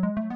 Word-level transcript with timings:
Hallo 0.00 0.27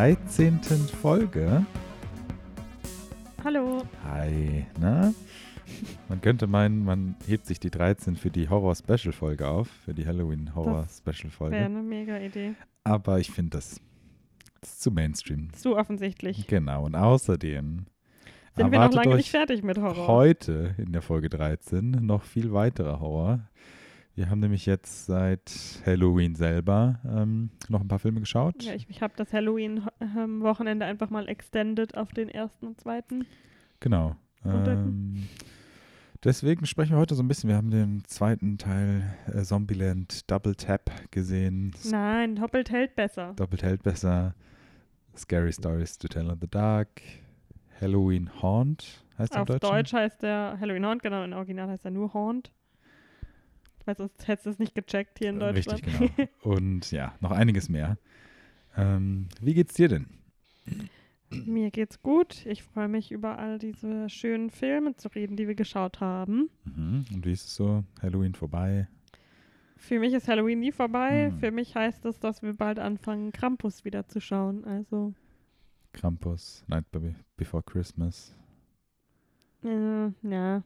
13. 0.00 0.60
Folge. 1.02 1.66
Hallo. 3.44 3.82
Hi, 4.02 4.64
na? 4.80 5.12
Man 6.08 6.22
könnte 6.22 6.46
meinen, 6.46 6.86
man 6.86 7.16
hebt 7.26 7.44
sich 7.44 7.60
die 7.60 7.70
13 7.70 8.16
für 8.16 8.30
die 8.30 8.48
Horror-Special-Folge 8.48 9.46
auf, 9.46 9.68
für 9.68 9.92
die 9.92 10.06
Wäre 10.06 10.16
Halloween-Horror-Special-Folge. 10.16 11.54
eine 11.54 11.82
mega 11.82 12.16
Idee. 12.16 12.54
Aber 12.82 13.18
ich 13.18 13.30
finde 13.30 13.58
das, 13.58 13.78
das 14.62 14.78
zu 14.78 14.90
Mainstream. 14.90 15.52
Zu 15.52 15.76
offensichtlich. 15.76 16.46
Genau, 16.46 16.86
und 16.86 16.94
außerdem 16.94 17.84
Sind 18.56 18.72
wir 18.72 18.78
noch 18.78 18.94
lange 18.94 19.16
nicht 19.16 19.30
fertig 19.30 19.62
mit 19.62 19.76
Horror. 19.76 20.08
heute 20.08 20.76
in 20.78 20.94
der 20.94 21.02
Folge 21.02 21.28
13 21.28 21.90
noch 22.00 22.22
viel 22.22 22.54
weiterer 22.54 23.00
Horror. 23.00 23.49
Wir 24.14 24.28
haben 24.28 24.40
nämlich 24.40 24.66
jetzt 24.66 25.06
seit 25.06 25.52
Halloween 25.86 26.34
selber 26.34 27.00
ähm, 27.08 27.50
noch 27.68 27.80
ein 27.80 27.88
paar 27.88 27.98
Filme 27.98 28.20
geschaut. 28.20 28.62
Ja, 28.62 28.74
ich, 28.74 28.88
ich 28.90 29.02
habe 29.02 29.14
das 29.16 29.32
Halloween-Wochenende 29.32 30.84
einfach 30.84 31.10
mal 31.10 31.28
extended 31.28 31.96
auf 31.96 32.12
den 32.12 32.28
ersten 32.28 32.66
und 32.66 32.80
zweiten. 32.80 33.26
Genau. 33.78 34.16
Ähm, 34.44 35.28
deswegen 36.24 36.66
sprechen 36.66 36.92
wir 36.92 36.98
heute 36.98 37.14
so 37.14 37.22
ein 37.22 37.28
bisschen. 37.28 37.48
Wir 37.48 37.56
haben 37.56 37.70
den 37.70 38.02
zweiten 38.04 38.58
Teil 38.58 39.14
äh, 39.32 39.42
Zombieland 39.42 40.30
Double 40.30 40.54
Tap 40.54 40.90
gesehen. 41.10 41.74
Nein, 41.90 42.36
doppelt 42.36 42.70
hält 42.70 42.96
besser. 42.96 43.32
Doppelt 43.36 43.62
hält 43.62 43.82
besser. 43.82 44.34
Scary 45.16 45.52
Stories 45.52 45.98
to 45.98 46.08
Tell 46.08 46.28
in 46.28 46.38
the 46.40 46.48
Dark. 46.48 47.00
Halloween 47.80 48.30
Haunt 48.42 49.04
heißt 49.18 49.34
er 49.34 49.42
Auf. 49.42 49.58
Deutsch 49.60 49.92
heißt 49.92 50.22
der 50.22 50.58
Halloween 50.60 50.84
Haunt, 50.84 51.02
genau, 51.02 51.24
im 51.24 51.32
Original 51.32 51.68
heißt 51.68 51.84
er 51.84 51.90
nur 51.90 52.12
Haunt. 52.12 52.50
Weil 53.84 53.96
sonst 53.96 54.26
hättest 54.28 54.46
du 54.46 54.50
es 54.50 54.58
nicht 54.58 54.74
gecheckt 54.74 55.18
hier 55.18 55.30
in 55.30 55.36
Äh, 55.40 55.52
Deutschland. 55.52 55.82
Richtig, 55.86 56.16
genau. 56.16 56.28
Und 56.42 56.90
ja, 56.90 57.14
noch 57.20 57.30
einiges 57.30 57.68
mehr. 57.68 57.98
Ähm, 58.76 59.28
wie 59.40 59.54
geht's 59.54 59.74
dir 59.74 59.88
denn? 59.88 60.06
Mir 61.30 61.70
geht's 61.70 62.02
gut. 62.02 62.44
Ich 62.46 62.62
freue 62.62 62.88
mich 62.88 63.10
über 63.12 63.38
all 63.38 63.58
diese 63.58 64.08
schönen 64.10 64.50
Filme 64.50 64.96
zu 64.96 65.08
reden, 65.08 65.36
die 65.36 65.46
wir 65.48 65.54
geschaut 65.54 66.00
haben. 66.00 66.50
Mhm. 66.64 67.04
Und 67.14 67.24
wie 67.26 67.32
ist 67.32 67.46
es 67.46 67.54
so? 67.54 67.84
Halloween 68.02 68.34
vorbei? 68.34 68.88
Für 69.76 69.98
mich 69.98 70.12
ist 70.12 70.28
Halloween 70.28 70.60
nie 70.60 70.72
vorbei. 70.72 71.30
Hm. 71.30 71.38
Für 71.38 71.50
mich 71.52 71.74
heißt 71.74 72.04
es, 72.04 72.18
dass 72.20 72.42
wir 72.42 72.52
bald 72.52 72.78
anfangen, 72.78 73.32
Krampus 73.32 73.84
wieder 73.84 74.06
zu 74.06 74.20
schauen. 74.20 74.62
Also, 74.64 75.14
Krampus, 75.92 76.64
Night 76.68 76.90
Be- 76.90 77.14
Before 77.36 77.62
Christmas. 77.62 78.34
äh, 79.64 80.08
ja, 80.22 80.62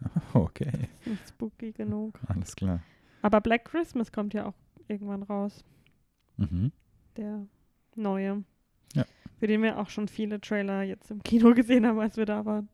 Okay, 0.34 0.88
nicht 1.06 1.28
spooky 1.28 1.72
genug. 1.72 2.18
alles 2.28 2.54
klar. 2.54 2.80
Aber 3.22 3.40
Black 3.40 3.64
Christmas 3.64 4.12
kommt 4.12 4.34
ja 4.34 4.46
auch 4.46 4.54
irgendwann 4.88 5.22
raus. 5.22 5.64
Mhm. 6.36 6.72
Der 7.16 7.46
neue. 7.94 8.44
Ja. 8.94 9.04
Für 9.38 9.46
den 9.46 9.62
wir 9.62 9.78
auch 9.78 9.88
schon 9.88 10.08
viele 10.08 10.40
Trailer 10.40 10.82
jetzt 10.82 11.10
im 11.10 11.22
Kino 11.22 11.54
gesehen 11.54 11.86
haben, 11.86 11.98
als 12.00 12.16
wir 12.16 12.26
da 12.26 12.44
waren. 12.44 12.68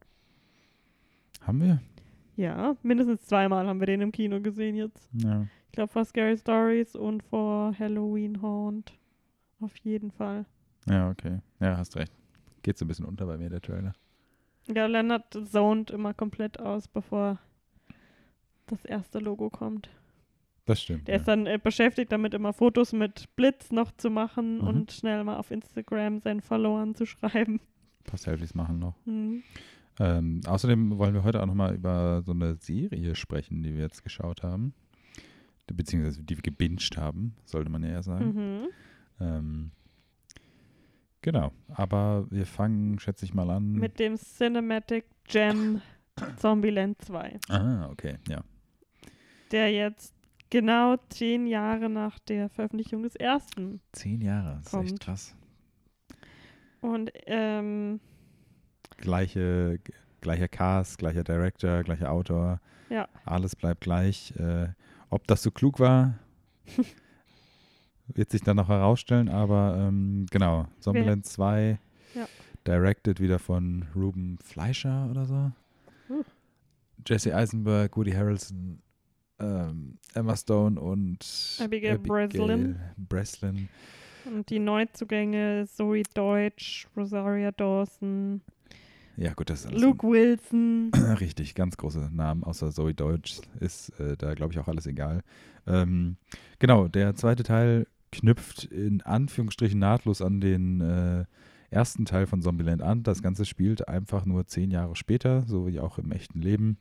Haben 1.42 1.60
wir? 1.60 1.80
Ja, 2.36 2.76
mindestens 2.82 3.26
zweimal 3.26 3.66
haben 3.66 3.80
wir 3.80 3.86
den 3.86 4.00
im 4.00 4.12
Kino 4.12 4.40
gesehen 4.40 4.74
jetzt. 4.76 5.08
Ja. 5.12 5.46
Ich 5.66 5.72
glaube 5.72 5.92
vor 5.92 6.04
Scary 6.04 6.36
Stories 6.36 6.96
und 6.96 7.22
vor 7.22 7.74
Halloween 7.78 8.42
Haunt. 8.42 8.92
Auf 9.60 9.76
jeden 9.76 10.10
Fall. 10.10 10.46
Ja, 10.88 11.10
okay. 11.10 11.40
Ja, 11.60 11.76
hast 11.76 11.96
recht. 11.96 12.12
Geht 12.62 12.78
so 12.78 12.84
ein 12.84 12.88
bisschen 12.88 13.04
unter 13.04 13.26
bei 13.26 13.36
mir, 13.36 13.50
der 13.50 13.60
Trailer. 13.60 13.92
Ja, 14.74 14.86
Leonard 14.86 15.36
zoned 15.50 15.90
immer 15.90 16.14
komplett 16.14 16.58
aus, 16.60 16.88
bevor 16.88 17.38
das 18.66 18.84
erste 18.84 19.18
Logo 19.18 19.50
kommt. 19.50 19.88
Das 20.66 20.80
stimmt. 20.82 21.08
Der 21.08 21.16
ja. 21.16 21.20
ist 21.20 21.26
dann 21.26 21.46
äh, 21.46 21.58
beschäftigt 21.62 22.12
damit, 22.12 22.34
immer 22.34 22.52
Fotos 22.52 22.92
mit 22.92 23.34
Blitz 23.34 23.72
noch 23.72 23.90
zu 23.96 24.10
machen 24.10 24.58
Mhm. 24.58 24.66
und 24.66 24.92
schnell 24.92 25.24
mal 25.24 25.36
auf 25.36 25.50
Instagram 25.50 26.20
seinen 26.20 26.40
Followern 26.40 26.94
zu 26.94 27.06
schreiben. 27.06 27.54
ein 28.00 28.04
paar 28.04 28.18
Selfies 28.18 28.54
machen 28.54 28.78
noch. 28.78 28.94
Mhm. 29.06 29.42
Ähm, 29.98 30.40
außerdem 30.46 30.96
wollen 30.98 31.14
wir 31.14 31.24
heute 31.24 31.42
auch 31.42 31.46
nochmal 31.46 31.74
über 31.74 32.22
so 32.22 32.32
eine 32.32 32.54
Serie 32.56 33.14
sprechen, 33.16 33.62
die 33.62 33.74
wir 33.74 33.82
jetzt 33.82 34.02
geschaut 34.04 34.42
haben. 34.42 34.72
Beziehungsweise 35.72 36.22
die 36.24 36.36
wir 36.36 36.42
gebinged 36.42 36.96
haben, 36.96 37.34
sollte 37.44 37.70
man 37.70 37.82
ja 37.84 37.90
eher 37.90 38.02
sagen. 38.02 38.32
Mhm. 38.34 38.68
Ähm, 39.20 39.70
genau. 41.22 41.52
Aber 41.68 42.26
wir 42.30 42.46
fangen, 42.46 42.98
schätze 42.98 43.24
ich 43.24 43.34
mal 43.34 43.50
an. 43.50 43.72
Mit 43.72 43.98
dem 43.98 44.16
Cinematic 44.16 45.06
Gem 45.24 45.80
Zombieland 46.36 47.00
2, 47.02 47.38
ah, 47.48 47.88
okay, 47.90 48.18
ja. 48.28 48.42
der 49.52 49.72
jetzt 49.72 50.14
genau 50.50 50.96
zehn 51.08 51.46
Jahre 51.46 51.88
nach 51.88 52.18
der 52.18 52.50
Veröffentlichung 52.50 53.02
des 53.02 53.16
ersten. 53.16 53.80
Zehn 53.92 54.20
Jahre, 54.20 54.60
das 54.62 54.66
ist 54.66 54.74
echt 54.74 54.88
Kommt. 54.88 55.00
krass. 55.00 55.36
Und 56.80 57.10
ähm, 57.26 58.00
Gleiche, 58.96 59.78
gleicher 60.20 60.48
Cast, 60.48 60.98
gleicher 60.98 61.24
Director, 61.24 61.82
gleicher 61.84 62.10
Autor. 62.10 62.60
Ja. 62.90 63.08
Alles 63.24 63.56
bleibt 63.56 63.82
gleich. 63.82 64.34
Äh, 64.36 64.68
ob 65.08 65.26
das 65.26 65.42
so 65.42 65.50
klug 65.50 65.80
war, 65.80 66.18
wird 68.14 68.30
sich 68.30 68.42
dann 68.42 68.56
noch 68.56 68.68
herausstellen, 68.68 69.28
aber 69.28 69.76
ähm, 69.78 70.26
genau, 70.30 70.66
Zombieland 70.80 71.26
2, 71.26 71.78
Ja. 72.14 72.26
directed 72.66 73.20
wieder 73.20 73.38
von 73.38 73.86
Ruben 73.94 74.38
Fleischer 74.42 75.08
oder 75.10 75.26
so. 75.26 75.52
Uh. 76.08 76.22
Jesse 77.06 77.34
Eisenberg, 77.34 77.96
Woody 77.96 78.12
Harrelson, 78.12 78.80
ähm, 79.38 79.96
Emma 80.14 80.36
Stone 80.36 80.78
und 80.80 81.18
Abigail 81.62 81.98
Breslin. 81.98 82.78
Breslin. 82.98 83.68
und 84.26 84.50
die 84.50 84.58
Neuzugänge 84.58 85.66
Zoe 85.66 86.02
Deutsch, 86.14 86.86
Rosaria 86.96 87.50
Dawson, 87.52 88.42
Ja, 89.16 89.32
gut, 89.32 89.48
das 89.48 89.60
ist 89.60 89.66
alles 89.68 89.80
Luke 89.80 90.06
Wilson. 90.06 90.90
Richtig, 91.20 91.54
ganz 91.54 91.76
große 91.78 92.10
Namen, 92.12 92.44
außer 92.44 92.70
Zoe 92.70 92.92
Deutsch 92.92 93.40
ist 93.60 93.98
äh, 93.98 94.16
da, 94.18 94.34
glaube 94.34 94.52
ich, 94.52 94.58
auch 94.58 94.68
alles 94.68 94.86
egal. 94.86 95.22
Ähm, 95.66 96.16
genau, 96.58 96.88
der 96.88 97.14
zweite 97.14 97.42
Teil 97.42 97.86
knüpft 98.12 98.64
in 98.64 99.02
Anführungsstrichen 99.02 99.78
nahtlos 99.78 100.22
an 100.22 100.40
den 100.40 100.80
äh, 100.80 101.24
ersten 101.70 102.04
Teil 102.04 102.26
von 102.26 102.42
Zombieland 102.42 102.82
an. 102.82 103.02
Das 103.02 103.22
Ganze 103.22 103.44
spielt 103.44 103.88
einfach 103.88 104.24
nur 104.26 104.46
zehn 104.46 104.70
Jahre 104.70 104.96
später, 104.96 105.44
so 105.46 105.66
wie 105.66 105.80
auch 105.80 105.98
im 105.98 106.10
echten 106.12 106.40
Leben. 106.42 106.78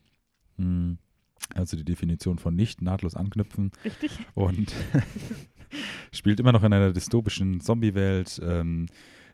Hm, 0.57 0.97
Also 1.53 1.77
die 1.77 1.85
Definition 1.85 2.39
von 2.39 2.55
nicht 2.55 2.81
nahtlos 2.81 3.15
anknüpfen 3.15 3.71
Richtig? 3.85 4.11
und 4.33 4.73
spielt 6.11 6.39
immer 6.39 6.51
noch 6.51 6.63
in 6.63 6.73
einer 6.73 6.91
dystopischen 6.93 7.61
Zombie-Welt. 7.61 8.41
Ähm, 8.43 8.87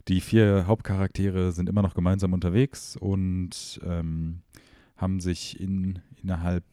die 0.07 0.21
vier 0.21 0.65
Hauptcharaktere 0.67 1.51
sind 1.51 1.69
immer 1.69 1.81
noch 1.81 1.95
gemeinsam 1.95 2.33
unterwegs 2.33 2.95
und 2.95 3.79
ähm, 3.83 4.41
haben 4.97 5.19
sich 5.19 5.59
in, 5.59 5.99
innerhalb 6.21 6.63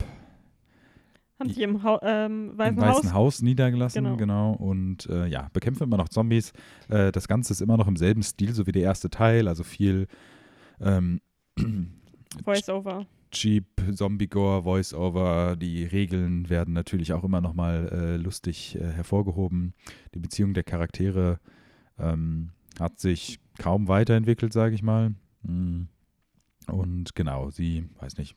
Haben 1.42 1.48
sich 1.48 1.62
im 1.62 1.82
Hau 1.82 1.98
ähm, 2.02 2.52
Weißen, 2.56 2.76
im 2.76 2.80
Weißen 2.80 3.04
Haus. 3.08 3.12
Haus, 3.12 3.42
niedergelassen, 3.42 4.04
genau. 4.04 4.16
Genau. 4.16 4.52
und 4.52 5.06
äh, 5.06 5.26
ja, 5.26 5.48
bekämpfen 5.52 5.82
immer 5.82 5.96
noch 5.96 6.08
Zombies. 6.08 6.52
Äh, 6.88 7.10
das 7.10 7.26
Ganze 7.26 7.52
ist 7.52 7.60
immer 7.60 7.76
noch 7.76 7.88
im 7.88 7.96
selben 7.96 8.22
Stil, 8.22 8.54
so 8.54 8.68
wie 8.68 8.72
der 8.72 8.82
erste 8.82 9.10
Teil, 9.10 9.48
also 9.48 9.64
viel 9.64 10.06
ähm, 10.80 11.20
Voice-Over. 12.44 13.06
Cheap, 13.32 13.64
Zombie-Gore, 13.92 14.62
Voice-Over, 14.62 15.56
die 15.56 15.82
Regeln 15.82 16.48
werden 16.48 16.74
natürlich 16.74 17.12
auch 17.12 17.24
immer 17.24 17.40
nochmal 17.40 17.88
äh, 17.90 18.16
lustig 18.18 18.76
äh, 18.76 18.92
hervorgehoben. 18.92 19.74
Die 20.14 20.20
Beziehung 20.20 20.54
der 20.54 20.62
Charaktere 20.62 21.40
ähm, 21.98 22.50
hat 22.78 23.00
sich 23.00 23.40
kaum 23.58 23.88
weiterentwickelt, 23.88 24.52
sage 24.52 24.76
ich 24.76 24.82
mal. 24.84 25.14
Mm. 25.42 25.88
Und 26.68 27.16
genau, 27.16 27.50
sie, 27.50 27.88
weiß 27.98 28.18
nicht, 28.18 28.36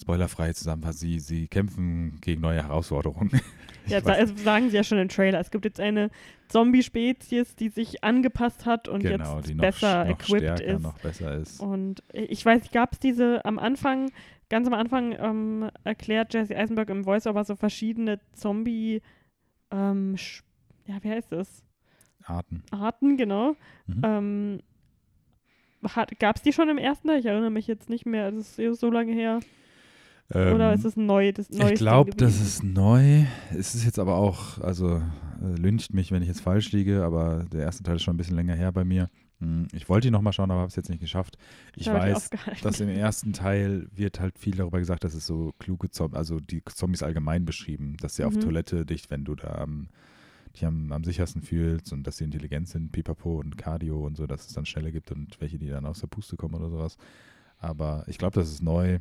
spoilerfrei 0.00 0.52
zusammenfassen, 0.52 0.98
sie, 0.98 1.18
sie 1.20 1.48
kämpfen 1.48 2.18
gegen 2.20 2.40
neue 2.40 2.62
Herausforderungen. 2.62 3.30
Ja, 3.86 3.98
also 3.98 4.34
sagen 4.36 4.70
sie 4.70 4.76
ja 4.76 4.82
schon 4.82 4.96
im 4.96 5.10
Trailer. 5.10 5.38
Es 5.40 5.50
gibt 5.50 5.66
jetzt 5.66 5.78
eine 5.78 6.10
Zombie-Spezies, 6.48 7.54
die 7.54 7.68
sich 7.68 8.02
angepasst 8.02 8.64
hat 8.64 8.88
und 8.88 9.02
genau, 9.02 9.36
jetzt 9.36 9.48
die 9.50 9.54
noch, 9.54 9.60
besser 9.60 10.04
noch 10.06 10.10
equipped 10.12 10.42
stärker, 10.42 10.64
ist. 10.64 10.82
noch 10.82 10.98
besser 11.00 11.34
ist. 11.34 11.60
Und 11.60 12.02
ich 12.14 12.42
weiß, 12.42 12.70
gab 12.72 12.94
es 12.94 13.00
diese 13.00 13.44
am 13.44 13.58
Anfang, 13.58 14.10
ganz 14.48 14.66
am 14.66 14.72
Anfang 14.72 15.14
ähm, 15.18 15.70
erklärt 15.84 16.32
Jesse 16.32 16.56
Eisenberg 16.56 16.88
im 16.88 17.04
Voice-Over 17.04 17.44
so 17.44 17.56
verschiedene 17.56 18.20
Zombie, 18.32 19.02
ähm, 19.70 20.16
ja, 20.86 21.02
wie 21.02 21.10
heißt 21.10 21.32
es? 21.32 21.62
Arten. 22.24 22.62
Arten, 22.70 23.18
genau. 23.18 23.54
Mhm. 23.86 24.02
Ähm, 24.02 24.60
Gab 26.18 26.36
es 26.36 26.42
die 26.42 26.52
schon 26.52 26.70
im 26.70 26.78
ersten 26.78 27.08
Teil? 27.08 27.20
Ich 27.20 27.26
erinnere 27.26 27.50
mich 27.50 27.66
jetzt 27.66 27.90
nicht 27.90 28.06
mehr. 28.06 28.30
Das 28.32 28.58
ist 28.58 28.80
so 28.80 28.90
lange 28.90 29.12
her. 29.12 29.40
Ähm, 30.32 30.54
Oder 30.54 30.72
ist 30.72 30.84
es 30.84 30.96
neu? 30.96 31.32
Das 31.32 31.48
ich 31.50 31.74
glaube, 31.74 32.12
das 32.12 32.40
ist 32.40 32.62
neu. 32.62 33.24
Es 33.50 33.74
ist 33.74 33.84
jetzt 33.84 33.98
aber 33.98 34.16
auch, 34.16 34.58
also 34.60 34.96
äh, 34.96 35.60
lyncht 35.60 35.92
mich, 35.92 36.12
wenn 36.12 36.22
ich 36.22 36.28
jetzt 36.28 36.40
falsch 36.40 36.72
liege, 36.72 37.04
aber 37.04 37.44
der 37.52 37.62
erste 37.62 37.82
Teil 37.82 37.96
ist 37.96 38.02
schon 38.02 38.14
ein 38.14 38.18
bisschen 38.18 38.36
länger 38.36 38.54
her 38.54 38.72
bei 38.72 38.84
mir. 38.84 39.10
Hm, 39.40 39.68
ich 39.72 39.88
wollte 39.88 40.08
ihn 40.08 40.12
nochmal 40.12 40.32
schauen, 40.32 40.50
aber 40.50 40.60
habe 40.60 40.68
es 40.68 40.76
jetzt 40.76 40.88
nicht 40.88 41.00
geschafft. 41.00 41.36
Ich 41.76 41.86
Da 41.86 41.94
weiß, 41.94 42.30
dass 42.62 42.80
im 42.80 42.88
ersten 42.88 43.32
Teil 43.32 43.88
wird 43.94 44.20
halt 44.20 44.38
viel 44.38 44.56
darüber 44.56 44.78
gesagt, 44.78 45.04
dass 45.04 45.14
es 45.14 45.26
so 45.26 45.52
kluge 45.58 45.90
Zombies, 45.90 46.16
also 46.16 46.40
die 46.40 46.62
Zombies 46.64 47.02
allgemein 47.02 47.44
beschrieben, 47.44 47.96
dass 48.00 48.16
sie 48.16 48.24
auf 48.24 48.34
Mhm. 48.34 48.40
Toilette 48.40 48.86
dich, 48.86 49.10
wenn 49.10 49.24
du 49.24 49.34
da 49.34 49.56
am, 49.56 49.88
dich 50.54 50.64
am, 50.64 50.90
am 50.92 51.04
sichersten 51.04 51.42
fühlst 51.42 51.92
und 51.92 52.06
dass 52.06 52.16
sie 52.16 52.24
intelligent 52.24 52.68
sind, 52.68 52.92
Pipapo 52.92 53.40
und 53.40 53.58
Cardio 53.58 54.06
und 54.06 54.16
so, 54.16 54.26
dass 54.26 54.46
es 54.46 54.54
dann 54.54 54.64
Stelle 54.66 54.90
gibt 54.92 55.10
und 55.12 55.40
welche, 55.40 55.58
die 55.58 55.68
dann 55.68 55.84
aus 55.84 56.00
der 56.00 56.06
Puste 56.06 56.36
kommen 56.36 56.54
oder 56.54 56.70
sowas. 56.70 56.96
Aber 57.58 58.04
ich 58.06 58.18
glaube, 58.18 58.34
das 58.38 58.50
ist 58.50 58.62
neu. 58.62 59.00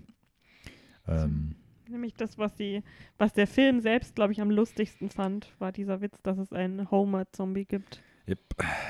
Ähm, 1.07 1.55
Nämlich 1.89 2.13
das, 2.13 2.38
was, 2.38 2.55
die, 2.55 2.81
was 3.17 3.33
der 3.33 3.45
Film 3.45 3.81
selbst, 3.81 4.15
glaube 4.15 4.31
ich, 4.31 4.41
am 4.41 4.50
lustigsten 4.50 5.09
fand, 5.09 5.53
war 5.59 5.71
dieser 5.71 6.01
Witz, 6.01 6.21
dass 6.23 6.38
es 6.38 6.51
einen 6.53 6.89
Homer-Zombie 6.89 7.65
gibt. 7.65 8.01
Yep, 8.27 8.39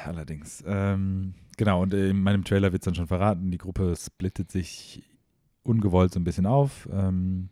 allerdings. 0.06 0.64
Ähm, 0.68 1.34
genau, 1.58 1.82
und 1.82 1.94
in 1.94 2.22
meinem 2.22 2.44
Trailer 2.44 2.72
wird 2.72 2.84
es 2.84 2.86
dann 2.86 2.96
schon 2.96 3.08
verraten, 3.08 3.50
die 3.50 3.58
Gruppe 3.58 3.96
splittet 3.98 4.52
sich 4.52 5.02
ungewollt 5.64 6.12
so 6.14 6.20
ein 6.20 6.24
bisschen 6.24 6.46
auf. 6.46 6.88
Ähm, 6.92 7.50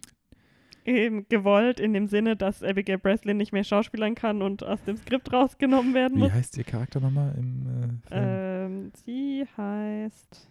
Eben 0.84 1.28
gewollt 1.28 1.80
in 1.80 1.94
dem 1.94 2.08
Sinne, 2.08 2.36
dass 2.36 2.64
Abigail 2.64 2.98
Breslin 2.98 3.38
nicht 3.38 3.52
mehr 3.52 3.64
schauspielern 3.64 4.16
kann 4.16 4.42
und 4.42 4.64
aus 4.64 4.84
dem 4.84 4.98
Skript 4.98 5.32
rausgenommen 5.32 5.94
werden 5.94 6.18
wie 6.18 6.22
muss. 6.22 6.32
heißt 6.32 6.58
ihr 6.58 6.64
Charakter 6.64 7.00
nochmal 7.00 7.36
im 7.38 7.68
äh, 7.68 8.08
Film? 8.08 8.24
Ähm, 8.24 8.92
sie 9.06 9.46
heißt 9.58 10.50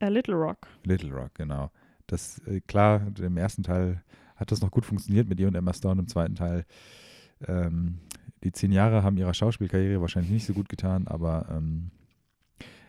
A 0.00 0.08
Little 0.08 0.34
Rock. 0.34 0.68
Little 0.84 1.12
Rock, 1.12 1.34
genau. 1.34 1.70
Das, 2.06 2.40
äh, 2.46 2.60
klar, 2.60 3.02
im 3.18 3.36
ersten 3.36 3.62
Teil 3.62 4.02
hat 4.36 4.52
das 4.52 4.60
noch 4.60 4.70
gut 4.70 4.84
funktioniert 4.84 5.28
mit 5.28 5.40
ihr 5.40 5.48
und 5.48 5.54
Emma 5.54 5.72
Stone, 5.72 6.00
im 6.00 6.08
zweiten 6.08 6.34
Teil 6.34 6.64
ähm, 7.46 7.98
die 8.44 8.52
zehn 8.52 8.72
Jahre 8.72 9.02
haben 9.02 9.16
ihrer 9.16 9.34
Schauspielkarriere 9.34 10.00
wahrscheinlich 10.00 10.30
nicht 10.30 10.46
so 10.46 10.52
gut 10.52 10.68
getan, 10.68 11.06
aber 11.08 11.46
ähm, 11.50 11.90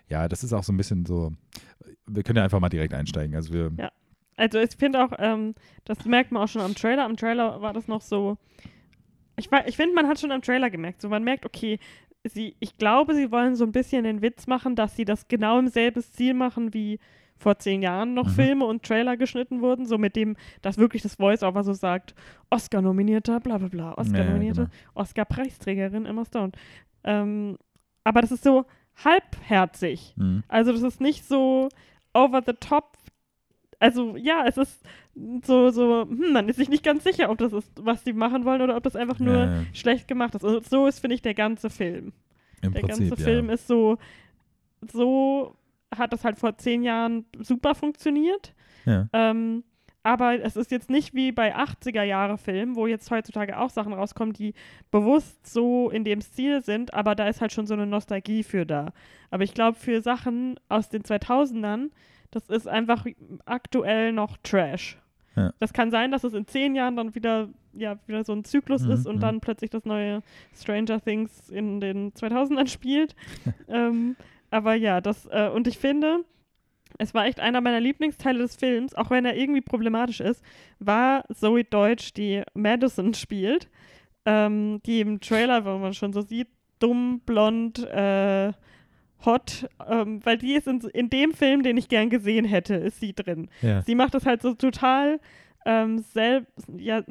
ja, 0.10 0.28
das 0.28 0.44
ist 0.44 0.54
auch 0.54 0.64
so 0.64 0.72
ein 0.72 0.78
bisschen 0.78 1.06
so, 1.06 1.34
wir 2.06 2.24
können 2.24 2.38
ja 2.38 2.44
einfach 2.44 2.60
mal 2.60 2.70
direkt 2.70 2.94
einsteigen. 2.94 3.36
Also 3.36 3.54
wir, 3.54 3.72
Ja. 3.78 3.92
Also 4.38 4.60
ich 4.60 4.76
finde 4.78 5.04
auch, 5.04 5.12
ähm, 5.18 5.56
das 5.84 6.06
merkt 6.06 6.32
man 6.32 6.44
auch 6.44 6.48
schon 6.48 6.62
am 6.62 6.76
Trailer. 6.76 7.06
Am 7.06 7.18
Trailer 7.18 7.60
war 7.60 7.74
das 7.74 7.88
noch 7.88 8.02
so. 8.02 8.38
Ich, 9.36 9.50
ich 9.66 9.76
finde, 9.76 9.96
man 9.96 10.08
hat 10.08 10.20
schon 10.20 10.32
am 10.32 10.44
Trailer 10.44 10.70
gemerkt. 10.70 11.02
So, 11.02 11.10
man 11.10 11.24
merkt, 11.24 11.44
okay, 11.44 11.80
sie, 12.24 12.56
ich 12.60 12.78
glaube, 12.78 13.16
sie 13.16 13.32
wollen 13.32 13.56
so 13.56 13.66
ein 13.66 13.72
bisschen 13.72 14.04
den 14.04 14.22
Witz 14.22 14.46
machen, 14.46 14.76
dass 14.76 14.96
sie 14.96 15.06
das 15.06 15.28
genau 15.28 15.58
im 15.58 15.70
selben 15.70 16.04
Stil 16.04 16.36
machen, 16.36 16.76
wie 16.76 17.00
vor 17.38 17.58
zehn 17.60 17.82
Jahren 17.82 18.14
noch 18.14 18.28
Mhm. 18.28 18.32
Filme 18.32 18.66
und 18.66 18.84
Trailer 18.84 19.16
geschnitten 19.18 19.62
wurden. 19.62 19.86
So 19.86 19.98
mit 19.98 20.16
dem, 20.16 20.36
dass 20.62 20.78
wirklich 20.78 21.02
das 21.04 21.16
Voice-Over 21.16 21.64
so 21.64 21.74
sagt, 21.74 22.16
Oscar-nominierter, 22.50 23.40
bla 23.40 23.58
bla 23.58 23.68
bla, 23.68 23.94
Oscar-nominierte, 23.98 24.62
genau. 24.66 24.72
Oscar-Preisträgerin 24.96 26.06
Emma 26.06 26.26
Stone. 26.26 26.52
Ähm, 27.04 27.58
aber 28.04 28.22
das 28.22 28.32
ist 28.32 28.44
so 28.44 28.66
halbherzig. 29.04 30.14
Mhm. 30.18 30.44
Also 30.48 30.72
das 30.72 30.82
ist 30.82 31.02
nicht 31.02 31.26
so 31.26 31.70
over 32.14 32.42
the 32.46 32.54
top. 32.60 32.98
Also 33.80 34.16
ja, 34.18 34.46
es 34.48 34.58
ist 34.58 34.84
so, 35.44 35.70
so, 35.70 36.02
hm, 36.08 36.34
man 36.34 36.50
ist 36.50 36.56
sich 36.58 36.70
nicht 36.70 36.84
ganz 36.84 37.04
sicher, 37.04 37.30
ob 37.30 37.38
das 37.38 37.54
ist, 37.54 37.72
was 37.80 38.04
sie 38.04 38.14
machen 38.14 38.46
wollen 38.46 38.62
oder 38.62 38.76
ob 38.76 38.84
das 38.84 38.96
einfach 38.96 39.20
nur 39.20 39.36
Ja, 39.36 39.46
ja. 39.58 39.62
schlecht 39.74 40.08
gemacht 40.08 40.34
ist. 40.36 40.44
Und 40.44 40.66
so 40.68 40.88
ist, 40.88 41.00
finde 41.00 41.16
ich, 41.16 41.22
der 41.22 41.34
ganze 41.36 41.70
Film. 41.70 42.14
Im 42.62 42.74
Der 42.74 42.80
Prinzip, 42.82 43.10
ganze 43.10 43.22
ja. 43.24 43.30
Film 43.30 43.50
ist 43.52 43.68
so, 43.68 43.98
so 44.92 45.56
hat 45.96 46.14
das 46.14 46.24
halt 46.24 46.38
vor 46.38 46.58
zehn 46.58 46.84
Jahren 46.84 47.26
super 47.40 47.76
funktioniert. 47.76 48.54
ja. 48.86 49.08
Ähm, 49.14 49.64
aber 50.08 50.42
es 50.42 50.56
ist 50.56 50.72
jetzt 50.72 50.90
nicht 50.90 51.14
wie 51.14 51.34
bei 51.34 51.54
80er-Jahre-Filmen, 51.54 52.78
wo 52.78 52.88
jetzt 52.88 53.12
heutzutage 53.12 53.60
auch 53.60 53.70
Sachen 53.70 53.92
rauskommen, 53.92 54.32
die 54.32 54.54
bewusst 54.90 55.46
so 55.46 55.90
in 55.90 56.06
dem 56.06 56.22
Stil 56.22 56.62
sind, 56.62 56.94
aber 56.94 57.14
da 57.14 57.28
ist 57.28 57.42
halt 57.42 57.52
schon 57.52 57.68
so 57.68 57.74
eine 57.74 57.86
Nostalgie 57.86 58.44
für 58.44 58.66
da. 58.66 58.94
Aber 59.32 59.44
ich 59.44 59.54
glaube, 59.54 59.78
für 59.78 60.02
Sachen 60.02 60.58
aus 60.70 60.88
den 60.88 61.02
2000ern, 61.02 61.90
das 62.32 62.48
ist 62.48 62.70
einfach 62.70 63.06
aktuell 63.46 64.14
noch 64.14 64.38
Trash. 64.44 64.98
Ja. 65.36 65.52
Das 65.60 65.74
kann 65.74 65.92
sein, 65.92 66.12
dass 66.12 66.24
es 66.24 66.34
in 66.34 66.48
zehn 66.48 66.74
Jahren 66.74 66.96
dann 66.96 67.14
wieder, 67.14 67.50
ja, 67.74 68.00
wieder 68.08 68.24
so 68.24 68.32
ein 68.32 68.46
Zyklus 68.46 68.84
Mhm, 68.84 68.92
ist 68.92 69.08
und 69.08 69.18
mhm. 69.18 69.22
dann 69.22 69.42
plötzlich 69.42 69.72
das 69.72 69.84
neue 69.84 70.22
Stranger 70.56 71.02
Things 71.02 71.50
in 71.50 71.82
den 71.82 72.14
2000ern 72.14 72.68
spielt. 72.68 73.14
ähm, 73.68 74.16
aber 74.50 74.76
ja, 74.76 75.02
das, 75.02 75.26
äh, 75.28 75.50
und 75.54 75.68
ich 75.68 75.78
finde, 75.78 76.24
es 76.98 77.14
war 77.14 77.26
echt 77.26 77.40
einer 77.40 77.62
meiner 77.62 77.80
Lieblingsteile 77.80 78.40
des 78.40 78.56
Films, 78.56 78.96
auch 78.96 79.10
wenn 79.10 79.26
er 79.26 79.36
irgendwie 79.36 79.62
problematisch 79.62 80.20
ist, 80.20 80.44
war 80.80 81.24
Zoe 81.34 81.64
Deutsch, 81.64 82.14
die 82.14 82.44
Madison 82.54 83.14
spielt, 83.14 83.70
ähm, 84.26 84.82
die 84.86 85.02
im 85.02 85.20
Trailer, 85.20 85.66
wo 85.66 85.78
man 85.78 85.94
schon 85.94 86.14
so 86.14 86.22
sieht, 86.22 86.48
dumm, 86.80 87.22
blond, 87.26 87.80
äh, 87.88 88.54
hot, 89.26 89.68
ähm, 89.88 90.24
weil 90.26 90.38
die 90.38 90.54
ist 90.54 90.68
in, 90.68 90.80
in 90.94 91.10
dem 91.10 91.34
Film, 91.34 91.64
den 91.64 91.78
ich 91.78 91.90
gern 91.90 92.10
gesehen 92.10 92.46
hätte, 92.46 92.76
ist 92.76 93.00
sie 93.00 93.14
drin. 93.14 93.50
ja. 93.62 93.82
Sie 93.82 93.96
macht 93.96 94.14
das 94.14 94.26
halt 94.26 94.42
so 94.42 94.54
total 94.54 95.20
ähm, 95.66 96.00
selb, 96.00 96.48
ja, 96.78 97.04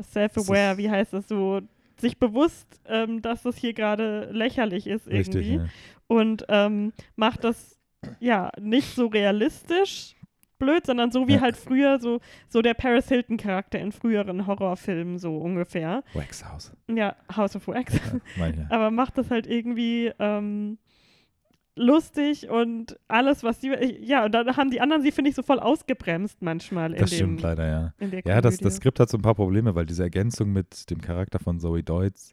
self-aware, 0.00 0.76
wie 0.76 0.90
heißt 0.90 1.12
das 1.12 1.26
so, 1.26 1.60
sich 1.96 2.18
bewusst, 2.18 2.80
ähm, 2.86 3.22
dass 3.22 3.42
das 3.42 3.56
hier 3.56 3.72
gerade 3.72 4.30
lächerlich 4.30 4.86
ist 4.86 5.08
irgendwie 5.08 5.38
Richtig, 5.38 5.56
ja. 5.56 5.66
Und 6.08 6.44
ähm, 6.48 6.92
macht 7.16 7.44
das 7.44 7.78
ja 8.18 8.50
nicht 8.60 8.94
so 8.94 9.06
realistisch 9.06 10.14
blöd, 10.58 10.84
sondern 10.86 11.12
so 11.12 11.28
wie 11.28 11.34
Ja. 11.34 11.40
halt 11.40 11.56
früher 11.56 12.00
so, 12.00 12.18
so 12.48 12.62
der 12.62 12.74
Paris 12.74 13.08
Hilton 13.08 13.36
Charakter 13.36 13.78
in 13.78 13.92
früheren 13.92 14.46
Horrorfilmen 14.48 15.18
so 15.20 15.36
ungefähr. 15.38 16.02
Wax 16.14 16.44
House. 16.44 16.72
Ja, 16.92 17.14
House 17.36 17.54
of 17.54 17.68
Wax. 17.68 17.94
Ja. 18.36 18.52
Aber 18.70 18.90
macht 18.90 19.16
das 19.18 19.30
halt 19.30 19.46
irgendwie 19.46 20.10
ähm, 20.18 20.78
lustig 21.76 22.48
und 22.50 22.98
alles, 23.06 23.44
was 23.44 23.60
sie, 23.60 23.68
ja, 24.00 24.24
und 24.24 24.32
dann 24.32 24.56
haben 24.56 24.70
die 24.70 24.80
anderen 24.80 25.02
sie, 25.02 25.12
finde 25.12 25.30
ich, 25.30 25.36
so 25.36 25.42
voll 25.42 25.60
ausgebremst 25.60 26.42
manchmal 26.42 26.92
Das 26.92 27.10
dem, 27.10 27.16
stimmt 27.16 27.42
leider, 27.42 27.66
ja. 28.00 28.20
Ja, 28.24 28.40
das, 28.40 28.56
das 28.58 28.76
Skript 28.76 28.98
hat 28.98 29.08
so 29.08 29.16
ein 29.16 29.22
paar 29.22 29.36
Probleme, 29.36 29.74
weil 29.74 29.86
diese 29.86 30.02
Ergänzung 30.02 30.52
mit 30.52 30.90
dem 30.90 31.00
Charakter 31.00 31.38
von 31.38 31.60
Zoe 31.60 31.82
Deutsch, 31.84 32.32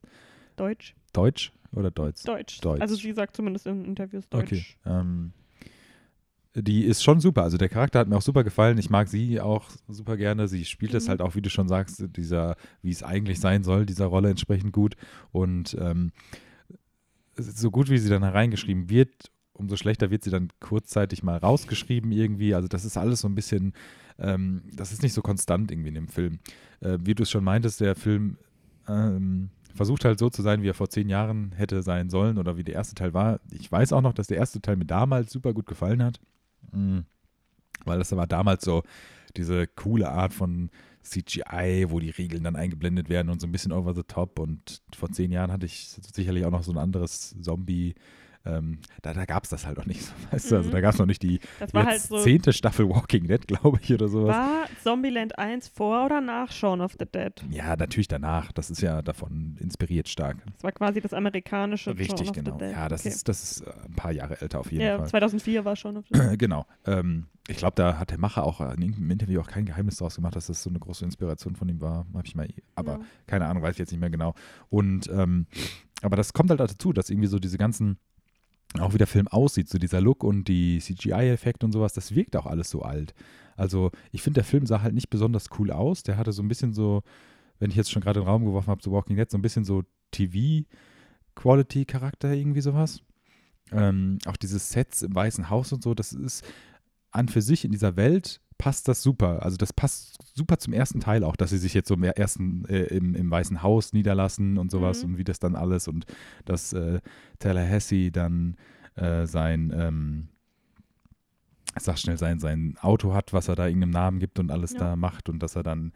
Deutsch. 0.56 0.96
Deutsch 1.14 1.52
oder 1.72 1.92
Deutsch? 1.92 2.24
Deutsch. 2.24 2.60
Deutsch. 2.62 2.82
Also 2.82 2.96
sie 2.96 3.14
sagt 3.14 3.36
zumindest 3.36 3.68
in 3.68 3.86
Interviews 3.86 4.28
Deutsch. 4.30 4.52
Okay. 4.52 4.66
Ähm, 4.86 5.34
die 6.58 6.86
ist 6.86 7.04
schon 7.04 7.20
super. 7.20 7.44
Also 7.44 7.58
der 7.58 7.68
Charakter 7.68 8.00
hat 8.00 8.08
mir 8.08 8.16
auch 8.16 8.22
super 8.22 8.46
gefallen. 8.46 8.78
Ich 8.78 8.90
mag 8.90 9.10
sie 9.10 9.42
auch 9.42 9.70
super 9.90 10.16
gerne. 10.16 10.48
Sie 10.48 10.64
spielt 10.64 10.94
es 10.94 11.06
Mhm. 11.06 11.10
halt 11.10 11.22
auch, 11.22 11.36
wie 11.36 11.42
du 11.42 11.50
schon 11.50 11.68
sagst, 11.68 12.04
dieser, 12.16 12.56
wie 12.82 12.92
es 12.92 13.04
eigentlich 13.04 13.42
sein 13.42 13.64
soll, 13.66 13.86
dieser 13.86 14.06
Rolle 14.06 14.30
entsprechend 14.30 14.72
gut. 14.72 14.96
Und 15.34 15.76
ähm, 15.80 16.12
so 17.36 17.72
gut 17.72 17.90
wie 17.90 17.98
sie 17.98 18.10
dann 18.10 18.24
hereingeschrieben 18.24 18.90
wird, 18.90 19.32
umso 19.52 19.76
schlechter 19.76 20.12
wird 20.12 20.24
sie 20.24 20.30
dann 20.30 20.50
kurzzeitig 20.62 21.24
mal 21.24 21.38
rausgeschrieben 21.38 22.12
irgendwie. 22.12 22.54
Also 22.56 22.68
das 22.70 22.86
ist 22.86 22.96
alles 22.98 23.22
so 23.22 23.28
ein 23.28 23.36
bisschen, 23.36 23.74
ähm, 24.18 24.64
das 24.74 24.94
ist 24.94 25.04
nicht 25.04 25.14
so 25.14 25.22
konstant 25.22 25.72
irgendwie 25.72 25.90
in 25.90 25.96
dem 25.96 26.08
Film. 26.08 26.40
Äh, 26.80 27.00
wie 27.02 27.16
du 27.16 27.24
es 27.24 27.30
schon 27.32 27.44
meintest, 27.44 27.82
der 27.82 27.96
Film 27.96 28.38
ähm, 28.88 29.50
versucht 29.76 30.06
halt 30.06 30.20
so 30.20 30.30
zu 30.30 30.42
sein, 30.42 30.64
wie 30.64 30.70
er 30.70 30.74
vor 30.74 30.90
zehn 30.90 31.10
Jahren 31.10 31.52
hätte 31.52 31.84
sein 31.84 32.10
sollen 32.10 32.38
oder 32.38 32.58
wie 32.58 32.64
der 32.64 32.76
erste 32.76 32.96
Teil 32.96 33.14
war. 33.14 33.40
Ich 33.52 33.72
weiß 33.72 33.94
auch 33.94 34.02
noch, 34.02 34.14
dass 34.14 34.28
der 34.28 34.38
erste 34.38 34.62
Teil 34.62 34.78
mir 34.78 34.86
damals 34.86 35.32
super 35.32 35.54
gut 35.54 35.68
gefallen 35.68 36.02
hat. 36.02 36.20
Mhm. 36.72 37.06
Weil 37.84 38.00
das 38.00 38.16
war 38.16 38.26
damals 38.26 38.64
so 38.64 38.84
diese 39.36 39.68
coole 39.68 40.10
Art 40.10 40.34
von 40.34 40.70
CGI, 41.04 41.86
wo 41.90 42.00
die 42.00 42.10
Regeln 42.10 42.44
dann 42.44 42.56
eingeblendet 42.56 43.10
werden 43.10 43.30
und 43.30 43.42
so 43.42 43.48
ein 43.48 43.52
bisschen 43.52 43.74
over 43.74 43.94
the 43.94 44.04
top. 44.04 44.40
Und 44.40 44.82
vor 44.96 45.12
zehn 45.12 45.32
Jahren 45.32 45.52
hatte 45.52 45.66
ich 45.66 46.00
sicherlich 46.14 46.46
auch 46.46 46.52
noch 46.52 46.64
so 46.64 46.72
ein 46.72 46.78
anderes 46.78 47.36
Zombie. 47.42 47.96
Ähm, 48.46 48.80
da 49.02 49.14
da 49.14 49.26
gab 49.26 49.44
es 49.44 49.50
das 49.50 49.66
halt 49.66 49.80
auch 49.80 49.86
nicht 49.86 50.02
so, 50.06 50.14
weißt 50.32 50.52
du? 50.52 50.56
Also 50.58 50.70
Mhm. 50.70 50.74
da 50.74 50.82
gab 50.82 50.94
es 50.94 51.00
noch 51.00 51.06
nicht 51.06 51.24
die 51.24 51.40
halt 51.74 52.02
so. 52.02 52.20
zehnte 52.20 52.54
Staffel 52.54 52.88
Walking 52.90 53.28
Dead, 53.28 53.46
glaube 53.48 53.80
ich, 53.82 53.94
oder 53.94 54.08
sowas. 54.08 54.36
War 54.36 54.66
Zombieland 54.84 55.38
1 55.40 55.68
vor 55.70 56.06
oder 56.06 56.22
nach 56.22 56.52
Shaun 56.52 56.82
of 56.82 56.94
the 57.00 57.06
Dead? 57.06 57.34
Ja, 57.50 57.76
natürlich 57.76 58.08
danach. 58.08 58.52
Das 58.52 58.70
ist 58.70 58.82
ja 58.82 59.02
davon 59.02 59.58
inspiriert 59.60 60.08
stark. 60.10 60.38
Das 60.54 60.64
war 60.64 60.72
quasi 60.72 61.02
das 61.02 61.14
amerikanische 61.14 61.98
Richtig, 61.98 62.28
Shaun 62.28 62.30
of 62.30 62.36
genau. 62.36 62.52
the 62.54 62.58
Dead. 62.66 62.72
Ja, 62.74 62.88
das 62.90 63.02
okay. 63.02 63.10
ist, 63.10 63.28
das 63.28 63.44
ist 63.44 63.62
äh, 63.62 63.72
ein 63.86 63.96
paar 63.96 64.12
Jahre 64.12 64.40
älter 64.42 64.60
auf 64.60 64.72
jeden 64.72 64.84
ja, 64.84 64.98
Fall. 64.98 65.08
2004 65.10 65.66
war 65.66 65.76
Shaun 65.76 65.98
of 65.98 66.06
the 66.12 66.20
Dead. 66.20 66.40
genau. 66.40 66.66
Ähm, 66.86 67.28
ich 67.48 67.58
glaube, 67.58 67.76
da 67.76 68.00
hat 68.00 68.10
der 68.12 68.18
Macher 68.20 68.44
auch 68.44 68.60
in 68.62 68.82
irgendeinem 68.82 69.12
Interview 69.12 69.40
auch 69.42 69.48
kein 69.48 69.66
Geheimnis 69.66 69.98
draus 69.98 70.16
gemacht, 70.16 70.36
dass 70.36 70.48
das 70.48 70.64
so 70.64 70.70
eine 70.70 70.80
große 70.80 71.06
Inspiration 71.06 71.56
von 71.56 71.70
ihm 71.70 71.80
war. 71.82 72.06
Hab 72.16 72.26
ich 72.26 72.36
mal, 72.36 72.48
aber 72.76 72.94
Ja. 72.94 73.00
keine 73.28 73.46
Ahnung, 73.48 73.62
weiß 73.62 73.74
ich 73.74 73.80
jetzt 73.80 73.92
nicht 73.92 74.00
mehr 74.02 74.10
genau. 74.10 74.34
Und 74.70 75.08
ähm, 75.10 75.46
aber 76.02 76.16
das 76.16 76.34
kommt 76.34 76.50
halt 76.50 76.60
dazu, 76.60 76.92
dass 76.94 77.10
irgendwie 77.10 77.28
so 77.28 77.40
diese 77.40 77.58
ganzen, 77.58 77.98
auch 78.82 78.94
wie 78.94 78.98
der 78.98 79.08
Film 79.08 79.28
aussieht, 79.28 79.70
so 79.70 79.78
dieser 79.78 80.02
Look 80.02 80.24
und 80.24 80.48
die 80.48 80.80
CGI-Effekte 80.80 81.66
und 81.66 81.72
sowas, 81.72 81.94
das 81.94 82.16
wirkt 82.16 82.36
auch 82.36 82.46
alles 82.46 82.70
so 82.70 82.82
alt. 82.82 83.14
Also 83.56 83.92
ich 84.12 84.22
finde, 84.22 84.40
der 84.40 84.44
Film 84.44 84.66
sah 84.66 84.82
halt 84.82 84.94
nicht 84.94 85.10
besonders 85.10 85.50
cool 85.58 85.72
aus. 85.72 86.04
Der 86.04 86.18
hatte 86.18 86.32
so 86.32 86.44
ein 86.44 86.48
bisschen 86.48 86.74
so, 86.74 87.04
wenn 87.60 87.70
ich 87.70 87.78
jetzt 87.78 87.92
schon 87.92 88.02
gerade 88.02 88.20
den 88.20 88.28
Raum 88.28 88.46
geworfen 88.46 88.70
habe, 88.70 88.84
so 88.84 88.92
Walking 88.92 89.16
Dead, 89.16 89.32
so 89.32 89.38
ein 89.38 89.42
bisschen 89.42 89.66
so 89.66 89.84
TV-Quality-Charakter, 90.12 92.34
irgendwie 92.34 92.62
sowas. 92.62 93.02
ähm, 93.72 94.20
auch 94.26 94.38
diese 94.38 94.60
Sets 94.60 95.02
im 95.02 95.16
Weißen 95.16 95.50
Haus 95.50 95.74
und 95.74 95.82
so, 95.84 95.96
das 95.96 96.14
ist 96.14 96.46
an 97.12 97.30
für 97.30 97.42
sich 97.42 97.66
in 97.66 97.72
dieser 97.72 97.96
Welt 97.96 98.42
passt 98.58 98.88
das 98.88 99.02
super. 99.04 99.44
Also 99.44 99.58
das 99.58 99.74
passt 99.74 100.18
super 100.34 100.58
zum 100.58 100.74
ersten 100.74 101.00
Teil 101.00 101.24
auch, 101.24 101.36
dass 101.36 101.50
sie 101.50 101.58
sich 101.58 101.74
jetzt 101.74 101.88
so 101.88 101.96
im 101.96 102.04
ersten 102.04 102.66
äh, 102.66 102.84
im, 102.86 103.14
im 103.16 103.30
Weißen 103.30 103.62
Haus 103.64 103.94
niederlassen 103.94 104.58
und 104.58 104.72
sowas 104.72 105.04
Mhm. 105.04 105.12
und 105.12 105.18
wie 105.18 105.24
das 105.24 105.40
dann 105.40 105.56
alles 105.56 105.88
und 105.88 106.06
dass 106.46 106.74
äh, 106.74 107.02
Tallahassee 107.40 108.12
dann 108.12 108.56
äh, 108.96 109.26
sein 109.28 109.74
ähm, 109.76 110.28
sag 111.78 111.98
schnell 112.00 112.18
sein 112.18 112.40
sein 112.40 112.78
Auto 112.82 113.14
hat, 113.14 113.34
was 113.34 113.48
er 113.50 113.56
da 113.56 113.68
irgendeinem 113.68 113.92
Namen 113.92 114.20
gibt 114.20 114.40
und 114.40 114.52
alles 114.52 114.72
Ja. 114.74 114.80
da 114.80 114.96
macht 114.96 115.28
und 115.30 115.40
dass 115.40 115.56
er 115.56 115.64
dann 115.64 115.92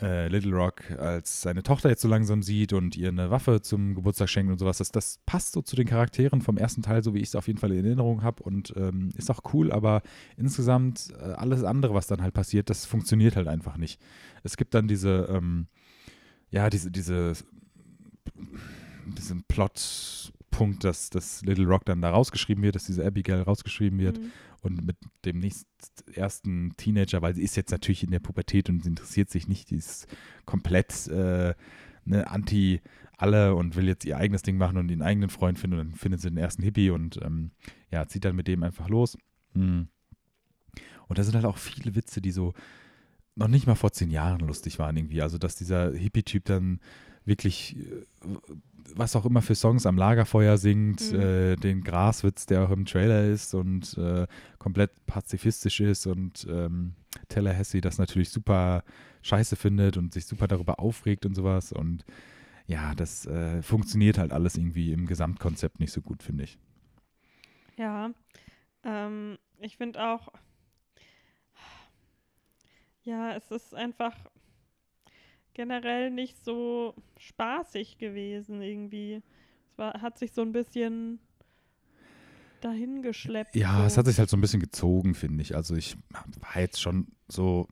äh, 0.00 0.28
Little 0.28 0.54
Rock 0.54 0.90
als 0.98 1.42
seine 1.42 1.62
Tochter 1.62 1.88
jetzt 1.88 2.02
so 2.02 2.08
langsam 2.08 2.42
sieht 2.42 2.72
und 2.72 2.96
ihr 2.96 3.08
eine 3.08 3.30
Waffe 3.30 3.60
zum 3.62 3.94
Geburtstag 3.94 4.28
schenkt 4.28 4.52
und 4.52 4.58
sowas. 4.58 4.78
Das, 4.78 4.90
das 4.90 5.20
passt 5.26 5.52
so 5.52 5.62
zu 5.62 5.76
den 5.76 5.86
Charakteren 5.86 6.40
vom 6.40 6.56
ersten 6.56 6.82
Teil, 6.82 7.02
so 7.02 7.14
wie 7.14 7.18
ich 7.18 7.28
es 7.28 7.36
auf 7.36 7.46
jeden 7.46 7.58
Fall 7.58 7.72
in 7.72 7.84
Erinnerung 7.84 8.22
habe 8.22 8.42
und 8.42 8.72
ähm, 8.76 9.10
ist 9.16 9.30
auch 9.30 9.40
cool, 9.52 9.72
aber 9.72 10.02
insgesamt 10.36 11.12
äh, 11.20 11.32
alles 11.32 11.64
andere, 11.64 11.94
was 11.94 12.06
dann 12.06 12.22
halt 12.22 12.34
passiert, 12.34 12.70
das 12.70 12.86
funktioniert 12.86 13.36
halt 13.36 13.48
einfach 13.48 13.76
nicht. 13.76 14.00
Es 14.42 14.56
gibt 14.56 14.74
dann 14.74 14.88
diese, 14.88 15.28
ähm, 15.30 15.66
ja, 16.50 16.70
diese, 16.70 16.90
diese, 16.90 17.32
diesen 19.06 19.42
Plotpunkt, 20.50 20.84
dass, 20.84 21.10
dass 21.10 21.42
Little 21.42 21.66
Rock 21.66 21.84
dann 21.84 22.02
da 22.02 22.10
rausgeschrieben 22.10 22.62
wird, 22.62 22.74
dass 22.74 22.86
diese 22.86 23.04
Abigail 23.04 23.42
rausgeschrieben 23.42 23.98
wird 23.98 24.18
Mhm. 24.18 24.30
und 24.62 24.86
mit 24.86 24.96
dem 25.24 25.38
nächsten 25.38 25.66
ersten 26.12 26.76
Teenager, 26.76 27.22
weil 27.22 27.34
sie 27.34 27.42
ist 27.42 27.56
jetzt 27.56 27.70
natürlich 27.70 28.02
in 28.02 28.10
der 28.10 28.20
Pubertät 28.20 28.68
und 28.68 28.82
sie 28.82 28.88
interessiert 28.90 29.30
sich 29.30 29.48
nicht, 29.48 29.70
die 29.70 29.76
ist 29.76 30.06
komplett 30.44 31.06
äh, 31.08 31.54
ne, 32.04 32.30
anti 32.30 32.80
alle 33.16 33.54
und 33.54 33.74
will 33.74 33.88
jetzt 33.88 34.04
ihr 34.04 34.16
eigenes 34.16 34.42
Ding 34.42 34.56
machen 34.58 34.76
und 34.76 34.90
ihren 34.90 35.02
eigenen 35.02 35.28
Freund 35.28 35.58
finden 35.58 35.78
und 35.78 35.88
dann 35.90 35.98
findet 35.98 36.20
sie 36.20 36.28
den 36.28 36.38
ersten 36.38 36.62
Hippie 36.62 36.90
und 36.90 37.18
ähm, 37.22 37.50
ja, 37.90 38.06
zieht 38.06 38.24
dann 38.24 38.36
mit 38.36 38.46
dem 38.46 38.62
einfach 38.62 38.88
los. 38.88 39.18
Mm. 39.54 39.82
Und 41.08 41.18
da 41.18 41.24
sind 41.24 41.34
halt 41.34 41.44
auch 41.44 41.56
viele 41.56 41.96
Witze, 41.96 42.20
die 42.20 42.30
so 42.30 42.54
noch 43.34 43.48
nicht 43.48 43.66
mal 43.66 43.74
vor 43.74 43.92
zehn 43.92 44.10
Jahren 44.10 44.46
lustig 44.46 44.78
waren 44.78 44.96
irgendwie. 44.96 45.22
Also, 45.22 45.38
dass 45.38 45.56
dieser 45.56 45.92
Hippie-Typ 45.92 46.44
dann 46.44 46.80
wirklich, 47.24 47.76
äh, 47.76 48.04
was 48.94 49.16
auch 49.16 49.24
immer 49.26 49.42
für 49.42 49.54
Songs 49.54 49.86
am 49.86 49.96
Lagerfeuer 49.96 50.56
singt, 50.56 51.12
Mhm. 51.12 51.20
äh, 51.20 51.56
den 51.56 51.82
Graswitz, 51.82 52.46
der 52.46 52.64
auch 52.64 52.70
im 52.70 52.84
Trailer 52.86 53.24
ist 53.24 53.54
und 53.54 53.96
äh, 53.98 54.26
komplett 54.58 54.90
pazifistisch 55.06 55.80
ist 55.80 56.06
und 56.06 56.46
ähm, 56.50 56.94
Tallahassee 57.28 57.80
das 57.80 57.98
natürlich 57.98 58.30
super 58.30 58.82
scheiße 59.22 59.56
findet 59.56 59.96
und 59.96 60.12
sich 60.12 60.26
super 60.26 60.46
darüber 60.48 60.78
aufregt 60.80 61.26
und 61.26 61.34
sowas. 61.34 61.72
Und 61.72 62.04
ja, 62.66 62.94
das 62.94 63.26
äh, 63.26 63.62
funktioniert 63.62 64.18
halt 64.18 64.32
alles 64.32 64.56
irgendwie 64.56 64.92
im 64.92 65.06
Gesamtkonzept 65.06 65.80
nicht 65.80 65.92
so 65.92 66.00
gut, 66.00 66.22
finde 66.22 66.44
ich. 66.44 66.58
Ja, 67.76 68.10
ähm, 68.84 69.38
ich 69.60 69.76
finde 69.76 70.02
auch, 70.02 70.28
ja, 73.02 73.34
es 73.34 73.50
ist 73.50 73.74
einfach 73.74 74.14
generell 75.58 76.12
nicht 76.12 76.42
so 76.44 76.94
spaßig 77.18 77.98
gewesen 77.98 78.62
irgendwie. 78.62 79.20
Es 79.72 79.76
war, 79.76 80.00
hat 80.00 80.16
sich 80.16 80.30
so 80.30 80.40
ein 80.42 80.52
bisschen 80.52 81.18
dahingeschleppt. 82.60 83.56
Ja, 83.56 83.80
so. 83.80 83.86
es 83.86 83.98
hat 83.98 84.06
sich 84.06 84.20
halt 84.20 84.30
so 84.30 84.36
ein 84.36 84.40
bisschen 84.40 84.60
gezogen, 84.60 85.14
finde 85.14 85.42
ich. 85.42 85.56
Also 85.56 85.74
ich 85.74 85.96
war 86.40 86.60
jetzt 86.62 86.80
schon 86.80 87.08
so 87.28 87.66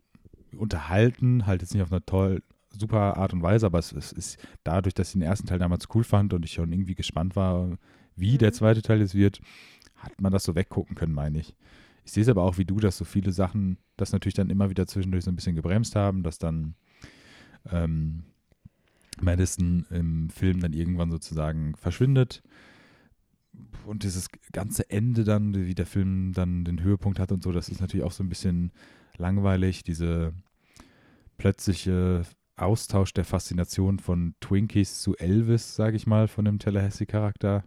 unterhalten, 0.57 1.47
halt 1.47 1.63
jetzt 1.63 1.75
nicht 1.75 1.83
auf 1.83 1.93
eine 1.93 2.05
toll, 2.05 2.43
super 2.77 3.17
Art 3.17 3.33
und 3.33 3.43
Weise, 3.43 3.67
aber 3.67 3.79
es, 3.79 3.93
es 3.93 4.11
ist 4.11 4.39
dadurch, 4.65 4.95
dass 4.95 5.09
ich 5.09 5.13
den 5.13 5.23
ersten 5.23 5.47
Teil 5.47 5.61
damals 5.61 5.87
cool 5.95 6.03
fand 6.03 6.35
und 6.35 6.45
ich 6.45 6.55
schon 6.55 6.73
irgendwie 6.73 6.97
gespannt 6.97 7.37
war, 7.37 7.79
wie 8.17 8.33
Mhm. 8.35 8.39
der 8.39 8.53
zweite 8.53 8.83
Teil 8.83 8.99
jetzt 8.99 9.15
wird, 9.15 9.41
hat 9.95 10.21
man 10.21 10.33
das 10.33 10.43
so 10.43 10.57
weggucken 10.57 10.97
können, 10.97 11.15
meine 11.15 11.39
ich. 11.39 11.55
Ich 12.05 12.11
sehe 12.13 12.23
es 12.25 12.29
aber 12.29 12.43
auch 12.43 12.59
wie 12.59 12.65
du, 12.65 12.81
dass 12.81 12.99
so 12.99 13.05
viele 13.05 13.31
Sachen 13.31 13.79
das 13.97 14.11
natürlich 14.13 14.35
dann 14.35 14.51
immer 14.51 14.71
wieder 14.71 14.87
zwischendurch 14.89 15.25
so 15.25 15.31
ein 15.31 15.37
bisschen 15.37 15.55
gebremst 15.57 15.95
haben, 15.95 16.25
dass 16.25 16.39
dann 16.39 16.75
ähm, 17.73 18.25
Madison 19.21 19.87
im 19.91 20.31
Film 20.31 20.61
dann 20.61 20.73
irgendwann 20.73 21.11
sozusagen 21.11 21.75
verschwindet 21.77 22.43
und 23.87 24.03
dieses 24.03 24.29
ganze 24.53 24.91
Ende 24.91 25.25
dann, 25.25 25.55
wie 25.55 25.75
der 25.75 25.87
Film 25.87 26.33
dann 26.33 26.65
den 26.65 26.83
Höhepunkt 26.83 27.19
hat 27.19 27.33
und 27.33 27.43
so, 27.43 27.53
das 27.53 27.69
ist 27.69 27.81
natürlich 27.81 28.05
auch 28.05 28.13
so 28.13 28.23
ein 28.23 28.29
bisschen 28.29 28.73
langweilig, 29.17 29.83
diese 29.85 30.35
plötzliche 31.39 32.23
Austausch 32.57 33.13
der 33.13 33.25
Faszination 33.25 33.99
von 33.99 34.35
Twinkies 34.41 35.01
zu 35.01 35.17
Elvis, 35.17 35.77
sage 35.77 35.97
ich 35.97 36.07
mal, 36.07 36.27
von 36.29 36.45
dem 36.45 36.59
Tallahassee-Charakter. 36.59 37.65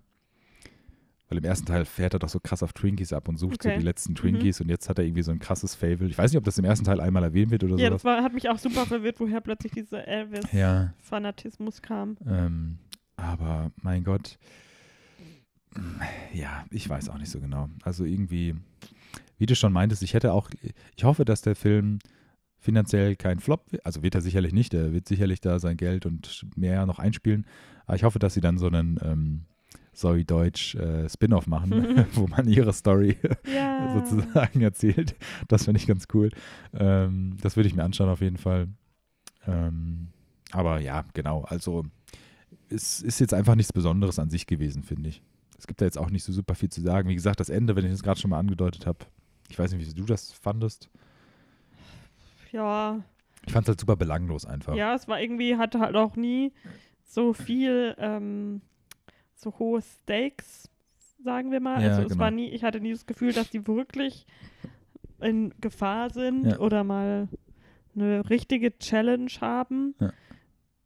Weil 1.30 1.38
im 1.38 1.44
ersten 1.44 1.68
Teil 1.68 1.86
fährt 1.86 2.14
er 2.16 2.20
doch 2.20 2.28
so 2.30 2.40
krass 2.40 2.64
auf 2.64 2.74
Twinkies 2.74 3.14
ab 3.14 3.28
und 3.28 3.38
sucht 3.38 3.62
so 3.62 3.70
Okay. 3.70 3.78
die 3.78 3.84
letzten 3.86 4.16
Twinkies 4.16 4.60
und 4.62 4.70
jetzt 4.70 4.90
hat 4.90 4.98
er 4.98 5.06
irgendwie 5.06 5.22
so 5.22 5.32
ein 5.32 5.38
krasses 5.40 5.76
Fable. 5.76 6.08
Ich 6.10 6.18
weiß 6.18 6.32
nicht, 6.32 6.38
ob 6.40 6.44
das 6.44 6.58
im 6.58 6.66
ersten 6.66 6.86
Teil 6.86 7.00
einmal 7.00 7.24
erwähnt 7.24 7.52
wird 7.52 7.64
oder 7.64 7.78
Ja, 7.78 7.88
sowas. 7.90 8.02
das 8.02 8.04
war, 8.04 8.24
hat 8.24 8.34
mich 8.34 8.50
auch 8.50 8.58
super 8.58 8.86
verwirrt, 8.88 9.20
woher 9.20 9.40
plötzlich 9.40 9.72
dieser 9.74 10.00
Ja, 10.08 10.14
Elvis-Fanatismus 10.22 11.82
kam. 11.84 12.18
ähm, 12.28 12.80
aber 13.16 13.72
mein 13.84 14.04
Gott, 14.04 14.40
ja, 16.34 16.66
ich 16.72 16.90
weiß 16.90 17.10
auch 17.10 17.18
nicht 17.18 17.30
so 17.30 17.40
genau. 17.40 17.70
Also 17.84 18.04
irgendwie, 18.06 18.56
wie 19.38 19.46
du 19.46 19.56
schon 19.56 19.72
meintest, 19.72 20.02
ich 20.04 20.14
hätte 20.14 20.34
auch, 20.34 20.50
ich 20.96 21.04
hoffe, 21.04 21.26
dass 21.26 21.42
der 21.42 21.56
Film 21.56 22.00
finanziell 22.58 23.16
kein 23.16 23.40
Flop 23.40 23.72
wird. 23.72 23.86
Also 23.86 24.02
wird 24.04 24.16
er 24.16 24.22
sicherlich 24.22 24.52
nicht. 24.54 24.74
Er 24.74 24.92
wird 24.94 25.08
sicherlich 25.08 25.42
da 25.42 25.60
sein 25.60 25.78
Geld 25.78 26.06
und 26.06 26.46
mehr 26.56 26.86
noch 26.86 27.00
einspielen. 27.00 27.46
Aber 27.86 27.96
ich 27.96 28.04
hoffe, 28.04 28.20
dass 28.20 28.34
sie 28.34 28.42
dann 28.42 28.58
so 28.58 28.68
einen 28.68 29.00
ähm, 29.04 29.46
Zoe 30.00 30.24
Deutsch 30.24 30.76
äh, 30.76 31.10
Spin-off 31.10 31.48
machen, 31.48 32.06
wo 32.14 32.28
man 32.28 32.48
ihre 32.48 32.74
Story 32.74 33.18
Ja. 33.54 33.94
sozusagen 34.06 34.62
erzählt. 34.62 35.16
Das 35.48 35.66
finde 35.66 35.80
ich 35.80 35.88
ganz 35.88 36.08
cool. 36.14 36.30
Ähm, 36.74 37.36
das 37.42 37.56
würde 37.56 37.68
ich 37.68 37.76
mir 37.76 37.84
anschauen 37.84 38.10
auf 38.10 38.22
jeden 38.22 38.38
Fall. 38.38 38.68
Ähm, 39.46 40.08
aber 40.52 40.80
ja, 40.80 41.04
genau. 41.14 41.44
Also 41.44 41.86
es 42.70 43.02
ist 43.02 43.20
jetzt 43.20 43.34
einfach 43.34 43.56
nichts 43.56 43.74
Besonderes 43.74 44.20
an 44.20 44.30
sich 44.30 44.48
gewesen, 44.48 44.84
finde 44.84 45.10
ich. 45.10 45.22
Es 45.58 45.68
gibt 45.68 45.82
da 45.82 45.86
jetzt 45.86 45.98
auch 45.98 46.10
nicht 46.10 46.24
so 46.24 46.32
super 46.32 46.56
viel 46.56 46.70
zu 46.70 46.82
sagen. 46.82 47.10
Wie 47.10 47.16
gesagt, 47.16 47.40
das 47.42 47.50
Ende, 47.50 47.76
wenn 47.76 47.86
ich 47.86 47.92
es 47.92 48.02
gerade 48.04 48.20
schon 48.20 48.30
mal 48.30 48.40
angedeutet 48.40 48.86
habe, 48.86 49.00
ich 49.50 49.60
weiß 49.60 49.74
nicht, 49.74 49.86
wie 49.86 49.94
du 50.00 50.06
das 50.06 50.32
fandest. 50.32 50.90
Ja, 52.52 53.04
Ich 53.46 53.52
fand 53.54 53.66
es 53.66 53.70
halt 53.70 53.80
super 53.80 53.96
belanglos 53.96 54.46
einfach. 54.46 54.76
ja, 54.76 54.96
es 54.96 55.08
war 55.08 55.20
irgendwie, 55.22 55.58
hatte 55.58 55.80
halt 55.80 55.96
auch 55.96 56.16
nie 56.16 56.52
so 57.04 57.34
viel, 57.34 57.96
ähm, 58.00 58.62
so 59.40 59.54
hohe 59.58 59.82
Stakes, 59.82 60.70
sagen 61.24 61.52
wir 61.52 61.60
mal. 61.60 61.82
Ja, 61.82 61.90
also 61.90 62.02
es 62.04 62.10
genau. 62.10 62.20
war 62.22 62.32
nie, 62.32 62.50
ich 62.50 62.64
hatte 62.64 62.80
nie 62.82 62.92
das 62.92 63.06
Gefühl, 63.06 63.34
dass 63.34 63.50
die 63.50 63.66
wirklich 63.68 64.26
in 65.22 65.54
Gefahr 65.62 66.10
sind 66.10 66.46
Ja. 66.46 66.60
oder 66.60 66.84
mal 66.84 67.28
eine 67.96 68.30
richtige 68.30 68.78
Challenge 68.78 69.32
haben. 69.42 69.96
Ja. 70.00 70.12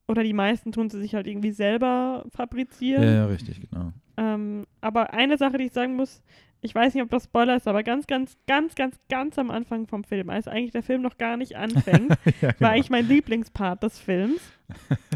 Oder 0.08 0.24
die 0.24 0.34
meisten 0.34 0.72
tun 0.72 0.90
sie 0.90 1.02
sich 1.02 1.16
halt 1.16 1.28
irgendwie 1.28 1.52
selber 1.52 2.26
fabrizieren. 2.30 3.04
ja, 3.04 3.26
richtig, 3.26 3.62
genau. 3.70 3.94
Ähm, 4.18 4.66
aber 4.82 5.14
eine 5.14 5.38
Sache, 5.38 5.58
die 5.58 5.66
ich 5.66 5.72
sagen 5.74 5.96
muss, 5.96 6.22
ich 6.62 6.74
weiß 6.74 6.94
nicht, 6.94 7.04
ob 7.04 7.10
das 7.10 7.26
Spoiler 7.26 7.56
ist, 7.56 7.68
aber 7.68 7.84
ganz, 7.84 8.08
ganz, 8.08 8.38
ganz, 8.48 8.76
ganz, 8.76 8.98
ganz 9.10 9.38
am 9.38 9.50
Anfang 9.52 9.88
vom 9.88 10.04
Film, 10.04 10.30
als 10.30 10.48
eigentlich 10.48 10.72
der 10.72 10.84
Film 10.84 11.02
noch 11.02 11.18
gar 11.18 11.36
nicht 11.38 11.58
anfängt, 11.58 12.10
ja, 12.42 12.50
genau. 12.52 12.54
war 12.60 12.70
eigentlich 12.72 12.90
mein 12.90 13.08
Lieblingspart 13.08 13.82
des 13.84 14.00
Films. 14.00 14.42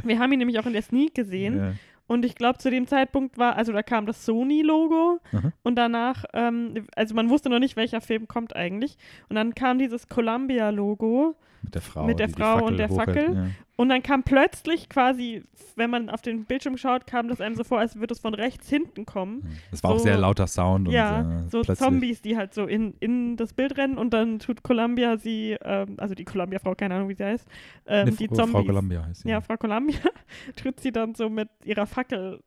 Wir 0.03 0.19
haben 0.19 0.31
ihn 0.33 0.39
nämlich 0.39 0.59
auch 0.59 0.65
in 0.65 0.73
der 0.73 0.81
Sneak 0.81 1.15
gesehen. 1.15 1.79
Und 2.07 2.25
ich 2.25 2.35
glaube, 2.35 2.57
zu 2.57 2.69
dem 2.71 2.87
Zeitpunkt 2.87 3.37
war, 3.37 3.55
also 3.57 3.71
da 3.73 3.83
kam 3.83 4.05
das 4.05 4.25
Sony-Logo 4.25 5.19
Mhm. 5.31 5.51
und 5.63 5.75
danach, 5.75 6.23
ähm, 6.33 6.87
also 6.95 7.13
man 7.15 7.29
wusste 7.29 7.49
noch 7.49 7.59
nicht, 7.59 7.75
welcher 7.75 8.01
Film 8.01 8.27
kommt 8.27 8.55
eigentlich. 8.55 8.97
Und 9.29 9.35
dann 9.35 9.53
kam 9.55 9.77
dieses 9.77 10.07
Columbia-Logo 10.09 11.35
Mit 11.67 11.75
der 11.75 11.81
Frau. 11.81 12.05
Mit 12.05 12.19
der 12.19 12.29
Frau 12.29 12.65
und 12.65 12.77
der 12.77 12.89
hochhält, 12.89 13.17
Fackel. 13.17 13.35
Ja. 13.35 13.47
und 13.75 13.89
dann 13.89 14.01
kam 14.01 14.23
plötzlich 14.23 14.89
quasi, 14.89 15.43
wenn 15.75 15.89
man 15.89 16.09
auf 16.09 16.21
den 16.21 16.45
Bildschirm 16.45 16.77
schaut, 16.77 17.05
kam 17.07 17.27
das 17.27 17.39
einem 17.41 17.55
so 17.55 17.63
vor, 17.63 17.79
als 17.79 17.95
würde 17.97 18.13
es 18.13 18.19
von 18.19 18.33
rechts 18.33 18.67
hinten 18.69 19.05
kommen. 19.05 19.47
Das 19.71 19.83
war 19.83 19.91
auch 19.91 19.97
So- 19.99 20.05
sehr 20.05 20.17
lauter 20.17 20.47
Sound. 20.47 20.87
ja, 20.89 21.19
und, 21.19 21.31
äh, 21.31 21.49
so 21.49 21.61
plötzlich- 21.61 21.77
Zombies, 21.77 22.21
die 22.21 22.35
halt 22.37 22.53
so 22.53 22.65
in, 22.65 22.93
in 22.99 23.35
das 23.37 23.53
Bild 23.53 23.77
rennen 23.77 23.97
und 23.97 24.13
dann 24.13 24.39
tut 24.39 24.63
Columbia 24.63 25.17
sie, 25.17 25.55
ähm, 25.63 25.95
also 25.97 26.15
die 26.15 26.25
Columbia-Frau, 26.25 26.73
keine 26.75 26.95
Ahnung, 26.95 27.09
wie 27.09 27.15
sie 27.15 27.25
heißt, 27.25 27.47
ähm, 27.85 28.05
Ne, 28.09 28.11
die 28.13 28.27
Frau- 28.27 28.35
Zombies. 28.35 28.51
Frau 28.53 28.63
Columbia 28.63 29.05
heißt 29.05 29.21
sie. 29.21 29.29
ja, 29.29 29.41
Frau 29.41 29.57
Columbia 29.57 29.99
tut 30.55 30.79
sie 30.79 30.91
dann 30.91 31.13
so 31.15 31.29
mit 31.29 31.49
ihrer 31.63 31.85
Fackel 31.85 32.39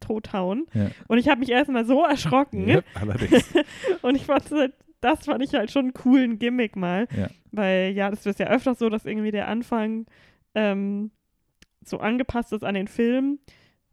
tothauen. 0.00 0.66
Ja. 0.74 0.90
Und 1.08 1.18
ich 1.18 1.28
habe 1.28 1.40
mich 1.40 1.50
erstmal 1.50 1.84
so 1.84 2.04
erschrocken. 2.04 2.68
Ja, 2.68 2.80
allerdings. 2.94 3.44
Und 4.02 4.14
ich 4.14 4.24
fand, 4.24 4.48
so- 4.48 4.66
das 5.06 5.24
fand 5.24 5.42
ich 5.42 5.54
halt 5.54 5.70
schon 5.70 5.86
einen 5.86 5.94
coolen 5.94 6.38
Gimmick 6.38 6.74
mal. 6.74 7.06
Ja. 7.16 7.28
Weil 7.52 7.92
ja, 7.92 8.10
das 8.10 8.26
ist 8.26 8.40
ja 8.40 8.48
öfters 8.48 8.78
so, 8.78 8.88
dass 8.88 9.04
irgendwie 9.04 9.30
der 9.30 9.46
Anfang 9.46 10.06
ähm, 10.54 11.12
so 11.84 11.98
angepasst 11.98 12.52
ist 12.52 12.64
an 12.64 12.74
den 12.74 12.88
Film. 12.88 13.38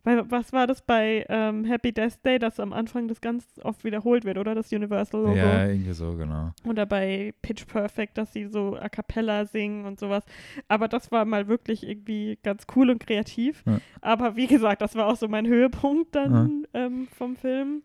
Weil, 0.05 0.29
was 0.29 0.51
war 0.51 0.67
das 0.67 0.81
bei 0.81 1.25
ähm, 1.29 1.63
Happy 1.63 1.93
Death 1.93 2.25
Day, 2.25 2.37
dass 2.37 2.59
am 2.59 2.73
Anfang 2.73 3.07
das 3.07 3.21
ganz 3.21 3.45
oft 3.63 3.85
wiederholt 3.85 4.25
wird, 4.25 4.37
oder? 4.37 4.53
Das 4.53 4.69
Universal-Logo. 4.71 5.35
ja, 5.35 5.67
irgendwie 5.67 5.93
so, 5.93 6.17
genau. 6.17 6.51
Oder 6.67 6.85
bei 6.85 7.33
Pitch 7.41 7.65
Perfect, 7.67 8.17
dass 8.17 8.33
sie 8.33 8.47
so 8.47 8.75
a 8.75 8.89
cappella 8.89 9.45
singen 9.45 9.85
und 9.85 9.99
sowas. 9.99 10.25
Aber 10.67 10.89
das 10.89 11.11
war 11.13 11.23
mal 11.23 11.47
wirklich 11.47 11.87
irgendwie 11.87 12.37
ganz 12.43 12.65
cool 12.75 12.89
und 12.89 12.99
kreativ. 12.99 13.63
Ja. 13.65 13.79
Aber 14.01 14.35
wie 14.35 14.47
gesagt, 14.47 14.81
das 14.81 14.95
war 14.95 15.07
auch 15.07 15.15
so 15.15 15.29
mein 15.29 15.47
Höhepunkt 15.47 16.13
dann 16.15 16.67
ähm, 16.73 17.07
vom 17.15 17.37
Film. 17.37 17.83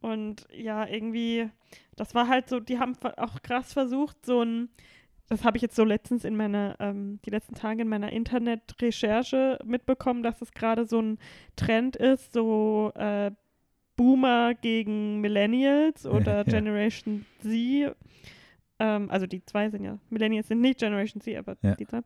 Und 0.00 0.46
ja, 0.52 0.86
irgendwie, 0.86 1.50
das 1.98 2.14
war 2.14 2.28
halt 2.28 2.48
so, 2.48 2.60
die 2.60 2.78
haben 2.78 2.94
auch 3.16 3.42
krass 3.42 3.72
versucht, 3.72 4.24
so 4.24 4.42
ein, 4.42 4.68
das 5.28 5.44
habe 5.44 5.56
ich 5.58 5.62
jetzt 5.62 5.76
so 5.76 5.84
letztens 5.84 6.24
in 6.24 6.36
meiner, 6.36 6.76
ähm, 6.80 7.20
die 7.26 7.30
letzten 7.30 7.54
Tage 7.54 7.82
in 7.82 7.88
meiner 7.88 8.12
Internetrecherche 8.12 9.58
mitbekommen, 9.64 10.22
dass 10.22 10.40
es 10.42 10.52
gerade 10.52 10.86
so 10.86 11.00
ein 11.00 11.18
Trend 11.56 11.96
ist, 11.96 12.32
so 12.32 12.92
äh, 12.94 13.30
Boomer 13.96 14.54
gegen 14.54 15.20
Millennials 15.20 16.06
oder 16.06 16.38
Ja. 16.38 16.42
Generation 16.44 17.26
Z. 17.40 17.94
Ähm, 18.80 19.10
also 19.10 19.26
die 19.26 19.44
zwei 19.44 19.70
sind 19.70 19.84
ja, 19.84 19.98
Millennials 20.08 20.48
sind 20.48 20.60
nicht 20.60 20.78
Generation 20.78 21.20
Z, 21.20 21.36
aber 21.36 21.56
Ja. 21.62 21.74
die 21.74 21.86
zwei. 21.86 22.00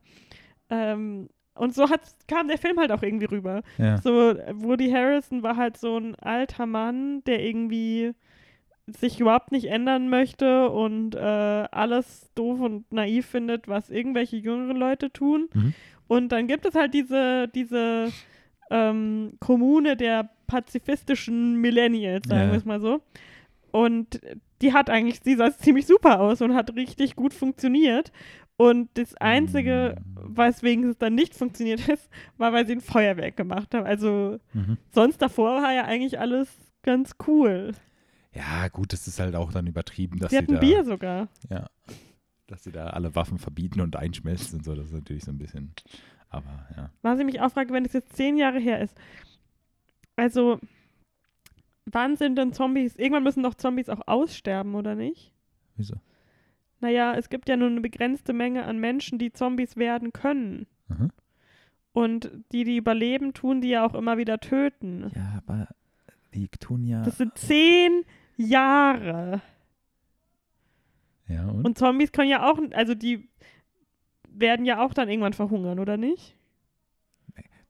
Ähm, 0.69 1.29
und 1.55 1.75
so 1.75 1.85
kam 2.27 2.47
der 2.47 2.57
Film 2.57 2.79
halt 2.79 2.91
auch 2.91 3.03
irgendwie 3.03 3.25
rüber. 3.27 3.61
Ja. 3.77 3.97
So, 3.99 4.09
Woody 4.53 4.89
Harrison 4.89 5.43
war 5.43 5.55
halt 5.55 5.77
so 5.77 5.97
ein 5.99 6.15
alter 6.15 6.65
Mann, 6.65 7.23
der 7.25 7.43
irgendwie 7.43 8.13
sich 8.87 9.19
überhaupt 9.19 9.51
nicht 9.51 9.65
ändern 9.65 10.09
möchte 10.09 10.69
und 10.69 11.15
äh, 11.15 11.19
alles 11.19 12.29
doof 12.35 12.59
und 12.59 12.91
naiv 12.91 13.25
findet, 13.25 13.67
was 13.67 13.89
irgendwelche 13.89 14.37
jüngeren 14.37 14.77
Leute 14.77 15.11
tun. 15.11 15.47
Mhm. 15.53 15.73
Und 16.07 16.31
dann 16.33 16.47
gibt 16.47 16.65
es 16.65 16.75
halt 16.75 16.93
diese, 16.93 17.47
diese 17.47 18.11
ähm, 18.69 19.33
Kommune 19.39 19.95
der 19.95 20.29
pazifistischen 20.47 21.55
Millennials, 21.61 22.27
sagen 22.27 22.47
Ja. 22.47 22.51
wir 22.51 22.57
es 22.57 22.65
mal 22.65 22.81
so. 22.81 23.01
Und 23.71 24.19
die 24.61 24.73
hat 24.73 24.89
eigentlich, 24.89 25.21
die 25.21 25.35
sah 25.35 25.51
ziemlich 25.51 25.85
super 25.87 26.19
aus 26.19 26.41
und 26.41 26.53
hat 26.53 26.75
richtig 26.75 27.15
gut 27.15 27.33
funktioniert. 27.33 28.11
Und 28.57 28.89
das 28.95 29.15
Einzige, 29.15 29.95
Mm. 29.99 30.37
weswegen 30.37 30.89
es 30.89 30.97
dann 30.97 31.15
nicht 31.15 31.33
funktioniert 31.35 31.79
ist, 31.89 32.09
war, 32.37 32.53
weil 32.53 32.67
sie 32.67 32.73
ein 32.73 32.81
Feuerwerk 32.81 33.35
gemacht 33.37 33.73
haben. 33.73 33.85
Also 33.85 34.39
Mhm. 34.53 34.77
sonst 34.91 35.21
davor 35.21 35.61
war 35.61 35.73
ja 35.73 35.85
eigentlich 35.85 36.19
alles 36.19 36.49
ganz 36.83 37.15
cool. 37.27 37.71
Ja, 38.33 38.67
gut, 38.67 38.93
das 38.93 39.07
ist 39.07 39.19
halt 39.19 39.35
auch 39.35 39.51
dann 39.51 39.67
übertrieben, 39.67 40.19
dass 40.19 40.31
sie 40.31 40.37
sie, 40.37 40.43
hatten 40.43 40.53
da, 40.55 40.59
Bier 40.59 40.83
sogar. 40.83 41.27
ja, 41.49 41.69
dass 42.47 42.63
sie 42.63 42.71
da 42.71 42.87
alle 42.87 43.15
Waffen 43.15 43.37
verbieten 43.37 43.81
und 43.81 43.95
einschmelzen 43.95 44.59
und 44.59 44.65
so. 44.65 44.75
Das 44.75 44.87
ist 44.87 44.93
natürlich 44.93 45.23
so 45.23 45.31
ein 45.31 45.37
bisschen, 45.37 45.73
aber 46.29 46.67
ja. 46.75 46.89
Was 47.01 47.19
ich 47.19 47.25
mich 47.25 47.41
auch 47.41 47.51
frage, 47.51 47.73
wenn 47.73 47.85
es 47.85 47.93
jetzt 47.93 48.15
zehn 48.15 48.37
Jahre 48.37 48.59
her 48.59 48.81
ist. 48.81 48.95
Also, 50.15 50.59
wann 51.85 52.17
sind 52.17 52.37
denn 52.37 52.53
Zombies? 52.53 52.95
Irgendwann 52.95 53.23
müssen 53.23 53.43
doch 53.43 53.55
Zombies 53.55 53.89
auch 53.89 54.01
aussterben, 54.07 54.75
oder 54.75 54.95
nicht? 54.95 55.31
Wieso? 55.75 55.95
Naja, 56.79 57.15
es 57.15 57.29
gibt 57.29 57.47
ja 57.49 57.55
nur 57.55 57.69
eine 57.69 57.81
begrenzte 57.81 58.33
Menge 58.33 58.65
an 58.65 58.77
Menschen, 58.77 59.17
die 59.17 59.31
Zombies 59.31 59.77
werden 59.77 60.11
können. 60.11 60.67
Mhm. 60.89 61.11
Und 61.93 62.31
die, 62.51 62.63
die 62.63 62.77
überleben, 62.77 63.33
tun 63.33 63.61
die 63.61 63.69
ja 63.69 63.85
auch 63.85 63.93
immer 63.93 64.17
wieder 64.17 64.39
töten. 64.39 65.11
Ja, 65.15 65.41
aber 65.45 65.67
die 66.33 66.47
tun 66.49 66.83
ja. 66.83 67.03
Das 67.03 67.17
sind 67.17 67.37
zehn 67.37 68.03
Jahre. 68.37 69.41
ja, 71.27 71.47
und? 71.47 71.65
Und 71.65 71.77
Zombies 71.77 72.11
können 72.11 72.29
ja 72.29 72.49
auch, 72.49 72.59
also 72.71 72.95
die 72.95 73.29
werden 74.29 74.65
ja 74.65 74.83
auch 74.83 74.93
dann 74.93 75.09
irgendwann 75.09 75.33
verhungern, 75.33 75.79
oder 75.79 75.97
nicht? 75.97 76.35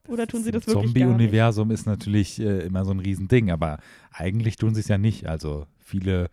Oder 0.08 0.28
tun 0.28 0.44
sie 0.44 0.52
das 0.52 0.68
wirklich? 0.68 0.94
Zombie-Universum 0.94 1.72
ist 1.72 1.86
natürlich 1.86 2.40
äh, 2.40 2.66
immer 2.66 2.84
so 2.84 2.92
ein 2.92 3.00
Riesending, 3.00 3.52
aber 3.52 3.80
eigentlich 4.12 4.58
tun 4.58 4.74
sie 4.76 4.82
es 4.82 4.90
ja 4.90 4.98
nicht. 4.98 5.28
Also 5.28 5.66
viele 5.80 6.30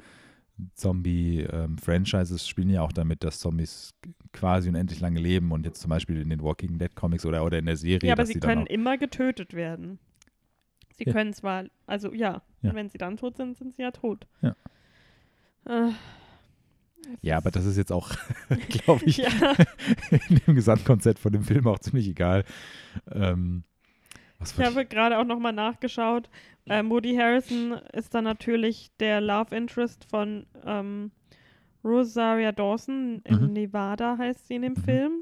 Zombie-Franchises 0.75 2.49
spielen 2.49 2.71
ja 2.71 2.83
auch 2.83 2.93
damit, 2.93 3.23
dass 3.23 3.39
Zombies 3.39 3.95
quasi 4.33 4.69
unendlich 4.69 5.01
lange 5.01 5.21
leben 5.21 5.53
und 5.53 5.65
jetzt 5.65 5.81
zum 5.81 5.91
Beispiel 5.91 6.21
in 6.21 6.31
den 6.31 6.43
Walking 6.43 6.79
Dead 6.79 6.95
Comics 6.95 7.25
oder, 7.25 7.45
oder 7.45 7.59
in 7.59 7.67
der 7.67 7.77
Serie, 7.77 8.09
Ja, 8.09 8.15
aber 8.15 8.27
sie 8.27 8.35
können 8.39 8.67
immer 8.67 8.99
getötet 8.99 9.55
werden. 9.55 9.99
Sie 10.97 11.05
Ja. 11.05 11.13
können 11.13 11.33
zwar, 11.33 11.65
also 11.87 12.13
ja, 12.13 12.43
Ja. 12.63 12.71
und 12.71 12.77
wenn 12.77 12.89
sie 12.91 12.99
dann 12.99 13.17
tot 13.17 13.37
sind, 13.37 13.57
sind 13.57 13.75
sie 13.75 13.83
ja 13.83 13.91
tot. 13.91 14.27
Ja. 14.43 14.55
Äh, 15.67 15.93
Ja, 17.23 17.39
aber 17.39 17.51
das 17.51 17.65
ist 17.65 17.77
jetzt 17.79 17.93
auch, 17.93 18.11
glaube 18.69 19.05
ich, 19.07 19.17
ja. 19.19 19.29
in 20.29 20.41
dem 20.47 20.55
Gesamtkonzept 20.55 21.19
von 21.19 21.33
dem 21.33 21.43
Film 21.43 21.67
auch 21.67 21.79
ziemlich 21.79 22.07
egal. 22.09 22.45
Ähm, 23.11 23.65
Ich 24.43 24.59
habe 24.59 24.85
gerade 24.87 25.19
auch 25.19 25.25
nochmal 25.25 25.53
nachgeschaut. 25.53 26.29
Ähm, 26.67 26.91
Woody 26.91 27.17
Harrison 27.17 27.73
ist 27.95 28.15
dann 28.15 28.25
natürlich 28.25 28.91
der 29.01 29.21
Love 29.21 29.55
Interest 29.57 30.05
von 30.05 30.47
ähm, 30.65 31.11
Rosaria 31.83 32.53
Dawson 32.53 33.23
in 33.25 33.41
Mhm. 33.47 33.53
Nevada, 33.55 34.19
heißt 34.19 34.47
sie 34.47 34.57
in 34.57 34.63
dem 34.63 34.75
Mhm. 34.75 34.83
Film. 34.85 35.13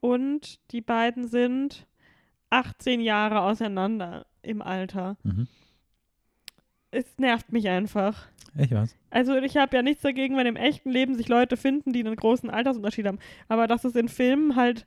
Und 0.00 0.58
die 0.72 0.80
beiden 0.80 1.28
sind 1.28 1.86
18 2.50 3.00
Jahre 3.02 3.40
auseinander 3.42 4.24
im 4.42 4.62
Alter. 4.62 5.16
mhm. 5.22 5.46
Es 6.90 7.18
nervt 7.18 7.52
mich 7.52 7.68
einfach. 7.68 8.26
Ich 8.56 8.70
weiß. 8.70 8.96
Also 9.10 9.36
ich 9.36 9.56
habe 9.56 9.76
ja 9.76 9.82
nichts 9.82 10.02
dagegen, 10.02 10.36
wenn 10.36 10.46
im 10.46 10.56
echten 10.56 10.90
Leben 10.90 11.14
sich 11.14 11.28
Leute 11.28 11.56
finden, 11.56 11.92
die 11.92 12.00
einen 12.00 12.16
großen 12.16 12.50
Altersunterschied 12.50 13.06
haben. 13.06 13.18
Aber 13.48 13.66
dass 13.66 13.84
es 13.84 13.94
in 13.94 14.08
Filmen 14.08 14.56
halt, 14.56 14.86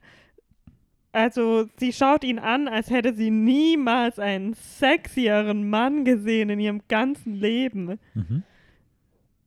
also 1.12 1.68
sie 1.78 1.92
schaut 1.92 2.24
ihn 2.24 2.38
an, 2.38 2.68
als 2.68 2.90
hätte 2.90 3.14
sie 3.14 3.30
niemals 3.30 4.18
einen 4.18 4.54
sexieren 4.54 5.70
Mann 5.70 6.04
gesehen 6.04 6.50
in 6.50 6.60
ihrem 6.60 6.82
ganzen 6.88 7.34
Leben. 7.34 7.98
Mhm. 8.14 8.42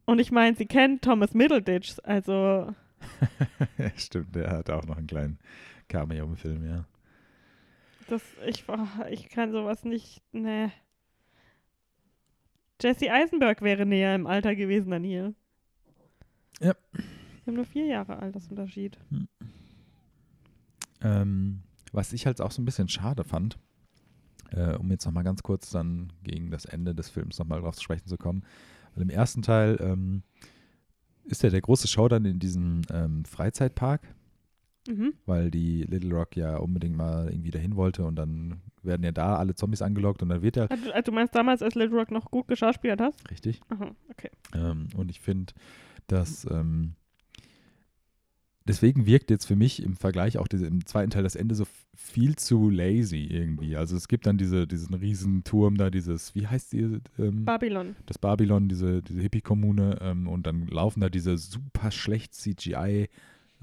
Und 0.06 0.20
ich 0.20 0.32
meine, 0.32 0.56
sie 0.56 0.66
kennt 0.66 1.04
Thomas 1.04 1.34
Middleditch, 1.34 1.96
also 2.04 2.74
stimmt, 3.98 4.36
der 4.36 4.52
hat 4.52 4.70
auch 4.70 4.86
noch 4.86 4.98
einen 4.98 5.08
kleinen 5.08 5.40
Cameo 5.88 6.26
im 6.26 6.38
Film, 6.38 6.66
ja. 6.66 6.86
das, 8.08 8.22
ich, 8.46 8.64
ich 9.10 9.30
kann 9.30 9.52
sowas 9.52 9.84
nicht, 9.84 10.22
ne. 10.32 10.72
Jesse 12.82 13.12
Eisenberg 13.12 13.62
wäre 13.62 13.86
näher 13.86 14.16
im 14.16 14.28
Alter 14.28 14.56
gewesen 14.56 14.92
an 14.94 15.04
ihr. 15.04 15.34
Ja. 16.60 16.76
Wir 16.94 17.48
haben 17.48 17.56
nur 17.56 17.66
vier 17.66 17.86
Jahre 17.86 18.18
Altersunterschied. 18.18 18.98
Ähm, 21.02 21.62
was 21.92 22.14
ich 22.14 22.26
halt 22.26 22.42
auch 22.42 22.52
so 22.52 22.62
ein 22.62 22.66
bisschen 22.66 22.90
schade 22.90 23.24
fand, 23.24 23.58
äh, 24.52 24.76
um 24.76 24.90
jetzt 24.92 25.06
nochmal 25.06 25.24
ganz 25.24 25.44
kurz 25.44 25.70
dann 25.70 26.12
gegen 26.24 26.52
das 26.52 26.66
Ende 26.66 26.96
des 26.96 27.10
Films 27.10 27.40
nochmal 27.40 27.62
drauf 27.62 27.76
zu 27.76 27.84
sprechen 27.84 28.08
zu 28.08 28.18
kommen, 28.18 28.44
weil 28.94 29.04
im 29.04 29.10
ersten 29.10 29.42
Teil 29.42 29.78
ähm, 29.80 30.24
ist 31.26 31.44
ja 31.44 31.50
der 31.50 31.62
große 31.62 31.88
Showdown 31.88 32.26
in 32.26 32.40
diesem 32.40 32.82
ähm, 32.92 33.26
Freizeitpark, 33.26 34.02
Mhm. 34.88 35.14
weil 35.26 35.50
die 35.52 35.82
Little 35.84 36.14
Rock 36.14 36.36
ja 36.36 36.58
unbedingt 36.58 36.96
mal 36.96 37.28
irgendwie 37.30 37.52
dahin 37.52 37.76
wollte 37.76 38.06
und 38.06 38.16
dann 38.16 38.62
werden 38.84 39.04
ja 39.04 39.12
da 39.12 39.36
alle 39.38 39.56
Zombies 39.56 39.82
angelockt 39.82 40.22
und 40.22 40.30
dann 40.30 40.42
wird 40.44 40.58
er, 40.58 40.70
Also, 40.70 40.92
du 41.06 41.12
meinst 41.12 41.34
damals, 41.34 41.64
als 41.64 41.74
Little 41.76 41.98
Rock 41.98 42.12
noch 42.12 42.30
gut 42.30 42.48
geschauspielert 42.48 43.02
hast? 43.02 43.30
richtig, 43.32 43.62
Aha, 43.70 43.96
okay. 44.12 44.30
Ähm, 44.54 44.88
und 44.96 45.10
ich 45.10 45.22
finde, 45.22 45.54
dass 46.08 46.46
ähm, 46.52 46.94
deswegen 48.68 49.06
wirkt 49.06 49.30
jetzt 49.32 49.46
für 49.46 49.56
mich 49.56 49.82
im 49.82 49.96
Vergleich 49.96 50.38
auch 50.38 50.48
diese, 50.48 50.68
im 50.68 50.86
zweiten 50.86 51.10
Teil 51.12 51.24
das 51.24 51.36
Ende 51.36 51.56
so 51.56 51.66
viel 51.96 52.36
zu 52.36 52.70
lazy 52.70 53.24
irgendwie. 53.30 53.76
Also 53.76 53.96
es 53.96 54.08
gibt 54.08 54.26
dann 54.28 54.38
diese, 54.38 54.68
diesen 54.68 54.94
riesen 54.94 55.44
Turm 55.44 55.78
da, 55.78 55.90
dieses, 55.90 56.36
wie 56.36 56.46
heißt 56.48 56.74
die, 56.74 57.00
ähm, 57.18 57.46
Babylon. 57.46 57.96
das 58.06 58.18
Babylon, 58.18 58.68
diese, 58.68 59.02
diese 59.02 59.22
Hippie-Kommune 59.22 59.98
ähm, 60.02 60.28
und 60.28 60.46
dann 60.46 60.68
laufen 60.68 61.02
da 61.02 61.10
diese 61.10 61.38
super 61.38 61.92
schlecht 61.92 62.36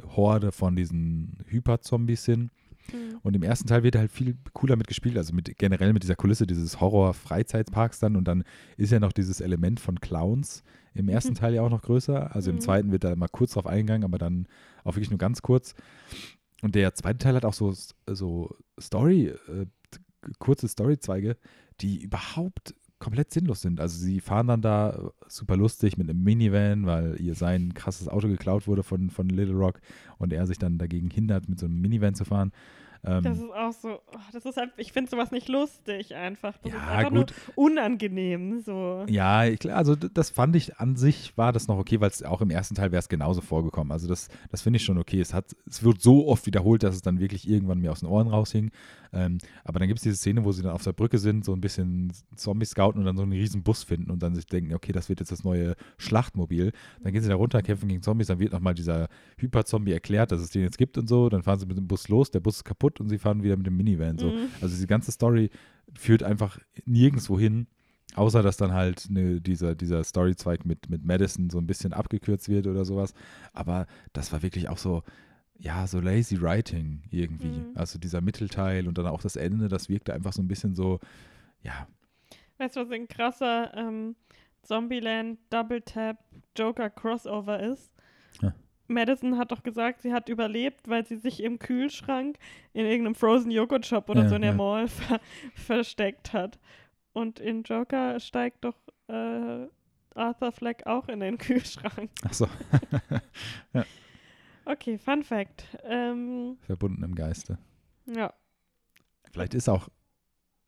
CGI-Horde 0.01 0.53
von 0.53 0.77
diesen 0.77 1.39
Hyper-Zombies 1.47 2.25
hin. 2.25 2.51
Mhm. 2.93 3.19
Und 3.23 3.37
im 3.37 3.43
ersten 3.43 3.69
Teil 3.69 3.83
wird 3.83 3.97
halt 3.97 4.11
viel 4.11 4.37
cooler 4.53 4.77
mit 4.77 4.87
gespielt, 4.89 5.17
also 5.17 5.35
mit 5.35 5.57
generell 5.59 5.93
mit 5.93 6.03
dieser 6.03 6.17
Kulisse 6.17 6.47
dieses 6.47 6.81
Horror-Freizeitparks 6.81 8.01
dann 8.01 8.17
und 8.17 8.27
dann 8.27 8.45
ist 8.77 8.91
ja 8.91 8.99
noch 8.99 9.13
dieses 9.13 9.41
Element 9.41 9.79
von 9.79 10.01
Clowns 10.01 10.65
im 10.95 11.09
ersten 11.09 11.33
Mhm. 11.33 11.37
Teil 11.37 11.55
ja 11.55 11.63
auch 11.63 11.71
noch 11.71 11.83
größer. 11.83 12.35
Also 12.35 12.51
im 12.51 12.57
Mhm. 12.57 12.61
zweiten 12.61 12.93
wird 12.93 13.05
da 13.05 13.15
mal 13.17 13.29
kurz 13.29 13.53
drauf 13.53 13.67
eingegangen, 13.67 14.05
aber 14.05 14.19
dann 14.19 14.47
auch 14.85 14.97
wirklich 14.97 15.11
nur 15.11 15.19
ganz 15.19 15.43
kurz. 15.43 15.75
Und 16.61 16.75
der 16.75 16.95
zweite 16.95 17.19
Teil 17.19 17.35
hat 17.37 17.45
auch 17.45 17.55
so, 17.55 17.75
so 18.07 18.57
Story, 18.81 19.29
äh, 19.49 19.67
kurze 20.39 20.69
Storyzweige, 20.69 21.37
die 21.81 22.03
überhaupt 22.03 22.75
komplett 23.03 23.33
sinnlos 23.33 23.61
sind. 23.61 23.81
Also 23.81 23.99
sie 23.99 24.21
fahren 24.21 24.47
dann 24.47 24.63
da 24.63 24.91
äh, 24.91 24.97
super 25.27 25.57
lustig 25.57 25.99
mit 25.99 26.09
einem 26.09 26.23
Minivan, 26.23 26.87
weil 26.87 27.21
ihr 27.21 27.35
sein 27.35 27.75
krasses 27.75 28.09
Auto 28.09 28.29
geklaut 28.29 28.69
wurde 28.69 28.85
von, 28.85 29.11
von 29.11 29.29
Little 29.29 29.57
Rock 29.57 29.81
und 30.19 30.33
er 30.33 30.47
sich 30.47 30.59
dann 30.59 30.79
dagegen 30.79 31.11
hindert, 31.11 31.49
mit 31.49 31.59
so 31.59 31.67
einem 31.67 31.81
Minivan 31.81 32.15
zu 32.15 32.25
fahren. 32.25 32.53
Ähm, 33.05 33.25
Das 33.25 33.39
ist 33.39 33.51
auch 33.51 33.73
so, 33.73 33.89
oh, 33.95 34.19
das 34.33 34.45
ist 34.45 34.57
halt, 34.57 34.71
ich 34.77 34.93
finde 34.93 35.11
sowas 35.11 35.33
nicht 35.33 35.49
lustig 35.49 36.15
einfach. 36.15 36.57
Das 36.59 36.73
ist 36.73 36.79
ja, 36.79 36.87
einfach 36.87 37.11
gut. 37.11 37.35
nur 37.57 37.67
unangenehm. 37.67 38.61
So. 38.61 39.05
Ja, 39.09 39.45
ich, 39.47 39.73
also 39.75 39.97
das 39.97 40.31
fand 40.31 40.55
ich 40.55 40.79
an 40.79 40.95
sich 40.95 41.37
war 41.37 41.53
das 41.53 41.67
noch 41.67 41.79
okay, 41.79 42.01
weil 42.01 42.11
es 42.11 42.23
auch 42.23 42.41
im 42.41 42.51
ersten 42.51 42.77
Teil 42.77 42.93
wäre 42.93 43.01
es 43.01 43.09
genauso 43.09 43.41
vorgekommen. 43.41 43.91
Also 43.91 44.07
das, 44.07 44.29
das 44.53 44.63
finde 44.63 44.77
ich 44.77 44.85
schon 44.85 44.99
okay. 44.99 45.21
Es, 45.21 45.35
hat, 45.35 45.47
es 45.67 45.83
wird 45.83 46.01
so 46.01 46.29
oft 46.29 46.47
wiederholt, 46.47 46.85
dass 46.85 46.95
es 46.95 47.03
dann 47.03 47.19
wirklich 47.19 47.49
irgendwann 47.49 47.81
mir 47.81 47.91
aus 47.91 48.01
den 48.01 48.09
Ohren 48.09 48.29
raushing. 48.29 48.71
Ähm, 49.13 49.39
aber 49.65 49.79
dann 49.79 49.89
gibt 49.89 49.99
es 49.99 50.03
diese 50.03 50.17
Szene, 50.17 50.45
wo 50.45 50.53
sie 50.53 50.63
dann 50.63 50.73
auf 50.73 50.83
der 50.83 50.93
Brücke 50.93 51.19
sind, 51.19 51.45
so 51.45 51.53
ein 51.53 51.61
bisschen 51.61 52.13
Zombies 52.35 52.71
scouten 52.71 53.01
und 53.01 53.05
dann 53.05 53.17
so 53.17 53.23
einen 53.23 53.33
riesen 53.33 53.63
Bus 53.63 53.83
finden 53.83 54.11
und 54.11 54.23
dann 54.23 54.35
sich 54.35 54.47
denken, 54.47 54.75
okay, 54.75 54.93
das 54.93 55.09
wird 55.09 55.21
jetzt 55.21 55.33
das 55.33 55.45
neue 55.45 55.75
Schlachtmobil. 55.99 56.73
Dann 57.03 57.13
gehen 57.13 57.23
sie 57.23 57.29
da 57.29 57.35
runter, 57.35 57.63
kämpfen 57.63 57.89
gegen 57.89 58.03
Zombies, 58.03 58.29
dann 58.29 58.39
wird 58.39 58.53
nochmal 58.53 58.75
dieser 58.75 59.09
Hyper-Zombie 59.39 59.93
erklärt, 59.93 60.33
dass 60.33 60.41
es 60.41 60.51
den 60.51 60.63
jetzt 60.63 60.79
gibt 60.79 60.97
und 60.97 61.09
so. 61.09 61.29
Dann 61.29 61.43
fahren 61.43 61.59
sie 61.59 61.67
mit 61.67 61.77
dem 61.77 61.87
Bus 61.87 62.09
los, 62.09 62.31
der 62.31 62.41
Bus 62.41 62.57
ist 62.57 62.65
kaputt 62.65 63.01
und 63.01 63.09
sie 63.09 63.19
fahren 63.19 63.43
wieder 63.43 63.57
mit 63.57 63.67
dem 63.67 63.77
Minivan. 63.77 64.19
So. 64.19 64.29
Mhm. 64.29 64.49
Also 64.61 64.75
diese 64.75 64.87
ganze 64.87 65.13
Story 65.13 65.51
führt 65.95 66.23
einfach 66.23 66.59
nirgendwo 66.87 67.39
hin. 67.39 67.67
Außer, 68.15 68.43
dass 68.43 68.59
dann 68.59 68.73
halt 68.73 69.09
ne, 69.09 69.41
dieser, 69.41 69.75
dieser 69.75 70.05
Storyzweig 70.05 70.67
mit, 70.67 70.91
mit 70.91 71.03
Madison 71.03 71.49
so 71.49 71.59
ein 71.59 71.67
bisschen 71.67 71.95
abgekürzt 71.95 72.49
wird 72.49 72.67
oder 72.67 72.85
sowas. 72.85 73.15
Aber 73.55 73.87
das 74.13 74.33
war 74.33 74.43
wirklich 74.43 74.69
auch 74.69 74.77
so, 74.77 75.03
ja, 75.63 75.87
so 75.87 76.01
lazy 76.01 76.41
writing 76.41 77.03
irgendwie. 77.11 77.47
Mhm. 77.47 77.73
Also 77.77 77.99
dieser 77.99 78.21
Mittelteil 78.21 78.89
und 78.89 78.99
dann 78.99 79.07
auch 79.07 79.23
das 79.23 79.37
Ende, 79.37 79.69
das 79.69 79.89
wirkte 79.89 80.13
einfach 80.13 80.33
so 80.33 80.43
ein 80.43 80.49
bisschen 80.49 80.75
so, 80.75 80.99
ja, 81.63 81.87
Weißt 82.59 82.77
du, 82.77 82.81
was 82.81 82.91
ein 82.93 83.09
krasser 83.09 83.73
ähm, 83.77 84.15
Zombieland 84.63 85.39
Double 85.51 85.81
Tap 85.83 86.19
Joker 86.57 86.91
Crossover 86.91 87.59
ist? 87.61 87.93
Ja. 88.41 88.55
Madison 88.87 89.37
hat 89.39 89.51
doch 89.51 89.63
gesagt, 89.65 90.03
sie 90.03 90.13
hat 90.13 90.29
überlebt, 90.29 90.89
weil 90.89 91.05
sie 91.05 91.17
sich 91.17 91.43
im 91.43 91.59
Kühlschrank 91.59 92.37
in 92.73 92.87
irgendeinem 92.87 93.15
Frozen 93.17 93.51
Joghurt 93.51 93.87
Shop 93.87 94.09
oder 94.11 94.23
Ja, 94.23 94.29
so 94.29 94.35
in 94.37 94.43
der 94.43 94.51
ja. 94.53 94.57
Mall 94.57 94.87
ver 94.87 95.21
versteckt 95.55 96.33
hat. 96.33 96.59
Und 97.13 97.41
in 97.41 97.63
Joker 97.65 98.21
steigt 98.21 98.65
doch 98.65 98.77
äh, 99.09 99.67
Arthur 100.15 100.53
Fleck 100.53 100.87
auch 100.87 101.09
in 101.09 101.21
den 101.21 101.39
Kühlschrank. 101.47 102.11
ach 102.25 102.33
so, 102.33 102.47
Okay, 104.65 104.99
Fun 104.99 105.23
Fact. 105.23 105.67
Ähm, 105.85 106.57
verbunden 106.63 107.03
im 107.03 107.15
Geiste. 107.15 107.59
ja, 108.07 108.33
Vielleicht 109.33 109.55
ist 109.55 109.69
auch, 109.69 109.89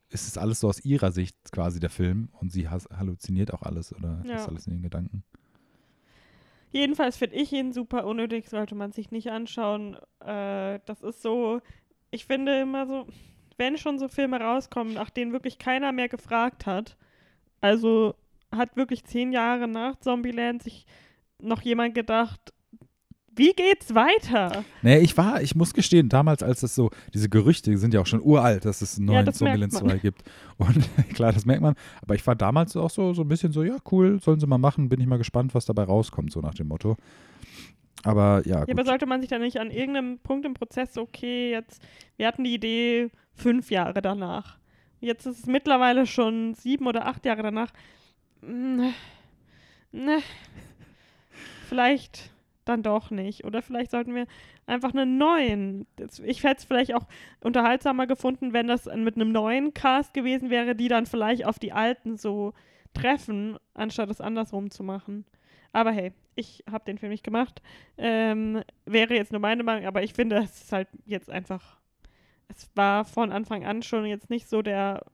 ist 0.08 0.26
es 0.26 0.38
alles 0.38 0.60
so 0.60 0.68
aus 0.68 0.84
ihrer 0.84 1.12
Sicht 1.12 1.36
quasi 1.52 1.80
der 1.80 1.90
Film 1.90 2.28
und 2.40 2.50
sie 2.50 2.68
halluziniert 2.68 3.52
auch 3.52 3.62
alles 3.62 3.94
oder 3.94 4.22
Ja. 4.24 4.36
ist 4.36 4.48
alles 4.48 4.66
in 4.66 4.74
den 4.74 4.82
Gedanken. 4.82 5.22
Jedenfalls 6.72 7.16
finde 7.16 7.36
ich 7.36 7.52
ihn 7.52 7.72
super 7.72 8.04
unnötig, 8.06 8.48
sollte 8.48 8.74
man 8.74 8.90
sich 8.90 9.10
nicht 9.10 9.30
anschauen. 9.30 9.96
Äh, 10.20 10.80
das 10.86 11.02
ist 11.02 11.22
so, 11.22 11.60
ich 12.10 12.24
finde 12.26 12.60
immer 12.62 12.86
so, 12.86 13.06
wenn 13.58 13.76
schon 13.78 13.98
so 13.98 14.08
Filme 14.08 14.40
rauskommen, 14.40 14.94
nach 14.94 15.10
denen 15.10 15.32
wirklich 15.32 15.58
keiner 15.58 15.92
mehr 15.92 16.08
gefragt 16.08 16.66
hat, 16.66 16.96
also 17.60 18.14
hat 18.50 18.76
wirklich 18.76 19.04
zehn 19.04 19.30
Jahre 19.32 19.68
nach 19.68 19.96
Zombieland 20.00 20.62
sich 20.62 20.86
noch 21.40 21.60
jemand 21.62 21.94
gedacht, 21.94 22.53
wie 23.36 23.52
geht's 23.52 23.94
weiter? 23.94 24.64
Nee, 24.82 24.98
ich 24.98 25.16
war, 25.16 25.42
ich 25.42 25.54
muss 25.54 25.72
gestehen, 25.74 26.08
damals, 26.08 26.42
als 26.42 26.62
es 26.62 26.74
so, 26.74 26.90
diese 27.12 27.28
Gerüchte 27.28 27.76
sind 27.78 27.94
ja 27.94 28.00
auch 28.00 28.06
schon 28.06 28.22
uralt, 28.22 28.64
dass 28.64 28.82
es 28.82 28.98
einen 28.98 29.08
Ja, 29.08 29.14
neuen 29.14 29.24
merkt 29.24 29.38
Zombieland 29.38 29.72
man. 29.72 29.82
2 29.90 29.98
gibt. 29.98 30.22
Und 30.58 30.88
klar, 31.14 31.32
das 31.32 31.44
merkt 31.46 31.62
man. 31.62 31.74
Aber 32.02 32.14
ich 32.14 32.26
war 32.26 32.36
damals 32.36 32.76
auch 32.76 32.90
so, 32.90 33.12
so 33.14 33.22
ein 33.22 33.28
bisschen 33.28 33.52
so, 33.52 33.62
ja, 33.62 33.76
cool, 33.92 34.20
sollen 34.20 34.40
sie 34.40 34.46
mal 34.46 34.58
machen, 34.58 34.88
bin 34.88 35.00
ich 35.00 35.06
mal 35.06 35.18
gespannt, 35.18 35.54
was 35.54 35.64
dabei 35.66 35.84
rauskommt, 35.84 36.32
so 36.32 36.40
nach 36.40 36.54
dem 36.54 36.68
Motto. 36.68 36.96
Aber 38.02 38.42
ja, 38.46 38.56
Ja, 38.56 38.62
aber 38.62 38.74
gut. 38.74 38.86
sollte 38.86 39.06
man 39.06 39.20
sich 39.20 39.30
dann 39.30 39.40
nicht 39.40 39.58
an 39.58 39.70
irgendeinem 39.70 40.18
Punkt 40.18 40.44
im 40.44 40.54
Prozess, 40.54 40.98
okay, 40.98 41.50
jetzt, 41.52 41.80
wir 42.16 42.26
hatten 42.26 42.44
die 42.44 42.54
Idee 42.54 43.10
fünf 43.34 43.70
Jahre 43.70 44.02
danach. 44.02 44.58
Jetzt 45.00 45.26
ist 45.26 45.40
es 45.40 45.46
mittlerweile 45.46 46.06
schon 46.06 46.54
sieben 46.54 46.86
oder 46.86 47.06
acht 47.06 47.24
Jahre 47.26 47.42
danach. 47.42 47.72
Ne, 48.42 48.92
ne, 49.92 50.18
vielleicht 51.68 52.30
dann 52.64 52.82
doch 52.82 53.10
nicht. 53.10 53.44
Oder 53.44 53.62
vielleicht 53.62 53.90
sollten 53.90 54.14
wir 54.14 54.26
einfach 54.66 54.92
einen 54.92 55.18
neuen. 55.18 55.86
Ich 56.24 56.42
hätte 56.42 56.58
es 56.58 56.64
vielleicht 56.64 56.94
auch 56.94 57.06
unterhaltsamer 57.42 58.06
gefunden, 58.06 58.52
wenn 58.52 58.66
das 58.66 58.86
mit 58.86 59.16
einem 59.16 59.32
neuen 59.32 59.74
Cast 59.74 60.14
gewesen 60.14 60.50
wäre, 60.50 60.74
die 60.74 60.88
dann 60.88 61.06
vielleicht 61.06 61.46
auf 61.46 61.58
die 61.58 61.72
alten 61.72 62.16
so 62.16 62.52
treffen, 62.94 63.58
anstatt 63.74 64.10
es 64.10 64.20
andersrum 64.20 64.70
zu 64.70 64.82
machen. 64.82 65.24
Aber 65.72 65.90
hey, 65.90 66.12
ich 66.36 66.64
habe 66.70 66.84
den 66.84 66.98
Film 66.98 67.10
nicht 67.10 67.24
gemacht. 67.24 67.60
Ähm, 67.98 68.62
wäre 68.86 69.14
jetzt 69.14 69.32
nur 69.32 69.40
meine 69.40 69.62
Meinung, 69.62 69.86
aber 69.86 70.02
ich 70.02 70.14
finde, 70.14 70.36
es 70.36 70.62
ist 70.62 70.72
halt 70.72 70.88
jetzt 71.04 71.30
einfach. 71.30 71.78
Es 72.48 72.70
war 72.74 73.04
von 73.04 73.32
Anfang 73.32 73.64
an 73.64 73.82
schon 73.82 74.04
jetzt 74.04 74.30
nicht 74.30 74.48
so 74.48 74.62
der 74.62 75.04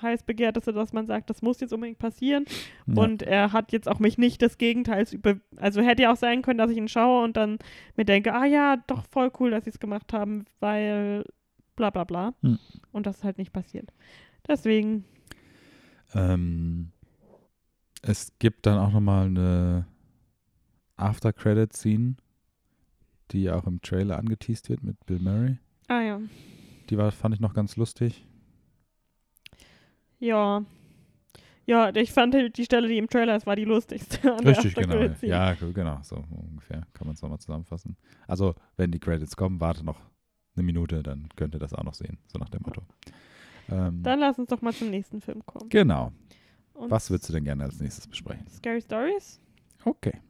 heiß 0.00 0.24
begehrteste, 0.24 0.72
dass 0.72 0.92
man 0.92 1.06
sagt, 1.06 1.30
das 1.30 1.42
muss 1.42 1.60
jetzt 1.60 1.72
unbedingt 1.72 1.98
passieren. 1.98 2.44
Ja. 2.86 3.02
Und 3.02 3.22
er 3.22 3.52
hat 3.52 3.72
jetzt 3.72 3.88
auch 3.88 3.98
mich 3.98 4.18
nicht 4.18 4.42
des 4.42 4.58
Gegenteils 4.58 5.12
über. 5.12 5.36
Also 5.56 5.80
hätte 5.82 6.02
ja 6.02 6.12
auch 6.12 6.16
sein 6.16 6.42
können, 6.42 6.58
dass 6.58 6.70
ich 6.70 6.76
ihn 6.76 6.88
schaue 6.88 7.24
und 7.24 7.36
dann 7.36 7.58
mir 7.96 8.04
denke, 8.04 8.34
ah 8.34 8.44
ja, 8.44 8.76
doch 8.86 9.04
voll 9.10 9.30
cool, 9.40 9.50
dass 9.50 9.64
sie 9.64 9.70
es 9.70 9.78
gemacht 9.78 10.12
haben, 10.12 10.44
weil 10.60 11.24
bla 11.76 11.90
bla 11.90 12.04
bla. 12.04 12.34
Hm. 12.42 12.58
Und 12.92 13.06
das 13.06 13.18
ist 13.18 13.24
halt 13.24 13.38
nicht 13.38 13.52
passiert. 13.52 13.92
Deswegen, 14.46 15.04
Ähm, 16.14 16.90
es 18.02 18.38
gibt 18.38 18.66
dann 18.66 18.78
auch 18.78 18.92
nochmal 18.92 19.26
eine 19.26 19.86
After-Credit-Scene, 20.96 22.16
die 23.30 23.50
auch 23.50 23.66
im 23.66 23.80
Trailer 23.80 24.18
angeteased 24.18 24.68
wird 24.68 24.82
mit 24.82 25.04
Bill 25.06 25.18
Murray. 25.18 25.58
ah 25.88 26.00
ja. 26.00 26.20
Die 26.90 26.98
war, 26.98 27.10
fand 27.12 27.34
ich 27.34 27.40
noch 27.40 27.54
ganz 27.54 27.76
lustig. 27.76 28.26
Ja. 30.18 30.62
Ja, 31.66 31.94
ich 31.96 32.12
fand 32.12 32.34
die 32.34 32.64
Stelle, 32.64 32.88
die 32.88 32.98
im 32.98 33.08
Trailer 33.08 33.36
ist, 33.36 33.46
war 33.46 33.56
die 33.56 33.64
lustigste. 33.64 34.18
Richtig, 34.44 34.74
genau. 34.74 35.08
Ja, 35.22 35.54
genau, 35.54 35.98
so 36.02 36.22
ungefähr 36.30 36.86
kann 36.92 37.06
man 37.06 37.14
es 37.14 37.22
nochmal 37.22 37.38
zusammenfassen. 37.38 37.96
Also, 38.28 38.54
wenn 38.76 38.90
die 38.90 38.98
Credits 39.00 39.34
kommen, 39.34 39.60
warte 39.60 39.82
noch 39.84 39.98
eine 40.56 40.62
Minute, 40.62 41.02
dann 41.02 41.28
könnt 41.36 41.54
ihr 41.54 41.58
das 41.58 41.72
auch 41.72 41.82
noch 41.82 41.94
sehen, 41.94 42.18
so 42.26 42.38
nach 42.38 42.50
dem 42.50 42.62
Motto. 42.62 42.82
Ähm, 43.70 44.02
Dann 44.02 44.20
lass 44.20 44.38
uns 44.38 44.50
doch 44.50 44.60
mal 44.60 44.74
zum 44.74 44.90
nächsten 44.90 45.22
Film 45.22 45.44
kommen. 45.46 45.68
genau. 45.70 46.12
Und 46.74 46.90
Was 46.90 47.08
würdest 47.08 47.28
du 47.30 47.32
denn 47.32 47.44
gerne 47.44 47.64
als 47.64 47.80
nächstes 47.80 48.06
besprechen? 48.06 48.46
Scary 48.48 48.82
Stories? 48.82 49.40
Okay. 49.84 50.20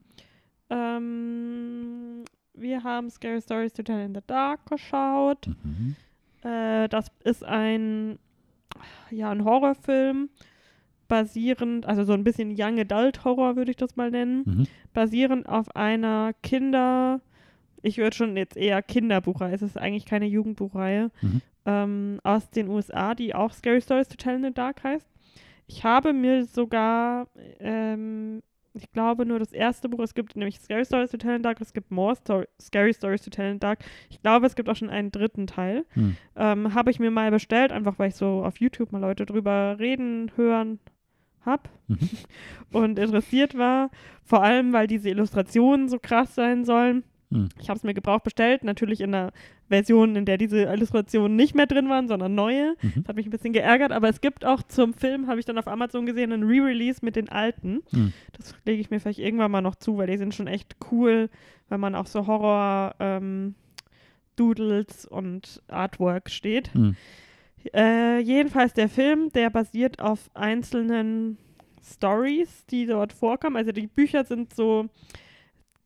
Ähm, 0.70 2.25
wir 2.55 2.83
haben 2.85 3.11
Scary 3.11 3.40
Stories 3.40 3.73
to 3.73 3.83
Tell 3.83 4.05
in 4.05 4.14
the 4.14 4.20
Dark 4.27 4.66
geschaut. 4.66 5.49
Mhm. 5.49 5.97
Äh, 6.42 6.88
das 6.88 7.11
ist 7.25 7.42
ein, 7.44 8.18
ja, 9.11 9.31
ein 9.31 9.45
Horrorfilm, 9.45 10.29
basierend, 11.09 11.87
also 11.87 12.05
so 12.05 12.13
ein 12.13 12.25
bisschen 12.25 12.55
Young 12.57 12.79
Adult 12.81 13.25
Horror 13.25 13.57
würde 13.57 13.71
ich 13.71 13.77
das 13.77 13.97
mal 13.97 14.11
nennen, 14.11 14.43
Mhm. 14.47 14.67
basierend 14.93 15.49
auf 15.49 15.75
einer 15.77 16.33
Kinder, 16.43 17.21
ich 17.83 17.99
würde 17.99 18.17
schon 18.17 18.37
jetzt 18.37 18.57
eher 18.57 18.83
Kinderbuchreihe, 18.83 19.55
es 19.55 19.63
ist 19.63 19.77
eigentlich 19.77 20.07
keine 20.07 20.27
Jugendbuchreihe, 20.27 21.11
Mhm. 21.23 21.41
ähm, 21.67 22.21
aus 22.25 22.51
den 22.51 22.69
USA, 22.69 23.15
die 23.15 23.35
auch 23.35 23.53
Scary 23.53 23.81
Stories 23.81 24.09
to 24.09 24.17
Tell 24.17 24.37
in 24.37 24.43
the 24.45 24.53
Dark 24.53 24.83
heißt. 24.83 25.07
Ich 25.67 25.85
habe 25.85 26.13
mir 26.13 26.45
sogar, 26.45 27.27
ähm, 27.61 28.43
ich 28.75 28.91
glaube, 28.93 29.25
nur 29.25 29.39
das 29.39 29.53
erste 29.53 29.89
Buch, 29.89 30.01
es 30.01 30.15
gibt 30.15 30.37
nämlich 30.37 30.59
Scary 30.59 30.85
Stories 30.85 31.11
to 31.11 31.17
Tell 31.17 31.37
in 31.37 31.39
the 31.39 31.43
Dark, 31.43 31.61
es 31.61 31.73
gibt 31.73 31.91
More 31.91 32.17
Story, 32.17 32.47
Scary 32.61 32.93
Stories 32.93 33.23
to 33.23 33.31
Tell 33.31 33.47
in 33.47 33.55
the 33.55 33.61
Dark. 33.61 33.79
Ich 34.11 34.21
glaube, 34.21 34.47
es 34.47 34.57
gibt 34.57 34.69
auch 34.69 34.77
schon 34.77 34.91
einen 34.91 35.13
dritten 35.13 35.47
Teil. 35.47 35.87
Hm. 35.91 36.17
Ähm, 36.37 36.75
habe 36.75 36.91
ich 36.91 36.99
mir 36.99 37.11
mal 37.11 37.31
bestellt, 37.31 37.73
einfach 37.73 37.99
weil 37.99 38.09
ich 38.09 38.17
so 38.17 38.45
auf 38.45 38.59
YouTube 38.59 38.93
mal 38.93 39.01
Leute 39.01 39.27
drüber 39.27 39.77
reden, 39.79 40.31
hören 40.37 40.81
hab 41.45 41.69
Mhm. 41.89 41.99
und 42.73 42.99
interessiert 42.99 43.57
war. 43.57 43.91
Vor 44.23 44.43
allem, 44.43 44.73
weil 44.73 44.87
diese 44.87 45.11
Illustrationen 45.11 45.89
so 45.89 45.99
krass 45.99 46.35
sein 46.35 46.65
sollen. 46.65 47.05
Hm. 47.31 47.49
Ich 47.61 47.69
habe 47.69 47.77
es 47.77 47.85
mir 47.85 47.95
gebraucht 47.95 48.25
bestellt, 48.25 48.65
natürlich 48.65 49.01
in 49.01 49.15
einer 49.15 49.33
Version, 49.68 50.16
in 50.16 50.24
der 50.24 50.38
diese 50.38 50.62
Illustrationen 50.62 51.37
nicht 51.37 51.55
mehr 51.55 51.66
drin 51.66 51.88
waren, 51.88 52.09
sondern 52.09 52.35
neue. 52.35 52.74
Mhm. 52.83 52.92
Das 52.96 53.09
hat 53.09 53.16
mich 53.16 53.27
ein 53.27 53.31
bisschen 53.31 53.53
geärgert, 53.53 53.92
aber 53.92 54.09
es 54.09 54.20
gibt 54.20 54.44
auch 54.44 54.62
zum 54.62 54.94
Film, 54.94 55.27
habe 55.27 55.40
ich 55.40 55.46
dann 55.46 55.59
auf 55.59 55.68
Amazon 55.68 56.07
gesehen, 56.07 56.33
einen 56.33 56.44
Re-Release 56.44 57.00
mit 57.03 57.16
den 57.16 57.29
alten. 57.29 57.83
Hm. 57.90 58.12
Das 58.33 58.55
lege 58.64 58.81
ich 58.81 58.90
mir 58.90 59.00
vielleicht 59.00 59.18
irgendwann 59.18 59.50
mal 59.50 59.62
noch 59.62 59.77
zu, 59.77 59.96
weil 59.96 60.07
die 60.07 60.16
sind 60.16 60.35
schon 60.35 60.46
echt 60.46 60.77
cool, 60.90 61.31
wenn 61.68 61.81
man 61.81 61.94
auch 61.94 62.07
so 62.07 62.27
Horror 62.27 62.94
ähm, 63.00 63.55
Doodles 64.37 65.07
und 65.07 65.62
Artwork 65.68 66.31
steht. 66.31 66.72
Hm. 66.74 66.96
Äh, 67.72 68.20
jedenfalls 68.20 68.74
der 68.74 68.88
Film, 68.88 69.31
der 69.33 69.50
basiert 69.50 70.00
auf 70.00 70.31
einzelnen 70.35 71.38
Stories, 71.83 72.66
die 72.66 72.87
dort 72.87 73.12
vorkommen. 73.12 73.57
Also 73.57 73.72
die 73.72 73.87
Bücher 73.87 74.24
sind 74.24 74.55
so 74.55 74.88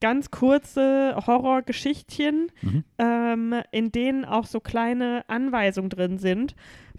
ganz 0.00 0.30
kurze 0.30 1.16
Horrorgeschichtchen, 1.26 2.50
Mhm. 2.62 2.84
ähm, 2.98 3.54
in 3.72 3.90
denen 3.92 4.24
auch 4.24 4.46
so 4.46 4.61
kleine 4.61 5.24
Anweisungen 5.28 5.90
drin 5.90 6.18
sind. 6.18 6.54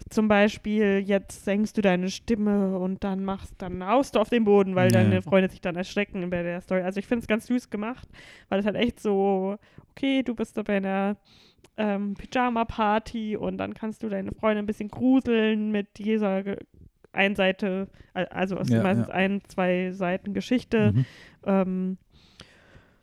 Zum 0.08 0.28
Beispiel, 0.28 1.02
jetzt 1.04 1.44
senkst 1.44 1.76
du 1.76 1.82
deine 1.82 2.10
Stimme 2.10 2.78
und 2.78 3.04
dann 3.04 3.24
machst, 3.24 3.54
dann 3.58 3.86
haust 3.86 4.14
du 4.14 4.20
auf 4.20 4.28
den 4.30 4.44
Boden, 4.44 4.74
weil 4.74 4.92
Ja. 4.92 5.02
deine 5.02 5.22
Freunde 5.22 5.50
sich 5.50 5.60
dann 5.60 5.76
erschrecken 5.76 6.28
bei 6.30 6.42
der 6.42 6.60
Story. 6.60 6.82
Also 6.82 7.00
ich 7.00 7.06
finde 7.06 7.22
es 7.22 7.26
ganz 7.28 7.46
süß 7.46 7.70
gemacht, 7.70 8.08
weil 8.48 8.60
es 8.60 8.66
halt 8.66 8.76
echt 8.76 9.00
so, 9.00 9.56
okay, 9.90 10.22
du 10.22 10.34
bist 10.34 10.56
da 10.56 10.62
bei 10.62 10.76
einer 10.78 11.16
ähm, 11.76 12.14
Pyjama-Party 12.14 13.36
und 13.36 13.56
dann 13.58 13.72
kannst 13.74 14.02
du 14.02 14.08
deine 14.08 14.32
Freunde 14.32 14.58
ein 14.62 14.66
bisschen 14.66 14.88
gruseln 14.88 15.70
mit 15.70 15.96
dieser 15.98 16.42
Ge- 16.42 16.58
ein 17.12 17.34
Seite, 17.34 17.88
al- 18.12 18.26
also 18.26 18.56
es 18.58 18.68
Ja, 18.68 18.78
ist 18.78 18.82
meistens 18.82 19.08
ja. 19.08 19.14
ein, 19.14 19.40
zwei 19.48 19.90
Seiten 19.92 20.34
Geschichte 20.34 20.92
Mhm. 20.94 21.04
ähm, 21.46 21.98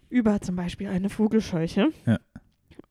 über 0.10 0.41
zum 0.41 0.56
Beispiel 0.56 0.88
eine 0.88 1.10
Vogelscheuche. 1.10 1.89
Ja. 2.06 2.20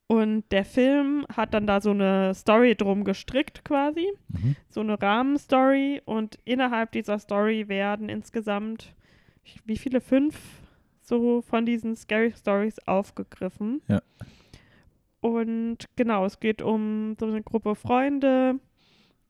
Und 0.09 0.45
der 0.53 0.65
Film 0.65 1.27
hat 1.35 1.53
dann 1.53 1.67
da 1.67 1.81
so 1.81 1.91
eine 1.91 2.33
Story 2.35 2.77
drum 2.77 3.03
gestrickt 3.03 3.65
quasi, 3.65 4.07
Mhm. 4.29 4.57
so 4.69 4.81
eine 4.81 5.01
Rahmenstory. 5.01 6.01
Und 6.05 6.39
innerhalb 6.45 6.93
dieser 6.93 7.19
Story 7.19 7.69
werden 7.69 8.09
insgesamt, 8.09 8.95
wie 9.65 9.77
viele, 9.77 10.01
fünf 10.01 10.39
so 11.03 11.41
von 11.43 11.67
diesen 11.67 11.97
Scary 11.97 12.33
Stories 12.33 12.79
aufgegriffen. 12.87 13.81
Ja. 13.89 14.01
Und 15.21 15.79
genau, 15.97 16.25
es 16.25 16.39
geht 16.41 16.63
um 16.63 17.17
so 17.19 17.27
eine 17.27 17.43
Gruppe 17.43 17.75
Freunde, 17.75 18.61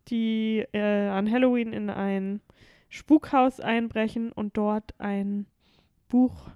die 0.09 0.65
äh, 0.73 1.09
an 1.09 1.31
Halloween 1.31 1.73
in 1.73 1.91
ein 1.91 2.41
Spukhaus 2.89 3.61
einbrechen 3.61 4.31
und 4.33 4.57
dort 4.57 4.95
ein 4.99 5.47
Buch 6.09 6.51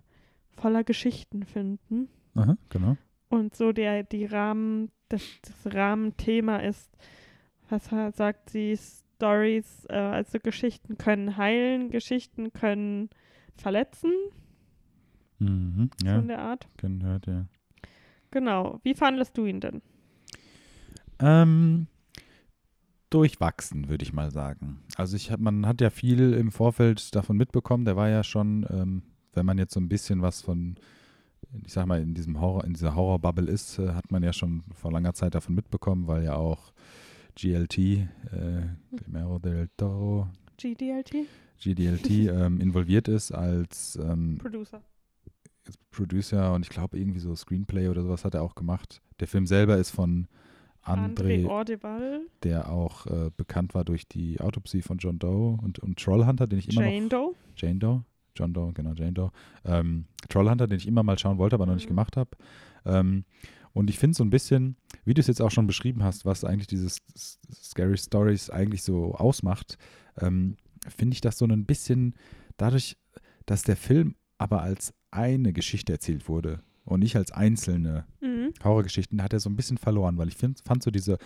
voller 0.61 0.85
Geschichten 0.85 1.45
finden. 1.45 2.09
Aha, 2.35 2.57
genau. 2.69 2.97
Und 3.29 3.55
so 3.55 3.73
der, 3.73 4.03
die 4.03 4.25
Rahmen, 4.25 4.91
das, 5.09 5.23
das 5.43 5.75
Rahmenthema 5.75 6.59
ist, 6.59 6.91
was 7.69 7.87
sagt 8.17 8.51
sie, 8.51 8.77
Stories, 8.77 9.87
äh, 9.89 9.95
also 9.97 10.39
Geschichten 10.41 10.99
können 10.99 11.37
heilen, 11.37 11.91
Geschichten 11.91 12.53
können 12.53 13.11
verletzen, 13.57 14.13
Mhm, 15.41 15.91
so 15.99 16.07
ja, 16.07 16.19
in 16.19 16.29
der 16.29 16.41
Art. 16.41 16.69
gehört, 16.77 17.27
ja. 17.27 17.47
Genau. 18.31 18.79
Wie 18.85 18.95
fandest 18.95 19.37
du 19.37 19.47
ihn 19.47 19.61
denn? 19.61 19.81
Ähm, 21.19 21.87
durchwachsen, 23.09 23.89
würde 23.89 24.05
ich 24.05 24.13
mal 24.13 24.31
sagen. 24.31 24.83
Also 24.97 25.17
ich 25.17 25.31
hab, 25.31 25.41
man 25.41 25.67
hat 25.67 25.81
ja 25.81 25.91
viel 25.91 26.35
im 26.35 26.53
Vorfeld 26.53 27.15
davon 27.15 27.37
mitbekommen. 27.37 27.85
Der 27.85 27.97
war 27.97 28.09
ja 28.09 28.23
schon, 28.23 28.67
ähm, 28.71 29.03
wenn 29.33 29.47
man 29.47 29.59
jetzt 29.59 29.75
so 29.75 29.81
ein 29.81 29.89
bisschen 29.89 30.23
was 30.23 30.43
von, 30.43 30.77
ich 31.65 31.73
sag 31.73 31.87
mal, 31.87 32.01
in 32.01 32.15
diesem 32.15 32.41
Horror, 32.41 32.65
in 32.65 32.73
dieser 32.73 32.95
Horrorbubble 32.95 33.51
ist, 33.51 33.79
äh, 33.79 33.91
hat 33.91 34.11
man 34.11 34.23
ja 34.23 34.33
schon 34.33 34.63
vor 34.75 34.93
langer 34.93 35.15
Zeit 35.15 35.35
davon 35.35 35.55
mitbekommen, 35.55 36.07
weil 36.07 36.25
ja 36.25 36.37
auch 36.37 36.73
GLT, 37.35 37.79
äh, 37.79 38.09
del 39.43 39.69
Toro, 39.77 40.29
GDLT? 40.57 41.27
GDLT 41.59 42.11
ähm, 42.11 42.61
involviert 42.61 43.09
ist 43.09 43.33
als 43.33 43.97
ähm, 43.97 44.39
Producer. 44.39 44.83
als 45.67 45.77
Producer 45.91 46.55
und 46.55 46.65
ich 46.65 46.71
glaube 46.71 46.99
irgendwie 46.99 47.21
so 47.21 47.35
Screenplay 47.35 47.89
oder 47.89 48.03
sowas 48.03 48.25
hat 48.25 48.35
er 48.35 48.43
auch 48.43 48.55
gemacht. 48.55 49.01
Der 49.21 49.29
Film 49.29 49.47
selber 49.47 49.77
ist 49.77 49.91
von 49.91 50.27
André 50.83 51.45
André, 51.45 51.47
Ordeval. 51.47 52.21
der 52.43 52.71
auch 52.71 53.07
äh, 53.07 53.31
bekannt 53.37 53.75
war 53.75 53.85
durch 53.85 54.09
die 54.09 54.41
Autopsie 54.41 54.81
von 54.83 54.99
John 54.99 55.19
Doe 55.19 55.59
und, 55.63 55.79
und 55.79 55.99
Trollhunter, 55.99 56.47
den 56.47 56.59
ich 56.59 56.73
immer 56.73 56.87
Jane 56.87 57.03
noch 57.03 57.09
Doe. 57.11 57.35
Jane 57.57 57.79
Doe, 57.79 58.05
John 58.37 58.53
Doe, 58.53 58.73
genau 58.73 58.93
Jane 58.95 59.13
Doe, 59.13 59.31
ähm, 59.65 60.07
Trollhunter, 60.29 60.67
den 60.67 60.79
ich 60.79 60.87
immer 60.87 61.03
mal 61.03 61.19
schauen 61.19 61.39
wollte, 61.39 61.55
aber 61.57 61.67
noch 61.67 61.75
nicht 61.75 61.87
Mhm. 61.87 61.91
gemacht 61.91 62.17
habe. 62.17 62.31
Ähm, 62.85 63.25
und 63.73 63.89
ich 63.89 63.99
finde 63.99 64.17
so 64.17 64.25
ein 64.25 64.31
bisschen, 64.31 64.77
wie 65.05 65.15
du 65.15 65.21
es 65.21 65.27
jetzt 65.29 65.41
auch 65.41 65.51
schon 65.51 65.67
beschrieben 65.67 66.03
hast, 66.03 66.25
was 66.25 66.45
eigentlich 66.45 66.67
dieses 66.67 66.99
Scary 67.53 67.97
Stories 67.97 68.51
eigentlich 68.51 68.83
so 68.83 69.15
ausmacht, 69.15 69.79
ähm, 70.19 70.57
finde 70.89 71.15
ich 71.15 71.21
das 71.21 71.39
so 71.39 71.45
ein 71.47 71.67
bisschen 71.67 72.15
dadurch, 72.57 72.97
dass 73.47 73.63
der 73.63 73.77
Film 73.77 74.15
aber 74.39 74.63
als 74.63 74.93
eine 75.11 75.53
Geschichte 75.53 75.93
erzählt 75.93 76.29
wurde 76.29 76.61
und 76.85 77.01
nicht 77.01 77.17
als 77.17 77.31
einzelne 77.33 78.07
Mhm. 78.21 78.53
Horrorgeschichten, 78.65 79.23
hat 79.23 79.33
er 79.33 79.41
so 79.41 79.51
ein 79.51 79.57
bisschen 79.57 79.79
verloren, 79.79 80.19
weil 80.19 80.29
ich 80.29 80.37
find, 80.37 80.61
fand 80.65 80.83
so 80.83 80.91
diese 80.91 81.19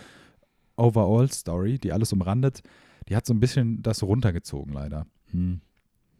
Overall-Story, 0.77 1.79
die 1.79 1.91
alles 1.93 2.11
umrandet, 2.13 2.61
die 3.07 3.15
hat 3.15 3.25
so 3.25 3.33
ein 3.33 3.39
bisschen 3.39 3.81
das 3.81 4.03
runtergezogen, 4.03 4.73
leider. 4.73 5.05
Hm. 5.31 5.61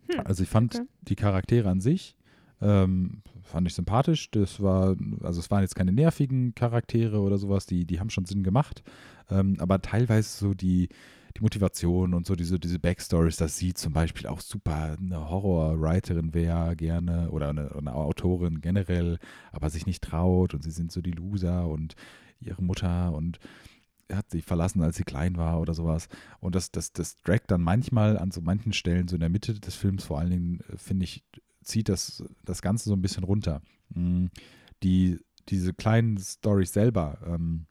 Hm, 0.10 0.22
Also 0.26 0.44
ich 0.44 0.50
fand 0.50 0.76
okay. 0.76 0.86
die 1.02 1.16
Charaktere 1.16 1.70
an 1.70 1.82
sich, 1.82 2.16
ähm, 2.62 3.22
fand 3.44 3.68
ich 3.68 3.74
sympathisch. 3.74 4.32
Das 4.32 4.62
war, 4.62 4.96
also 5.22 5.40
es 5.40 5.52
waren 5.52 5.62
jetzt 5.62 5.76
keine 5.76 5.92
nervigen 5.92 6.56
Charaktere 6.56 7.20
oder 7.20 7.38
sowas, 7.38 7.66
die, 7.66 7.86
die 7.86 8.00
haben 8.00 8.10
schon 8.10 8.26
Sinn 8.26 8.44
gemacht. 8.44 8.84
Ähm, 9.30 9.58
aber 9.60 9.82
teilweise 9.82 10.30
so 10.38 10.54
die, 10.54 10.90
die 11.38 11.42
Motivation 11.42 12.14
und 12.14 12.26
so 12.26 12.36
diese, 12.36 12.60
diese 12.60 12.80
Backstories, 12.80 13.38
dass 13.38 13.58
sie 13.58 13.74
zum 13.74 13.94
Beispiel 13.94 14.28
auch 14.28 14.40
super 14.40 14.96
eine 15.00 15.30
Horror-Writerin 15.30 16.34
wäre 16.34 16.76
gerne 16.76 17.30
oder 17.30 17.50
eine, 17.50 17.76
eine 17.76 17.94
Autorin 17.94 18.62
generell, 18.62 19.20
aber 19.52 19.70
sich 19.70 19.86
nicht 19.86 20.04
traut 20.04 20.54
und 20.54 20.64
sie 20.64 20.72
sind 20.72 20.92
so 20.92 21.02
die 21.02 21.12
Loser 21.12 21.68
und 21.68 21.96
ihre 22.40 22.64
Mutter 22.64 23.14
und 23.14 23.40
hat 24.12 24.30
sie 24.30 24.42
verlassen, 24.42 24.82
als 24.82 24.98
sie 24.98 25.04
klein 25.04 25.38
war 25.38 25.60
oder 25.60 25.74
sowas. 25.74 26.08
Und 26.40 26.56
das, 26.56 26.72
das, 26.72 26.92
das 26.94 27.18
dragt 27.22 27.52
dann 27.52 27.62
manchmal 27.62 28.18
an 28.18 28.32
so 28.32 28.42
manchen 28.42 28.74
Stellen, 28.74 29.08
so 29.08 29.16
in 29.16 29.22
der 29.22 29.30
Mitte 29.30 29.54
des 29.60 29.76
Films 29.76 30.04
vor 30.04 30.20
allen 30.20 30.30
Dingen, 30.32 30.60
äh, 30.72 30.78
finde 30.78 31.06
ich, 31.06 31.24
zieht 31.64 31.90
das, 31.90 32.24
das 32.44 32.62
Ganze 32.62 32.90
so 32.90 32.96
ein 32.96 33.02
bisschen 33.02 33.24
runter. 33.24 33.62
Mm, 33.90 34.28
Die, 34.84 35.20
diese 35.50 35.74
kleinen 35.74 36.18
Stories 36.20 36.74
selber, 36.74 37.18
ähm, 37.26 37.66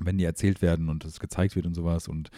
wenn 0.00 0.18
die 0.18 0.24
erzählt 0.24 0.62
werden 0.62 0.88
und 0.88 1.04
es 1.04 1.18
gezeigt 1.20 1.56
wird 1.56 1.66
und 1.66 1.74
sowas 1.74 2.08
und 2.08 2.30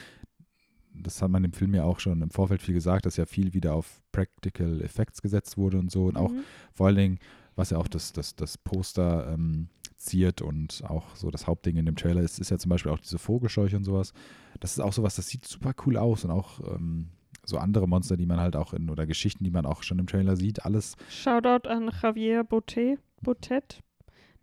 das 0.97 1.21
hat 1.23 1.31
man 1.31 1.45
im 1.45 1.53
Film 1.53 1.75
ja 1.75 1.83
auch 1.85 1.99
schon 1.99 2.23
im 2.23 2.31
Vorfeld 2.31 2.63
viel 2.63 2.75
gesagt, 2.75 3.05
dass 3.05 3.17
ja 3.17 3.27
viel 3.27 3.53
wieder 3.53 3.75
auf 3.75 4.01
Practical 4.13 4.81
Effects 4.81 5.23
gesetzt 5.23 5.57
wurde 5.57 5.79
und 5.79 5.91
so 5.91 6.07
und 6.07 6.17
auch 6.17 6.31
Mhm. 6.31 6.45
vor 6.73 6.87
allen 6.87 6.97
Dingen, 6.97 7.19
was 7.57 7.71
ja 7.71 7.79
auch 7.79 7.89
das, 7.89 8.13
das, 8.13 8.37
das 8.37 8.59
Poster 8.59 9.33
ähm, 9.33 9.69
ziert 10.05 10.43
und 10.43 10.83
auch 10.87 11.17
so 11.17 11.31
das 11.31 11.47
Hauptding 11.47 11.77
in 11.77 11.87
dem 11.87 11.97
Trailer 11.97 12.21
ist, 12.21 12.39
ist 12.39 12.51
ja 12.51 12.59
zum 12.59 12.69
Beispiel 12.69 12.93
auch 12.93 12.99
diese 12.99 13.19
Vogelscheuche 13.19 13.77
und 13.77 13.85
sowas. 13.85 14.13
Das 14.61 14.73
ist 14.73 14.81
auch 14.81 14.93
sowas, 14.93 15.17
das 15.17 15.29
sieht 15.29 15.47
super 15.47 15.75
cool 15.87 15.97
aus 15.97 16.25
und 16.25 16.31
auch 16.31 16.61
ähm, 16.75 17.09
so 17.45 17.59
andere 17.59 17.89
Monster, 17.89 18.17
die 18.17 18.27
man 18.27 18.41
halt 18.41 18.57
auch 18.57 18.73
in, 18.73 18.91
oder 18.91 19.07
Geschichten, 19.07 19.45
die 19.45 19.51
man 19.51 19.67
auch 19.67 19.83
schon 19.83 19.99
im 19.99 20.07
Trailer 20.07 20.37
sieht, 20.37 20.65
alles. 20.65 20.97
Shoutout 21.09 21.69
an 21.69 21.91
Javier 22.03 22.45
Botet, 22.45 23.01
Botet, 23.23 23.81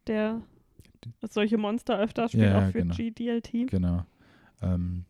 der 0.07 0.41
solche 1.29 1.57
Monster 1.57 1.97
öfter 1.99 2.27
spielt, 2.27 2.43
Ja, 2.43 2.59
auch 2.67 2.71
für 2.71 2.79
genau. 2.79 2.95
GDLT. 2.95 3.67
Genau. 3.69 4.05
Ähm, 4.61 5.05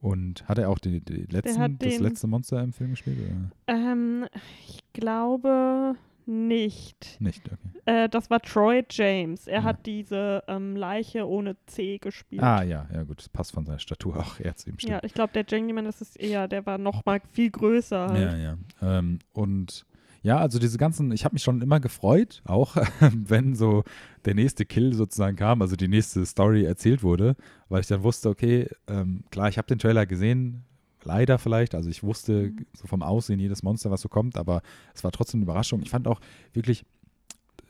und 0.00 0.46
hat 0.48 0.58
er 0.58 0.70
auch 0.70 0.78
die, 0.78 1.00
die 1.00 1.24
letzten, 1.24 1.78
das 1.78 1.98
letzte 1.98 2.26
Monster 2.26 2.62
im 2.62 2.72
Film 2.72 2.90
gespielt? 2.90 3.18
Ähm, 3.66 4.26
ich 4.68 4.80
glaube 4.92 5.96
nicht. 6.26 7.20
Nicht, 7.20 7.46
okay. 7.46 7.56
Äh, 7.86 8.08
das 8.08 8.30
war 8.30 8.40
Troy 8.40 8.82
James. 8.90 9.46
Er 9.46 9.58
Ja. 9.60 9.62
hat 9.64 9.86
diese 9.86 10.42
ähm, 10.48 10.76
Leiche 10.76 11.26
ohne 11.28 11.56
C 11.66 11.98
gespielt. 11.98 12.42
Ah, 12.42 12.62
ja, 12.62 12.86
ja, 12.92 13.02
gut, 13.04 13.18
das 13.18 13.28
passt 13.28 13.52
von 13.52 13.64
seiner 13.64 13.78
Statur 13.78 14.16
auch 14.18 14.40
eher 14.40 14.56
zu 14.56 14.68
ihm. 14.70 14.78
stimmt. 14.78 14.92
ja, 14.92 15.00
ich 15.04 15.14
glaube, 15.14 15.32
der 15.32 15.44
das 15.84 16.00
ist 16.00 16.18
eher, 16.18 16.48
der 16.48 16.66
war 16.66 16.78
noch 16.78 17.04
mal 17.04 17.20
viel 17.32 17.50
größer. 17.50 18.08
Halt. 18.08 18.20
Ja, 18.20 18.36
ja. 18.36 18.58
Ähm, 18.98 19.20
und 19.32 19.86
ja, 20.22 20.38
also 20.38 20.58
diese 20.58 20.76
ganzen, 20.76 21.12
ich 21.12 21.24
habe 21.24 21.34
mich 21.34 21.44
schon 21.44 21.62
immer 21.62 21.78
gefreut, 21.78 22.42
auch 22.44 22.76
wenn 23.12 23.54
so 23.54 23.84
der 24.24 24.34
nächste 24.34 24.66
Kill 24.66 24.92
sozusagen 24.92 25.36
kam, 25.36 25.62
also 25.62 25.76
die 25.76 25.86
nächste 25.86 26.26
Story 26.26 26.64
erzählt 26.64 27.04
wurde, 27.04 27.36
weil 27.68 27.80
ich 27.80 27.86
dann 27.86 28.02
wusste, 28.02 28.28
okay, 28.28 28.68
ähm, 28.88 29.22
klar, 29.30 29.48
ich 29.48 29.56
habe 29.56 29.68
den 29.68 29.78
Trailer 29.78 30.04
gesehen, 30.04 30.64
leider 31.06 31.38
vielleicht, 31.38 31.74
also 31.74 31.88
ich 31.88 32.02
wusste 32.02 32.50
Mhm. 32.50 32.66
so 32.74 32.86
vom 32.86 33.02
Aussehen 33.02 33.40
jedes 33.40 33.62
Monster, 33.62 33.90
was 33.90 34.00
so 34.02 34.08
kommt, 34.08 34.36
aber 34.36 34.60
es 34.94 35.04
war 35.04 35.12
trotzdem 35.12 35.38
eine 35.38 35.44
Überraschung. 35.44 35.80
Ich 35.82 35.90
fand 35.90 36.06
auch 36.08 36.20
wirklich, 36.52 36.84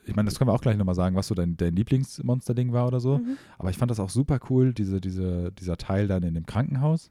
ich 0.07 0.16
meine, 0.16 0.29
das 0.29 0.38
können 0.38 0.49
wir 0.49 0.55
auch 0.55 0.61
gleich 0.61 0.77
nochmal 0.77 0.94
sagen, 0.94 1.16
was 1.16 1.27
so 1.29 1.35
dein, 1.35 1.57
dein 1.57 1.75
Lieblingsmonster-Ding 1.77 2.72
war 2.72 2.87
oder 2.87 3.01
so, 3.01 3.18
Mhm. 3.18 3.37
aber 3.59 3.70
ich 3.70 3.77
fand 3.77 3.90
das 3.90 4.01
auch 4.01 4.11
super 4.11 4.38
cool, 4.51 4.72
diese, 4.72 5.01
diese, 5.01 5.53
dieser 5.53 5.77
Teil 5.77 6.09
dann 6.09 6.22
in 6.22 6.35
dem 6.35 6.46
Krankenhaus 6.46 7.11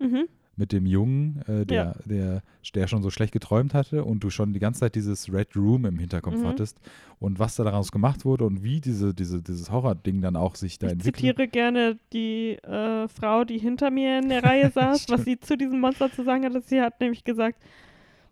Mhm. 0.00 0.26
Mit 0.56 0.72
dem 0.72 0.84
Jungen, 0.86 1.42
äh, 1.48 1.64
der, 1.64 1.84
Ja. 1.84 1.94
der, 2.04 2.42
der 2.74 2.86
schon 2.86 3.02
so 3.02 3.10
schlecht 3.10 3.32
geträumt 3.32 3.72
hatte 3.74 4.04
und 4.04 4.20
du 4.22 4.28
schon 4.30 4.52
die 4.52 4.58
ganze 4.60 4.80
Zeit 4.80 4.94
dieses 4.94 5.32
Red 5.32 5.56
Room 5.56 5.86
im 5.86 5.98
Hinterkopf 5.98 6.36
Mhm. 6.42 6.46
hattest 6.46 6.78
und 7.18 7.38
was 7.38 7.56
da 7.56 7.64
daraus 7.64 7.90
gemacht 7.90 8.24
wurde 8.24 8.44
und 8.44 8.62
wie 8.62 8.80
diese, 8.80 9.14
diese, 9.14 9.42
dieses 9.42 9.70
Horror-Ding 9.70 10.20
dann 10.20 10.36
auch 10.36 10.54
sich 10.54 10.78
da 10.78 10.88
Ich 10.88 10.92
entwickelt. 10.94 11.16
zitiere 11.36 11.48
gerne 11.48 11.98
die 12.12 12.58
äh, 12.62 13.08
Frau, 13.08 13.44
die 13.44 13.58
hinter 13.58 13.90
mir 13.90 14.18
in 14.18 14.28
der 14.28 14.42
Reihe 14.42 14.70
saß, 14.74 15.08
was 15.08 15.24
sie 15.24 15.40
zu 15.40 15.56
diesem 15.56 15.80
Monster 15.80 16.10
zu 16.12 16.22
sagen 16.22 16.44
hatte. 16.44 16.60
Sie 16.60 16.80
hat 16.82 17.00
nämlich 17.00 17.24
gesagt, 17.24 17.58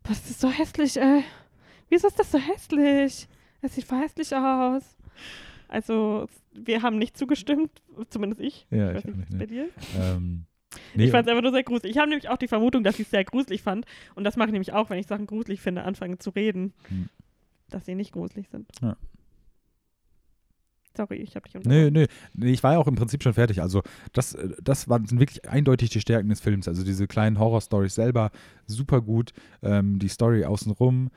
"Boah, 0.02 0.11
das 0.11 0.28
ist 0.30 0.40
so 0.40 0.50
hässlich, 0.50 0.96
äh. 0.98 1.22
Wieso 1.88 2.06
ist 2.06 2.18
das 2.18 2.30
so 2.30 2.38
hässlich? 2.38 3.28
Es 3.62 3.74
sieht 3.74 3.85
voll 3.85 3.98
hässlich 4.00 4.35
aus. 4.37 4.96
Also, 5.68 6.26
wir 6.52 6.83
haben 6.83 6.98
nicht 6.98 7.16
zugestimmt, 7.16 7.70
zumindest 8.11 8.40
ich. 8.40 8.66
Ja, 8.70 8.92
ich 8.92 8.98
ich 8.98 9.11
auch 9.11 9.16
nicht, 9.16 9.30
was 9.33 9.38
bei 9.38 9.46
dir. 9.46 9.68
Ähm, 9.98 10.44
nee, 10.94 11.04
Ich 11.04 11.11
fand 11.11 11.26
es 11.26 11.30
einfach 11.30 11.42
nur 11.42 11.52
sehr 11.52 11.62
gruselig. 11.64 11.92
Ich 11.92 11.98
habe 11.98 12.09
nämlich 12.09 12.28
auch 12.28 12.37
die 12.37 12.48
Vermutung, 12.48 12.85
dass 12.85 12.94
ich 12.98 13.06
es 13.06 13.11
sehr 13.11 13.24
gruselig 13.24 13.62
fand. 13.62 13.87
Und 14.14 14.24
das 14.24 14.37
mache 14.37 14.48
ich 14.48 14.52
nämlich 14.52 14.72
auch, 14.72 14.90
wenn 14.90 14.98
ich 14.98 15.06
Sachen 15.06 15.26
gruselig 15.26 15.61
finde, 15.61 15.85
anfange 15.85 16.18
zu 16.18 16.30
reden, 16.30 16.72
Hm. 16.88 17.09
dass 17.68 17.87
sie 17.87 17.94
nicht 17.94 18.12
gruselig 18.12 18.48
sind. 18.48 18.68
Ja. 18.83 18.96
Sorry, 20.96 21.16
ich 21.16 21.37
habe 21.37 21.44
dich 21.48 21.54
Nee, 21.54 21.87
unterbrochen. 21.87 21.92
nee, 21.92 22.06
nee, 22.46 22.52
ich 22.52 22.62
war 22.64 22.72
ja 22.72 22.78
auch 22.78 22.88
im 22.88 22.96
Prinzip 22.96 23.22
schon 23.22 23.33
fertig. 23.33 23.62
Also 23.62 23.83
das, 24.12 24.35
äh, 24.35 24.48
das 24.62 24.88
waren, 24.88 25.06
sind 25.06 25.20
wirklich 25.20 25.48
eindeutig 25.48 25.90
die 25.90 26.00
Stärken 26.00 26.28
des 26.28 26.40
Films. 26.40 26.66
Also 26.66 26.83
diese 26.85 27.06
kleinen 27.06 27.38
Horror-Stories 27.38 27.94
selber, 27.94 28.30
super 28.66 29.00
gut. 29.00 29.33
Ähm, 29.62 29.98
die 30.00 30.09
Story 30.09 30.44
außenrum, 30.44 31.11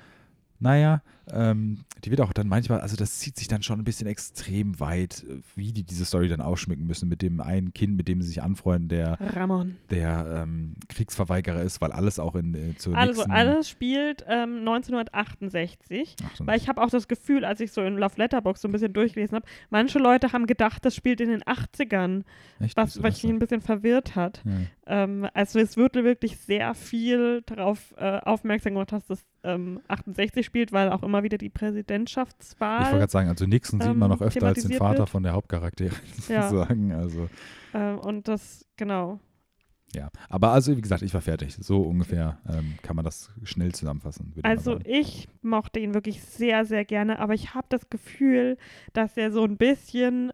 naja, 0.60 1.02
ähm, 1.32 1.80
die 2.04 2.12
wird 2.12 2.22
auch 2.22 2.34
dann 2.34 2.48
manchmal, 2.48 2.82
also 2.82 2.96
das 2.98 3.20
zieht 3.20 3.38
sich 3.38 3.48
dann 3.48 3.64
schon 3.64 3.80
ein 3.80 3.84
bisschen 3.84 4.08
extrem 4.08 4.80
weit, 4.80 5.26
wie 5.56 5.72
die 5.72 5.84
diese 5.84 6.06
Story 6.06 6.28
dann 6.28 6.42
ausschmücken 6.42 6.86
müssen 6.86 7.08
mit 7.08 7.22
dem 7.22 7.40
einen 7.40 7.74
Kind, 7.74 7.96
mit 7.96 8.08
dem 8.08 8.22
sie 8.22 8.28
sich 8.28 8.44
anfreunden, 8.44 8.90
der, 8.90 9.18
Ramon. 9.20 9.78
der 9.90 10.44
ähm, 10.44 10.76
Kriegsverweigerer 10.90 11.62
ist, 11.62 11.80
weil 11.82 11.92
alles 11.92 12.20
auch 12.20 12.36
in 12.36 12.54
äh, 12.54 12.76
zur 12.78 12.96
Also, 12.98 13.22
nächsten 13.22 13.32
alles 13.32 13.70
spielt 13.70 14.26
ähm, 14.28 14.60
1968. 14.60 16.16
Ach, 16.24 16.36
so 16.36 16.46
Weil 16.48 16.58
ich 16.58 16.68
habe 16.68 16.82
auch 16.82 16.90
das 16.90 17.08
Gefühl, 17.08 17.46
als 17.46 17.60
ich 17.62 17.72
so 17.72 17.82
in 17.82 17.98
Love 17.98 18.16
Letterbox 18.18 18.62
so 18.62 18.68
ein 18.68 18.72
bisschen 18.72 18.94
durchgelesen 18.94 19.36
habe, 19.36 19.46
manche 19.70 20.00
Leute 20.00 20.34
haben 20.34 20.46
gedacht, 20.46 20.84
das 20.86 20.96
spielt 20.96 21.22
in 21.22 21.30
den 21.30 21.44
80ern, 21.44 22.24
echt, 22.60 22.76
was, 22.76 23.02
was 23.02 23.24
mich 23.24 23.32
ein 23.32 23.40
bisschen 23.40 23.62
verwirrt 23.62 24.16
hat. 24.16 24.42
ja. 24.46 24.52
Ähm, 24.86 25.28
also 25.34 25.60
es 25.60 25.78
wird 25.78 25.96
wirklich 25.96 26.38
sehr 26.38 26.74
viel 26.74 27.42
darauf 27.46 27.94
äh, 27.98 28.20
aufmerksam 28.20 28.74
gemacht, 28.74 28.92
dass 28.92 29.06
das 29.08 29.26
ähm, 29.44 29.80
68 29.88 30.46
spielt, 30.46 30.72
weil 30.72 30.90
auch 30.90 31.04
immer 31.04 31.13
wieder 31.22 31.38
die 31.38 31.46
Ich 31.48 31.52
wollte 31.54 31.66
Präsidentschaftswahl 31.74 32.92
gerade 32.92 33.12
sagen, 33.12 33.30
also 33.30 33.46
Nixon 33.46 33.80
sieht 33.80 33.96
man 33.96 34.10
ähm, 34.12 34.18
noch 34.18 34.22
öfter 34.26 34.48
als 34.48 34.64
den 34.64 34.72
Vater 34.74 35.00
wird. 35.00 35.10
von 35.10 35.22
der 35.22 35.34
Hauptcharakterin 35.34 35.92
Ja. 36.30 36.50
sozusagen. 36.50 36.92
Also 36.94 37.30
äh, 37.74 37.92
und 37.94 38.28
das, 38.28 38.66
genau. 38.78 39.20
Ja, 39.96 40.10
aber 40.28 40.54
also 40.54 40.76
wie 40.76 40.82
gesagt, 40.82 41.04
ich 41.04 41.14
war 41.14 41.22
fertig. 41.22 41.56
So 41.60 41.82
ungefähr 41.84 42.40
ähm, 42.50 42.74
kann 42.82 42.96
man 42.96 43.06
das 43.06 43.30
schnell 43.44 43.74
zusammenfassen. 43.74 44.34
mal 44.36 44.50
Also 44.50 44.80
ich 44.86 45.28
mochte 45.44 45.80
ihn 45.80 45.94
wirklich 45.94 46.24
sehr, 46.24 46.66
sehr 46.66 46.84
gerne, 46.84 47.20
aber 47.20 47.36
ich 47.36 47.54
habe 47.54 47.68
das 47.70 47.92
Gefühl, 47.92 48.58
dass 48.94 49.18
er 49.18 49.32
so 49.32 49.44
ein 49.44 49.58
bisschen, 49.58 50.32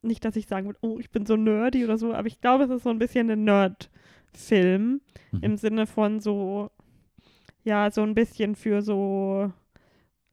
nicht, 0.00 0.24
dass 0.24 0.36
ich 0.36 0.46
sagen 0.46 0.66
würde, 0.66 0.78
oh, 0.80 0.98
ich 0.98 1.10
bin 1.10 1.26
so 1.26 1.36
nerdy 1.36 1.84
oder 1.84 1.98
so, 1.98 2.14
aber 2.14 2.26
ich 2.26 2.40
glaube, 2.40 2.64
es 2.64 2.70
ist 2.70 2.84
so 2.84 2.88
ein 2.90 2.98
bisschen 2.98 3.30
ein 3.30 3.44
Nerd-Film 3.44 5.02
Mhm. 5.32 5.38
im 5.42 5.56
Sinne 5.58 5.86
von 5.86 6.20
so, 6.20 6.70
ja, 7.64 7.90
so 7.90 8.02
ein 8.02 8.14
bisschen 8.14 8.54
für 8.54 8.80
so 8.80 9.52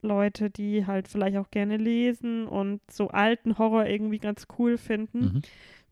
Leute, 0.04 0.50
die 0.50 0.86
halt 0.86 1.08
vielleicht 1.08 1.36
auch 1.36 1.50
gerne 1.50 1.76
lesen 1.76 2.46
und 2.46 2.80
so 2.90 3.08
alten 3.08 3.58
Horror 3.58 3.86
irgendwie 3.86 4.18
ganz 4.18 4.46
cool 4.58 4.78
finden. 4.78 5.18
Mhm. 5.18 5.42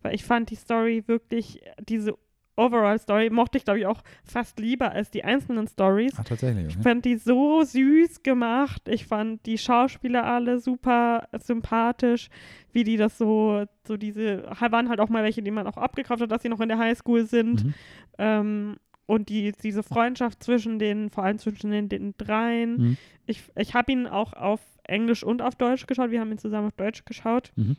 Weil 0.01 0.15
ich 0.15 0.23
fand 0.23 0.49
die 0.49 0.55
Story 0.55 1.03
wirklich, 1.07 1.61
diese 1.79 2.15
Overall-Story 2.55 3.31
mochte 3.31 3.57
ich, 3.57 3.65
glaube 3.65 3.79
ich, 3.79 3.85
auch 3.87 4.03
fast 4.23 4.59
lieber 4.59 4.91
als 4.91 5.09
die 5.09 5.23
einzelnen 5.23 5.67
Stories. 5.67 6.13
Ah, 6.17 6.23
tatsächlich. 6.23 6.67
Ich 6.67 6.73
Okay. 6.75 6.83
fand 6.83 7.05
die 7.05 7.15
so 7.15 7.63
süß 7.63 8.21
gemacht. 8.21 8.87
Ich 8.87 9.07
fand 9.07 9.45
die 9.45 9.57
Schauspieler 9.57 10.23
alle 10.25 10.59
super 10.59 11.27
sympathisch, 11.39 12.29
wie 12.71 12.83
die 12.83 12.97
das 12.97 13.17
so, 13.17 13.65
so 13.87 13.97
diese, 13.97 14.43
waren 14.59 14.89
halt 14.89 14.99
auch 14.99 15.09
mal 15.09 15.23
welche, 15.23 15.41
die 15.41 15.51
man 15.51 15.65
auch 15.65 15.77
abgekauft 15.77 16.21
hat, 16.21 16.31
dass 16.31 16.43
sie 16.43 16.49
noch 16.49 16.61
in 16.61 16.69
der 16.69 16.77
Highschool 16.77 17.25
sind. 17.25 17.63
Mhm. 17.65 17.73
Ähm, 18.19 18.75
und 19.05 19.29
die, 19.29 19.51
diese 19.51 19.83
Freundschaft 19.83 20.43
zwischen 20.43 20.79
den, 20.79 21.09
vor 21.09 21.23
allem 21.23 21.37
zwischen 21.37 21.71
den, 21.71 21.89
den 21.89 22.13
dreien. 22.17 22.77
Mhm. 22.77 22.97
Ich, 23.25 23.43
ich 23.55 23.73
habe 23.73 23.91
ihn 23.91 24.07
auch 24.07 24.33
auf 24.33 24.61
Englisch 24.83 25.23
und 25.23 25.41
auf 25.41 25.55
Deutsch 25.55 25.87
geschaut. 25.87 26.11
Wir 26.11 26.19
haben 26.19 26.31
ihn 26.31 26.37
zusammen 26.37 26.67
auf 26.67 26.75
Deutsch 26.75 27.05
geschaut. 27.05 27.51
Mhm. 27.55 27.77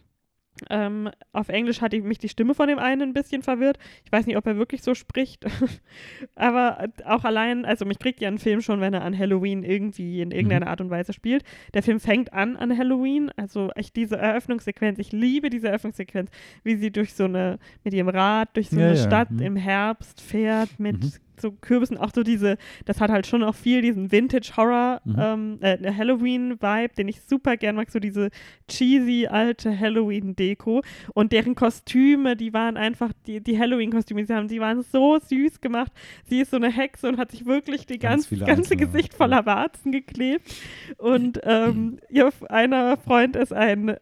Ähm, 0.71 1.11
auf 1.33 1.49
Englisch 1.49 1.81
hat 1.81 1.93
die- 1.93 2.01
mich 2.01 2.19
die 2.19 2.29
Stimme 2.29 2.55
von 2.55 2.69
dem 2.69 2.79
einen 2.79 3.03
ein 3.03 3.13
bisschen 3.13 3.43
verwirrt. 3.43 3.79
Ich 4.05 4.13
weiß 4.13 4.27
nicht, 4.27 4.37
ob 4.37 4.47
er 4.47 4.57
wirklich 4.57 4.83
so 4.83 4.95
spricht. 4.95 5.45
Aber 6.35 6.89
auch 7.05 7.25
allein, 7.25 7.65
also 7.65 7.85
mich 7.85 7.99
kriegt 7.99 8.21
ja 8.21 8.29
ein 8.29 8.39
Film 8.39 8.61
schon, 8.61 8.81
wenn 8.81 8.95
er 8.95 9.03
an 9.03 9.19
Halloween 9.19 9.63
irgendwie 9.63 10.21
in 10.21 10.31
irgendeiner 10.31 10.69
Art 10.69 10.81
und 10.81 10.91
Weise 10.91 11.13
spielt. 11.13 11.45
Der 11.75 11.83
Film 11.83 12.01
fängt 12.01 12.33
an 12.33 12.57
an 12.57 12.77
Halloween. 12.77 13.31
Also 13.37 13.71
echt 13.75 13.97
diese 13.97 14.17
Eröffnungssequenz. 14.17 14.99
Ich 14.99 15.13
liebe 15.13 15.51
diese 15.51 15.69
Eröffnungssequenz, 15.69 16.31
wie 16.63 16.77
sie 16.77 16.91
durch 16.91 17.15
so 17.15 17.25
eine, 17.25 17.59
mit 17.83 17.95
ihrem 17.95 18.09
Rad 18.09 18.51
durch 18.57 18.71
so 18.71 18.79
Ja, 18.79 18.87
eine 18.89 18.97
ja, 18.97 19.03
Stadt 19.03 19.31
mhm. 19.31 19.41
im 19.41 19.57
Herbst 19.57 20.21
fährt 20.21 20.79
mit 20.79 21.03
Mhm. 21.03 21.13
So 21.41 21.53
Kürbissen. 21.53 21.97
Auch 21.97 22.11
so 22.15 22.23
diese, 22.23 22.57
das 22.85 23.01
hat 23.01 23.11
halt 23.11 23.27
schon 23.27 23.43
auch 23.43 23.55
viel 23.55 23.83
diesen 23.83 24.11
Vintage-Horror, 24.13 25.01
Mhm. 25.05 25.17
ähm, 25.19 25.59
äh, 25.61 25.93
Halloween-Vibe, 25.93 26.95
den 26.97 27.09
ich 27.09 27.21
super 27.23 27.57
gern 27.57 27.77
mag. 27.77 27.91
So 27.91 27.99
diese 27.99 28.31
cheesy 28.69 29.27
alte 29.27 29.79
Halloween-Deko. 29.79 30.83
Und 31.15 31.33
deren 31.33 31.55
Kostüme, 31.55 32.37
die 32.37 32.53
waren 32.53 32.77
einfach, 32.77 33.13
die, 33.27 33.41
die 33.41 33.59
Halloween-Kostüme, 33.59 34.21
die 34.23 34.27
sie 34.27 34.35
haben, 34.35 34.49
die 34.49 34.61
waren 34.61 34.83
so 34.83 35.19
süß 35.19 35.61
gemacht. 35.61 35.93
Sie 36.27 36.41
ist 36.41 36.51
so 36.51 36.57
eine 36.57 36.71
Hexe 36.71 37.09
und 37.09 37.19
hat 37.19 37.31
sich 37.31 37.47
wirklich 37.47 37.87
die 37.87 37.99
Ganz 37.99 38.29
ganz, 38.29 38.45
ganze 38.45 38.77
Gesicht 38.77 39.15
voller 39.15 39.47
Warzen 39.47 39.93
geklebt. 39.93 40.55
Und 40.99 41.41
ähm, 41.45 41.99
ihr 42.11 42.31
einer 42.49 42.97
Freund 42.97 43.37
ist 43.37 43.53
ein, 43.53 43.97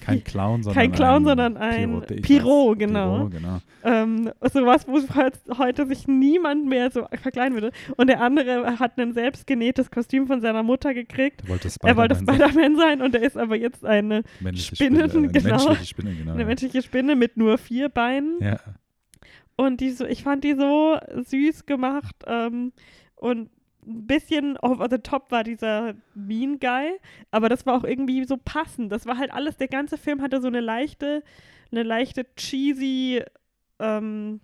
Kein 0.00 0.22
Clown, 0.24 0.62
sondern 0.62 0.80
Kein 0.82 0.92
Clown, 0.92 1.16
ein 1.22 1.24
sondern 1.24 1.56
ein 1.56 1.90
Pirot, 2.06 2.22
Pirot, 2.22 2.78
genau. 2.78 3.16
Pirot, 3.28 3.30
genau. 3.32 3.58
ähm, 3.82 4.30
sowas, 4.52 4.86
wo 4.88 4.98
heut- 5.14 5.58
heute 5.58 5.86
sich 5.86 6.06
niemand 6.06 6.66
mehr 6.66 6.90
so 6.90 7.06
verkleiden 7.20 7.54
würde. 7.54 7.70
Und 7.96 8.08
der 8.08 8.20
andere 8.20 8.78
hat 8.78 8.98
ein 8.98 9.12
selbstgenähtes 9.12 9.90
Kostüm 9.90 10.26
von 10.26 10.40
seiner 10.40 10.62
Mutter 10.62 10.94
gekriegt. 10.94 11.42
Er 11.42 11.48
wollte 11.48 11.68
Er 11.68 11.70
Spider-Man 11.70 12.08
sein. 12.26 12.34
Spider-Man 12.36 12.76
sein 12.76 13.02
und 13.02 13.14
er 13.14 13.22
ist 13.22 13.36
aber 13.36 13.56
jetzt 13.56 13.84
eine, 13.84 14.22
Spinnen, 14.54 15.08
Spinne, 15.10 15.28
äh, 15.28 15.32
genau. 15.32 15.48
Menschliche 15.56 15.86
Spinne, 15.86 16.14
genau. 16.14 16.32
eine 16.32 16.44
menschliche 16.44 16.82
Spinne 16.82 17.16
mit 17.16 17.36
nur 17.36 17.58
vier 17.58 17.88
Beinen. 17.88 18.38
Ja, 18.40 18.58
Und 19.56 19.80
die 19.80 19.90
so, 19.90 20.04
ich 20.04 20.22
fand 20.24 20.44
die 20.44 20.54
so 20.54 20.96
süß 21.24 21.66
gemacht 21.66 22.16
ähm, 22.26 22.72
und 23.16 23.50
ein 23.86 24.06
bisschen 24.06 24.56
over 24.58 24.88
the 24.90 24.98
top 24.98 25.30
war 25.30 25.44
dieser 25.44 25.94
Mean 26.14 26.58
Guy, 26.58 26.92
aber 27.30 27.48
das 27.48 27.66
war 27.66 27.76
auch 27.76 27.84
irgendwie 27.84 28.24
so 28.24 28.36
passend. 28.36 28.90
Das 28.92 29.06
war 29.06 29.18
halt 29.18 29.32
alles, 29.32 29.56
der 29.56 29.68
ganze 29.68 29.98
Film 29.98 30.22
hatte 30.22 30.40
so 30.40 30.48
eine 30.48 30.60
leichte, 30.60 31.22
eine 31.70 31.82
leichte 31.82 32.26
cheesy, 32.36 33.22
ähm, 33.78 34.40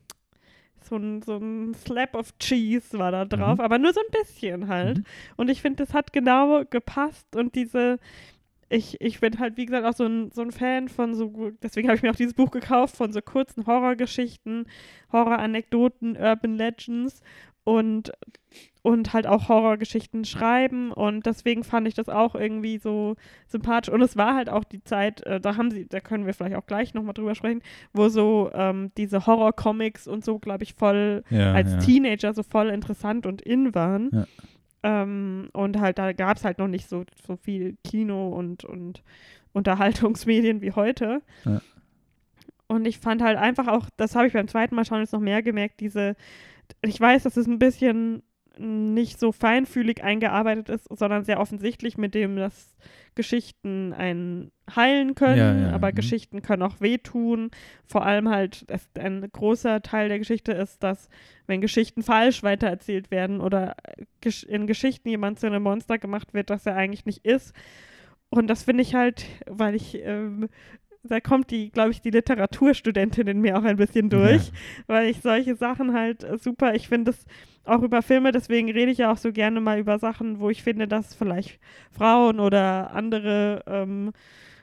so 0.83 0.97
ein, 0.97 1.23
so 1.23 1.37
ein 1.37 1.75
Slap 1.75 2.15
of 2.17 2.37
Cheese 2.39 2.99
war 2.99 3.13
da 3.13 3.25
drauf, 3.25 3.59
Mhm. 3.59 3.65
aber 3.65 3.79
nur 3.79 3.93
so 3.93 4.01
ein 4.01 4.11
bisschen 4.23 4.69
halt. 4.69 4.99
Mhm. 4.99 5.05
Und 5.37 5.51
ich 5.51 5.61
finde, 5.63 5.85
das 5.85 5.95
hat 5.95 6.13
genau 6.13 6.65
gepasst 6.65 7.37
und 7.37 7.55
diese, 7.55 7.99
ich, 8.71 9.01
ich 9.01 9.21
bin 9.21 9.39
halt, 9.39 9.57
wie 9.57 9.67
gesagt, 9.67 9.87
auch 9.87 9.95
so 9.97 10.05
ein, 10.07 10.31
so 10.33 10.43
ein 10.43 10.53
Fan 10.53 10.89
von 10.89 11.15
so, 11.15 11.51
deswegen 11.63 11.89
habe 11.89 11.97
ich 11.97 12.03
mir 12.03 12.11
auch 12.11 12.17
dieses 12.17 12.35
Buch 12.35 12.51
gekauft, 12.51 12.97
von 12.97 13.13
so 13.13 13.21
kurzen 13.21 13.67
Horrorgeschichten, 13.67 14.67
Horroranekdoten, 15.13 16.17
Urban 16.17 16.57
Legends 16.57 17.21
und, 17.65 18.13
und 18.83 19.13
halt 19.13 19.27
auch 19.27 19.49
Horrorgeschichten 19.49 20.25
schreiben 20.25 20.91
und 20.93 21.27
deswegen 21.27 21.65
fand 21.65 21.87
ich 21.87 21.95
das 21.95 22.09
auch 22.09 22.35
irgendwie 22.35 22.79
so 22.79 23.17
sympathisch 23.47 23.93
und 23.93 24.01
es 24.01 24.17
war 24.17 24.35
halt 24.35 24.49
auch 24.49 24.65
die 24.65 24.83
Zeit, 24.83 25.23
äh, 25.27 25.41
da 25.41 25.57
haben 25.57 25.71
sie, 25.71 25.87
da 25.87 26.01
können 26.01 26.27
wir 26.27 26.33
vielleicht 26.33 26.57
auch 26.57 26.67
gleich 26.67 26.95
nochmal 26.95 27.15
drüber 27.15 27.35
sprechen, 27.35 27.63
wo 27.93 28.09
so 28.09 28.51
ähm, 28.55 28.91
diese 28.97 29.27
Horror-Comics 29.27 30.09
und 30.09 30.25
so, 30.25 30.39
glaube 30.39 30.65
ich, 30.65 30.75
voll 30.75 31.25
ja, 31.31 31.53
als 31.53 31.73
ja. 31.73 31.79
Teenager 31.79 32.33
so 32.33 32.43
voll 32.43 32.69
interessant 32.69 33.27
und 33.27 33.43
in 33.43 33.75
waren. 33.75 34.11
Ja. 34.13 34.27
Ähm, 34.83 35.51
und 35.53 35.79
halt, 35.79 35.99
da 35.99 36.13
gab 36.13 36.39
es 36.39 36.45
halt 36.45 36.59
noch 36.59 36.69
nicht 36.69 36.89
so, 36.89 37.05
so 37.27 37.37
viel 37.37 37.77
Kino 37.85 38.29
und, 38.31 38.65
und 38.65 39.03
Unterhaltungsmedien 39.53 40.63
wie 40.63 40.73
heute. 40.73 41.21
Und 42.67 42.87
ich 42.87 42.99
fand 42.99 43.21
halt 43.21 43.37
einfach 43.37 43.69
auch, 43.69 43.91
das 43.97 44.15
habe 44.15 44.27
ich 44.27 44.33
beim 44.33 44.49
zweiten 44.49 44.75
Mal 44.75 44.85
schauen 44.85 45.01
jetzt 45.01 45.13
noch 45.13 45.21
mehr 45.21 45.43
gemerkt, 45.43 45.81
diese, 45.81 46.15
ich 46.83 46.99
weiß, 47.01 47.25
dass 47.25 47.37
es 47.37 47.47
ein 47.47 47.59
bisschen 47.59 48.23
nicht 48.59 49.19
so 49.19 49.33
feinfühlig 49.33 50.03
eingearbeitet 50.03 50.69
ist, 50.69 50.87
sondern 50.91 51.25
sehr 51.25 51.41
offensichtlich 51.41 51.97
mit 51.97 52.15
dem, 52.15 52.37
dass 52.37 52.77
Geschichten 53.15 53.93
einen 53.93 54.53
heilen 54.75 55.15
können, 55.15 55.37
Ja, 55.39 55.69
ja, 55.69 55.75
aber 55.75 55.91
mhm. 55.91 55.95
Geschichten 55.97 56.43
können 56.43 56.63
auch 56.63 56.81
wehtun. 56.81 57.51
Vor 57.87 58.05
allem 58.07 58.29
halt, 58.29 58.67
ein 58.99 59.27
großer 59.33 59.83
Teil 59.83 60.09
der 60.09 60.19
Geschichte 60.19 60.53
ist, 60.53 60.83
dass 60.83 61.09
wenn 61.47 61.61
Geschichten 61.61 62.03
falsch 62.03 62.43
weitererzählt 62.43 63.11
werden 63.11 63.41
oder 63.41 63.77
äh, 64.23 64.31
in 64.47 64.67
Geschichten 64.67 65.09
jemand 65.09 65.41
zu 65.41 65.47
einem 65.47 65.63
Monster 65.63 65.99
gemacht 65.99 66.35
wird, 66.35 66.51
das 66.51 66.67
er 66.67 66.77
eigentlich 66.77 67.07
nicht 67.07 67.25
ist. 67.25 67.55
Und 68.31 68.47
das 68.47 68.63
finde 68.63 68.83
ich 68.83 68.95
halt, 68.95 69.27
weil 69.47 69.75
ich, 69.75 69.97
ähm, 69.97 70.49
da 71.03 71.21
kommt 71.21 71.51
die, 71.51 71.71
glaube 71.71 71.91
ich, 71.91 72.01
die 72.01 72.11
Literaturstudentin 72.11 73.27
in 73.27 73.41
mir 73.41 73.59
auch 73.59 73.65
ein 73.65 73.77
bisschen 73.77 74.11
durch, 74.11 74.53
weil 74.87 75.09
ich 75.09 75.21
solche 75.21 75.55
Sachen 75.55 75.95
halt 75.95 76.25
äh, 76.25 76.39
super, 76.39 76.75
ich 76.75 76.89
finde 76.89 77.13
das 77.13 77.25
auch 77.65 77.83
über 77.83 78.03
Filme, 78.03 78.33
deswegen 78.33 78.71
rede 78.71 78.91
ich 78.91 78.99
ja 78.99 79.13
auch 79.13 79.17
so 79.17 79.33
gerne 79.33 79.61
mal 79.61 79.79
über 79.79 79.99
Sachen, 79.99 80.41
wo 80.41 80.51
ich 80.51 80.63
finde, 80.63 80.89
dass 80.89 81.15
vielleicht 81.15 81.59
Frauen 81.91 82.41
oder 82.41 82.93
andere, 82.93 83.63
ähm, 83.67 84.13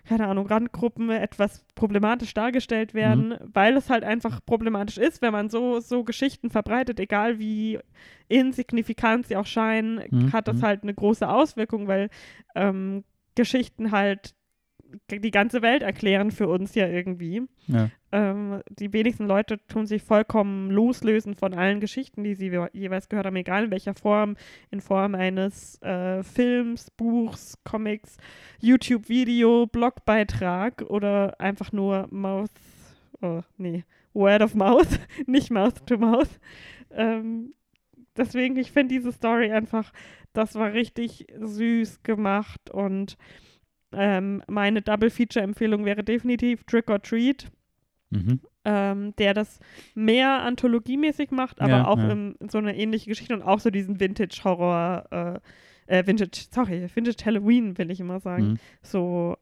keine 0.08 0.28
Ahnung, 0.28 0.48
Randgruppen 0.48 1.10
etwas 1.10 1.66
problematisch 1.76 2.34
dargestellt 2.34 2.94
werden, 2.94 3.36
weil 3.54 3.76
es 3.76 3.90
halt 3.90 4.04
einfach 4.04 4.40
problematisch 4.46 4.98
ist, 4.98 5.22
wenn 5.22 5.34
man 5.34 5.50
so, 5.50 5.80
so 5.80 6.04
Geschichten 6.04 6.50
verbreitet, 6.50 7.00
egal 7.00 7.40
wie 7.40 7.80
insignifikant 8.30 9.28
sie 9.28 9.36
auch 9.38 9.46
scheinen, 9.46 10.02
Mhm, 10.10 10.34
hat 10.34 10.48
das 10.48 10.58
mhm. 10.58 10.62
halt 10.64 10.84
eine 10.84 10.94
große 10.94 11.28
Auswirkung, 11.28 11.88
weil 11.88 12.10
ähm, 12.56 13.04
Geschichten 13.36 13.92
halt 13.92 14.34
die 15.12 15.32
ganze 15.32 15.62
Welt 15.62 15.82
erklären 15.82 16.32
für 16.32 16.48
uns 16.48 16.76
ja 16.76 16.88
irgendwie. 16.88 17.44
Ja. 17.68 17.90
Ähm, 18.12 18.62
die 18.70 18.94
wenigsten 18.94 19.26
Leute 19.28 19.60
tun 19.68 19.86
sich 19.86 20.02
vollkommen 20.02 20.72
loslösen 20.72 21.36
von 21.36 21.54
allen 21.54 21.80
Geschichten, 21.80 22.24
die 22.24 22.36
sie 22.36 22.48
je- 22.50 22.70
jeweils 22.74 23.10
gehört 23.10 23.26
haben, 23.26 23.36
egal 23.36 23.66
in 23.66 23.72
welcher 23.72 23.94
Form, 23.96 24.38
in 24.72 24.80
Form 24.82 25.14
eines 25.16 25.82
äh, 25.82 26.24
Films, 26.24 26.90
Buchs, 26.92 27.58
Comics, 27.64 28.18
YouTube-Video, 28.60 29.68
Blogbeitrag 29.68 30.82
oder 30.88 31.40
einfach 31.40 31.72
nur 31.72 32.08
Mouth, 32.12 32.52
oh, 33.22 33.42
nee, 33.58 33.84
Word 34.14 34.42
of 34.42 34.56
Mouth, 34.56 35.00
nicht 35.28 35.52
Mouth 35.52 35.86
to 35.86 35.98
Mouth. 35.98 36.40
Ähm, 36.92 37.54
deswegen, 38.16 38.56
ich 38.58 38.72
finde 38.72 38.96
diese 38.96 39.12
Story 39.12 39.52
einfach, 39.52 39.92
das 40.34 40.56
war 40.56 40.72
richtig 40.74 41.28
süß 41.40 42.04
gemacht 42.04 42.70
und 42.70 43.18
ähm, 43.94 44.44
meine 44.48 44.82
Double-Feature-Empfehlung 44.82 45.86
wäre 45.86 46.04
definitiv 46.04 46.64
Trick 46.66 46.90
or 46.90 47.02
Treat, 47.02 47.48
Mhm. 48.10 48.40
ähm, 48.64 49.14
der 49.18 49.34
das 49.34 49.60
mehr 49.96 50.42
anthologiemäßig 50.44 51.32
macht, 51.32 51.60
aber 51.62 51.70
Ja, 51.72 51.88
auch 51.88 51.98
ja. 51.98 52.10
im, 52.12 52.36
so 52.50 52.58
eine 52.58 52.78
ähnliche 52.78 53.10
Geschichte 53.10 53.34
und 53.34 53.42
auch 53.44 53.60
so 53.60 53.70
diesen 53.70 54.00
Vintage-Horror, 54.00 55.42
äh, 55.88 56.00
äh, 56.00 56.08
Vintage, 56.08 56.46
sorry, 56.52 56.88
Vintage-Halloween, 56.94 57.78
will 57.78 57.92
ich 57.92 58.00
immer 58.00 58.20
sagen, 58.20 58.52
Mhm. 58.52 58.58
so, 58.82 59.36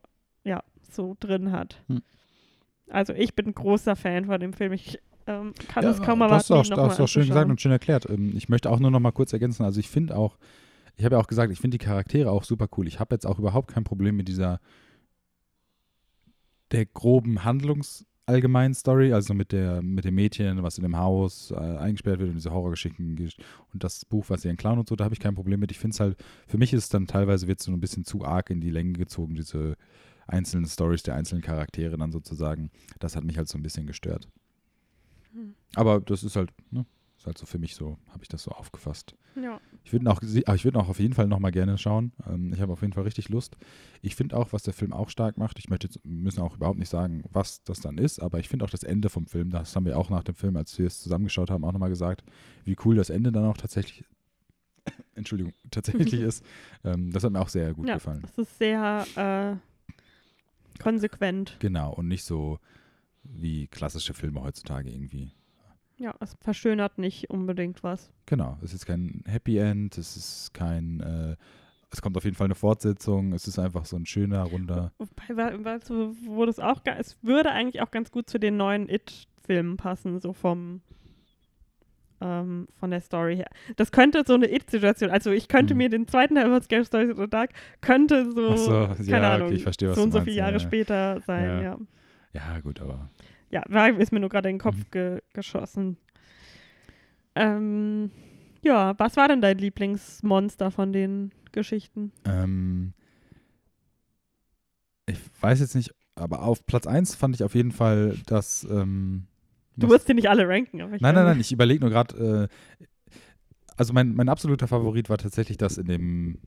ja, 0.44 0.64
so 0.90 1.16
drin 1.20 1.52
hat. 1.52 1.84
Hm. 1.88 2.02
Also 2.90 3.14
ich 3.14 3.34
bin 3.36 3.54
großer 3.54 3.96
Fan 3.96 4.26
von 4.26 4.40
dem 4.40 4.54
Film. 4.54 4.74
Ich 4.74 5.00
ähm, 5.28 5.54
kann 5.68 5.84
Ja, 5.84 5.90
es 5.90 5.98
kaum 6.04 6.20
das 6.20 6.50
erwarten, 6.50 6.70
noch 6.70 6.78
hast 6.90 7.00
du 7.00 7.04
auch 7.04 7.08
schön 7.08 7.28
gesagt 7.28 7.50
und 7.50 7.60
schön 7.60 7.72
erklärt. 7.72 8.08
Ähm, 8.10 8.34
Ich 8.36 8.48
möchte 8.48 8.70
auch 8.70 8.80
nur 8.80 8.92
noch 8.92 9.00
mal 9.00 9.12
kurz 9.12 9.34
ergänzen. 9.34 9.64
Also 9.64 9.80
ich 9.80 9.90
finde 9.90 10.16
auch, 10.16 10.38
ich 10.98 11.06
habe 11.06 11.16
ja 11.16 11.22
auch 11.22 11.28
gesagt, 11.28 11.52
ich 11.52 11.60
finde 11.60 11.78
die 11.78 11.86
Charaktere 11.86 12.32
auch 12.32 12.44
super 12.44 12.68
cool. 12.78 12.88
Ich 12.88 13.00
habe 13.00 13.14
jetzt 13.16 13.26
auch 13.26 13.40
überhaupt 13.40 13.72
kein 13.74 13.84
Problem 13.84 14.16
mit 14.16 14.28
dieser 14.28 14.60
der 16.72 16.86
groben 16.86 17.44
Handlungs 17.44 18.06
allgemeinen 18.26 18.74
Story, 18.74 19.14
also 19.14 19.34
mit 19.34 19.52
der 19.52 19.82
mit 19.82 20.04
dem 20.06 20.16
Mädchen, 20.16 20.64
was 20.64 20.78
in 20.78 20.84
dem 20.84 20.98
Haus 20.98 21.52
äh, 21.52 21.56
eingesperrt 21.56 22.20
wird 22.20 22.30
und 22.30 22.36
diese 22.36 22.52
Horrorgeschichten 22.52 23.18
und 23.74 23.84
das 23.84 24.04
Buch, 24.06 24.26
was 24.30 24.42
sie 24.42 24.50
entklauen 24.50 24.80
und 24.80 24.90
so, 24.90 24.96
da 24.96 25.04
habe 25.04 25.14
ich 25.14 25.20
kein 25.20 25.36
Problem 25.36 25.60
mit. 25.60 25.72
Ich 25.72 25.80
finde 25.80 25.94
es 25.94 26.00
halt, 26.00 26.18
für 26.48 26.58
mich 26.58 26.74
ist 26.74 26.86
es 26.86 26.90
dann 26.90 27.08
teilweise 27.08 27.48
wird 27.48 27.62
so 27.62 27.72
ein 27.72 27.80
bisschen 27.80 28.04
zu 28.04 28.26
arg 28.26 28.50
in 28.50 28.62
die 28.62 28.72
Länge 28.72 28.94
gezogen, 28.94 29.36
diese 29.36 29.76
einzelnen 30.28 30.66
Stories 30.66 31.04
der 31.04 31.16
einzelnen 31.16 31.44
Charaktere 31.44 31.98
dann 31.98 32.12
sozusagen. 32.12 32.72
Das 33.00 33.16
hat 33.16 33.24
mich 33.24 33.38
halt 33.38 33.48
so 33.48 33.60
ein 33.60 33.64
bisschen 33.64 33.86
gestört. 33.86 34.28
Hm. 35.34 35.54
Aber 35.76 36.02
das 36.02 36.24
ist 36.24 36.36
halt, 36.36 36.52
ne, 36.72 36.86
ist 37.26 37.28
halt 37.28 37.38
so 37.40 37.46
für 37.46 37.58
mich 37.58 37.76
so, 37.76 37.98
habe 38.10 38.24
ich 38.24 38.30
das 38.30 38.44
so 38.44 38.52
aufgefasst. 38.52 39.16
Ja. 39.36 39.60
Ich 39.84 39.92
würde 39.92 40.10
auch, 40.10 40.22
ich 40.22 40.66
würde 40.66 40.80
auch 40.80 40.90
auf 40.90 41.00
jeden 41.00 41.14
Fall 41.14 41.28
nochmal 41.28 41.52
gerne 41.52 41.78
schauen. 41.78 42.12
Ähm, 42.28 42.54
ich 42.54 42.62
habe 42.62 42.74
auf 42.74 42.82
jeden 42.82 42.94
Fall 42.94 43.04
richtig 43.04 43.30
Lust. 43.30 43.58
Ich 44.02 44.16
finde 44.16 44.38
auch, 44.38 44.54
was 44.54 44.64
der 44.64 44.74
Film 44.74 44.94
auch 44.94 45.10
stark 45.10 45.38
macht, 45.38 45.58
ich 45.58 45.70
möchte 45.70 45.88
jetzt, 45.88 46.06
müssen 46.06 46.42
auch 46.42 46.56
überhaupt 46.56 46.78
nicht 46.78 46.90
sagen, 46.90 47.24
was 47.32 47.64
das 47.64 47.80
dann 47.80 47.98
ist, 47.98 48.22
aber 48.22 48.40
ich 48.40 48.48
finde 48.48 48.66
auch 48.66 48.70
das 48.70 48.84
Ende 48.84 49.10
vom 49.10 49.26
Film, 49.26 49.50
das 49.50 49.76
haben 49.76 49.86
wir 49.86 49.98
auch 49.98 50.10
nach 50.10 50.24
dem 50.24 50.36
Film, 50.36 50.56
als 50.56 50.78
wir 50.78 50.86
es 50.86 51.02
zusammengeschaut 51.02 51.50
haben, 51.50 51.64
auch 51.64 51.72
nochmal 51.72 51.90
gesagt, 51.90 52.24
wie 52.64 52.76
cool 52.86 52.96
das 52.96 53.10
Ende 53.10 53.32
dann 53.32 53.46
auch 53.46 53.58
tatsächlich, 53.58 54.06
Entschuldigung, 55.16 55.54
tatsächlich 55.72 56.14
ist. 56.14 56.46
Ähm, 56.84 57.12
das 57.12 57.24
hat 57.24 57.32
mir 57.32 57.42
auch 57.42 57.50
sehr 57.50 57.74
gut 57.74 57.88
ja, 57.88 57.96
gefallen. 57.96 58.24
Es 58.24 58.38
ist 58.38 58.58
sehr 58.60 59.06
äh, 59.16 60.82
konsequent. 60.82 61.58
Genau, 61.60 61.92
und 61.94 62.08
nicht 62.08 62.24
so 62.24 62.60
wie 63.24 63.68
klassische 63.68 64.14
Filme 64.14 64.44
heutzutage 64.44 64.92
irgendwie. 64.92 65.32
Ja, 65.98 66.14
es 66.20 66.36
verschönert 66.42 66.98
nicht 66.98 67.30
unbedingt 67.30 67.84
was. 67.84 68.12
Genau, 68.26 68.58
es 68.62 68.74
ist 68.74 68.86
kein 68.86 69.24
Happy 69.26 69.58
End, 69.58 69.98
es 69.98 70.18
ist 70.18 70.54
kein, 70.54 71.00
äh, 71.00 71.36
es 71.92 72.02
kommt 72.02 72.18
auf 72.18 72.26
jeden 72.26 72.36
Fall 72.36 72.46
eine 72.46 72.56
Fortsetzung, 72.56 73.32
es 73.32 73.48
ist 73.48 73.58
einfach 73.60 73.86
so 73.86 73.96
ein 73.96 74.06
schöner, 74.06 74.44
runder. 74.44 74.92
Wobei, 74.98 75.64
weißt 75.64 75.90
du, 75.90 76.16
wo 76.26 76.46
das 76.46 76.60
auch, 76.60 76.82
es 76.98 77.18
würde 77.24 77.52
eigentlich 77.52 77.82
auch 77.82 77.92
ganz 77.92 78.12
gut 78.12 78.30
zu 78.30 78.40
den 78.40 78.58
neuen 78.58 78.90
It-Filmen 78.90 79.78
passen, 79.78 80.20
so 80.20 80.34
vom, 80.34 80.82
ähm, 82.20 82.68
von 82.76 82.92
der 82.92 83.00
Story 83.00 83.38
her. 83.38 83.50
Das 83.78 83.94
könnte 83.94 84.24
so 84.28 84.34
eine 84.34 84.54
It-Situation, 84.54 85.10
also 85.12 85.32
ich 85.32 85.48
könnte 85.48 85.76
mhm. 85.76 85.78
mir 85.78 85.90
den 85.90 86.08
zweiten 86.10 86.36
Teil 86.36 86.50
von 86.50 86.62
Scary 86.62 86.84
Stories 86.84 87.12
of 87.12 87.20
the 87.20 87.30
Dark, 87.30 87.52
könnte 87.80 88.30
so, 88.32 88.58
so 88.58 88.72
keine 88.98 89.08
ja, 89.08 89.34
Ahnung, 89.34 89.48
okay, 89.48 89.56
ich 89.56 89.64
verstehe, 89.64 89.90
was 89.90 89.96
so 89.96 90.04
und 90.04 90.12
so 90.12 90.20
viele 90.20 90.36
Jahre 90.36 90.54
ja. 90.54 90.60
später 90.60 91.22
sein, 91.22 91.46
ja. 91.46 91.62
ja. 91.62 91.78
Ja, 92.34 92.60
gut, 92.60 92.82
aber 92.82 93.10
ja, 93.56 93.64
war, 93.70 93.88
ist 93.98 94.12
mir 94.12 94.20
nur 94.20 94.30
gerade 94.30 94.50
in 94.50 94.56
den 94.56 94.62
Kopf 94.62 94.76
Mhm. 94.76 94.86
ge 94.92 95.22
geschossen. 95.34 95.96
Ähm, 97.36 98.12
ja, 98.62 98.94
was 98.98 99.16
war 99.16 99.30
denn 99.30 99.42
dein 99.42 99.58
Lieblingsmonster 99.58 100.72
von 100.72 100.92
den 100.92 101.32
Geschichten? 101.54 102.12
ähm, 102.26 102.94
ich 105.06 105.20
weiß 105.40 105.60
jetzt 105.62 105.76
nicht, 105.76 105.94
aber 106.16 106.42
auf 106.44 106.66
Platz 106.66 106.86
1 106.88 107.16
fand 107.16 107.36
ich 107.36 107.44
auf 107.44 107.56
jeden 107.56 107.72
Fall, 107.72 108.18
dass 108.26 108.66
ähm, 108.70 109.28
Du 109.78 109.88
musst 109.88 110.08
die 110.10 110.14
nicht 110.14 110.28
alle 110.30 110.48
ranken, 110.48 110.82
aber 110.82 110.96
ich 110.96 111.02
Nein, 111.02 111.16
nein, 111.16 111.26
nein, 111.26 111.40
ich 111.40 111.52
überlege 111.52 111.82
nur 111.82 111.90
gerade, 111.92 112.50
äh, 112.80 112.86
also 113.78 113.94
mein, 113.94 114.16
mein 114.16 114.30
absoluter 114.30 114.68
Favorit 114.68 115.10
war 115.10 115.18
tatsächlich 115.18 115.58
das 115.58 115.78
in 115.78 115.86
dem 115.88 116.40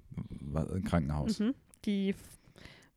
Krankenhaus. 0.84 1.38
Mhm. 1.38 1.54
Die 1.84 2.14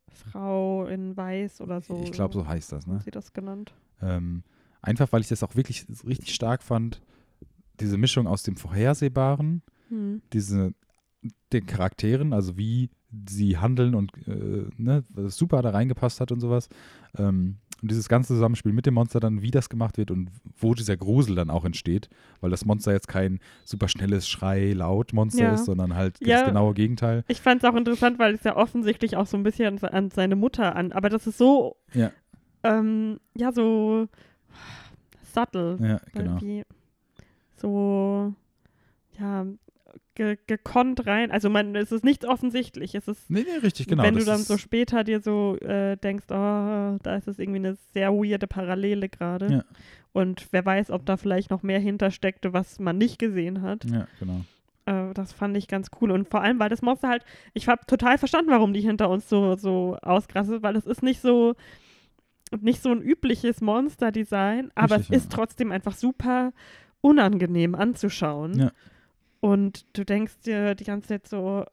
Frau 0.09 0.85
in 0.87 1.15
Weiß 1.15 1.61
oder 1.61 1.81
so. 1.81 2.01
Ich 2.03 2.11
glaube, 2.11 2.33
so 2.33 2.47
heißt 2.47 2.71
das, 2.71 2.87
ne? 2.87 2.99
sie 3.03 3.11
das 3.11 3.33
genannt. 3.33 3.73
Ähm, 4.01 4.43
einfach, 4.81 5.11
weil 5.11 5.21
ich 5.21 5.27
das 5.27 5.43
auch 5.43 5.55
wirklich 5.55 5.85
richtig 6.05 6.33
stark 6.33 6.63
fand, 6.63 7.01
diese 7.79 7.97
Mischung 7.97 8.27
aus 8.27 8.43
dem 8.43 8.55
Vorhersehbaren, 8.55 9.61
Hm. 9.89 10.21
diese, 10.33 10.73
den 11.53 11.65
Charakteren, 11.65 12.33
also 12.33 12.57
wie 12.57 12.89
sie 13.27 13.57
handeln 13.57 13.93
und 13.95 14.11
äh, 14.27 14.65
ne, 14.77 15.03
was 15.09 15.35
super 15.35 15.61
da 15.61 15.71
reingepasst 15.71 16.21
hat 16.21 16.31
und 16.31 16.39
sowas. 16.39 16.69
Ähm, 17.17 17.57
und 17.81 17.89
dieses 17.89 18.07
ganze 18.07 18.33
Zusammenspiel 18.35 18.73
mit 18.73 18.85
dem 18.85 18.93
Monster 18.93 19.19
dann, 19.19 19.41
wie 19.41 19.49
das 19.51 19.67
gemacht 19.67 19.97
wird 19.97 20.11
und 20.11 20.29
wo 20.57 20.75
dieser 20.75 20.95
Grusel 20.97 21.35
dann 21.35 21.49
auch 21.49 21.65
entsteht, 21.65 22.09
weil 22.39 22.51
das 22.51 22.63
Monster 22.63 22.91
jetzt 22.93 23.07
kein 23.07 23.39
super 23.65 23.87
schnelles 23.87 24.29
Schrei-Laut-Monster 24.29 25.45
Ja. 25.45 25.53
ist, 25.53 25.65
sondern 25.65 25.95
halt 25.95 26.19
Ja. 26.21 26.37
das 26.37 26.45
genaue 26.45 26.73
Gegenteil. 26.73 27.23
Ich 27.27 27.41
fand 27.41 27.63
es 27.63 27.69
auch 27.69 27.75
interessant, 27.75 28.19
weil 28.19 28.35
es 28.35 28.43
ja 28.43 28.55
offensichtlich 28.55 29.17
auch 29.17 29.25
so 29.25 29.35
ein 29.35 29.43
bisschen 29.43 29.79
an, 29.83 29.89
an 29.89 30.11
seine 30.11 30.35
Mutter 30.35 30.75
an, 30.75 30.91
aber 30.91 31.09
das 31.09 31.25
ist 31.27 31.37
so, 31.37 31.75
Ja. 31.93 32.11
Ähm, 32.63 33.19
ja, 33.35 33.51
so 33.51 34.07
subtle. 35.33 35.77
Ja, 35.79 36.01
genau. 36.13 36.31
Irgendwie 36.35 36.63
so, 37.57 38.33
ja, 39.19 39.45
ge 40.15 40.37
gekonnt 40.47 41.05
rein. 41.07 41.31
Also 41.31 41.49
man, 41.49 41.75
es 41.75 41.91
ist 41.91 42.03
nichts 42.03 42.25
offensichtlich. 42.25 42.95
Es 42.95 43.07
ist, 43.07 43.29
Nee, 43.29 43.45
nee, 43.47 43.57
richtig, 43.61 43.87
genau. 43.87 44.03
wenn 44.03 44.15
du 44.15 44.25
dann 44.25 44.39
so 44.39 44.57
später 44.57 45.03
dir 45.03 45.21
so 45.21 45.57
äh, 45.57 45.97
denkst, 45.97 46.25
oh, 46.29 46.97
da 47.01 47.15
ist 47.17 47.27
es 47.27 47.39
irgendwie 47.39 47.59
eine 47.59 47.77
sehr 47.93 48.11
weirde 48.11 48.47
Parallele 48.47 49.09
gerade. 49.09 49.51
Ja. 49.51 49.63
Und 50.13 50.47
wer 50.51 50.65
weiß, 50.65 50.91
ob 50.91 51.05
da 51.05 51.17
vielleicht 51.17 51.51
noch 51.51 51.63
mehr 51.63 51.79
hintersteckte, 51.79 52.51
was 52.53 52.79
man 52.79 52.97
nicht 52.97 53.17
gesehen 53.17 53.61
hat. 53.61 53.85
Ja, 53.85 54.07
genau. 54.19 54.41
Äh, 54.85 55.13
das 55.13 55.31
fand 55.31 55.55
ich 55.55 55.67
ganz 55.67 55.89
cool. 56.01 56.11
Und 56.11 56.27
vor 56.27 56.41
allem, 56.41 56.59
weil 56.59 56.69
das 56.69 56.81
Monster 56.81 57.07
halt, 57.07 57.23
ich 57.53 57.67
habe 57.67 57.85
total 57.87 58.17
verstanden, 58.17 58.51
warum 58.51 58.73
die 58.73 58.81
hinter 58.81 59.09
uns 59.09 59.29
so, 59.29 59.55
so 59.55 59.97
ausgerastet, 60.01 60.63
weil 60.63 60.75
es 60.75 60.85
ist 60.85 61.03
nicht 61.03 61.21
so, 61.21 61.55
nicht 62.59 62.81
so 62.81 62.89
ein 62.91 63.01
übliches 63.01 63.61
Monster-Design, 63.61 64.71
aber 64.75 64.97
Richtig, 64.97 65.15
es 65.17 65.23
ist 65.23 65.31
ja. 65.31 65.37
trotzdem 65.37 65.71
einfach 65.71 65.95
super 65.95 66.51
unangenehm 67.01 67.75
anzuschauen. 67.75 68.59
Ja. 68.59 68.71
Und 69.39 69.85
du 69.97 70.03
denkst 70.05 70.39
dir 70.45 70.75
die 70.75 70.83
ganze 70.83 71.09
Zeit 71.09 71.27
so, 71.27 71.65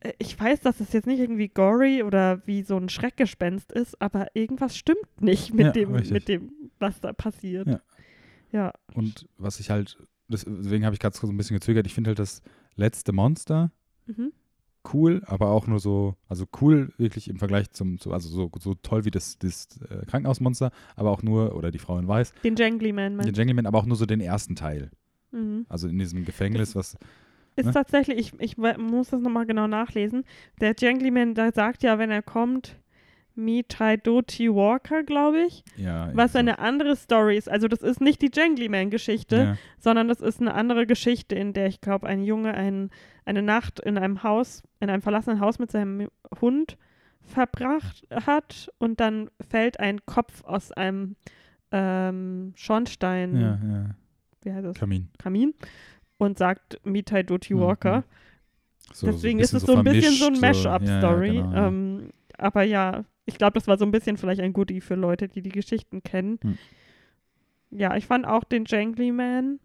äh, 0.00 0.12
ich 0.18 0.38
weiß, 0.38 0.60
dass 0.60 0.80
es 0.80 0.92
jetzt 0.92 1.06
nicht 1.06 1.20
irgendwie 1.20 1.48
gory 1.48 2.02
oder 2.02 2.42
wie 2.46 2.62
so 2.62 2.76
ein 2.76 2.88
Schreckgespenst 2.88 3.72
ist, 3.72 4.00
aber 4.02 4.26
irgendwas 4.34 4.76
stimmt 4.76 5.20
nicht 5.20 5.54
mit 5.54 5.66
Ja, 5.66 5.72
dem, 5.72 5.92
richtig. 5.92 6.12
mit 6.12 6.28
dem, 6.28 6.52
was 6.78 7.00
da 7.00 7.12
passiert. 7.12 7.66
Ja. 7.68 7.80
ja. 8.52 8.72
Und 8.94 9.26
was 9.38 9.58
ich 9.60 9.70
halt, 9.70 9.96
deswegen 10.28 10.84
habe 10.84 10.94
ich 10.94 11.00
gerade 11.00 11.16
so 11.16 11.26
ein 11.26 11.36
bisschen 11.36 11.56
gezögert, 11.56 11.86
ich 11.86 11.94
finde 11.94 12.08
halt 12.08 12.18
das 12.18 12.42
letzte 12.76 13.12
Monster 13.12 13.70
Mhm. 14.06 14.32
Cool, 14.92 15.22
aber 15.26 15.48
auch 15.50 15.66
nur 15.66 15.80
so, 15.80 16.16
also 16.28 16.46
cool 16.60 16.92
wirklich 16.96 17.28
im 17.28 17.38
Vergleich 17.38 17.70
zum, 17.70 17.98
zu, 17.98 18.12
also 18.12 18.28
so, 18.28 18.50
so 18.58 18.74
toll 18.74 19.04
wie 19.04 19.10
das, 19.10 19.38
das 19.38 19.68
äh, 19.90 20.06
Krankenhausmonster, 20.06 20.70
aber 20.96 21.10
auch 21.10 21.22
nur, 21.22 21.54
oder 21.56 21.70
die 21.70 21.78
Frau 21.78 21.98
in 21.98 22.08
Weiß, 22.08 22.32
Den 22.44 22.56
Jangly 22.56 22.92
Man, 22.92 23.12
den 23.12 23.16
meinst 23.16 23.36
Jangleman, 23.36 23.66
aber 23.66 23.78
auch 23.78 23.86
nur 23.86 23.96
so 23.96 24.06
den 24.06 24.20
ersten 24.20 24.56
Teil. 24.56 24.90
Mhm. 25.30 25.66
Also 25.68 25.88
in 25.88 25.98
diesem 25.98 26.24
Gefängnis, 26.24 26.74
was, 26.74 26.96
Ist 27.56 27.66
Ne? 27.66 27.72
tatsächlich, 27.72 28.18
ich, 28.18 28.40
ich 28.40 28.56
muss 28.56 29.10
das 29.10 29.20
nochmal 29.20 29.46
genau 29.46 29.66
nachlesen. 29.66 30.24
Der 30.60 30.74
Jangly 30.78 31.10
Man, 31.10 31.34
der 31.34 31.52
sagt 31.52 31.82
ja, 31.82 31.98
wenn 31.98 32.10
er 32.10 32.22
kommt, 32.22 32.76
Mitai 33.38 33.96
Doti 33.96 34.52
Walker, 34.52 35.04
glaube 35.04 35.42
ich, 35.46 35.62
ja. 35.76 36.10
was 36.12 36.34
irgendwie 36.34 36.38
eine 36.38 36.58
andere 36.58 36.96
Story 36.96 37.38
ist. 37.38 37.48
Also 37.48 37.68
das 37.68 37.80
ist 37.82 38.00
nicht 38.00 38.20
die 38.20 38.30
Jangly 38.32 38.68
Man-Geschichte, 38.68 39.36
so. 39.36 39.42
ja, 39.42 39.56
sondern 39.78 40.08
das 40.08 40.20
ist 40.20 40.40
eine 40.40 40.54
andere 40.54 40.86
Geschichte, 40.86 41.34
in 41.36 41.52
der 41.52 41.66
ich 41.68 41.80
glaube, 41.80 42.06
ein 42.08 42.22
Junge 42.24 42.52
ein, 42.54 42.90
eine 43.24 43.42
Nacht 43.42 43.78
in 43.80 43.96
einem 43.96 44.22
Haus, 44.22 44.62
in 44.80 44.90
einem 44.90 45.02
verlassenen 45.02 45.40
Haus 45.40 45.58
mit 45.58 45.70
seinem 45.70 46.08
Hund 46.40 46.76
verbracht 47.22 48.06
hat 48.26 48.70
und 48.78 49.00
dann 49.00 49.30
fällt 49.40 49.78
ein 49.80 50.04
Kopf 50.04 50.42
aus 50.44 50.72
einem 50.72 51.16
ähm, 51.70 52.52
Schornstein, 52.56 53.36
ja, 53.40 53.58
ja. 53.62 53.90
wie 54.42 54.52
heißt 54.52 54.66
das, 54.66 54.76
Kamin. 54.76 55.08
Kamin 55.18 55.54
und 56.16 56.38
sagt 56.38 56.80
Mitai 56.84 57.22
Doti 57.22 57.56
Walker. 57.56 57.98
mhm. 57.98 58.04
So- 58.92 59.06
so 59.06 59.12
Deswegen 59.12 59.38
ist 59.38 59.52
bisschen 59.52 59.58
es 59.58 59.64
so 59.66 59.76
ein 59.76 59.84
bisschen 59.84 60.14
so 60.14 60.26
ein 60.28 60.40
Mash-up-Story. 60.40 61.28
Ja, 61.28 61.34
ja, 61.34 61.42
genau, 61.42 61.52
ja. 61.54 61.68
ähm, 61.68 62.10
aber 62.38 62.62
ja, 62.62 63.04
ich 63.26 63.36
glaube, 63.38 63.54
das 63.54 63.66
war 63.68 63.76
so 63.78 63.84
ein 63.84 63.90
bisschen 63.90 64.16
vielleicht 64.16 64.40
ein 64.40 64.52
Goodie 64.52 64.80
für 64.80 64.94
Leute, 64.94 65.28
die 65.28 65.42
die 65.42 65.50
Geschichten 65.50 66.02
kennen. 66.02 66.38
Hm. 66.42 66.58
Ja, 67.70 67.96
ich 67.96 68.06
fand 68.06 68.26
auch 68.26 68.44
den 68.44 68.64
Jangly 68.66 69.12
Man 69.12 69.60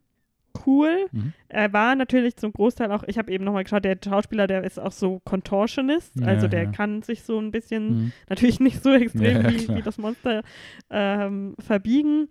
cool. 0.66 1.08
Mhm. 1.12 1.34
Er 1.50 1.74
war 1.74 1.96
natürlich 1.96 2.36
zum 2.36 2.52
Großteil 2.54 2.92
auch, 2.92 3.04
ich 3.08 3.18
habe 3.18 3.32
eben 3.32 3.44
nochmal 3.44 3.64
geschaut, 3.64 3.86
der 3.86 3.98
Schauspieler, 4.04 4.48
der 4.48 4.64
ist 4.64 4.80
auch 4.80 4.92
so 4.92 5.20
Contortionist, 5.26 6.20
Ja, 6.20 6.28
also 6.28 6.48
der 6.48 6.64
ja. 6.64 6.72
kann 6.72 7.02
sich 7.02 7.24
so 7.24 7.40
ein 7.40 7.52
bisschen, 7.52 7.90
Mhm. 7.90 8.12
natürlich 8.30 8.60
nicht 8.60 8.84
so 8.84 8.92
extrem 8.94 9.44
Ja, 9.44 9.50
wie, 9.50 9.68
wie 9.70 9.82
das 9.82 9.98
Monster, 9.98 10.44
ähm, 10.90 11.56
verbiegen 11.60 12.30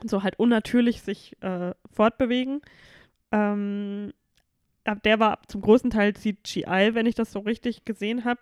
und 0.00 0.10
so 0.10 0.22
halt 0.22 0.38
unnatürlich 0.38 1.02
sich 1.02 1.36
äh, 1.42 1.74
fortbewegen. 1.92 2.60
Ähm, 3.30 4.12
der 5.04 5.18
war 5.18 5.38
zum 5.48 5.62
großen 5.62 5.90
Teil 5.90 6.14
CGI, 6.14 6.90
wenn 6.94 7.06
ich 7.06 7.14
das 7.14 7.32
so 7.32 7.38
richtig 7.38 7.84
gesehen 7.84 8.24
habe. 8.24 8.40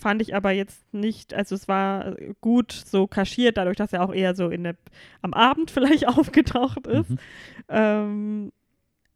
Fand 0.00 0.22
ich 0.22 0.34
aber 0.34 0.50
jetzt 0.52 0.82
nicht, 0.94 1.34
also 1.34 1.54
es 1.54 1.68
war 1.68 2.16
gut 2.40 2.72
so 2.72 3.06
kaschiert, 3.06 3.58
dadurch, 3.58 3.76
dass 3.76 3.92
er 3.92 4.02
auch 4.02 4.14
eher 4.14 4.34
so 4.34 4.48
in 4.48 4.64
der, 4.64 4.76
am 5.22 5.34
Abend 5.34 5.70
vielleicht 5.70 6.08
aufgetaucht 6.08 6.86
ist. 6.86 7.10
Mhm. 7.10 7.18
Ähm, 7.68 8.52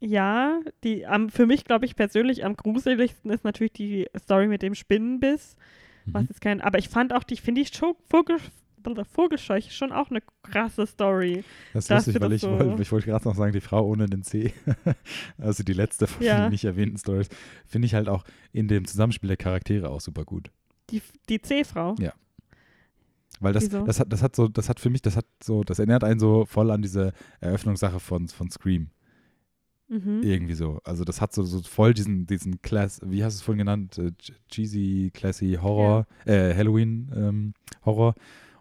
ja, 0.00 0.60
die 0.84 1.06
am, 1.06 1.30
für 1.30 1.46
mich, 1.46 1.64
glaube 1.64 1.86
ich, 1.86 1.96
persönlich 1.96 2.44
am 2.44 2.56
gruseligsten 2.56 3.30
ist 3.30 3.44
natürlich 3.44 3.72
die 3.72 4.06
Story 4.18 4.46
mit 4.48 4.60
dem 4.62 4.74
Spinnenbiss. 4.74 5.56
Was 6.06 6.24
Mhm. 6.24 6.28
ist 6.30 6.40
kein, 6.42 6.60
aber 6.60 6.78
ich 6.78 6.90
fand 6.90 7.14
auch 7.14 7.22
die, 7.24 7.36
finde 7.38 7.62
ich, 7.62 7.68
schon 7.74 7.94
Vogel, 8.10 8.36
Vogelscheuche 9.14 9.70
schon 9.70 9.92
auch 9.92 10.10
eine 10.10 10.20
krasse 10.42 10.86
Story. 10.86 11.42
Das 11.72 11.84
ist 11.86 11.90
lustig, 11.90 12.20
weil 12.20 12.34
ich, 12.34 12.42
so- 12.42 12.50
wollte- 12.50 12.82
ich 12.82 12.92
wollte 12.92 13.06
gerade 13.06 13.26
noch 13.26 13.34
sagen, 13.34 13.54
die 13.54 13.62
Frau 13.62 13.86
ohne 13.86 14.04
den 14.06 14.22
C, 14.22 14.52
also 15.38 15.62
die 15.62 15.72
letzte 15.72 16.06
von 16.06 16.22
Ja. 16.22 16.42
den 16.42 16.50
nicht 16.50 16.66
erwähnten 16.66 16.98
Stories, 16.98 17.30
finde 17.66 17.86
ich 17.86 17.94
halt 17.94 18.08
auch 18.10 18.24
in 18.52 18.68
dem 18.68 18.84
Zusammenspiel 18.86 19.28
der 19.28 19.38
Charaktere 19.38 19.88
auch 19.88 20.02
super 20.02 20.26
gut. 20.26 20.50
Die, 20.90 21.02
die 21.28 21.40
C-Frau. 21.40 21.94
Ja. 21.98 22.12
Weil 23.40 23.52
das, 23.52 23.64
Wieso? 23.64 23.84
das 23.84 24.00
hat, 24.00 24.12
das 24.12 24.22
hat 24.22 24.36
so, 24.36 24.48
das 24.48 24.68
hat 24.68 24.80
für 24.80 24.90
mich, 24.90 25.02
das 25.02 25.16
hat 25.16 25.26
so, 25.42 25.64
das 25.64 25.78
erinnert 25.78 26.04
einen 26.04 26.20
so 26.20 26.44
voll 26.46 26.70
an 26.70 26.82
diese 26.82 27.12
Eröffnungssache 27.40 28.00
von, 28.00 28.28
von 28.28 28.50
Scream. 28.50 28.90
Mhm. 29.88 30.22
Irgendwie 30.22 30.54
so. 30.54 30.80
Also 30.84 31.04
das 31.04 31.20
hat 31.20 31.32
so, 31.34 31.42
so 31.42 31.60
voll 31.62 31.92
diesen, 31.94 32.26
diesen 32.26 32.62
Class, 32.62 33.00
wie 33.04 33.22
hast 33.24 33.34
du 33.34 33.38
es 33.38 33.42
vorhin 33.42 33.58
genannt? 33.58 33.98
Äh, 33.98 34.12
ch- 34.20 34.32
cheesy, 34.48 35.10
classy 35.12 35.58
Horror, 35.60 36.06
äh, 36.24 36.54
Halloween 36.54 37.10
ähm, 37.14 37.54
Horror. 37.84 38.14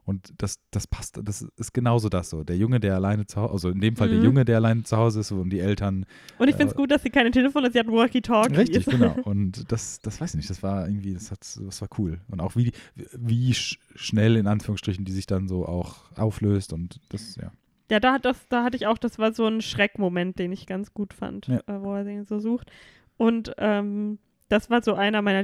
Und 0.05 0.33
das, 0.37 0.59
das 0.71 0.85
passt, 0.87 1.17
das 1.23 1.43
ist 1.55 1.73
genauso 1.73 2.09
das 2.09 2.29
so. 2.29 2.43
Der 2.43 2.57
Junge, 2.57 2.79
der 2.79 2.95
alleine 2.95 3.25
zu 3.25 3.39
Hause, 3.41 3.53
also 3.53 3.69
in 3.69 3.79
dem 3.79 3.95
Fall 3.95 4.09
der 4.09 4.19
Mhm. 4.19 4.25
Junge, 4.25 4.45
der 4.45 4.57
alleine 4.57 4.83
zu 4.83 4.97
Hause 4.97 5.21
ist 5.21 5.31
und 5.31 5.49
die 5.49 5.59
Eltern. 5.59 6.05
Und 6.39 6.49
ich 6.49 6.55
finde 6.55 6.71
es 6.71 6.73
Äh, 6.73 6.77
gut, 6.81 6.91
dass 6.91 7.03
sie 7.03 7.09
keine 7.09 7.31
Telefone 7.31 7.65
hat, 7.67 7.73
sie 7.73 7.79
hat 7.79 7.87
Walkie-Talkie. 7.87 8.55
Richtig, 8.55 8.85
genau. 8.85 9.15
Und 9.23 9.71
das, 9.71 9.99
das 10.01 10.19
weiß 10.19 10.31
ich 10.31 10.37
nicht, 10.37 10.49
das 10.49 10.61
war 10.61 10.87
irgendwie, 10.87 11.13
das 11.13 11.31
hat, 11.31 11.39
das 11.39 11.81
war 11.81 11.87
cool. 11.97 12.19
Und 12.29 12.41
auch 12.41 12.55
wie, 12.55 12.71
wie 13.13 13.53
sch 13.53 13.79
schnell 13.95 14.35
in 14.35 14.47
Anführungsstrichen 14.47 15.05
die 15.05 15.11
sich 15.13 15.25
dann 15.25 15.47
so 15.47 15.65
auch 15.65 16.11
auflöst 16.17 16.73
und 16.73 16.99
das, 17.09 17.35
ja. 17.37 17.51
Ja, 17.91 17.99
da, 17.99 18.13
hat 18.13 18.25
das, 18.25 18.47
da 18.49 18.63
hatte 18.63 18.75
ich 18.75 18.87
auch, 18.87 18.97
das 18.97 19.19
war 19.19 19.33
so 19.33 19.45
ein 19.45 19.61
Schreckmoment, 19.61 20.39
den 20.39 20.51
ich 20.51 20.65
ganz 20.65 20.93
gut 20.93 21.13
fand, 21.13 21.47
Ja. 21.47 21.57
äh, 21.67 21.81
wo 21.81 21.93
er 21.93 22.03
den 22.03 22.25
so 22.25 22.39
sucht. 22.39 22.71
Und 23.17 23.53
ähm, 23.57 24.17
das 24.49 24.69
war 24.69 24.81
so 24.83 24.95
einer 24.95 25.21
meiner 25.21 25.43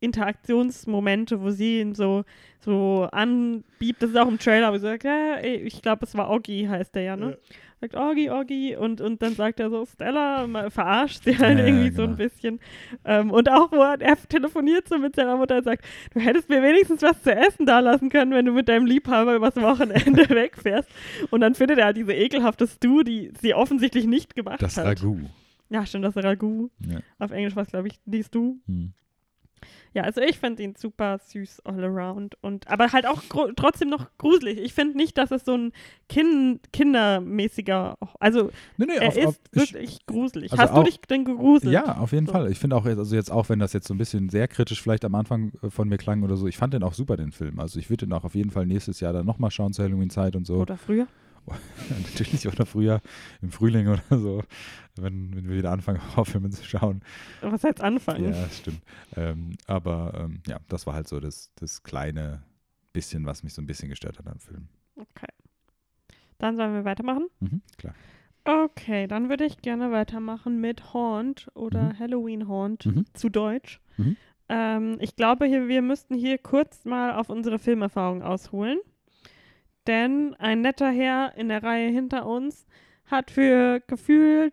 Lieblingsinteraktionsmomente, 0.00 1.40
wo 1.40 1.50
sie 1.50 1.80
ihn 1.80 1.94
so, 1.94 2.24
so 2.60 3.08
anbiebt. 3.12 4.02
Das 4.02 4.10
ist 4.10 4.16
auch 4.16 4.28
im 4.28 4.38
Trailer, 4.38 4.72
wo 4.72 4.76
sie 4.76 4.82
sagt, 4.82 5.04
ja, 5.04 5.40
ich 5.42 5.82
glaube, 5.82 6.04
es 6.04 6.14
war 6.14 6.30
Oggi, 6.30 6.66
heißt 6.68 6.94
der 6.94 7.02
ja, 7.02 7.16
ne? 7.16 7.38
Sagt 7.80 7.94
Oggi, 7.94 8.30
Oggi 8.30 8.74
und, 8.74 9.02
und 9.02 9.20
dann 9.20 9.34
sagt 9.34 9.60
er 9.60 9.68
so, 9.68 9.84
Stella, 9.84 10.46
mal 10.46 10.70
verarscht 10.70 11.24
sie 11.24 11.36
halt 11.36 11.58
Ja, 11.58 11.64
ja, 11.64 11.70
irgendwie 11.70 11.94
so 11.94 12.02
ein 12.02 12.16
genau. 12.16 12.16
bisschen. 12.16 12.60
Ähm, 13.04 13.30
und 13.30 13.50
auch, 13.50 13.70
wo 13.70 13.82
er, 13.82 14.00
er 14.00 14.16
telefoniert 14.16 14.88
so 14.88 14.98
mit 14.98 15.14
seiner 15.14 15.36
Mutter 15.36 15.58
und 15.58 15.64
sagt, 15.64 15.84
du 16.14 16.20
hättest 16.20 16.48
mir 16.48 16.62
wenigstens 16.62 17.02
was 17.02 17.22
zu 17.22 17.34
essen 17.34 17.66
da 17.66 17.80
lassen 17.80 18.08
können, 18.08 18.32
wenn 18.32 18.46
du 18.46 18.52
mit 18.52 18.68
deinem 18.68 18.86
Liebhaber 18.86 19.34
übers 19.36 19.56
Wochenende 19.56 20.28
wegfährst. 20.30 20.88
Und 21.30 21.42
dann 21.42 21.54
findet 21.54 21.78
er 21.78 21.86
halt 21.86 21.98
diese 21.98 22.14
ekelhafte 22.14 22.66
Stew, 22.66 23.02
die 23.02 23.30
sie 23.40 23.52
offensichtlich 23.52 24.06
nicht 24.06 24.34
gemacht 24.34 24.62
Das 24.62 24.78
hat. 24.78 24.86
Ragout. 24.86 25.28
Ja, 25.68 25.84
stimmt, 25.84 26.06
das 26.06 26.16
Ragout. 26.16 26.70
Ja. 26.80 27.00
Auf 27.18 27.30
Englisch 27.30 27.56
war 27.56 27.64
es, 27.64 27.68
glaube 27.68 27.88
ich, 27.88 27.98
die 28.06 28.22
Stew. 28.22 28.56
Hm. 28.66 28.94
Ja, 29.96 30.02
also 30.02 30.20
ich 30.20 30.38
finde 30.38 30.62
ihn 30.62 30.74
super 30.76 31.18
süß 31.18 31.60
all 31.64 31.82
around. 31.82 32.36
Und, 32.42 32.68
aber 32.68 32.92
halt 32.92 33.06
auch 33.06 33.22
trotzdem 33.56 33.88
noch 33.88 34.06
gruselig. 34.18 34.58
Ich 34.58 34.74
finde 34.74 34.94
nicht, 34.96 35.16
dass 35.16 35.30
es 35.30 35.44
so 35.46 35.54
ein 35.56 35.72
kind, 36.10 36.60
kindermäßiger, 36.72 37.96
also 38.20 38.50
Nee, 38.76 38.86
nee, 38.86 38.94
er 38.96 39.08
auf, 39.08 39.16
ist 39.16 39.26
auf, 39.26 39.40
ich, 39.54 39.72
wirklich 39.72 40.06
gruselig. 40.06 40.52
also 40.52 40.62
Hast 40.62 40.74
du 40.74 40.80
auch- 40.80 40.84
dich 40.84 41.00
denn 41.00 41.24
gegruselt? 41.24 41.72
Ja, 41.72 41.96
auf 41.98 42.12
jeden 42.12 42.26
So. 42.26 42.32
Fall. 42.32 42.50
Ich 42.50 42.58
finde 42.58 42.76
auch, 42.76 42.84
jetzt- 42.84 42.98
also 42.98 43.16
jetzt 43.16 43.32
auch, 43.32 43.48
wenn 43.48 43.58
das 43.58 43.72
jetzt 43.72 43.88
so 43.88 43.94
ein 43.94 43.98
bisschen 43.98 44.28
sehr 44.28 44.48
kritisch 44.48 44.82
vielleicht 44.82 45.04
am 45.06 45.14
Anfang 45.14 45.52
äh, 45.62 45.70
von 45.70 45.88
mir 45.88 45.96
klang 45.96 46.22
oder 46.22 46.36
so, 46.36 46.46
ich 46.46 46.56
fand 46.58 46.74
den 46.74 46.82
auch 46.82 46.92
super, 46.94 47.16
den 47.16 47.32
Film. 47.32 47.58
Also 47.58 47.78
ich 47.78 47.88
würde 47.90 48.06
den 48.06 48.12
auch 48.12 48.24
auf 48.24 48.34
jeden 48.34 48.50
Fall 48.50 48.66
nächstes 48.66 49.00
Jahr 49.00 49.12
dann 49.14 49.24
nochmal 49.24 49.50
schauen 49.50 49.72
zur 49.72 49.86
Halloween-Zeit 49.86 50.36
und 50.36 50.46
so. 50.46 50.56
Oder 50.56 50.76
früher? 50.76 51.06
Natürlich 51.90 52.46
oder 52.48 52.66
früher, 52.66 53.00
im 53.42 53.50
Frühling 53.50 53.88
oder 53.88 54.02
so, 54.18 54.42
wenn, 54.96 55.34
wenn 55.34 55.48
wir 55.48 55.56
wieder 55.56 55.70
anfangen, 55.72 56.00
Horrorfilme 56.12 56.50
zu 56.50 56.64
schauen. 56.64 57.02
Was 57.40 57.64
heißt 57.64 57.80
anfangen? 57.80 58.32
Ja, 58.32 58.48
stimmt. 58.50 58.82
Ähm, 59.16 59.56
aber 59.66 60.12
ähm, 60.18 60.42
ja, 60.46 60.58
das 60.68 60.86
war 60.86 60.94
halt 60.94 61.08
so 61.08 61.20
das, 61.20 61.50
das 61.56 61.82
kleine 61.82 62.42
bisschen, 62.92 63.26
was 63.26 63.42
mich 63.42 63.54
so 63.54 63.62
ein 63.62 63.66
bisschen 63.66 63.88
gestört 63.88 64.18
hat 64.18 64.26
am 64.26 64.38
Film. 64.38 64.68
Okay. 64.96 65.26
Dann 66.38 66.56
sollen 66.56 66.74
wir 66.74 66.84
weitermachen? 66.84 67.26
Mhm, 67.40 67.62
klar. 67.78 67.94
Okay, 68.44 69.06
dann 69.08 69.28
würde 69.28 69.44
ich 69.44 69.58
gerne 69.58 69.90
weitermachen 69.90 70.60
mit 70.60 70.94
Haunt 70.94 71.48
oder 71.54 71.92
Mhm. 71.94 71.98
Halloween 71.98 72.48
Haunt 72.48 72.86
Mhm. 72.86 73.04
zu 73.14 73.28
Deutsch. 73.28 73.80
Mhm. 73.96 74.16
Ähm, 74.48 74.96
ich 75.00 75.16
glaube, 75.16 75.46
hier, 75.46 75.66
wir 75.66 75.82
müssten 75.82 76.14
hier 76.14 76.38
kurz 76.38 76.84
mal 76.84 77.14
auf 77.14 77.28
unsere 77.30 77.58
Filmerfahrung 77.58 78.22
ausholen. 78.22 78.78
Denn 79.86 80.34
ein 80.38 80.60
netter 80.62 80.90
Herr 80.90 81.32
in 81.36 81.48
der 81.48 81.62
Reihe 81.62 81.90
hinter 81.90 82.26
uns 82.26 82.66
hat 83.06 83.30
für 83.30 83.80
gefühlt 83.86 84.52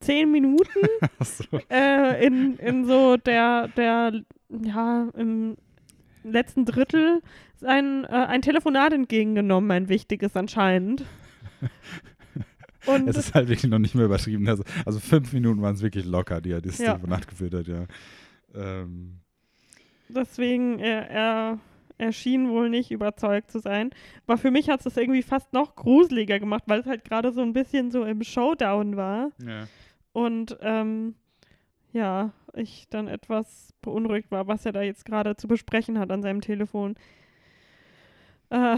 zehn 0.00 0.30
Minuten 0.30 0.80
Achso. 1.18 1.44
äh, 1.70 2.24
in, 2.24 2.56
in 2.56 2.84
so 2.86 3.16
der, 3.16 3.68
der, 3.68 4.22
ja, 4.48 5.08
im 5.16 5.56
letzten 6.24 6.64
Drittel 6.64 7.20
sein, 7.56 8.04
äh, 8.04 8.08
ein 8.08 8.42
Telefonat 8.42 8.92
entgegengenommen, 8.92 9.70
ein 9.70 9.88
wichtiges 9.88 10.36
anscheinend. 10.36 11.04
Und 12.86 13.06
Es 13.08 13.16
ist 13.16 13.34
halt 13.34 13.48
wirklich 13.48 13.70
noch 13.70 13.78
nicht 13.78 13.94
mehr 13.94 14.06
übertrieben. 14.06 14.48
Also, 14.48 14.64
also 14.84 14.98
fünf 14.98 15.32
Minuten 15.32 15.62
waren 15.62 15.76
es 15.76 15.82
wirklich 15.82 16.04
locker, 16.04 16.40
die 16.40 16.50
er 16.50 16.60
das 16.60 16.78
Ja. 16.78 16.94
Telefonat 16.94 17.28
geführt 17.28 17.54
hat, 17.54 17.68
ja. 17.68 17.86
Ähm, 18.54 19.20
deswegen, 20.08 20.80
er, 20.80 21.08
er, 21.08 21.58
er 22.02 22.12
schien 22.12 22.50
wohl 22.50 22.68
nicht 22.68 22.90
überzeugt 22.90 23.50
zu 23.50 23.58
sein. 23.60 23.90
Aber 24.26 24.36
für 24.36 24.50
mich 24.50 24.68
hat 24.68 24.80
es 24.80 24.84
das 24.84 24.96
irgendwie 24.96 25.22
fast 25.22 25.52
noch 25.52 25.76
gruseliger 25.76 26.38
gemacht, 26.40 26.64
weil 26.66 26.80
es 26.80 26.86
halt 26.86 27.04
gerade 27.04 27.32
so 27.32 27.40
ein 27.42 27.52
bisschen 27.52 27.90
so 27.90 28.04
im 28.04 28.22
Showdown 28.22 28.96
war. 28.96 29.30
ja. 29.44 29.66
Und 30.12 30.58
ähm, 30.60 31.14
ja, 31.94 32.32
ich 32.54 32.86
dann 32.90 33.08
etwas 33.08 33.72
beunruhigt 33.80 34.30
war, 34.30 34.46
was 34.46 34.66
er 34.66 34.72
da 34.72 34.82
jetzt 34.82 35.04
gerade 35.06 35.36
zu 35.36 35.48
besprechen 35.48 35.98
hat 35.98 36.10
an 36.10 36.22
seinem 36.22 36.40
Telefon. 36.42 36.96
Äh, 38.50 38.76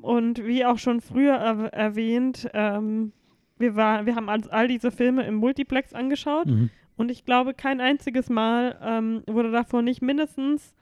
und 0.00 0.44
wie 0.44 0.64
auch 0.64 0.78
schon 0.78 1.00
früher 1.00 1.34
er 1.34 1.72
erwähnt, 1.72 2.48
ähm, 2.54 3.12
wir, 3.58 3.74
war, 3.74 4.06
wir 4.06 4.14
haben 4.14 4.28
all, 4.28 4.42
all 4.50 4.68
diese 4.68 4.90
Filme 4.90 5.24
im 5.26 5.34
Multiplex 5.34 5.92
angeschaut 5.92 6.46
Mhm. 6.46 6.70
und 6.96 7.10
ich 7.10 7.24
glaube, 7.24 7.54
kein 7.54 7.80
einziges 7.80 8.30
Mal 8.30 8.78
ähm, 8.82 9.22
wurde 9.26 9.50
davor 9.50 9.82
nicht 9.82 10.02
mindestens, 10.02 10.74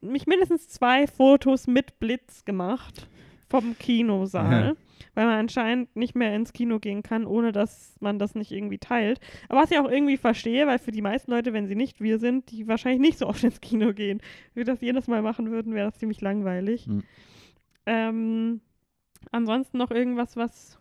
nicht 0.00 0.26
mindestens 0.26 0.68
zwei 0.68 1.06
Fotos 1.06 1.66
mit 1.66 1.98
Blitz 1.98 2.44
gemacht 2.44 3.08
vom 3.48 3.76
Kinosaal, 3.78 4.68
Ja. 4.68 4.74
weil 5.14 5.26
man 5.26 5.38
anscheinend 5.38 5.94
nicht 5.94 6.14
mehr 6.16 6.34
ins 6.34 6.52
Kino 6.52 6.78
gehen 6.80 7.02
kann, 7.02 7.24
ohne 7.26 7.52
dass 7.52 7.94
man 8.00 8.18
das 8.18 8.34
nicht 8.34 8.50
irgendwie 8.50 8.78
teilt. 8.78 9.20
Aber 9.48 9.60
was 9.62 9.70
ich 9.70 9.78
auch 9.78 9.88
irgendwie 9.90 10.16
verstehe, 10.16 10.66
weil 10.66 10.78
für 10.78 10.90
die 10.90 11.02
meisten 11.02 11.30
Leute, 11.30 11.52
wenn 11.52 11.66
sie 11.68 11.76
nicht 11.76 12.00
wir 12.00 12.18
sind, 12.18 12.50
die 12.50 12.66
wahrscheinlich 12.66 13.00
nicht 13.00 13.18
so 13.18 13.26
oft 13.28 13.42
ins 13.44 13.60
Kino 13.60 13.92
gehen, 13.92 14.20
wenn 14.54 14.66
wir 14.66 14.72
das 14.72 14.80
jedes 14.80 15.06
Mal 15.06 15.22
machen 15.22 15.50
würden, 15.50 15.74
wäre 15.74 15.90
das 15.90 15.98
ziemlich 15.98 16.20
langweilig. 16.20 16.86
Mhm. 16.88 17.02
Ähm, 17.86 18.60
ansonsten 19.30 19.78
noch 19.78 19.90
irgendwas, 19.92 20.36
was 20.36 20.78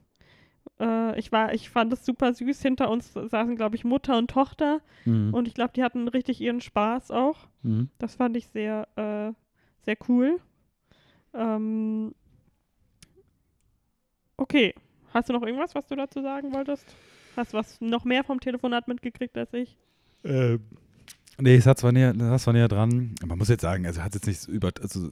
äh, 0.80 1.18
ich 1.20 1.32
war, 1.32 1.53
ich 1.53 1.70
fand 1.70 1.91
es 1.93 2.05
super 2.05 2.34
süß. 2.34 2.61
Hinter 2.61 2.89
uns 2.89 3.13
saßen, 3.13 3.55
glaube 3.55 3.76
ich, 3.76 3.84
Mutter 3.86 4.18
und 4.18 4.30
Tochter 4.30 4.82
Mhm. 5.05 5.34
und 5.34 5.47
ich 5.47 5.53
glaube, 5.53 5.74
die 5.76 5.84
hatten 5.84 6.07
richtig 6.07 6.41
ihren 6.41 6.61
Spaß 6.61 7.11
auch. 7.11 7.47
Mhm. 7.63 7.89
Das 7.99 8.16
fand 8.16 8.36
ich 8.38 8.47
sehr, 8.47 8.88
äh, 8.95 9.34
sehr 9.84 9.97
cool. 10.09 10.39
Ähm, 11.34 12.13
okay. 14.38 14.74
Hast 15.13 15.30
du 15.30 15.34
noch 15.34 15.43
irgendwas, 15.43 15.76
was 15.76 15.88
du 15.88 15.95
dazu 15.95 16.22
sagen 16.22 16.53
wolltest? 16.53 16.86
Hast 17.38 17.53
du 17.53 17.57
was 17.57 17.80
noch 17.82 18.03
mehr 18.03 18.24
vom 18.24 18.39
Telefonat 18.39 18.88
mitgekriegt 18.88 19.38
als 19.38 19.53
ich? 19.53 19.78
Ähm, 20.24 20.59
nee, 21.38 21.55
es 21.55 21.66
hat 21.66 21.78
zwar 21.80 21.91
näher, 21.91 22.13
das 22.13 22.45
war 22.47 22.53
näher 22.53 22.68
dran. 22.68 23.16
Man 23.26 23.38
muss 23.38 23.47
jetzt 23.49 23.61
sagen, 23.61 23.86
also 23.86 24.01
hat 24.03 24.13
jetzt 24.13 24.28
nichts 24.28 24.45
über, 24.47 24.72
also 24.82 25.11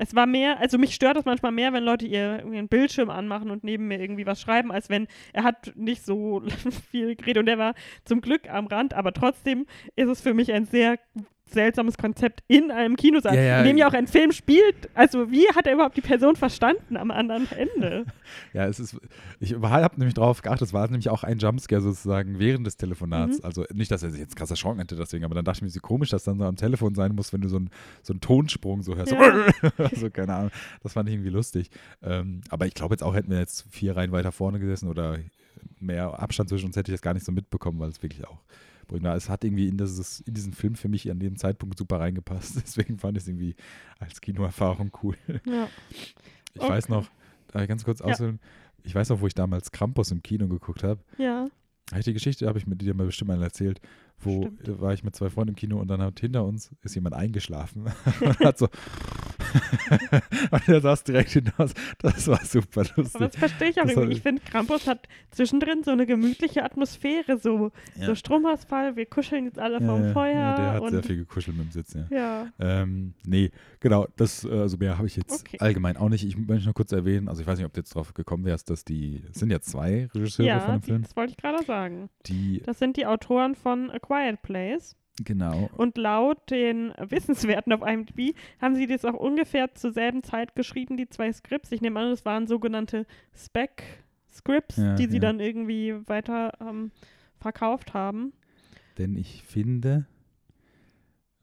Es 0.00 0.14
war 0.14 0.26
mehr, 0.26 0.60
also 0.60 0.78
mich 0.78 0.94
stört 0.94 1.16
das 1.16 1.24
manchmal 1.24 1.50
mehr, 1.50 1.72
wenn 1.72 1.82
Leute 1.82 2.06
ihr 2.06 2.44
einen 2.44 2.68
Bildschirm 2.68 3.10
anmachen 3.10 3.50
und 3.50 3.64
neben 3.64 3.88
mir 3.88 4.00
irgendwie 4.00 4.26
was 4.26 4.40
schreiben, 4.40 4.70
als 4.70 4.88
wenn 4.88 5.08
er 5.32 5.42
hat 5.42 5.72
nicht 5.74 6.04
so 6.04 6.42
viel 6.90 7.16
geredet 7.16 7.42
und 7.42 7.48
er 7.48 7.58
war 7.58 7.74
zum 8.04 8.20
Glück 8.20 8.48
am 8.48 8.68
Rand, 8.68 8.94
aber 8.94 9.12
trotzdem 9.12 9.66
ist 9.96 10.08
es 10.08 10.20
für 10.20 10.34
mich 10.34 10.52
ein 10.52 10.66
sehr 10.66 10.98
seltsames 11.52 11.96
Konzept 11.96 12.42
in 12.48 12.70
einem 12.70 12.96
Kinosaal, 12.96 13.34
Ja, 13.34 13.42
ja. 13.42 13.58
in 13.60 13.66
dem 13.66 13.76
ja 13.78 13.88
auch 13.88 13.92
ein 13.92 14.06
Film 14.06 14.32
spielt. 14.32 14.88
Also 14.94 15.30
wie 15.30 15.46
hat 15.54 15.66
er 15.66 15.74
überhaupt 15.74 15.96
die 15.96 16.02
Person 16.02 16.36
verstanden 16.36 16.96
am 16.96 17.10
anderen 17.10 17.48
Ende? 17.52 18.06
Ja, 18.52 18.66
es 18.66 18.78
ist, 18.78 18.94
ich 19.40 19.54
habe 19.54 19.98
nämlich 19.98 20.14
drauf 20.14 20.42
geachtet, 20.42 20.68
es 20.68 20.72
war 20.74 20.86
nämlich 20.86 21.08
auch 21.08 21.24
ein 21.24 21.38
Jumpscare 21.38 21.80
sozusagen 21.80 22.38
während 22.38 22.66
des 22.66 22.76
Telefonats. 22.76 23.38
Mhm. 23.38 23.44
Also 23.44 23.64
nicht, 23.72 23.90
dass 23.90 24.02
er 24.02 24.10
sich 24.10 24.20
jetzt 24.20 24.36
krass 24.36 24.50
erschrocken 24.50 24.80
hätte 24.80 24.96
deswegen, 24.96 25.24
aber 25.24 25.34
dann 25.34 25.46
dachte 25.46 25.58
ich 25.58 25.62
mir, 25.62 25.74
wie 25.74 25.78
komisch 25.78 26.10
das 26.10 26.24
dann 26.24 26.38
so 26.38 26.44
am 26.44 26.56
Telefon 26.56 26.94
sein 26.94 27.14
muss, 27.14 27.32
wenn 27.32 27.40
du 27.40 27.48
so 27.48 27.56
einen 27.56 27.70
so 28.02 28.12
einen 28.12 28.20
Tonsprung 28.20 28.82
so 28.82 28.96
hörst. 28.96 29.12
Ja. 29.12 29.46
also 29.78 30.10
keine 30.10 30.34
Ahnung, 30.34 30.50
das 30.82 30.92
fand 30.92 31.08
ich 31.08 31.14
irgendwie 31.14 31.30
lustig. 31.30 31.70
Ähm, 32.02 32.42
aber 32.50 32.66
ich 32.66 32.74
glaube 32.74 32.92
jetzt 32.92 33.02
auch, 33.02 33.14
hätten 33.14 33.30
wir 33.30 33.38
jetzt 33.38 33.64
vier 33.70 33.96
Reihen 33.96 34.12
weiter 34.12 34.32
vorne 34.32 34.58
gesessen 34.58 34.88
oder 34.88 35.18
mehr 35.80 36.20
Abstand 36.20 36.48
zwischen 36.48 36.66
uns, 36.66 36.76
hätte 36.76 36.90
ich 36.90 36.96
das 36.96 37.02
gar 37.02 37.14
nicht 37.14 37.24
so 37.26 37.32
mitbekommen, 37.32 37.78
weil 37.80 37.88
es 37.88 38.02
wirklich 38.02 38.26
auch 38.26 38.38
war. 38.90 39.14
Es 39.16 39.28
hat 39.28 39.44
irgendwie 39.44 39.68
in, 39.68 39.76
dieses, 39.78 40.20
in 40.20 40.34
diesen 40.34 40.52
Film 40.52 40.74
für 40.74 40.88
mich 40.88 41.10
an 41.10 41.18
dem 41.18 41.36
Zeitpunkt 41.36 41.78
super 41.78 42.00
reingepasst. 42.00 42.56
Deswegen 42.62 42.98
fand 42.98 43.16
ich 43.16 43.24
es 43.24 43.28
irgendwie 43.28 43.54
als 43.98 44.20
Kinoerfahrung 44.20 44.90
cool. 45.02 45.16
Ja. 45.46 45.68
Ich 46.54 46.60
weiß 46.62 46.84
Okay. 46.84 46.92
noch, 46.92 47.08
darf 47.48 47.62
ich 47.62 47.68
ganz 47.68 47.84
kurz 47.84 48.00
Ja. 48.00 48.06
ich 48.82 48.94
weiß 48.94 49.10
noch, 49.10 49.20
wo 49.20 49.26
ich 49.26 49.34
damals 49.34 49.70
Krampus 49.72 50.10
im 50.10 50.22
Kino 50.22 50.48
geguckt 50.48 50.82
habe. 50.82 51.00
Ja. 51.18 51.48
Die 52.04 52.12
Geschichte, 52.12 52.46
habe 52.46 52.58
ich 52.58 52.66
mir 52.66 52.76
dir 52.76 52.92
mal 52.94 53.06
bestimmt 53.06 53.28
mal 53.28 53.42
erzählt, 53.42 53.80
wo 54.20 54.42
Stimmt. 54.42 54.68
äh, 54.68 54.80
war 54.80 54.92
ich 54.92 55.04
mit 55.04 55.14
zwei 55.16 55.30
Freunden 55.30 55.50
im 55.50 55.56
Kino 55.56 55.78
und 55.80 55.88
dann 55.88 56.00
hat 56.02 56.20
hinter 56.20 56.44
uns 56.44 56.70
ist 56.82 56.94
jemand 56.94 57.14
eingeschlafen 57.14 57.86
und 58.20 58.38
hat 58.40 58.58
so 58.58 58.68
und 60.50 60.68
er 60.68 60.80
saß 60.80 61.04
direkt 61.04 61.30
hinaus. 61.30 61.72
Das 62.00 62.26
war 62.28 62.44
super 62.44 62.82
lustig. 62.96 63.14
Aber 63.14 63.26
das 63.28 63.36
verstehe 63.36 63.70
ich 63.70 63.78
auch 63.80 63.84
Das 63.84 63.92
irgendwie. 63.96 64.12
Ich 64.16 64.22
finde, 64.22 64.42
Krampus 64.42 64.86
hat 64.86 65.08
zwischendrin 65.30 65.82
so 65.84 65.90
eine 65.90 66.06
gemütliche 66.06 66.64
Atmosphäre, 66.64 67.38
so, 67.38 67.70
Ja. 67.98 68.06
so 68.06 68.14
Stromausfall, 68.14 68.96
wir 68.96 69.06
kuscheln 69.06 69.46
jetzt 69.46 69.58
alle 69.58 69.80
Ja, 69.80 69.86
vorm 69.86 70.04
ja, 70.04 70.12
Feuer. 70.12 70.34
ja, 70.34 70.56
der 70.56 70.72
hat 70.72 70.90
sehr 70.90 71.02
viel 71.02 71.16
gekuschelt 71.16 71.56
mit 71.56 71.66
dem 71.66 71.70
Sitz, 71.72 71.94
ja. 71.94 72.06
Ja. 72.10 72.46
Ähm, 72.58 73.14
nee, 73.24 73.50
genau, 73.80 74.06
das, 74.16 74.44
äh, 74.44 74.50
also 74.50 74.76
mehr 74.76 74.98
habe 74.98 75.06
ich 75.06 75.16
jetzt 75.16 75.40
Okay. 75.40 75.56
allgemein 75.60 75.96
auch 75.96 76.08
nicht. 76.08 76.24
Ich 76.24 76.36
möchte 76.36 76.64
nur 76.66 76.74
kurz 76.74 76.92
erwähnen, 76.92 77.28
also 77.28 77.40
ich 77.40 77.46
weiß 77.46 77.58
nicht, 77.58 77.66
ob 77.66 77.72
du 77.72 77.80
jetzt 77.80 77.94
drauf 77.94 78.14
gekommen 78.14 78.44
wärst, 78.44 78.70
dass 78.70 78.84
die, 78.84 79.22
es 79.30 79.38
sind 79.38 79.50
ja 79.50 79.60
zwei 79.60 80.08
Regisseure 80.14 80.48
Ja, 80.48 80.60
von 80.60 80.74
dem 80.74 80.82
Film, 80.82 81.02
das 81.02 81.16
wollte 81.16 81.30
ich 81.32 81.36
gerade 81.38 81.64
sagen. 81.64 82.10
die, 82.26 82.62
Das 82.66 82.78
sind 82.78 82.96
die 82.96 83.06
Autoren 83.06 83.54
von 83.54 83.90
A 83.90 83.98
Quiet 84.08 84.40
Place. 84.42 84.96
genau, 85.24 85.68
Und 85.76 85.96
laut 85.98 86.50
den 86.50 86.92
Wissenswerten 86.98 87.72
auf 87.72 87.82
IMDb 87.86 88.34
haben 88.60 88.74
sie 88.76 88.86
das 88.86 89.04
auch 89.04 89.14
ungefähr 89.14 89.74
zur 89.74 89.92
selben 89.92 90.22
Zeit 90.22 90.54
geschrieben, 90.54 90.96
die 90.96 91.08
zwei 91.08 91.32
Skripts. 91.32 91.72
Ich 91.72 91.80
nehme 91.80 92.00
an, 92.00 92.10
das 92.10 92.24
waren 92.24 92.46
sogenannte 92.46 93.06
Spec-Scripts, 93.34 94.76
Ja, 94.76 94.94
die 94.94 95.06
sie 95.06 95.16
ja. 95.16 95.20
dann 95.20 95.40
irgendwie 95.40 95.94
weiter 96.08 96.52
ähm, 96.60 96.90
verkauft 97.38 97.94
haben. 97.94 98.32
denn 98.98 99.16
ich 99.16 99.42
finde, 99.42 100.06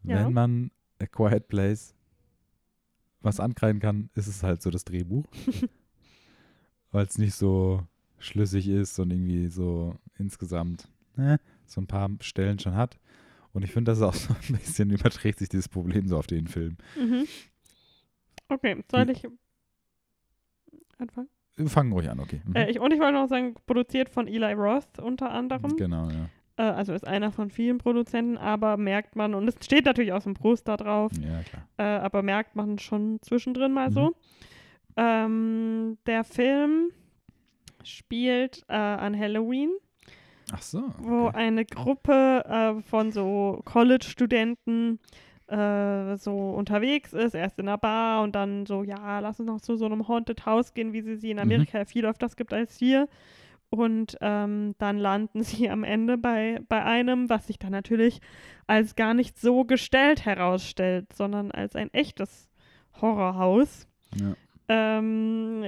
Ja. 0.03 0.25
wenn 0.25 0.33
man 0.33 0.71
A 1.01 1.05
Quiet 1.05 1.47
Place 1.47 1.93
was 3.21 3.39
ankreiden 3.39 3.81
kann, 3.81 4.09
ist 4.15 4.27
es 4.27 4.43
halt 4.43 4.61
so 4.61 4.69
das 4.69 4.85
Drehbuch, 4.85 5.25
weil 6.91 7.05
es 7.05 7.17
nicht 7.17 7.33
so 7.35 7.83
schlüssig 8.19 8.67
ist 8.69 8.97
und 8.99 9.11
irgendwie 9.11 9.47
so 9.47 9.95
insgesamt 10.17 10.87
ne, 11.15 11.39
so 11.67 11.81
ein 11.81 11.87
paar 11.87 12.09
Stellen 12.21 12.59
schon 12.59 12.75
hat. 12.75 12.97
Und 13.53 13.63
ich 13.63 13.71
finde, 13.71 13.91
das 13.91 13.99
ist 13.99 14.03
auch 14.03 14.13
so 14.13 14.33
ein 14.33 14.57
bisschen 14.57 14.89
überträgt 14.91 15.39
sich 15.39 15.49
dieses 15.49 15.69
Problem 15.69 16.07
so 16.07 16.17
auf 16.17 16.27
den 16.27 16.47
Film. 16.47 16.77
Mhm. 16.99 17.25
Okay, 18.49 18.83
soll 18.91 19.09
ich 19.09 19.25
anfangen? 20.97 21.29
Wir 21.57 21.69
fangen 21.69 21.91
ruhig 21.93 22.09
an, 22.09 22.19
okay. 22.19 22.41
Mhm. 22.45 22.55
Äh, 22.55 22.69
ich, 22.69 22.79
und 22.79 22.91
ich 22.93 22.99
wollte 22.99 23.13
noch 23.13 23.27
sagen, 23.29 23.55
produziert 23.65 24.09
von 24.09 24.27
Eli 24.27 24.53
Roth 24.53 24.99
unter 25.01 25.31
anderem. 25.31 25.75
Genau, 25.77 26.09
ja. 26.09 26.29
Äh, 26.57 26.63
also 26.63 26.93
ist 26.93 27.07
einer 27.07 27.31
von 27.31 27.49
vielen 27.49 27.77
Produzenten, 27.77 28.37
aber 28.37 28.75
merkt 28.77 29.15
man, 29.15 29.33
und 29.33 29.47
es 29.47 29.55
steht 29.63 29.85
natürlich 29.85 30.11
aus 30.11 30.25
dem 30.25 30.33
Poster 30.33 30.75
drauf, 30.77 31.11
Ja, 31.19 31.41
klar. 31.43 31.67
äh, 31.77 31.83
aber 32.03 32.23
merkt 32.23 32.55
man 32.55 32.77
schon 32.77 33.19
zwischendrin 33.21 33.71
mal 33.71 33.89
Mhm. 33.89 33.93
so. 33.93 34.15
Ähm, 34.97 35.97
der 36.05 36.23
Film 36.23 36.91
spielt 37.83 38.63
äh, 38.67 38.73
an 38.73 39.17
Halloween, 39.17 39.71
Ach 40.55 40.61
so. 40.61 40.83
wo 40.97 41.27
Okay. 41.27 41.37
eine 41.37 41.65
Gruppe 41.65 42.43
äh, 42.47 42.81
von 42.83 43.11
so 43.11 43.61
College-Studenten 43.65 44.99
äh, 45.47 46.15
so 46.17 46.51
unterwegs 46.51 47.13
ist, 47.13 47.35
erst 47.35 47.59
in 47.59 47.67
einer 47.67 47.77
Bar 47.77 48.23
und 48.23 48.33
dann 48.35 48.65
so, 48.65 48.83
ja, 48.83 49.19
lass 49.19 49.39
uns 49.39 49.47
noch 49.47 49.61
zu 49.61 49.75
so 49.75 49.85
einem 49.85 50.07
Haunted 50.07 50.45
House 50.45 50.73
gehen, 50.73 50.93
wie 50.93 51.01
sie 51.01 51.15
sie 51.17 51.31
in 51.31 51.37
Mhm. 51.37 51.43
Amerika 51.43 51.77
ja 51.79 51.85
viel 51.85 52.05
öfters 52.05 52.35
gibt 52.35 52.53
als 52.53 52.77
hier. 52.77 53.07
Und 53.69 54.17
ähm, 54.21 54.75
dann 54.77 54.97
landen 54.97 55.43
sie 55.43 55.69
am 55.69 55.83
Ende 55.83 56.17
bei, 56.17 56.59
bei 56.69 56.83
einem, 56.83 57.29
was 57.29 57.47
sich 57.47 57.59
dann 57.59 57.71
natürlich 57.71 58.21
als 58.67 58.95
gar 58.95 59.13
nicht 59.13 59.37
so 59.39 59.65
gestellt 59.65 60.25
herausstellt, 60.25 61.11
sondern 61.13 61.51
als 61.51 61.75
ein 61.75 61.93
echtes 61.93 62.47
Horrorhaus. 63.01 63.87
Ja. 64.15 64.35
Ähm, 64.67 65.65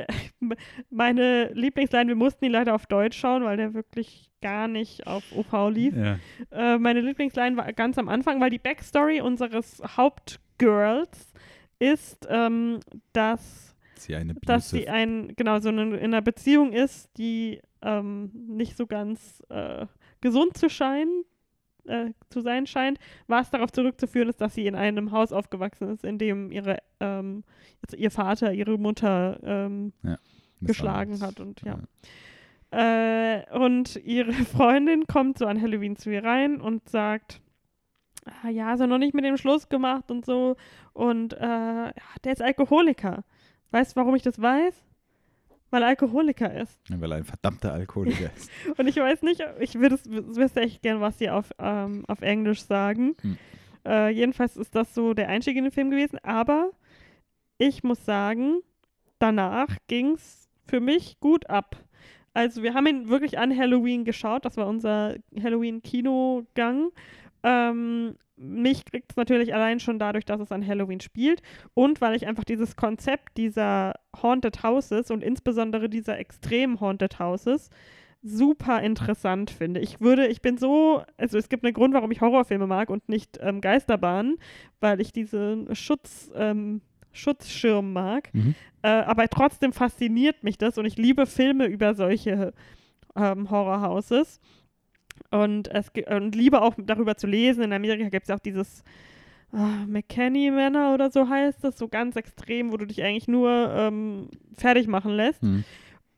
meine 0.89 1.51
Lieblingsline, 1.53 2.07
wir 2.07 2.15
mussten 2.15 2.45
ihn 2.45 2.51
leider 2.51 2.73
auf 2.75 2.85
Deutsch 2.85 3.17
schauen, 3.17 3.43
weil 3.43 3.57
der 3.57 3.73
wirklich 3.73 4.29
gar 4.41 4.67
nicht 4.67 5.07
auf 5.07 5.23
OV 5.35 5.69
lief. 5.69 5.95
Ja. 5.95 6.19
Äh, 6.51 6.77
meine 6.77 7.01
Lieblingsline 7.01 7.57
war 7.57 7.71
ganz 7.73 7.97
am 7.97 8.09
Anfang, 8.09 8.39
weil 8.39 8.49
die 8.49 8.59
Backstory 8.59 9.21
unseres 9.21 9.81
Hauptgirls 9.97 11.33
ist, 11.79 12.27
ähm, 12.29 12.79
dass, 13.13 13.75
Sie 13.95 14.15
eine 14.15 14.35
dass 14.35 14.69
sie 14.69 14.87
ein, 14.89 15.33
genau, 15.35 15.59
so 15.59 15.69
eine, 15.69 15.97
in 15.97 16.13
einer 16.13 16.21
Beziehung 16.21 16.71
ist, 16.71 17.09
die 17.17 17.61
ähm, 17.81 18.31
nicht 18.33 18.77
so 18.77 18.87
ganz 18.87 19.43
äh, 19.49 19.85
gesund 20.21 20.57
zu 20.57 20.69
scheinen, 20.69 21.23
äh, 21.87 22.13
zu 22.29 22.41
sein 22.41 22.67
scheint, 22.67 22.99
was 23.27 23.49
darauf 23.49 23.71
zurückzuführen 23.71 24.29
ist, 24.29 24.41
dass 24.41 24.55
sie 24.55 24.67
in 24.67 24.75
einem 24.75 25.11
Haus 25.11 25.31
aufgewachsen 25.31 25.89
ist, 25.89 26.03
in 26.03 26.17
dem 26.17 26.51
ihre, 26.51 26.77
ähm, 26.99 27.43
ihr 27.95 28.11
Vater 28.11 28.53
ihre 28.53 28.77
Mutter 28.77 29.39
ähm, 29.43 29.93
geschlagen 30.61 31.13
Misshandlungs- 31.13 31.21
hat 31.21 31.39
und 31.39 31.61
ja. 31.61 31.79
Äh, 32.69 33.43
und 33.57 33.95
ihre 34.03 34.33
Freundin 34.55 35.07
kommt 35.07 35.37
so 35.37 35.45
an 35.45 35.61
Halloween 35.61 35.95
zu 35.95 36.09
ihr 36.09 36.23
rein 36.23 36.59
und 36.59 36.89
sagt, 36.89 37.41
ah, 38.25 38.49
ja, 38.49 38.73
ist 38.73 38.81
er 38.81 38.87
noch 38.87 38.97
nicht 38.97 39.13
mit 39.13 39.23
dem 39.23 39.37
Schluss 39.37 39.69
gemacht 39.69 40.11
und 40.11 40.25
so. 40.25 40.55
Und 40.93 41.33
äh, 41.33 41.85
ja, 41.85 41.93
der 42.23 42.33
ist 42.33 42.41
Alkoholiker. 42.41 43.23
Weißt 43.71 43.95
du, 43.95 43.99
warum 43.99 44.15
ich 44.15 44.23
das 44.23 44.41
weiß? 44.41 44.86
Weil 45.69 45.81
er 45.81 45.89
Alkoholiker 45.89 46.53
ist. 46.53 46.79
Ja, 46.87 46.99
Weil 47.01 47.11
er 47.11 47.17
ein 47.17 47.23
verdammter 47.23 47.73
Alkoholiker 47.73 48.31
ist. 48.35 48.49
Und 48.77 48.87
ich 48.87 48.95
weiß 48.95 49.21
nicht, 49.23 49.43
ich 49.59 49.75
würde 49.75 49.95
es 49.95 50.05
wüsste 50.09 50.61
echt 50.61 50.81
gern, 50.81 51.01
was 51.01 51.17
sie 51.17 51.29
auf, 51.29 51.51
ähm, 51.59 52.05
auf 52.07 52.21
Englisch 52.21 52.61
sagen. 52.63 53.15
Hm. 53.21 53.37
Äh, 53.85 54.09
jedenfalls 54.09 54.57
ist 54.57 54.75
das 54.75 54.93
so 54.93 55.13
der 55.13 55.29
Einstieg 55.29 55.57
in 55.57 55.63
den 55.63 55.71
Film 55.71 55.89
gewesen. 55.89 56.19
Aber 56.23 56.71
ich 57.57 57.83
muss 57.83 58.05
sagen, 58.05 58.61
danach 59.19 59.77
ging 59.87 60.13
es 60.13 60.49
für 60.67 60.79
mich 60.79 61.19
gut 61.19 61.49
ab. 61.49 61.77
Also 62.33 62.61
wir 62.61 62.73
haben 62.73 62.85
ihn 62.85 63.09
wirklich 63.09 63.39
an 63.39 63.57
Halloween 63.57 64.05
geschaut. 64.05 64.45
Das 64.45 64.57
war 64.57 64.67
unser 64.67 65.15
Halloween-Kinogang. 65.41 66.91
Ähm, 67.47 68.15
mich 68.35 68.83
kriegt 68.83 69.11
es 69.11 69.15
natürlich 69.15 69.53
allein 69.55 69.79
schon 69.79 69.99
dadurch, 69.99 70.25
dass 70.25 70.41
es 70.41 70.51
an 70.51 70.67
Halloween 70.67 70.99
spielt 70.99 71.41
und 71.73 72.01
weil 72.01 72.13
ich 72.13 72.27
einfach 72.27 72.43
dieses 72.43 72.75
Konzept 72.75 73.37
dieser 73.37 73.93
Haunted 74.21 74.63
Houses 74.63 75.09
und 75.09 75.23
insbesondere 75.23 75.87
dieser 75.87 76.19
extrem 76.19 76.81
Haunted 76.81 77.19
Houses 77.19 77.69
super 78.21 78.81
interessant 78.81 79.49
finde. 79.49 79.79
Ich 79.79 80.01
würde, 80.01 80.27
ich 80.27 80.41
bin 80.41 80.57
so, 80.57 81.03
also 81.17 81.37
es 81.37 81.47
gibt 81.47 81.63
einen 81.63 81.73
Grund, 81.73 81.93
warum 81.93 82.11
ich 82.11 82.19
Horrorfilme 82.19 82.67
mag 82.67 82.89
und 82.89 83.07
nicht 83.07 83.39
ähm, 83.41 83.61
Geisterbahnen, 83.61 84.37
weil 84.81 84.99
ich 84.99 85.13
diesen 85.13 85.73
Schutz, 85.73 86.29
ähm, 86.35 86.81
Schutzschirm 87.13 87.93
mag. 87.93 88.29
Mhm. 88.33 88.55
Äh, 88.81 88.89
aber 88.89 89.29
trotzdem 89.29 89.71
fasziniert 89.71 90.43
mich 90.43 90.57
das 90.57 90.77
und 90.77 90.85
ich 90.85 90.97
liebe 90.97 91.25
Filme 91.25 91.65
über 91.65 91.93
solche 91.93 92.53
ähm, 93.15 93.49
Horrorhouses. 93.49 94.41
Und, 95.29 95.67
es, 95.69 95.91
und 96.09 96.35
liebe 96.35 96.61
auch 96.61 96.75
darüber 96.77 97.17
zu 97.17 97.27
lesen. 97.27 97.63
In 97.63 97.73
Amerika 97.73 98.09
gibt 98.09 98.29
es 98.29 98.35
auch 98.35 98.39
dieses 98.39 98.83
ah, 99.51 99.85
McKinney 99.87 100.51
Manor 100.51 100.93
oder 100.93 101.11
so 101.11 101.27
heißt 101.27 101.63
das, 101.63 101.77
so 101.77 101.87
ganz 101.87 102.15
extrem, 102.15 102.71
wo 102.71 102.77
du 102.77 102.85
dich 102.85 103.03
eigentlich 103.03 103.27
nur 103.27 103.49
ähm, 103.73 104.29
fertig 104.53 104.87
machen 104.87 105.11
lässt. 105.11 105.43
Mhm. 105.43 105.63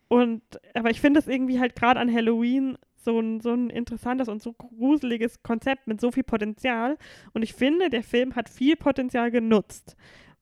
Und 0.08 0.42
aber 0.74 0.90
ich 0.90 1.02
finde 1.02 1.20
es 1.20 1.28
irgendwie 1.28 1.60
halt 1.60 1.76
gerade 1.76 2.00
an 2.00 2.14
Halloween 2.14 2.78
so 2.96 3.20
ein, 3.20 3.40
so 3.40 3.54
ein 3.54 3.70
interessantes 3.70 4.28
und 4.28 4.42
so 4.42 4.54
gruseliges 4.54 5.42
Konzept 5.42 5.88
mit 5.88 6.02
so 6.02 6.12
viel 6.12 6.24
Potenzial. 6.24 6.98
Und 7.34 7.44
ich 7.44 7.54
finde, 7.54 7.90
der 7.90 8.04
Film 8.04 8.36
hat 8.36 8.50
viel 8.50 8.76
Potenzial 8.76 9.32
genutzt, 9.32 9.96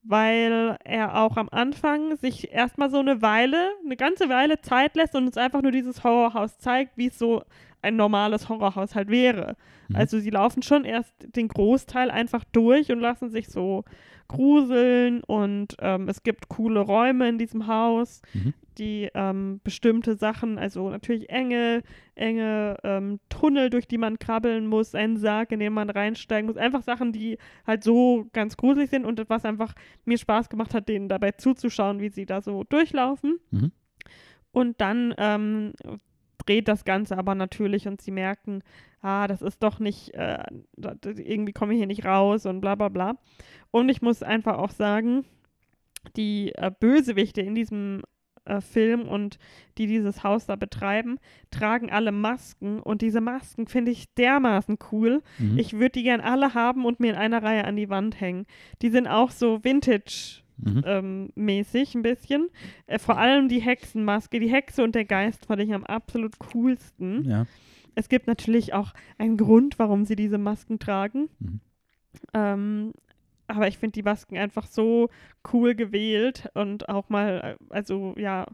weil 0.08 0.78
er 0.86 1.22
auch 1.22 1.38
am 1.38 1.50
Anfang 1.52 2.16
sich 2.18 2.52
erstmal 2.52 2.90
so 2.90 3.00
eine 3.00 3.22
Weile, 3.22 3.72
eine 3.84 3.98
ganze 3.98 4.30
Weile 4.30 4.62
Zeit 4.62 4.96
lässt 4.96 5.16
und 5.16 5.26
uns 5.26 5.38
einfach 5.38 5.62
nur 5.62 5.72
dieses 5.72 6.04
Horrorhaus 6.04 6.58
zeigt, 6.58 6.98
wie 6.98 7.08
es 7.08 7.20
so 7.20 7.44
ein 7.82 7.96
normales 7.96 8.48
Horrorhaus 8.48 8.96
halt 8.96 9.10
wäre. 9.10 9.56
Mhm. 9.90 9.96
Also 9.96 10.20
sie 10.20 10.30
laufen 10.30 10.64
schon 10.64 10.86
erst 10.86 11.14
den 11.36 11.50
Großteil 11.50 12.10
einfach 12.10 12.44
durch 12.52 12.92
und 12.92 13.00
lassen 13.00 13.30
sich 13.30 13.50
so 13.50 13.84
gruseln 14.28 15.24
und 15.24 15.76
ähm, 15.80 16.10
es 16.10 16.24
gibt 16.24 16.50
coole 16.50 16.80
Räume 16.80 17.30
in 17.30 17.38
diesem 17.38 17.68
Haus, 17.68 18.22
Mhm. 18.34 18.54
die 18.78 19.10
ähm, 19.14 19.60
bestimmte 19.64 20.16
Sachen, 20.16 20.58
also 20.58 20.90
natürlich 20.90 21.30
enge, 21.30 21.82
enge 22.16 22.78
ähm, 22.84 23.20
Tunnel, 23.30 23.70
durch 23.70 23.88
die 23.88 23.98
man 23.98 24.20
krabbeln 24.20 24.68
muss, 24.68 24.94
einen 24.96 25.18
Sarg, 25.18 25.52
in 25.52 25.60
den 25.60 25.74
man 25.74 25.90
reinsteigen 25.90 26.48
muss, 26.48 26.58
einfach 26.58 26.84
Sachen, 26.84 27.12
die 27.12 27.38
halt 27.66 27.84
so 27.84 28.28
ganz 28.34 28.58
gruselig 28.58 28.90
sind 28.90 29.06
und 29.06 29.30
was 29.30 29.46
einfach 29.46 29.74
mir 30.06 30.18
Spaß 30.18 30.50
gemacht 30.50 30.74
hat, 30.74 30.88
denen 30.90 31.10
dabei 31.10 31.32
zuzuschauen, 31.32 32.00
wie 32.00 32.10
sie 32.10 32.26
da 32.26 32.42
so 32.42 32.64
durchlaufen. 32.64 33.40
Mhm. 33.52 33.72
Und 34.52 34.82
dann 34.82 35.14
ähm, 35.18 35.74
dreht 36.48 36.68
das 36.68 36.86
Ganze 36.86 37.18
aber 37.18 37.36
natürlich 37.36 37.88
und 37.88 38.02
sie 38.02 38.12
merken, 38.12 38.64
ah, 39.02 39.28
das 39.28 39.42
ist 39.42 39.62
doch 39.62 39.80
nicht, 39.80 40.14
äh, 40.14 40.44
irgendwie 40.78 41.54
komme 41.54 41.74
ich 41.74 41.80
hier 41.80 41.88
nicht 41.88 42.06
raus 42.06 42.46
und 42.46 42.62
bla 42.62 42.76
bla 42.76 42.90
bla. 42.90 43.18
Und 43.72 43.90
ich 43.90 44.02
muss 44.02 44.24
einfach 44.24 44.58
auch 44.58 44.72
sagen, 44.72 45.26
die 46.16 46.54
äh, 46.56 46.72
Bösewichte 46.80 47.42
in 47.42 47.54
diesem 47.54 48.02
äh, 48.46 48.62
Film 48.62 49.08
und 49.08 49.38
die 49.78 49.88
dieses 49.88 50.24
Haus 50.24 50.46
da 50.46 50.56
betreiben, 50.56 51.20
tragen 51.52 51.92
alle 51.92 52.12
Masken 52.12 52.80
und 52.80 53.02
diese 53.02 53.22
Masken 53.22 53.68
finde 53.68 53.92
ich 53.92 54.14
dermaßen 54.16 54.78
cool. 54.92 55.22
Mhm. 55.38 55.58
Ich 55.58 55.74
würde 55.74 55.92
die 55.92 56.04
gern 56.04 56.22
alle 56.22 56.54
haben 56.54 56.86
und 56.86 57.00
mir 57.00 57.12
in 57.12 57.18
einer 57.18 57.44
Reihe 57.44 57.66
an 57.66 57.76
die 57.76 57.90
Wand 57.90 58.20
hängen. 58.20 58.46
Die 58.82 58.90
sind 58.90 59.08
auch 59.08 59.32
so 59.32 59.64
Vintage 59.64 60.44
Mhm. 60.58 60.84
ähm, 60.86 61.30
mäßig 61.36 61.96
ein 61.96 62.02
bisschen. 62.02 62.50
Äh, 62.88 63.00
vor 63.00 63.18
allem 63.18 63.48
die 63.48 63.60
Hexenmaske, 63.60 64.40
die 64.40 64.50
Hexe 64.52 64.84
und 64.84 64.96
der 64.96 65.06
Geist 65.06 65.46
fand 65.46 65.62
ich 65.62 65.74
am 65.74 65.84
absolut 65.84 66.40
coolsten. 66.40 67.24
Ja. 67.24 67.46
Es 67.96 68.10
gibt 68.10 68.28
natürlich 68.28 68.74
auch 68.74 68.94
einen 69.18 69.38
Grund, 69.38 69.80
warum 69.80 70.06
sie 70.06 70.16
diese 70.16 70.38
Masken 70.38 70.80
tragen. 70.80 71.30
Mhm. 71.40 71.60
Ähm, 72.34 72.94
aber 73.48 73.68
ich 73.68 73.78
finde 73.78 73.94
die 73.94 74.04
Masken 74.04 74.38
einfach 74.38 74.68
so 74.68 75.10
cool 75.54 75.74
gewählt 75.76 76.50
und 76.54 76.90
auch 76.90 77.10
mal, 77.10 77.58
äh, 77.60 77.74
also 77.74 78.14
ja, 78.18 78.46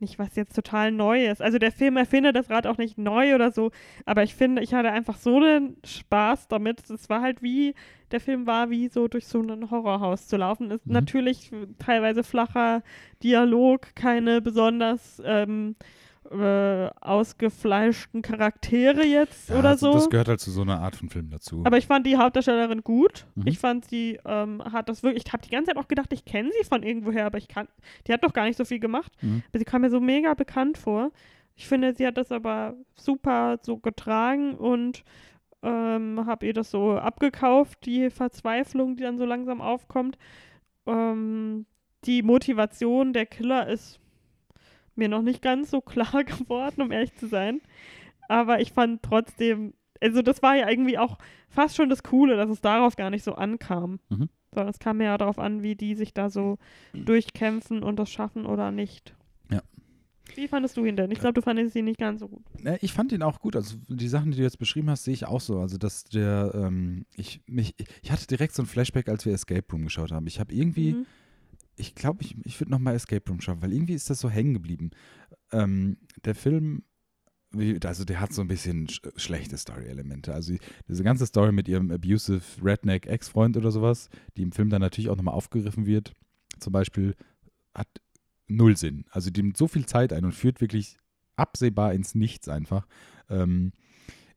nicht 0.00 0.18
was 0.18 0.36
jetzt 0.36 0.54
total 0.54 0.92
neu 0.92 1.26
ist. 1.26 1.40
Also 1.42 1.58
der 1.58 1.72
Film 1.72 1.96
erfindet 1.96 2.36
das 2.36 2.50
Rad 2.50 2.66
auch 2.66 2.78
nicht 2.78 2.98
neu 2.98 3.34
oder 3.34 3.50
so, 3.50 3.70
aber 4.04 4.22
ich 4.22 4.34
finde, 4.34 4.62
ich 4.62 4.74
hatte 4.74 4.90
einfach 4.90 5.16
so 5.16 5.36
einen 5.36 5.76
Spaß 5.84 6.48
damit. 6.48 6.88
Es 6.90 7.08
war 7.08 7.20
halt 7.20 7.42
wie, 7.42 7.74
der 8.10 8.20
Film 8.20 8.46
war 8.46 8.70
wie 8.70 8.88
so 8.88 9.08
durch 9.08 9.26
so 9.26 9.40
ein 9.40 9.70
Horrorhaus 9.70 10.28
zu 10.28 10.36
laufen. 10.36 10.70
Ist 10.70 10.86
Mhm. 10.86 10.92
natürlich 10.92 11.50
teilweise 11.78 12.22
flacher 12.22 12.82
Dialog, 13.22 13.94
keine 13.94 14.40
besonders 14.40 15.22
ähm, 15.24 15.76
äh, 16.30 16.90
ausgefleischten 17.00 18.22
Charaktere 18.22 19.04
jetzt 19.04 19.50
Ja, 19.50 19.58
oder 19.58 19.70
also 19.70 19.92
so. 19.92 19.98
Das 19.98 20.10
gehört 20.10 20.28
halt 20.28 20.40
zu 20.40 20.50
so 20.50 20.62
einer 20.62 20.80
Art 20.80 20.96
von 20.96 21.08
Film 21.08 21.30
dazu. 21.30 21.62
Aber 21.64 21.78
ich 21.78 21.86
fand 21.86 22.06
die 22.06 22.16
Hauptdarstellerin 22.16 22.82
gut. 22.82 23.26
Mhm. 23.34 23.46
Ich 23.46 23.58
fand 23.58 23.84
sie 23.86 24.18
ähm, 24.24 24.62
hat 24.64 24.88
das 24.88 25.02
wirklich. 25.02 25.24
Ich 25.26 25.32
habe 25.32 25.42
die 25.42 25.50
ganze 25.50 25.70
Zeit 25.70 25.76
auch 25.76 25.88
gedacht, 25.88 26.12
ich 26.12 26.24
kenne 26.24 26.50
sie 26.58 26.66
von 26.66 26.82
irgendwoher, 26.82 27.26
aber 27.26 27.38
ich 27.38 27.48
kann. 27.48 27.68
Die 28.06 28.12
hat 28.12 28.24
doch 28.24 28.32
gar 28.32 28.44
nicht 28.44 28.56
so 28.56 28.64
viel 28.64 28.80
gemacht. 28.80 29.12
Mhm. 29.22 29.42
Aber 29.48 29.58
sie 29.58 29.64
kam 29.64 29.82
mir 29.82 29.90
so 29.90 30.00
mega 30.00 30.34
bekannt 30.34 30.78
vor. 30.78 31.10
Ich 31.56 31.68
finde, 31.68 31.94
sie 31.94 32.06
hat 32.06 32.16
das 32.16 32.32
aber 32.32 32.74
super 32.96 33.58
so 33.62 33.76
getragen 33.78 34.54
und 34.54 35.04
ähm, 35.62 36.26
habe 36.26 36.46
ihr 36.46 36.52
das 36.52 36.70
so 36.70 36.92
abgekauft, 36.92 37.86
die 37.86 38.10
Verzweiflung, 38.10 38.96
die 38.96 39.02
dann 39.02 39.18
so 39.18 39.24
langsam 39.24 39.60
aufkommt. 39.60 40.18
Ähm, 40.86 41.66
die 42.04 42.22
Motivation 42.22 43.12
der 43.12 43.26
Killer 43.26 43.68
ist 43.68 43.98
mir 44.96 45.08
noch 45.08 45.22
nicht 45.22 45.42
ganz 45.42 45.70
so 45.70 45.80
klar 45.82 46.24
geworden, 46.24 46.82
um 46.82 46.92
ehrlich 46.92 47.14
zu 47.16 47.26
sein. 47.26 47.60
Aber 48.28 48.60
ich 48.60 48.72
fand 48.72 49.02
trotzdem, 49.02 49.74
also 50.00 50.22
das 50.22 50.42
war 50.42 50.56
ja 50.56 50.68
irgendwie 50.68 50.98
auch 50.98 51.18
fast 51.48 51.76
schon 51.76 51.88
das 51.90 52.02
Coole, 52.02 52.36
dass 52.36 52.50
es 52.50 52.60
darauf 52.60 52.96
gar 52.96 53.10
nicht 53.10 53.22
so 53.24 53.34
ankam. 53.34 54.00
Mhm. 54.08 54.28
Sondern 54.52 54.70
es 54.70 54.78
kam 54.78 55.00
ja 55.00 55.18
darauf 55.18 55.38
an, 55.38 55.62
wie 55.62 55.74
die 55.74 55.94
sich 55.96 56.14
da 56.14 56.30
so 56.30 56.58
durchkämpfen 56.92 57.82
und 57.82 57.96
das 57.98 58.10
schaffen 58.10 58.46
oder 58.46 58.70
nicht. 58.70 59.14
Ja. 59.50 59.60
Wie 60.36 60.48
fandest 60.48 60.76
du 60.76 60.84
ihn 60.84 60.96
denn? 60.96 61.10
Ich 61.10 61.18
glaube, 61.18 61.34
du 61.34 61.42
fandest 61.42 61.76
ihn 61.76 61.84
nicht 61.84 61.98
ganz 61.98 62.20
so 62.20 62.28
gut. 62.28 62.42
Ne, 62.62 62.78
ich 62.80 62.92
fand 62.92 63.12
ihn 63.12 63.22
auch 63.22 63.40
gut. 63.40 63.56
Also 63.56 63.76
die 63.88 64.08
Sachen, 64.08 64.30
die 64.30 64.36
du 64.38 64.42
jetzt 64.42 64.58
beschrieben 64.58 64.88
hast, 64.90 65.04
sehe 65.04 65.14
ich 65.14 65.26
auch 65.26 65.40
so. 65.40 65.58
Also 65.58 65.76
dass 65.76 66.04
der, 66.04 66.52
ähm, 66.54 67.04
ich 67.16 67.40
mich, 67.46 67.74
ich 68.02 68.10
hatte 68.10 68.26
direkt 68.26 68.54
so 68.54 68.62
ein 68.62 68.66
Flashback, 68.66 69.08
als 69.08 69.26
wir 69.26 69.32
Escape 69.34 69.64
Room 69.72 69.84
geschaut 69.84 70.12
haben. 70.12 70.26
Ich 70.26 70.40
habe 70.40 70.54
irgendwie, 70.54 70.92
Mhm. 70.94 71.06
Ich 71.76 71.94
glaube, 71.94 72.22
ich, 72.22 72.36
ich 72.44 72.60
würde 72.60 72.70
nochmal 72.70 72.94
Escape 72.94 73.28
Room 73.28 73.40
schauen, 73.40 73.62
weil 73.62 73.72
irgendwie 73.72 73.94
ist 73.94 74.10
das 74.10 74.20
so 74.20 74.30
hängen 74.30 74.54
geblieben. 74.54 74.90
Ähm, 75.52 75.96
der 76.24 76.34
Film, 76.34 76.84
also 77.84 78.04
der 78.04 78.20
hat 78.20 78.32
so 78.32 78.40
ein 78.42 78.48
bisschen 78.48 78.88
sch 78.88 79.00
schlechte 79.16 79.56
Story-Elemente. 79.56 80.32
Also 80.34 80.52
die- 80.54 80.60
diese 80.88 81.04
ganze 81.04 81.26
Story 81.26 81.52
mit 81.52 81.68
ihrem 81.68 81.90
abusive 81.90 82.42
Redneck 82.62 83.06
Ex-Freund 83.06 83.56
oder 83.56 83.70
sowas, 83.70 84.08
die 84.36 84.42
im 84.42 84.52
Film 84.52 84.70
dann 84.70 84.80
natürlich 84.80 85.10
auch 85.10 85.16
nochmal 85.16 85.34
aufgegriffen 85.34 85.86
wird, 85.86 86.12
zum 86.58 86.72
Beispiel, 86.72 87.14
hat 87.74 87.88
null 88.46 88.76
Sinn. 88.76 89.04
Also 89.10 89.30
die 89.30 89.42
nimmt 89.42 89.56
so 89.56 89.68
viel 89.68 89.86
Zeit 89.86 90.12
ein 90.12 90.24
und 90.24 90.32
führt 90.32 90.60
wirklich 90.60 90.96
absehbar 91.36 91.94
ins 91.94 92.14
Nichts 92.14 92.48
einfach. 92.48 92.86
Ähm, 93.28 93.72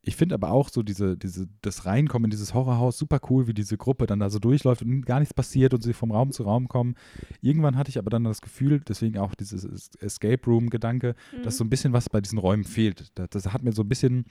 ich 0.07 0.15
finde 0.15 0.35
aber 0.35 0.51
auch 0.51 0.69
so 0.69 0.83
diese, 0.83 1.17
diese, 1.17 1.47
das 1.61 1.85
Reinkommen 1.85 2.25
in 2.25 2.29
dieses 2.31 2.53
Horrorhaus 2.53 2.97
super 2.97 3.19
cool, 3.29 3.47
wie 3.47 3.53
diese 3.53 3.77
Gruppe 3.77 4.05
dann 4.07 4.19
da 4.19 4.29
so 4.29 4.39
durchläuft 4.39 4.81
und 4.81 5.05
gar 5.05 5.19
nichts 5.19 5.33
passiert 5.33 5.73
und 5.73 5.81
sie 5.83 5.93
vom 5.93 6.11
Raum 6.11 6.31
zu 6.31 6.43
Raum 6.43 6.67
kommen. 6.67 6.95
Irgendwann 7.41 7.75
hatte 7.77 7.89
ich 7.89 7.97
aber 7.97 8.09
dann 8.09 8.23
das 8.23 8.41
Gefühl, 8.41 8.79
deswegen 8.87 9.17
auch 9.17 9.35
dieses 9.35 9.63
Es- 9.63 9.91
Escape 9.99 10.43
Room-Gedanke, 10.45 11.15
Mhm. 11.37 11.43
dass 11.43 11.57
so 11.57 11.63
ein 11.63 11.69
bisschen 11.69 11.93
was 11.93 12.09
bei 12.09 12.21
diesen 12.21 12.37
Räumen 12.39 12.63
fehlt. 12.63 13.11
Das, 13.15 13.29
das 13.29 13.53
hat 13.53 13.63
mir 13.63 13.71
so 13.73 13.81
ein 13.83 13.89
bisschen, 13.89 14.25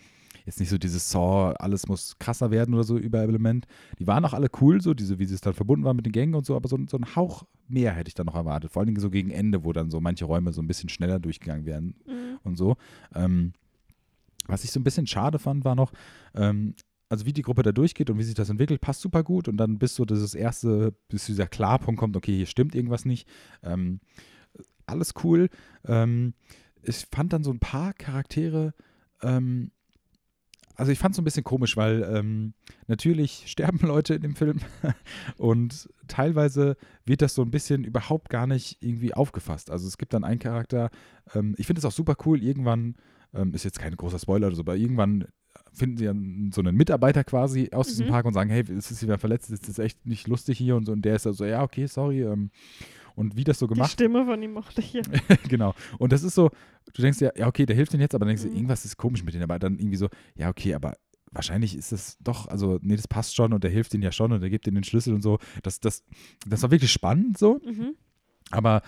jetzt 0.45 0.61
nicht 0.61 0.69
so 0.71 0.79
dieses 0.79 1.11
Saw, 1.11 1.55
alles 1.59 1.89
muss 1.89 2.19
krasser 2.19 2.51
werden 2.51 2.75
oder 2.75 2.85
so 2.85 2.97
über 2.97 3.21
Element. 3.21 3.67
Die 3.99 4.07
waren 4.07 4.25
auch 4.25 4.33
alle 4.35 4.49
cool, 4.61 4.81
so 4.81 4.95
diese, 4.95 5.19
wie 5.19 5.27
sie 5.27 5.35
es 5.35 5.41
dann 5.41 5.55
verbunden 5.55 5.85
war 5.85 5.95
mit 5.95 6.07
den 6.07 6.13
Gängen 6.13 6.35
und 6.35 6.47
so, 6.47 6.57
aber 6.57 6.69
so, 6.69 6.79
so 6.89 6.97
ein 6.97 7.17
Hauch 7.17 7.45
mehr 7.69 7.93
hätte 7.93 8.09
ich 8.09 8.15
dann 8.15 8.27
noch 8.27 8.35
erwartet. 8.37 8.71
Vor 8.71 8.81
allen 8.81 8.87
Dingen 8.87 9.01
so 9.01 9.11
gegen 9.11 9.31
Ende, 9.31 9.65
wo 9.65 9.73
dann 9.73 9.91
so 9.91 10.01
manche 10.01 10.25
Räume 10.25 10.53
so 10.53 10.63
ein 10.63 10.67
bisschen 10.69 10.89
schneller 10.89 11.19
durchgegangen 11.19 11.67
werden 11.67 11.97
Mhm. 12.07 12.39
und 12.45 12.57
so. 12.57 12.77
Ähm, 13.15 13.53
was 14.49 14.65
ich 14.65 14.71
so 14.71 14.81
ein 14.81 14.85
bisschen 14.85 15.07
schade 15.07 15.39
fand, 15.39 15.65
war 15.65 15.75
noch, 15.75 15.93
ähm, 16.35 16.75
also 17.09 17.27
wie 17.27 17.33
die 17.33 17.43
Gruppe 17.43 17.63
da 17.63 17.73
durchgeht 17.73 18.11
und 18.11 18.19
wie 18.19 18.25
sich 18.25 18.35
das 18.35 18.51
entwickelt, 18.51 18.81
passt 18.81 19.01
super 19.01 19.23
gut. 19.23 19.49
Und 19.49 19.57
dann 19.57 19.79
bis 19.79 19.95
so 19.95 20.05
dieses 20.05 20.35
erste, 20.35 20.95
bis 21.09 21.27
dieser 21.27 21.47
Klarpunkt 21.47 22.01
kommt, 22.01 22.17
okay, 22.17 22.37
hier 22.37 22.47
stimmt 22.47 22.75
irgendwas 22.75 23.05
nicht. 23.05 23.29
Ähm, 23.63 24.01
alles 24.87 25.15
cool. 25.23 25.49
Ähm, 25.85 26.35
ich 26.83 27.07
fand 27.11 27.33
dann 27.33 27.45
so 27.45 27.51
ein 27.51 27.59
paar 27.59 27.93
Charaktere, 27.93 28.75
ähm, 29.23 29.71
also 30.77 30.93
ich 30.93 30.99
fand 30.99 31.13
es 31.13 31.17
so 31.17 31.23
ein 31.23 31.25
bisschen 31.25 31.45
komisch, 31.45 31.77
weil 31.77 32.03
ähm, 32.03 32.53
natürlich 32.87 33.45
sterben 33.47 33.87
Leute 33.87 34.15
in 34.15 34.23
dem 34.23 34.37
Film 34.37 34.61
und 35.39 35.89
teilweise 36.07 36.77
wird 37.05 37.23
das 37.23 37.35
so 37.35 37.43
ein 37.43 37.51
bisschen 37.51 37.85
überhaupt 37.85 38.29
gar 38.29 38.47
nicht 38.47 38.83
irgendwie 38.83 39.15
aufgefasst. 39.15 39.71
Also 39.71 39.89
es 39.89 39.99
gibt 39.99 40.13
dann 40.13 40.25
einen 40.25 40.39
Charakter, 40.39 40.91
ähm, 41.35 41.55
ich 41.59 41.67
finde 41.67 41.81
es 41.81 41.85
auch 41.85 41.93
super 41.93 42.17
cool, 42.27 42.43
irgendwann, 42.43 42.95
ähm, 43.35 43.55
ist 43.55 43.65
jetzt 43.65 43.79
kein 43.79 43.97
großer 43.97 44.19
Spoiler 44.19 44.49
oder 44.49 44.57
so, 44.57 44.63
aber 44.63 44.77
irgendwann 44.77 45.27
finden 45.73 45.97
sie 45.99 46.05
dann 46.07 46.51
so 46.55 46.61
einen 46.61 46.77
Mitarbeiter 46.77 47.25
quasi 47.25 47.71
aus 47.73 47.89
diesem 47.89 48.07
Mhm. 48.07 48.11
Park 48.11 48.27
und 48.27 48.35
sagen, 48.35 48.51
hey, 48.51 48.65
es 48.77 48.91
ist 48.91 49.01
jemand 49.03 49.21
verletzt, 49.21 49.51
es 49.51 49.69
ist 49.69 49.79
echt 49.79 50.07
nicht 50.07 50.27
lustig 50.29 50.59
hier 50.59 50.77
und 50.77 50.87
so. 50.87 50.93
Und 50.93 51.03
der 51.03 51.17
ist 51.17 51.27
also, 51.27 51.45
ja, 51.45 51.63
okay, 51.63 51.87
sorry. 51.87 52.23
Ähm, 52.23 52.51
und 53.15 53.37
wie 53.37 53.45
das 53.45 53.59
so 53.59 53.67
Die 53.67 53.75
gemacht 53.75 53.93
Stimme 53.93 54.25
von 54.27 54.43
ihm 54.43 54.53
mochte 54.53 54.81
ich 54.81 54.87
hier. 54.89 55.03
genau. 55.49 55.75
Und 55.99 56.13
das 56.13 56.23
ist 56.23 56.35
so, 56.35 56.51
du 56.93 57.03
denkst 57.03 57.21
ja, 57.21 57.31
ja, 57.37 57.47
okay, 57.47 57.67
der 57.67 57.77
hilft 57.77 57.93
denen 57.93 58.03
jetzt, 58.03 58.15
aber 58.15 58.25
dann 58.25 58.29
denkst 58.29 58.43
du, 58.43 58.49
Mhm. 58.49 58.57
irgendwas 58.57 58.85
ist 58.85 58.97
komisch 58.97 59.23
mit 59.25 59.35
denen. 59.35 59.45
Aber 59.45 59.59
dann 59.59 59.79
irgendwie 59.79 59.97
so, 59.97 60.09
ja, 60.37 60.49
okay, 60.51 60.75
aber 60.75 60.97
wahrscheinlich 61.33 61.77
ist 61.77 61.93
es 61.93 62.17
doch, 62.21 62.47
also, 62.49 62.79
nee, 62.83 62.97
das 62.97 63.09
passt 63.09 63.35
schon 63.35 63.53
und 63.53 63.63
der 63.65 63.71
hilft 63.71 63.93
denen 63.93 64.03
ja 64.03 64.13
schon 64.13 64.33
und 64.33 64.41
der 64.41 64.51
gibt 64.51 64.67
denen 64.67 64.77
den 64.77 64.85
Schlüssel 64.85 65.15
und 65.15 65.23
so. 65.23 65.39
Das, 65.63 65.81
das, 65.81 66.05
das 66.47 66.63
war 66.63 66.71
wirklich 66.71 66.93
spannend 66.93 67.37
so. 67.39 67.61
Mhm. 67.65 67.95
Aber 68.51 68.83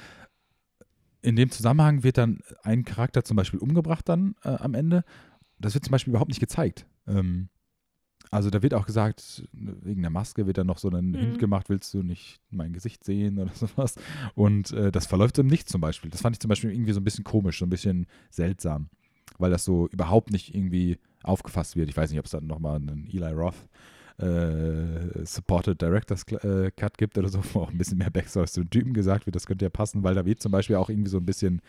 in 1.23 1.37
dem 1.37 1.51
Zusammenhang 1.51 2.03
wird 2.03 2.19
dann 2.19 2.41
ein 2.63 2.85
Charakter 2.85 3.25
zum 3.25 3.37
Beispiel 3.37 3.61
umgebracht 3.61 4.09
dann 4.09 4.35
äh, 4.45 4.51
am 4.51 4.75
Ende. 4.75 5.05
Das 5.59 5.75
wird 5.75 5.85
zum 5.85 5.93
Beispiel 5.93 6.13
überhaupt 6.13 6.29
nicht 6.29 6.41
gezeigt. 6.41 6.87
Ähm, 7.07 7.49
also 8.31 8.51
da 8.51 8.63
wird 8.63 8.75
auch 8.75 8.85
gesagt, 8.87 9.49
wegen 9.53 10.03
der 10.03 10.11
Maske 10.11 10.47
wird 10.47 10.59
dann 10.59 10.67
noch 10.67 10.79
so 10.79 10.91
ein 10.91 11.13
Mhm. 11.13 11.17
Hint 11.17 11.39
gemacht, 11.39 11.69
willst 11.71 11.93
du 11.95 12.03
nicht 12.03 12.41
mein 12.51 12.73
Gesicht 12.73 13.05
sehen 13.05 13.39
oder 13.39 13.53
sowas. 13.55 13.97
Und 14.35 14.71
äh, 14.73 14.93
das 14.93 15.07
verläuft 15.07 15.39
im 15.39 15.47
Nichts 15.47 15.73
zum 15.73 15.81
Beispiel. 15.81 16.11
Das 16.11 16.21
fand 16.23 16.37
ich 16.37 16.41
zum 16.41 16.49
Beispiel 16.49 16.71
irgendwie 16.71 16.93
so 16.93 17.01
ein 17.01 17.05
bisschen 17.05 17.25
komisch, 17.25 17.59
so 17.59 17.67
ein 17.67 17.71
bisschen 17.71 18.07
seltsam, 18.31 18.91
weil 19.39 19.51
das 19.51 19.65
so 19.65 19.89
überhaupt 19.89 20.31
nicht 20.31 20.55
irgendwie 20.55 20.99
aufgefasst 21.23 21.75
wird. 21.77 21.89
Ich 21.89 21.97
weiß 21.97 22.11
nicht, 22.11 22.19
ob 22.19 22.27
es 22.27 22.33
dann 22.33 22.47
nochmal 22.47 22.77
einen 22.77 23.07
Eli 23.07 23.33
Roth 23.33 23.67
äh, 24.19 25.25
Supported 25.25 25.81
Directors 25.81 26.25
äh, 26.25 26.71
Cut 26.77 26.99
gibt 26.99 27.17
oder 27.19 27.29
so, 27.29 27.41
wo 27.53 27.61
auch 27.61 27.71
ein 27.71 27.79
bisschen 27.79 27.99
mehr 27.99 28.11
Backstory 28.11 28.47
zu 28.47 28.63
den 28.63 28.71
Typen 28.71 28.93
gesagt 28.95 29.27
wird. 29.27 29.37
Das 29.37 29.47
könnte 29.47 29.65
ja 29.65 29.71
passen, 29.71 30.03
weil 30.03 30.15
da 30.15 30.25
wird 30.25 30.41
zum 30.43 30.53
Beispiel 30.53 30.77
auch 30.77 30.89
irgendwie 30.91 31.11
so 31.11 31.19
ein 31.19 31.27
bisschen 31.27 31.61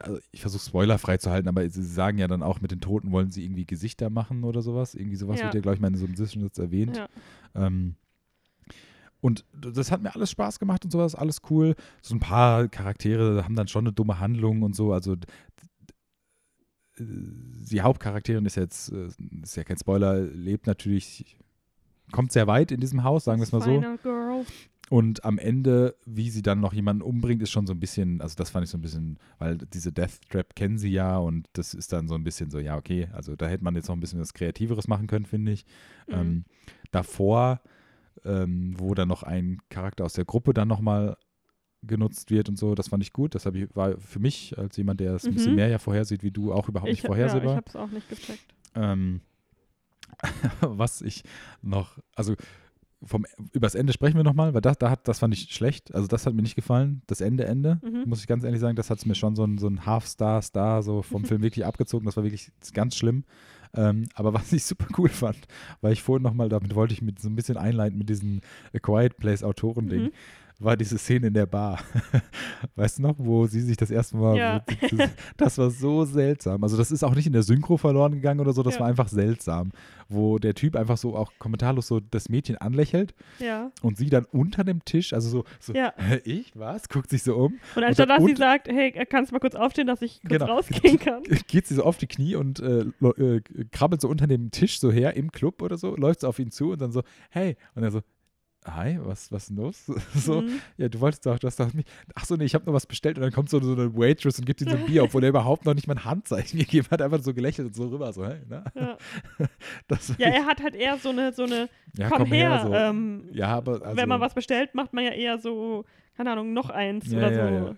also 0.00 0.18
ich 0.30 0.40
versuche 0.40 0.64
spoilerfrei 0.64 1.18
zu 1.18 1.30
halten, 1.30 1.48
aber 1.48 1.68
sie 1.68 1.82
sagen 1.84 2.16
ja 2.18 2.26
dann 2.26 2.42
auch, 2.42 2.60
mit 2.62 2.70
den 2.70 2.80
Toten 2.80 3.12
wollen 3.12 3.30
sie 3.30 3.44
irgendwie 3.44 3.66
Gesichter 3.66 4.08
machen 4.08 4.42
oder 4.44 4.62
sowas. 4.62 4.94
Irgendwie 4.94 5.16
sowas 5.16 5.38
Ja. 5.38 5.44
wird 5.44 5.54
ja, 5.54 5.60
glaube 5.60 5.74
ich, 5.74 5.80
mal 5.82 5.88
in 5.88 5.96
so 5.96 6.06
einem 6.06 6.16
Zwischensatz 6.16 6.58
erwähnt. 6.58 6.96
Ja. 6.96 7.08
Ähm, 7.54 7.96
und 9.20 9.44
das 9.52 9.92
hat 9.92 10.02
mir 10.02 10.14
alles 10.14 10.30
Spaß 10.30 10.58
gemacht 10.58 10.84
und 10.84 10.90
sowas, 10.90 11.14
alles 11.14 11.42
cool. 11.50 11.76
So 12.00 12.14
ein 12.14 12.20
paar 12.20 12.68
Charaktere 12.68 13.44
haben 13.44 13.54
dann 13.54 13.68
schon 13.68 13.84
eine 13.84 13.92
dumme 13.92 14.18
Handlung 14.18 14.62
und 14.62 14.74
so. 14.74 14.92
Also 14.92 15.14
die 17.06 17.80
Hauptcharakterin 17.80 18.46
ist 18.46 18.56
jetzt, 18.56 18.92
äh, 18.92 19.08
ist 19.42 19.56
ja 19.56 19.64
kein 19.64 19.78
Spoiler, 19.78 20.20
lebt 20.20 20.66
natürlich, 20.66 21.36
kommt 22.10 22.32
sehr 22.32 22.46
weit 22.46 22.72
in 22.72 22.80
diesem 22.80 23.04
Haus, 23.04 23.24
sagen 23.24 23.40
wir 23.40 23.44
es 23.44 23.52
mal 23.52 23.62
so. 23.62 23.80
Girl. 24.02 24.44
Und 24.90 25.24
am 25.24 25.38
Ende, 25.38 25.96
wie 26.04 26.28
sie 26.28 26.42
dann 26.42 26.60
noch 26.60 26.74
jemanden 26.74 27.00
umbringt, 27.00 27.40
ist 27.40 27.50
schon 27.50 27.66
so 27.66 27.72
ein 27.72 27.80
bisschen, 27.80 28.20
also 28.20 28.34
das 28.36 28.50
fand 28.50 28.64
ich 28.64 28.70
so 28.70 28.76
ein 28.76 28.82
bisschen, 28.82 29.18
weil 29.38 29.56
diese 29.56 29.90
Death 29.90 30.20
Trap 30.28 30.54
kennen 30.54 30.76
sie 30.76 30.90
ja 30.90 31.16
und 31.16 31.48
das 31.54 31.72
ist 31.72 31.94
dann 31.94 32.08
so 32.08 32.14
ein 32.14 32.24
bisschen 32.24 32.50
so, 32.50 32.58
ja, 32.58 32.76
okay, 32.76 33.08
also 33.12 33.34
da 33.34 33.46
hätte 33.46 33.64
man 33.64 33.74
jetzt 33.74 33.88
noch 33.88 33.96
ein 33.96 34.00
bisschen 34.00 34.20
was 34.20 34.34
Kreativeres 34.34 34.88
machen 34.88 35.06
können, 35.06 35.24
finde 35.24 35.52
ich. 35.52 35.64
Mhm. 36.08 36.14
Ähm, 36.14 36.44
davor, 36.90 37.62
ähm, 38.26 38.74
wo 38.76 38.94
dann 38.94 39.08
noch 39.08 39.22
ein 39.22 39.62
Charakter 39.70 40.04
aus 40.04 40.12
der 40.12 40.26
Gruppe 40.26 40.52
dann 40.52 40.68
nochmal 40.68 41.16
genutzt 41.84 42.30
wird 42.30 42.48
und 42.48 42.56
so, 42.58 42.74
das 42.74 42.88
fand 42.88 43.02
ich 43.02 43.12
gut. 43.12 43.34
Das 43.34 43.44
ich, 43.46 43.74
war 43.74 43.98
für 43.98 44.18
mich 44.20 44.56
als 44.58 44.76
jemand, 44.76 45.00
der 45.00 45.14
es 45.14 45.24
ein 45.24 45.34
bisschen 45.34 45.52
Mhm. 45.52 45.56
mehr 45.56 45.68
ja 45.68 45.78
vorhersieht 45.78 46.22
wie 46.22 46.30
du, 46.30 46.52
auch 46.52 46.68
überhaupt 46.68 46.88
ich, 46.90 46.98
nicht 46.98 47.02
ja, 47.02 47.08
ich 47.08 47.16
vorhersehbar. 47.16 47.56
habe 47.56 47.66
es 47.68 47.76
auch 47.76 47.90
nicht 47.90 48.08
gecheckt. 48.08 48.54
Ähm, 48.74 49.20
was 50.60 51.02
ich 51.02 51.22
noch, 51.62 51.98
also 52.14 52.34
vom, 53.04 53.26
übers 53.52 53.74
Ende 53.74 53.92
sprechen 53.92 54.16
wir 54.16 54.22
nochmal, 54.22 54.54
weil 54.54 54.60
das, 54.60 54.78
da 54.78 54.88
hat, 54.90 55.08
das 55.08 55.18
fand 55.18 55.34
ich 55.34 55.52
schlecht. 55.52 55.92
Also 55.92 56.06
das 56.06 56.24
hat 56.24 56.34
mir 56.34 56.42
nicht 56.42 56.54
gefallen. 56.54 57.02
Das 57.08 57.20
Ende, 57.20 57.44
Ende, 57.46 57.80
Mhm. 57.82 58.04
muss 58.06 58.20
ich 58.20 58.28
ganz 58.28 58.44
ehrlich 58.44 58.60
sagen, 58.60 58.76
das 58.76 58.90
hat 58.90 58.98
es 58.98 59.06
mir 59.06 59.16
schon 59.16 59.34
so 59.34 59.42
ein, 59.44 59.58
so 59.58 59.66
ein 59.66 59.84
Half-Star-Star 59.84 60.82
so 60.84 61.02
vom 61.02 61.24
Film 61.24 61.42
wirklich 61.42 61.66
abgezogen. 61.66 62.06
Das 62.06 62.16
war 62.16 62.22
wirklich 62.22 62.52
ganz 62.72 62.94
schlimm. 62.96 63.24
Ähm, 63.74 64.04
aber 64.14 64.34
was 64.34 64.52
ich 64.52 64.64
super 64.66 64.86
cool 64.98 65.08
fand, 65.08 65.38
weil 65.80 65.94
ich 65.94 66.02
vorhin 66.02 66.22
nochmal, 66.22 66.48
damit 66.48 66.74
wollte 66.76 66.94
ich 66.94 67.02
mit 67.02 67.18
so 67.20 67.28
ein 67.28 67.34
bisschen 67.34 67.56
einleiten 67.56 67.98
mit 67.98 68.08
diesem 68.08 68.40
A 68.72 68.78
Quiet 68.78 69.16
Place 69.16 69.42
Autoren-Ding, 69.42 70.04
Mhm. 70.04 70.10
War 70.62 70.76
diese 70.76 70.98
Szene 70.98 71.28
in 71.28 71.34
der 71.34 71.46
Bar. 71.46 71.78
weißt 72.76 72.98
du 72.98 73.02
noch, 73.02 73.14
wo 73.18 73.46
sie 73.46 73.60
sich 73.60 73.76
das 73.76 73.90
erste 73.90 74.16
Mal. 74.16 74.36
Ja. 74.36 74.64
Das 75.36 75.58
war 75.58 75.70
so 75.70 76.04
seltsam. 76.04 76.62
Also, 76.62 76.76
das 76.76 76.90
ist 76.90 77.02
auch 77.02 77.14
nicht 77.14 77.26
in 77.26 77.32
der 77.32 77.42
Synchro 77.42 77.76
verloren 77.76 78.12
gegangen 78.12 78.40
oder 78.40 78.52
so, 78.52 78.62
das 78.62 78.74
Ja. 78.74 78.80
war 78.80 78.86
einfach 78.88 79.08
seltsam. 79.08 79.70
Wo 80.08 80.38
der 80.38 80.54
Typ 80.54 80.76
einfach 80.76 80.96
so 80.98 81.16
auch 81.16 81.32
kommentarlos 81.38 81.86
so 81.86 82.00
das 82.00 82.28
Mädchen 82.28 82.56
anlächelt 82.56 83.14
Ja. 83.38 83.70
und 83.82 83.96
sie 83.96 84.10
dann 84.10 84.24
unter 84.26 84.64
dem 84.64 84.84
Tisch, 84.84 85.12
also 85.12 85.28
so, 85.28 85.44
so 85.60 85.72
Ja. 85.72 85.92
"Hä, 85.96 86.20
ich, 86.24 86.52
was? 86.54 86.88
Guckt 86.88 87.10
sich 87.10 87.22
so 87.22 87.36
um. 87.36 87.58
Und 87.76 87.84
anstatt 87.84 88.10
dass 88.10 88.24
sie 88.24 88.36
sagt, 88.36 88.68
hey, 88.68 88.92
kannst 89.08 89.30
du 89.30 89.34
mal 89.34 89.40
kurz 89.40 89.54
aufstehen, 89.54 89.86
dass 89.86 90.02
ich 90.02 90.20
kurz 90.20 90.32
Genau. 90.40 90.46
rausgehen 90.46 90.98
kann? 90.98 91.22
geht 91.46 91.66
sie 91.66 91.74
so 91.74 91.82
auf 91.84 91.96
die 91.98 92.06
Knie 92.06 92.36
und 92.36 92.60
äh, 92.60 92.84
äh, 93.00 93.40
krabbelt 93.70 94.00
so 94.00 94.08
unter 94.08 94.26
dem 94.26 94.50
Tisch 94.50 94.80
so 94.80 94.90
her 94.92 95.16
im 95.16 95.32
Club 95.32 95.62
oder 95.62 95.76
so, 95.76 95.96
läuft 95.96 96.20
so 96.20 96.28
auf 96.28 96.38
ihn 96.38 96.50
zu 96.50 96.72
und 96.72 96.80
dann 96.80 96.92
so, 96.92 97.02
hey. 97.30 97.56
Und 97.74 97.82
er 97.82 97.90
so, 97.90 98.00
hi, 98.66 98.98
was, 99.02 99.30
was 99.32 99.42
ist 99.44 99.48
denn 99.50 99.56
los? 99.56 99.86
so, 100.14 100.40
Mhm. 100.42 100.60
ja, 100.76 100.88
du 100.88 101.00
wolltest 101.00 101.24
doch, 101.26 101.38
du 101.38 101.46
hast 101.46 101.58
doch 101.58 101.72
mich. 101.72 101.84
Ach 102.14 102.24
so, 102.24 102.36
nee, 102.36 102.44
ich 102.44 102.54
habe 102.54 102.64
noch 102.66 102.72
was 102.72 102.86
bestellt 102.86 103.16
und 103.18 103.22
dann 103.22 103.32
kommt 103.32 103.50
so, 103.50 103.60
so 103.60 103.72
eine 103.72 103.94
Waitress 103.96 104.38
und 104.38 104.44
gibt 104.46 104.60
ihm 104.60 104.68
so 104.70 104.76
ein 104.76 104.86
Bier, 104.86 105.02
obwohl 105.04 105.22
er 105.24 105.30
überhaupt 105.30 105.64
noch 105.64 105.74
nicht 105.74 105.86
mal 105.86 105.94
ein 105.94 106.04
Handzeichen 106.04 106.58
gegeben 106.60 106.86
hat, 106.90 107.02
einfach 107.02 107.20
so 107.22 107.34
gelächelt 107.34 107.68
und 107.68 107.74
so 107.74 107.88
rüber, 107.88 108.12
so, 108.12 108.24
hey, 108.26 108.40
ne? 108.48 108.64
Ja. 108.74 108.96
Ja, 110.18 110.28
er 110.28 110.46
hat 110.46 110.62
halt 110.62 110.74
eher 110.74 110.96
so 110.98 111.10
eine, 111.10 111.32
so 111.32 111.44
eine 111.44 111.68
ja, 111.96 112.08
komm, 112.08 112.26
her, 112.26 112.60
so. 112.64 112.72
ähm, 112.72 113.28
ja, 113.32 113.48
aber 113.48 113.82
also, 113.82 113.96
wenn 113.96 114.08
man 114.08 114.20
was 114.20 114.34
bestellt, 114.34 114.74
macht 114.74 114.92
man 114.92 115.04
ja 115.04 115.10
eher 115.12 115.38
so, 115.38 115.84
keine 116.16 116.32
Ahnung, 116.32 116.52
noch 116.52 116.70
eins 116.70 117.10
Ja, 117.10 117.18
oder 117.18 117.34
so. 117.68 117.76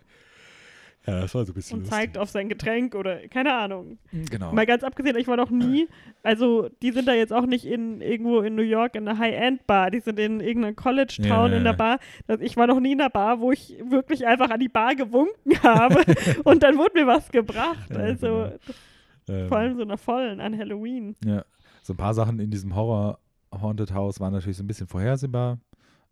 Ja. 1.06 1.20
Das 1.20 1.34
war 1.34 1.44
so 1.44 1.52
ein 1.52 1.54
bisschen 1.54 1.78
Und 1.80 1.86
zeigt 1.86 2.16
auf 2.18 2.30
sein 2.30 2.48
Getränk 2.48 2.94
oder 2.94 3.28
keine 3.28 3.54
Ahnung. 3.54 3.98
lustig. 4.12 4.30
Genau. 4.30 4.52
Mal 4.52 4.66
ganz 4.66 4.82
abgesehen, 4.84 5.16
ich 5.16 5.26
war 5.28 5.36
noch 5.36 5.50
nie, 5.50 5.88
also 6.22 6.68
die 6.82 6.92
sind 6.92 7.06
da 7.08 7.12
jetzt 7.14 7.32
auch 7.32 7.46
nicht 7.46 7.64
in 7.66 8.00
irgendwo 8.00 8.40
in 8.40 8.54
New 8.54 8.62
York 8.62 8.94
in 8.94 9.06
einer 9.06 9.18
High-End-Bar, 9.18 9.90
die 9.90 10.00
sind 10.00 10.18
in 10.18 10.40
irgendeiner 10.40 10.74
College-Town 10.74 11.50
Ja. 11.52 11.56
in 11.58 11.64
der 11.64 11.72
Bar. 11.74 11.98
Ich 12.40 12.56
war 12.56 12.66
noch 12.66 12.80
nie 12.80 12.92
in 12.92 13.00
einer 13.00 13.10
Bar, 13.10 13.40
wo 13.40 13.52
ich 13.52 13.76
wirklich 13.84 14.26
einfach 14.26 14.50
an 14.50 14.60
die 14.60 14.68
Bar 14.68 14.94
gewunken 14.94 15.52
habe 15.62 16.02
und 16.44 16.62
dann 16.62 16.76
wurde 16.78 16.94
mir 17.00 17.06
was 17.06 17.30
gebracht. 17.30 17.90
Ja, 17.90 17.96
Also 17.96 18.26
genau. 18.26 19.38
Ähm, 19.40 19.48
vor 19.48 19.56
allem 19.58 19.76
so 19.76 19.82
einer 19.82 19.96
vollen 19.98 20.40
an 20.40 20.56
Halloween. 20.58 21.16
Ja, 21.24 21.44
so 21.82 21.92
ein 21.94 21.96
paar 21.96 22.12
Sachen 22.14 22.40
in 22.40 22.50
diesem 22.50 22.74
Horror 22.74 23.18
Haunted 23.52 23.92
House 23.94 24.20
waren 24.20 24.32
natürlich 24.32 24.56
so 24.58 24.64
ein 24.64 24.66
bisschen 24.66 24.86
vorhersehbar, 24.86 25.58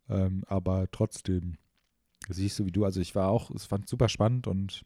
ähm, 0.09 0.45
aber 0.47 0.87
trotzdem 0.93 1.57
siehst 2.29 2.59
du 2.59 2.67
wie 2.67 2.73
du, 2.73 2.85
also 2.85 3.01
ich 3.01 3.15
war 3.15 3.29
auch, 3.29 3.51
es 3.51 3.67
fand 3.67 3.89
super 3.89 4.09
spannend 4.09 4.47
und 4.47 4.85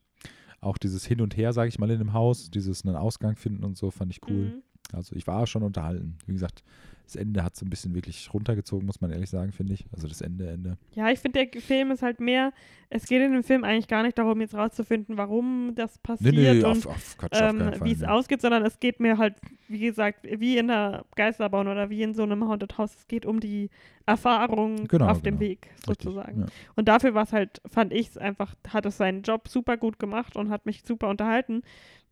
auch 0.61 0.79
dieses 0.79 1.05
Hin 1.05 1.21
und 1.21 1.37
Her, 1.37 1.53
sage 1.53 1.69
ich 1.69 1.79
mal, 1.79 1.91
in 1.91 1.99
dem 1.99 2.13
Haus, 2.13 2.51
dieses 2.51 2.85
einen 2.85 2.97
Ausgang 2.97 3.37
finden 3.37 3.65
und 3.65 3.77
so, 3.77 3.91
fand 3.91 4.11
ich 4.11 4.21
cool. 4.29 4.47
Mhm. 4.47 4.63
Also 4.93 5.17
ich 5.17 5.27
war 5.27 5.47
schon 5.47 5.63
unterhalten. 5.63 6.17
Wie 6.27 6.33
gesagt, 6.33 6.63
das 7.07 7.17
Ende 7.17 7.45
hat 7.45 7.55
so 7.57 7.65
ein 7.65 7.71
bisschen 7.71 7.95
wirklich 7.95 8.33
runtergezogen, 8.35 8.85
muss 8.85 9.01
man 9.01 9.13
ehrlich 9.13 9.31
sagen, 9.31 9.53
finde 9.53 9.75
ich. 9.75 9.87
Also 9.93 10.09
das 10.09 10.21
Ende, 10.21 10.49
Ende. 10.49 10.77
Ja, 10.95 11.09
ich 11.09 11.21
finde, 11.21 11.47
der 11.47 11.63
Film 11.63 11.93
ist 11.93 12.03
halt 12.03 12.21
mehr, 12.21 12.53
es 12.91 13.07
geht 13.07 13.23
in 13.23 13.33
dem 13.33 13.45
Film 13.45 13.63
eigentlich 13.63 13.87
gar 13.87 14.03
nicht 14.03 14.19
darum, 14.19 14.41
jetzt 14.41 14.55
rauszufinden, 14.55 15.17
warum 15.17 15.73
das 15.77 15.99
passiert 15.99 16.65
und 16.65 16.87
auf, 16.87 16.87
auf, 16.87 17.17
Quatsch, 17.19 17.41
auf 17.41 17.55
ähm, 17.55 17.73
wie 17.83 17.93
es 17.93 18.01
nee. 18.01 18.07
ausgeht, 18.07 18.41
sondern 18.41 18.65
es 18.65 18.81
geht 18.81 18.99
mir 18.99 19.19
halt, 19.19 19.35
wie 19.69 19.81
gesagt, 19.81 20.25
wie 20.25 20.59
in 20.59 20.69
der 20.69 21.05
Geisterbahn 21.15 21.69
oder 21.69 21.91
wie 21.91 22.03
in 22.03 22.13
so 22.13 22.25
einem 22.25 22.49
Haunted 22.49 22.77
House, 22.77 22.97
es 22.97 23.07
geht 23.07 23.25
um 23.25 23.39
die 23.39 23.71
Erfahrung 24.05 24.87
Genau, 24.89 25.09
auf 25.09 25.23
dem 25.23 25.39
genau. 25.39 25.51
Weg 25.51 25.67
Richtig, 25.67 25.87
sozusagen. 25.87 26.41
Ja. 26.43 26.47
Und 26.75 26.89
dafür 26.89 27.15
war 27.15 27.25
es 27.25 27.33
halt, 27.33 27.61
fand 27.67 27.93
ich 27.93 28.09
es 28.09 28.19
einfach, 28.19 28.55
hat 28.69 28.87
es 28.87 28.97
seinen 28.97 29.23
Job 29.23 29.49
super 29.49 29.77
gut 29.77 29.99
gemacht 29.99 30.37
und 30.37 30.51
hat 30.51 30.67
mich 30.67 30.83
super 30.85 31.09
unterhalten. 31.09 31.63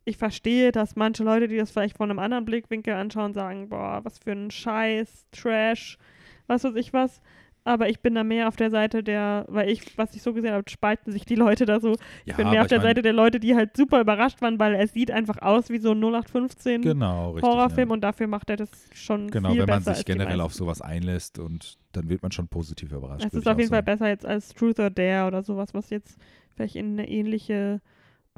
Ich 0.04 0.16
verstehe, 0.18 0.70
dass 0.72 0.96
manche 0.96 1.24
Leute, 1.24 1.48
die 1.48 1.56
das 1.56 1.70
vielleicht 1.70 1.96
von 1.96 2.10
einem 2.10 2.18
anderen 2.18 2.44
Blickwinkel 2.44 2.94
anschauen, 2.94 3.32
sagen, 3.32 3.68
boah, 3.70 4.00
was 4.04 4.18
für 4.18 4.32
ein 4.32 4.50
Scheiß, 4.50 5.26
Trash, 5.32 5.98
was 6.46 6.64
weiß 6.64 6.74
ich 6.76 6.92
was. 6.92 7.20
Aber 7.66 7.88
ich 7.88 8.00
bin 8.00 8.14
da 8.14 8.24
mehr 8.24 8.48
auf 8.48 8.56
der 8.56 8.70
Seite 8.70 9.02
der, 9.02 9.46
weil 9.48 9.70
ich, 9.70 9.96
was 9.96 10.14
ich 10.14 10.20
so 10.20 10.34
gesehen 10.34 10.52
habe, 10.52 10.68
spalten 10.68 11.10
sich 11.12 11.24
die 11.24 11.34
Leute 11.34 11.64
da 11.64 11.80
so. 11.80 11.92
Ich 12.26 12.32
Ja, 12.32 12.36
bin 12.36 12.50
mehr 12.50 12.60
auf 12.60 12.66
der 12.66 12.82
Seite 12.82 13.00
der 13.00 13.14
Leute, 13.14 13.40
die 13.40 13.56
halt 13.56 13.74
super 13.74 14.02
überrascht 14.02 14.42
waren, 14.42 14.58
weil 14.58 14.74
er 14.74 14.86
sieht 14.86 15.10
einfach 15.10 15.40
aus 15.40 15.70
wie 15.70 15.78
so 15.78 15.92
ein 15.92 15.98
0815 16.04 16.82
Genau. 16.82 17.34
Horrorfilm 17.40 17.88
ja. 17.88 17.94
und 17.94 18.02
dafür 18.02 18.26
macht 18.26 18.50
er 18.50 18.56
das 18.58 18.68
schon 18.92 19.30
Genau, 19.30 19.52
viel 19.52 19.60
wenn 19.60 19.66
man 19.70 19.78
besser 19.78 19.94
sich 19.94 20.04
generell 20.04 20.42
auf 20.42 20.52
sowas 20.52 20.82
einlässt 20.82 21.38
und 21.38 21.78
dann 21.92 22.10
wird 22.10 22.22
man 22.22 22.32
schon 22.32 22.48
positiv 22.48 22.92
überrascht. 22.92 23.24
Es 23.24 23.32
ist 23.32 23.48
auf 23.48 23.58
jeden 23.58 23.70
Fall 23.70 23.82
besser 23.82 24.08
jetzt 24.08 24.26
als 24.26 24.52
Truth 24.52 24.78
or 24.78 24.90
Dare 24.90 25.26
oder 25.26 25.42
sowas, 25.42 25.72
was 25.72 25.88
jetzt 25.88 26.18
vielleicht 26.54 26.76
in 26.76 26.98
eine 26.98 27.08
ähnliche, 27.08 27.80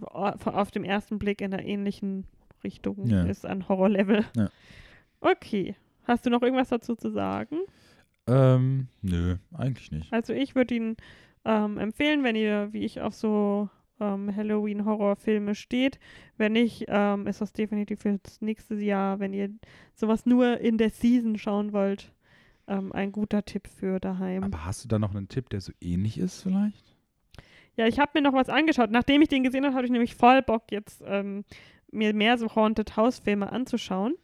auf 0.03 0.71
dem 0.71 0.85
ersten 0.85 1.19
Blick 1.19 1.41
in 1.41 1.53
einer 1.55 1.65
ähnlichen 1.65 2.25
Richtung 2.65 3.07
Ja. 3.07 3.25
ist 3.25 3.47
an 3.47 3.69
Horrorlevel. 3.69 4.25
Ja. 4.37 4.49
Okay. 5.21 5.75
Hast 6.05 6.25
du 6.27 6.31
noch 6.31 6.43
irgendwas 6.43 6.69
dazu 6.69 6.95
zu 6.95 7.11
sagen? 7.11 7.59
Ähm, 8.29 8.89
nö, 9.03 9.37
eigentlich 9.55 9.91
nicht. 9.91 10.13
Also 10.13 10.33
ich 10.33 10.55
würde 10.55 10.75
ihn 10.75 10.97
ähm, 11.45 11.79
empfehlen, 11.79 12.23
wenn 12.25 12.37
ihr, 12.37 12.73
wie 12.73 12.85
ich, 12.85 13.01
auf 13.01 13.15
so 13.15 13.69
ähm, 14.01 14.35
Halloween-Horrorfilme 14.35 15.55
steht. 15.55 15.99
Wenn 16.37 16.53
nicht, 16.53 16.85
ähm, 16.89 17.27
ist 17.27 17.41
das 17.41 17.53
definitiv 17.53 18.01
für 18.01 18.19
das 18.23 18.41
nächste 18.41 18.75
Jahr, 18.77 19.19
wenn 19.21 19.33
ihr 19.33 19.51
sowas 19.95 20.27
nur 20.27 20.59
in 20.61 20.77
der 20.79 20.91
Season 20.91 21.39
schauen 21.39 21.73
wollt, 21.73 22.13
ähm, 22.69 22.93
ein 22.93 23.13
guter 23.13 23.45
Tipp 23.45 23.69
für 23.69 24.01
daheim. 24.01 24.43
Aber 24.45 24.65
hast 24.65 24.85
du 24.85 24.89
da 24.89 24.99
noch 24.99 25.15
einen 25.15 25.29
Tipp, 25.29 25.49
der 25.51 25.61
so 25.61 25.73
ähnlich 25.81 26.19
ist 26.19 26.43
vielleicht? 26.43 26.86
Ja, 27.77 27.87
ich 27.87 27.99
habe 27.99 28.13
mir 28.15 28.23
noch 28.23 28.33
was 28.33 28.49
angeschaut. 28.49 28.91
Nachdem 28.91 29.23
ich 29.23 29.29
den 29.29 29.43
gesehen 29.43 29.65
habe, 29.65 29.75
habe 29.75 29.85
ich 29.85 29.93
nämlich 29.93 30.15
voll 30.15 30.43
Bock, 30.43 30.65
jetzt 30.71 31.03
ähm, 31.07 31.45
mir 31.91 32.15
mehr 32.15 32.39
so 32.39 32.55
Haunted 32.55 32.97
House-Filme 32.97 33.51
anzuschauen. 33.53 34.15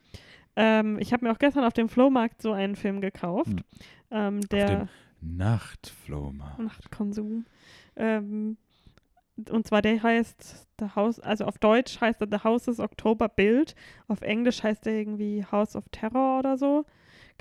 Ähm, 0.56 0.98
ich 0.98 1.12
habe 1.12 1.24
mir 1.24 1.32
auch 1.32 1.38
gestern 1.38 1.64
auf 1.64 1.72
dem 1.72 1.88
Flohmarkt 1.88 2.42
so 2.42 2.52
einen 2.52 2.76
Film 2.76 3.00
gekauft. 3.00 3.48
Hm. 3.48 3.64
Ähm, 4.10 4.40
der 4.48 4.88
Nachtflohmarkt. 5.20 6.58
Nachtkonsum. 6.58 7.46
Ähm, 7.96 8.56
und 9.50 9.66
zwar 9.66 9.82
der 9.82 10.02
heißt 10.02 10.68
The 10.78 10.86
House, 10.94 11.18
also 11.20 11.44
auf 11.44 11.58
Deutsch 11.58 12.00
heißt 12.00 12.20
er 12.20 12.28
The 12.30 12.44
Houses 12.44 12.80
October 12.80 13.28
Build. 13.28 13.74
Auf 14.08 14.20
Englisch 14.20 14.62
heißt 14.62 14.86
er 14.86 14.94
irgendwie 14.94 15.44
House 15.50 15.74
of 15.74 15.88
Terror 15.90 16.38
oder 16.38 16.58
so. 16.58 16.84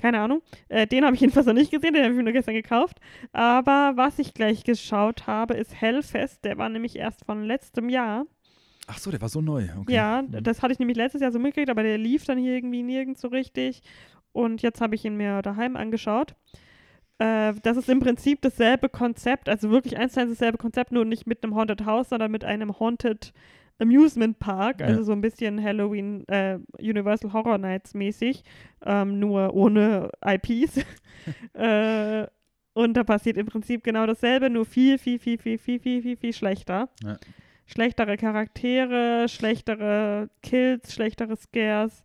Keine 0.02 0.18
Ahnung. 0.20 0.42
Äh, 0.68 0.86
den 0.88 1.04
habe 1.04 1.14
ich 1.14 1.20
jedenfalls 1.22 1.46
noch 1.46 1.54
nicht 1.54 1.70
gesehen, 1.70 1.94
den 1.94 2.02
habe 2.02 2.12
ich 2.12 2.16
mir 2.16 2.24
nur 2.24 2.32
gestern 2.32 2.54
gekauft. 2.54 2.98
Aber 3.32 3.92
was 3.94 4.18
ich 4.18 4.34
gleich 4.34 4.64
geschaut 4.64 5.28
habe, 5.28 5.54
ist 5.54 5.80
Hellfest. 5.80 6.44
Der 6.44 6.58
war 6.58 6.68
nämlich 6.68 6.96
erst 6.96 7.24
von 7.24 7.44
letztem 7.44 7.88
Jahr. 7.88 8.26
Ach 8.88 8.98
so, 8.98 9.12
der 9.12 9.20
war 9.20 9.28
so 9.28 9.40
neu. 9.40 9.68
Okay. 9.78 9.94
Ja, 9.94 10.22
Mhm. 10.22 10.42
das 10.42 10.60
hatte 10.60 10.72
ich 10.72 10.80
nämlich 10.80 10.96
letztes 10.96 11.20
Jahr 11.22 11.30
so 11.30 11.38
mitgekriegt, 11.38 11.70
aber 11.70 11.84
der 11.84 11.98
lief 11.98 12.24
dann 12.24 12.36
hier 12.36 12.54
irgendwie 12.56 12.82
nirgends 12.82 13.20
so 13.20 13.28
richtig. 13.28 13.80
Und 14.32 14.60
jetzt 14.62 14.80
habe 14.80 14.96
ich 14.96 15.04
ihn 15.04 15.16
mir 15.16 15.40
daheim 15.40 15.76
angeschaut. 15.76 16.34
Äh, 17.18 17.54
das 17.62 17.76
ist 17.76 17.88
im 17.88 18.00
Prinzip 18.00 18.42
dasselbe 18.42 18.88
Konzept, 18.88 19.48
also 19.48 19.70
wirklich 19.70 19.98
eins 19.98 20.14
zu 20.14 20.20
eins 20.20 20.30
dasselbe 20.30 20.58
Konzept, 20.58 20.90
nur 20.90 21.04
nicht 21.04 21.28
mit 21.28 21.44
einem 21.44 21.54
Haunted 21.54 21.84
House, 21.86 22.08
sondern 22.08 22.32
mit 22.32 22.44
einem 22.44 22.80
Haunted 22.80 23.32
Amusement 23.82 24.38
Park, 24.38 24.80
Ja. 24.80 24.86
also 24.86 25.02
so 25.02 25.12
ein 25.12 25.20
bisschen 25.20 25.62
Halloween, 25.62 26.24
äh, 26.28 26.58
Universal 26.78 27.32
Horror 27.32 27.58
Nights 27.58 27.94
mäßig, 27.94 28.42
ähm, 28.86 29.18
nur 29.18 29.52
ohne 29.54 30.10
IPs. 30.24 30.78
äh, 31.54 32.26
und 32.74 32.94
da 32.96 33.04
passiert 33.04 33.36
im 33.36 33.46
Prinzip 33.46 33.84
genau 33.84 34.06
dasselbe, 34.06 34.48
nur 34.48 34.64
viel, 34.64 34.96
viel, 34.98 35.18
viel, 35.18 35.36
viel, 35.38 35.58
viel, 35.58 35.78
viel, 35.80 36.02
viel, 36.02 36.16
viel 36.16 36.32
schlechter. 36.32 36.88
Ja. 37.04 37.16
Schlechtere 37.66 38.16
Charaktere, 38.16 39.26
schlechtere 39.28 40.28
Kills, 40.42 40.94
schlechtere 40.94 41.36
Scares. 41.36 42.02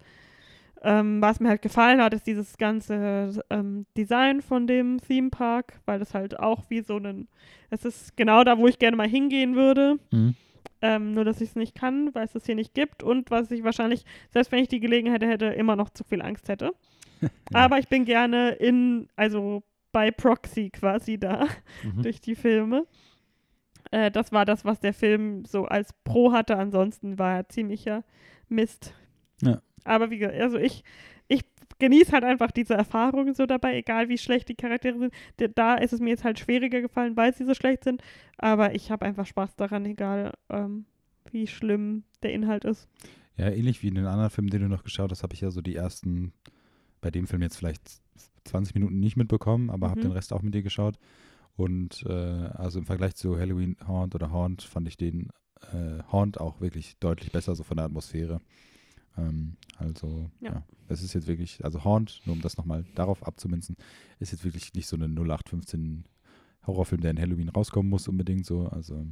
Ähm, 0.83 1.21
was 1.21 1.39
mir 1.39 1.49
halt 1.49 1.63
gefallen 1.63 2.01
hat, 2.01 2.13
ist 2.13 2.27
dieses 2.27 2.57
ganze 2.57 3.41
ähm, 3.49 3.85
Design 3.97 4.41
von 4.41 4.67
dem 4.67 4.99
Theme 4.99 5.29
Park, 5.31 5.79
weil 5.85 5.97
das 5.99 6.13
halt 6.13 6.39
auch 6.39 6.69
wie 6.69 6.81
so 6.81 6.97
ein, 6.97 7.27
es 7.71 7.83
ist 7.83 8.15
genau 8.15 8.43
da, 8.43 8.57
wo 8.59 8.67
ich 8.67 8.77
gerne 8.77 8.95
mal 8.95 9.07
hingehen 9.07 9.55
würde. 9.55 9.97
Mhm. 10.11 10.35
Ähm, 10.81 11.13
nur, 11.13 11.25
dass 11.25 11.41
ich 11.41 11.49
es 11.49 11.55
nicht 11.55 11.73
kann, 11.75 12.13
weil 12.13 12.25
es 12.25 12.33
das 12.33 12.45
hier 12.45 12.55
nicht 12.55 12.73
gibt 12.75 13.01
und 13.01 13.31
was 13.31 13.49
ich 13.49 13.63
wahrscheinlich, 13.63 14.05
selbst 14.31 14.51
wenn 14.51 14.59
ich 14.59 14.67
die 14.67 14.79
Gelegenheit 14.79 15.23
hätte, 15.23 15.45
immer 15.47 15.75
noch 15.75 15.89
zu 15.89 16.03
viel 16.03 16.21
Angst 16.21 16.49
hätte. 16.49 16.71
Ja. 17.51 17.61
Aber 17.61 17.79
ich 17.79 17.87
bin 17.87 18.05
gerne 18.05 18.51
in, 18.51 19.07
also 19.15 19.63
bei 19.91 20.11
Proxy 20.11 20.69
quasi 20.69 21.17
da 21.17 21.47
Mhm. 21.83 22.03
durch 22.03 22.21
die 22.21 22.35
Filme. 22.35 22.85
Äh, 23.89 24.11
das 24.11 24.31
war 24.31 24.45
das, 24.45 24.65
was 24.65 24.79
der 24.79 24.93
Film 24.93 25.43
so 25.45 25.65
als 25.65 25.93
Pro 26.03 26.31
hatte. 26.31 26.57
Ansonsten 26.57 27.17
war 27.17 27.37
er 27.37 27.49
ziemlicher 27.49 28.03
Mist. 28.49 28.93
Ja. 29.41 29.63
Aber 29.83 30.11
wie 30.11 30.19
gesagt, 30.19 30.39
also 30.39 30.59
ich 30.59 30.83
genieße 31.79 32.11
halt 32.11 32.23
einfach 32.23 32.51
diese 32.51 32.73
Erfahrungen 32.73 33.33
so 33.33 33.45
dabei, 33.45 33.77
egal 33.77 34.09
wie 34.09 34.17
schlecht 34.17 34.49
die 34.49 34.55
Charaktere 34.55 34.97
sind. 34.99 35.13
Da 35.55 35.75
ist 35.75 35.93
es 35.93 35.99
mir 35.99 36.09
jetzt 36.09 36.23
halt 36.23 36.39
schwieriger 36.39 36.81
gefallen, 36.81 37.15
weil 37.17 37.33
sie 37.33 37.45
so 37.45 37.53
schlecht 37.53 37.83
sind. 37.83 38.01
Aber 38.37 38.75
ich 38.75 38.91
habe 38.91 39.05
einfach 39.05 39.25
Spaß 39.25 39.55
daran, 39.55 39.85
egal 39.85 40.33
ähm, 40.49 40.85
wie 41.31 41.47
schlimm 41.47 42.03
der 42.23 42.33
Inhalt 42.33 42.65
ist. 42.65 42.87
Ja, 43.35 43.49
ähnlich 43.49 43.83
wie 43.83 43.89
in 43.89 43.95
den 43.95 44.05
anderen 44.07 44.29
Filmen, 44.31 44.49
den 44.49 44.61
du 44.61 44.67
noch 44.67 44.83
geschaut 44.83 45.11
hast, 45.11 45.23
habe 45.23 45.33
ich 45.33 45.41
ja 45.41 45.51
so 45.51 45.61
die 45.61 45.75
ersten, 45.75 46.33
bei 47.01 47.11
dem 47.11 47.27
Film 47.27 47.41
jetzt 47.43 47.57
vielleicht 47.57 48.01
20 48.45 48.73
Minuten 48.75 48.99
nicht 48.99 49.17
mitbekommen, 49.17 49.69
aber 49.69 49.89
habe 49.89 49.99
Mhm. 49.99 50.05
den 50.05 50.11
Rest 50.13 50.33
auch 50.33 50.41
mit 50.41 50.53
dir 50.55 50.63
geschaut. 50.63 50.97
Und 51.55 52.03
äh, 52.07 52.11
also 52.13 52.79
im 52.79 52.85
Vergleich 52.85 53.15
zu 53.15 53.37
Halloween 53.37 53.77
Haunt 53.87 54.15
oder 54.15 54.31
Haunt 54.31 54.61
fand 54.63 54.87
ich 54.87 54.95
den 54.97 55.29
äh, 55.73 56.03
Haunt 56.11 56.39
auch 56.39 56.61
wirklich 56.61 56.97
deutlich 56.99 57.31
besser, 57.31 57.55
so 57.55 57.63
von 57.63 57.77
der 57.77 57.85
Atmosphäre. 57.87 58.41
Ähm, 59.17 59.57
also, 59.77 60.29
Ja. 60.39 60.53
ja. 60.53 60.63
es 60.87 61.01
ist 61.03 61.13
jetzt 61.13 61.27
wirklich, 61.27 61.63
also 61.63 61.83
Haunt, 61.83 62.21
nur 62.25 62.35
um 62.35 62.41
das 62.41 62.57
nochmal 62.57 62.85
darauf 62.95 63.25
abzumünzen, 63.25 63.75
ist 64.19 64.31
jetzt 64.31 64.43
wirklich 64.43 64.73
nicht 64.73 64.87
so 64.87 64.95
eine 64.95 65.05
0815 65.07 66.05
Horrorfilm, 66.65 67.01
der 67.01 67.11
in 67.11 67.19
Halloween 67.19 67.49
rauskommen 67.49 67.89
muss, 67.89 68.07
unbedingt 68.07 68.45
so. 68.45 68.67
Also, 68.67 69.05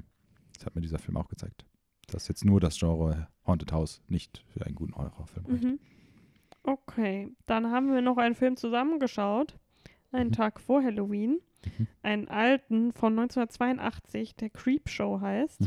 das 0.55 0.65
hat 0.65 0.75
mir 0.75 0.81
dieser 0.81 0.99
Film 0.99 1.17
auch 1.17 1.27
gezeigt. 1.27 1.65
Dass 2.07 2.27
jetzt 2.27 2.45
nur 2.45 2.59
das 2.59 2.77
Genre 2.77 3.27
Haunted 3.47 3.71
House 3.71 4.01
nicht 4.07 4.43
für 4.49 4.65
einen 4.65 4.75
guten 4.75 4.95
Horrorfilm 4.95 5.45
reicht. 5.45 5.63
Mhm. 5.63 5.79
Okay, 6.63 7.29
dann 7.45 7.71
haben 7.71 7.93
wir 7.93 8.01
noch 8.01 8.17
einen 8.17 8.35
Film 8.35 8.57
zusammengeschaut, 8.57 9.57
einen 10.11 10.29
Mhm. 10.29 10.33
Tag 10.33 10.59
vor 10.59 10.83
Halloween. 10.83 11.39
Mhm. 11.77 11.87
Einen 12.03 12.27
alten 12.27 12.91
von 12.91 13.13
1982, 13.15 14.35
der 14.35 14.49
Creepshow 14.49 15.19
heißt. 15.21 15.61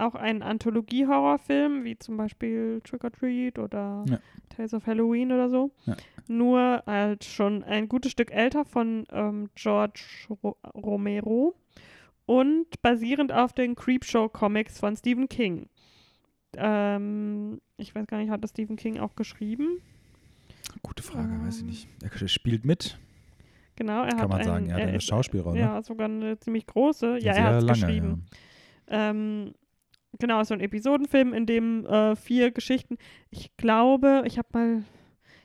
Auch 0.00 0.14
ein 0.14 0.42
Anthologie-Horrorfilm, 0.42 1.84
wie 1.84 1.98
zum 1.98 2.16
Beispiel 2.16 2.80
Trick 2.84 3.04
or 3.04 3.12
Treat 3.12 3.58
oder 3.58 4.04
Ja. 4.08 4.18
Tales 4.48 4.72
of 4.74 4.86
Halloween 4.86 5.30
oder 5.32 5.48
so. 5.50 5.70
Ja. 5.86 5.96
Nur 6.28 6.82
halt 6.86 7.24
schon 7.24 7.62
ein 7.64 7.88
gutes 7.88 8.12
Stück 8.12 8.30
älter 8.32 8.64
von 8.64 9.04
ähm, 9.12 9.50
George 9.56 10.00
Ro 10.42 10.56
Romero 10.74 11.54
und 12.26 12.66
basierend 12.82 13.32
auf 13.32 13.52
den 13.52 13.74
Creepshow-Comics 13.74 14.78
von 14.78 14.96
Stephen 14.96 15.28
King. 15.28 15.68
Ähm, 16.56 17.60
ich 17.76 17.94
weiß 17.94 18.06
gar 18.06 18.18
nicht, 18.18 18.30
hat 18.30 18.42
das 18.42 18.50
Stephen 18.50 18.76
King 18.76 18.98
auch 18.98 19.14
geschrieben? 19.16 19.80
Gute 20.82 21.02
Frage, 21.02 21.40
weiß 21.44 21.56
ich 21.56 21.62
Ähm. 21.62 21.66
nicht. 21.68 21.88
Er 22.20 22.28
spielt 22.28 22.64
mit, 22.64 22.98
Genau, 23.76 24.02
er 24.02 24.08
hat 24.08 24.18
kann 24.18 24.28
man 24.28 24.38
ein, 24.40 24.44
sagen. 24.44 24.66
Er 24.68 24.74
hat 24.74 24.82
eine 24.82 24.96
ist- 24.96 25.04
Schauspielrolle. 25.04 25.58
Ja, 25.58 25.80
sogar 25.82 26.06
eine 26.06 26.38
ziemlich 26.38 26.66
große. 26.66 27.18
Ja, 27.20 27.32
er 27.32 27.44
hat 27.44 27.62
es 27.62 27.66
geschrieben. 27.66 28.26
Ähm, 28.88 29.54
genau, 30.18 30.42
so 30.44 30.54
ein 30.54 30.60
Episodenfilm, 30.60 31.32
in 31.32 31.46
dem 31.46 31.86
äh, 31.86 32.16
vier 32.16 32.50
Geschichten, 32.50 32.96
ich 33.30 33.56
glaube, 33.56 34.22
ich 34.26 34.38
habe 34.38 34.48
mal, 34.52 34.82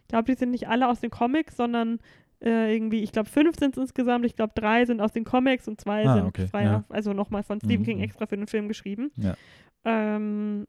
ich 0.01 0.07
glaube, 0.07 0.25
die 0.31 0.37
sind 0.37 0.51
nicht 0.51 0.67
alle 0.67 0.87
aus 0.87 0.99
den 0.99 1.09
Comics, 1.11 1.55
sondern 1.57 1.99
äh, 2.43 2.73
irgendwie, 2.73 3.01
ich 3.01 3.11
glaube, 3.11 3.29
fünf 3.29 3.57
sind 3.57 3.75
es 3.75 3.81
insgesamt, 3.81 4.25
ich 4.25 4.35
glaube, 4.35 4.53
drei 4.55 4.85
sind 4.85 5.01
aus 5.01 5.13
den 5.13 5.23
Comics 5.23 5.67
und 5.67 5.79
zwei 5.79 6.05
Ah, 6.05 6.15
sind 6.15 6.25
okay, 6.25 6.47
zwei, 6.47 6.63
ja. 6.63 6.83
also 6.89 7.13
nochmal 7.13 7.43
von 7.43 7.59
Stephen 7.59 7.81
Mhm, 7.81 7.85
King 7.85 7.97
mhm. 7.97 8.03
extra 8.03 8.25
für 8.25 8.37
den 8.37 8.47
Film 8.47 8.67
geschrieben. 8.67 9.11
Ja. 9.17 9.35
Ähm, 9.85 10.67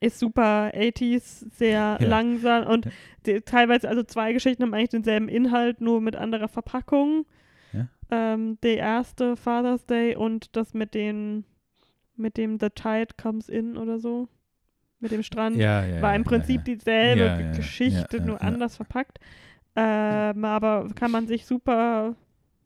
ist 0.00 0.18
super 0.18 0.70
80s, 0.74 1.46
sehr 1.54 1.98
Ja. 2.00 2.06
langsam 2.06 2.66
und 2.66 2.88
die, 3.26 3.40
teilweise, 3.40 3.88
also 3.88 4.02
zwei 4.02 4.32
Geschichten 4.32 4.62
haben 4.62 4.74
eigentlich 4.74 4.90
denselben 4.90 5.28
Inhalt, 5.28 5.80
nur 5.80 6.00
mit 6.00 6.16
anderer 6.16 6.48
Verpackung. 6.48 7.26
Ja. 7.72 7.88
Ähm, 8.10 8.58
der 8.62 8.76
erste 8.78 9.36
Father's 9.36 9.86
Day 9.86 10.16
und 10.16 10.54
das 10.56 10.74
mit 10.74 10.94
den 10.94 11.44
mit 12.20 12.36
dem 12.36 12.58
The 12.60 12.68
Tide 12.70 13.14
Comes 13.20 13.48
In 13.48 13.76
oder 13.76 13.98
so. 13.98 14.28
Mit 15.00 15.12
dem 15.12 15.22
Strand. 15.22 15.56
Ja, 15.56 15.84
ja, 15.84 16.02
War 16.02 16.14
im 16.14 16.24
Prinzip 16.24 16.64
dieselbe. 16.64 17.56
Geschichte, 17.56 18.20
nur 18.20 18.40
anders 18.42 18.76
verpackt. 18.76 19.18
Ähm, 19.74 20.44
aber 20.44 20.88
kann 20.94 21.10
man 21.10 21.26
sich 21.26 21.46
super 21.46 22.14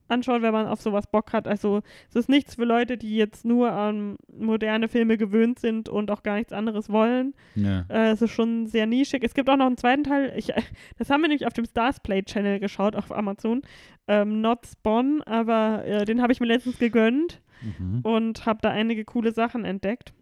anschauen, 0.08 0.42
wenn 0.42 0.52
man 0.52 0.66
auf 0.66 0.80
sowas 0.80 1.06
Bock 1.06 1.32
hat. 1.32 1.46
Also 1.48 1.82
es 2.08 2.16
ist 2.16 2.28
nichts 2.28 2.56
für 2.56 2.64
Leute, 2.64 2.96
die 2.96 3.16
jetzt 3.16 3.44
nur 3.44 3.72
an 3.72 4.16
moderne 4.32 4.88
Filme 4.88 5.16
gewöhnt 5.16 5.58
sind 5.58 5.88
und 5.88 6.10
auch 6.10 6.22
gar 6.22 6.36
nichts 6.36 6.52
anderes 6.52 6.90
wollen. 6.90 7.34
Ja. 7.54 7.84
Äh, 7.88 8.10
es 8.10 8.22
ist 8.22 8.32
schon 8.32 8.66
sehr 8.66 8.86
nischig. 8.86 9.22
Es 9.24 9.34
gibt 9.34 9.48
auch 9.48 9.56
noch 9.56 9.66
einen 9.66 9.76
zweiten 9.76 10.04
Teil. 10.04 10.32
Ich, 10.36 10.52
das 10.98 11.10
haben 11.10 11.22
wir 11.22 11.28
nämlich 11.28 11.46
auf 11.46 11.52
dem 11.52 11.64
Stars 11.64 12.00
Play 12.00 12.22
Channel 12.22 12.60
geschaut 12.60 12.96
auf 12.96 13.12
Amazon. 13.12 13.62
Ähm, 14.06 14.40
Not 14.40 14.66
Spawn, 14.66 15.22
aber 15.22 15.84
äh, 15.86 16.04
den 16.04 16.20
habe 16.20 16.32
ich 16.32 16.40
mir 16.40 16.46
letztens 16.46 16.78
gegönnt 16.78 17.40
Mhm. 17.62 18.00
und 18.02 18.46
habe 18.46 18.60
da 18.62 18.70
einige 18.70 19.04
coole 19.04 19.32
Sachen 19.32 19.64
entdeckt. 19.64 20.12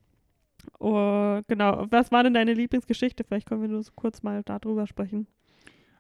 Oh, 0.79 1.41
genau. 1.49 1.87
Was 1.91 2.13
war 2.13 2.23
denn 2.23 2.35
deine 2.35 2.55
Lieblingsgeschichte? 2.55 3.25
Vielleicht 3.25 3.47
können 3.49 3.63
wir 3.63 3.69
nur 3.69 3.83
so 3.83 3.93
kurz 3.95 4.23
mal 4.23 4.43
darüber 4.45 4.87
sprechen. 4.87 5.27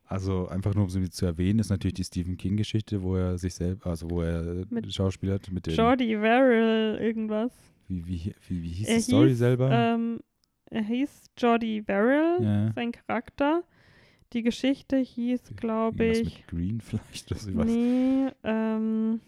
Also 0.06 0.46
einfach 0.48 0.74
nur 0.74 0.84
um 0.84 0.90
sie 0.90 1.08
zu 1.08 1.24
erwähnen, 1.26 1.58
ist 1.58 1.70
natürlich 1.70 1.94
die 1.94 2.04
Stephen 2.04 2.36
King-Geschichte, 2.36 3.02
wo 3.02 3.16
er 3.16 3.38
sich 3.38 3.54
selbst, 3.54 3.86
also 3.86 4.10
wo 4.10 4.20
er 4.22 4.64
Mit 4.68 4.92
schauspielert 4.92 5.50
mit 5.50 5.66
dem, 5.66 5.74
Jordi 5.74 6.16
Verrill, 6.16 6.98
irgendwas. 7.00 7.50
wie, 7.88 8.06
wie, 8.06 8.34
wie, 8.48 8.62
wie 8.62 8.68
hieß 8.68 8.88
Er 8.88 8.96
die 8.96 9.00
Story 9.02 9.28
hieß, 9.30 9.38
selber? 9.38 9.70
Ähm, 9.70 10.20
er 10.66 10.82
hieß 10.82 11.24
Jordi 11.38 11.82
Verrill, 11.82 12.38
ja. 12.44 12.72
sein 12.74 12.92
Charakter. 12.92 13.62
Die 14.34 14.42
Geschichte 14.42 14.96
hieß, 14.96 15.54
glaube 15.56 16.04
ich. 16.04 16.24
mit 16.24 16.48
Green 16.48 16.80
vielleicht, 16.82 17.30
oder 17.32 17.40
sowas. 17.40 17.66
Nee, 17.66 18.28
ähm, 18.44 19.20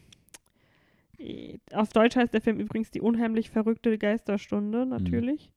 auf 1.73 1.93
Deutsch 1.93 2.17
heißt 2.17 2.35
der 2.35 2.41
Film 2.41 2.59
übrigens 2.61 2.91
Die 2.91 3.01
unheimlich 3.01 3.51
verrückte 3.51 3.91
Mhm. 3.91 3.99
Geisterstunde, 3.99 4.87
natürlich. 4.87 5.51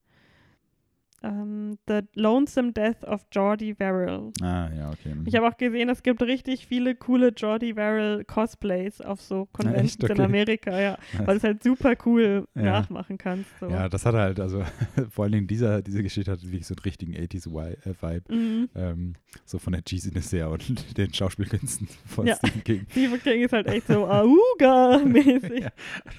Ähm, 1.23 1.77
The 1.87 2.01
Lonesome 2.13 2.73
Death 2.73 3.03
of 3.03 3.25
Jordi 3.31 3.73
Verrill. 3.73 4.31
Ah, 4.41 4.69
ja, 4.75 4.89
okay. 4.91 5.15
Ich 5.25 5.35
habe 5.35 5.47
auch 5.47 5.57
gesehen, 5.57 5.89
es 5.89 6.03
gibt 6.03 6.21
richtig 6.21 6.67
viele 6.67 6.93
coole 6.95 7.29
Jordi 7.29 7.73
Verrill 7.73 8.23
Cosplays 8.25 9.01
auf 9.01 9.19
so 9.21 9.47
Conventions? 9.51 10.03
Okay. 10.03 10.13
in 10.13 10.21
Amerika, 10.21 10.79
ja. 10.79 10.97
Weil 11.17 11.25
du 11.25 11.31
es 11.37 11.43
halt 11.43 11.63
super 11.63 11.93
cool 12.05 12.47
Ja. 12.55 12.61
nachmachen 12.63 13.17
kannst. 13.17 13.49
So. 13.59 13.67
Ja, 13.67 13.89
das 13.89 14.05
hat 14.05 14.13
er 14.13 14.21
halt, 14.21 14.39
also 14.39 14.63
vor 15.09 15.23
allen 15.25 15.31
Dingen 15.31 15.47
dieser, 15.47 15.81
diese 15.81 16.03
Geschichte 16.03 16.31
hat 16.31 16.43
wirklich 16.43 16.67
so 16.67 16.75
einen 16.75 16.83
richtigen 16.83 17.13
80s-Vibe. 17.15 18.33
Mhm. 18.33 18.69
Ähm, 18.75 19.13
so 19.43 19.57
von 19.57 19.73
der 19.73 19.83
Cheesiness 19.83 20.31
her 20.31 20.49
und 20.51 20.97
den 20.97 21.13
Schauspielkünsten 21.13 21.87
von 22.05 22.27
Ja. 22.27 22.35
Stephen 22.35 22.63
King. 22.63 22.85
Stephen 22.91 23.19
King 23.21 23.41
ist 23.43 23.53
halt 23.53 23.67
echt 23.67 23.87
so 23.87 24.05
Auga-mäßig. 24.07 25.61
Ja. 25.63 25.69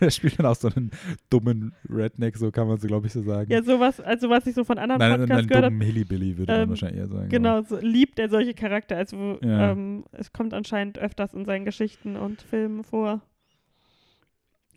Er 0.01 0.11
spielt 0.11 0.39
dann 0.39 0.47
auch 0.47 0.57
so 0.57 0.69
einen 0.75 0.91
dummen 1.31 1.73
Redneck, 1.89 2.37
so 2.37 2.51
kann 2.51 2.67
man 2.69 2.79
so, 2.79 2.87
glaube 2.89 3.07
ich, 3.07 3.13
so 3.13 3.23
sagen. 3.23 3.51
Ja, 3.51 3.63
sowas, 3.63 4.01
also 4.01 4.29
was 4.31 4.47
ich 4.47 4.55
so 4.55 4.65
von 4.65 4.79
anderen 4.91 5.11
nein, 5.11 5.21
Podcasts 5.21 5.41
nein, 5.43 5.49
gehört 5.49 5.65
habe, 5.73 5.85
Hillybilly 5.85 6.39
würde 6.39 6.53
Ähm, 6.53 6.61
man 6.61 6.69
wahrscheinlich 6.71 7.01
eher 7.01 7.09
sagen. 7.09 7.29
Genau, 7.29 7.63
so 7.63 7.79
liebt 7.79 8.19
er 8.19 8.29
solche 8.29 8.55
Charakter. 8.55 8.97
Also 8.97 9.39
Ja. 9.43 9.73
ähm, 9.73 10.05
es 10.13 10.33
kommt 10.33 10.55
anscheinend 10.55 10.99
öfters 10.99 11.35
in 11.35 11.45
seinen 11.45 11.65
Geschichten 11.65 12.17
und 12.17 12.43
Filmen 12.43 12.85
vor. 12.85 13.23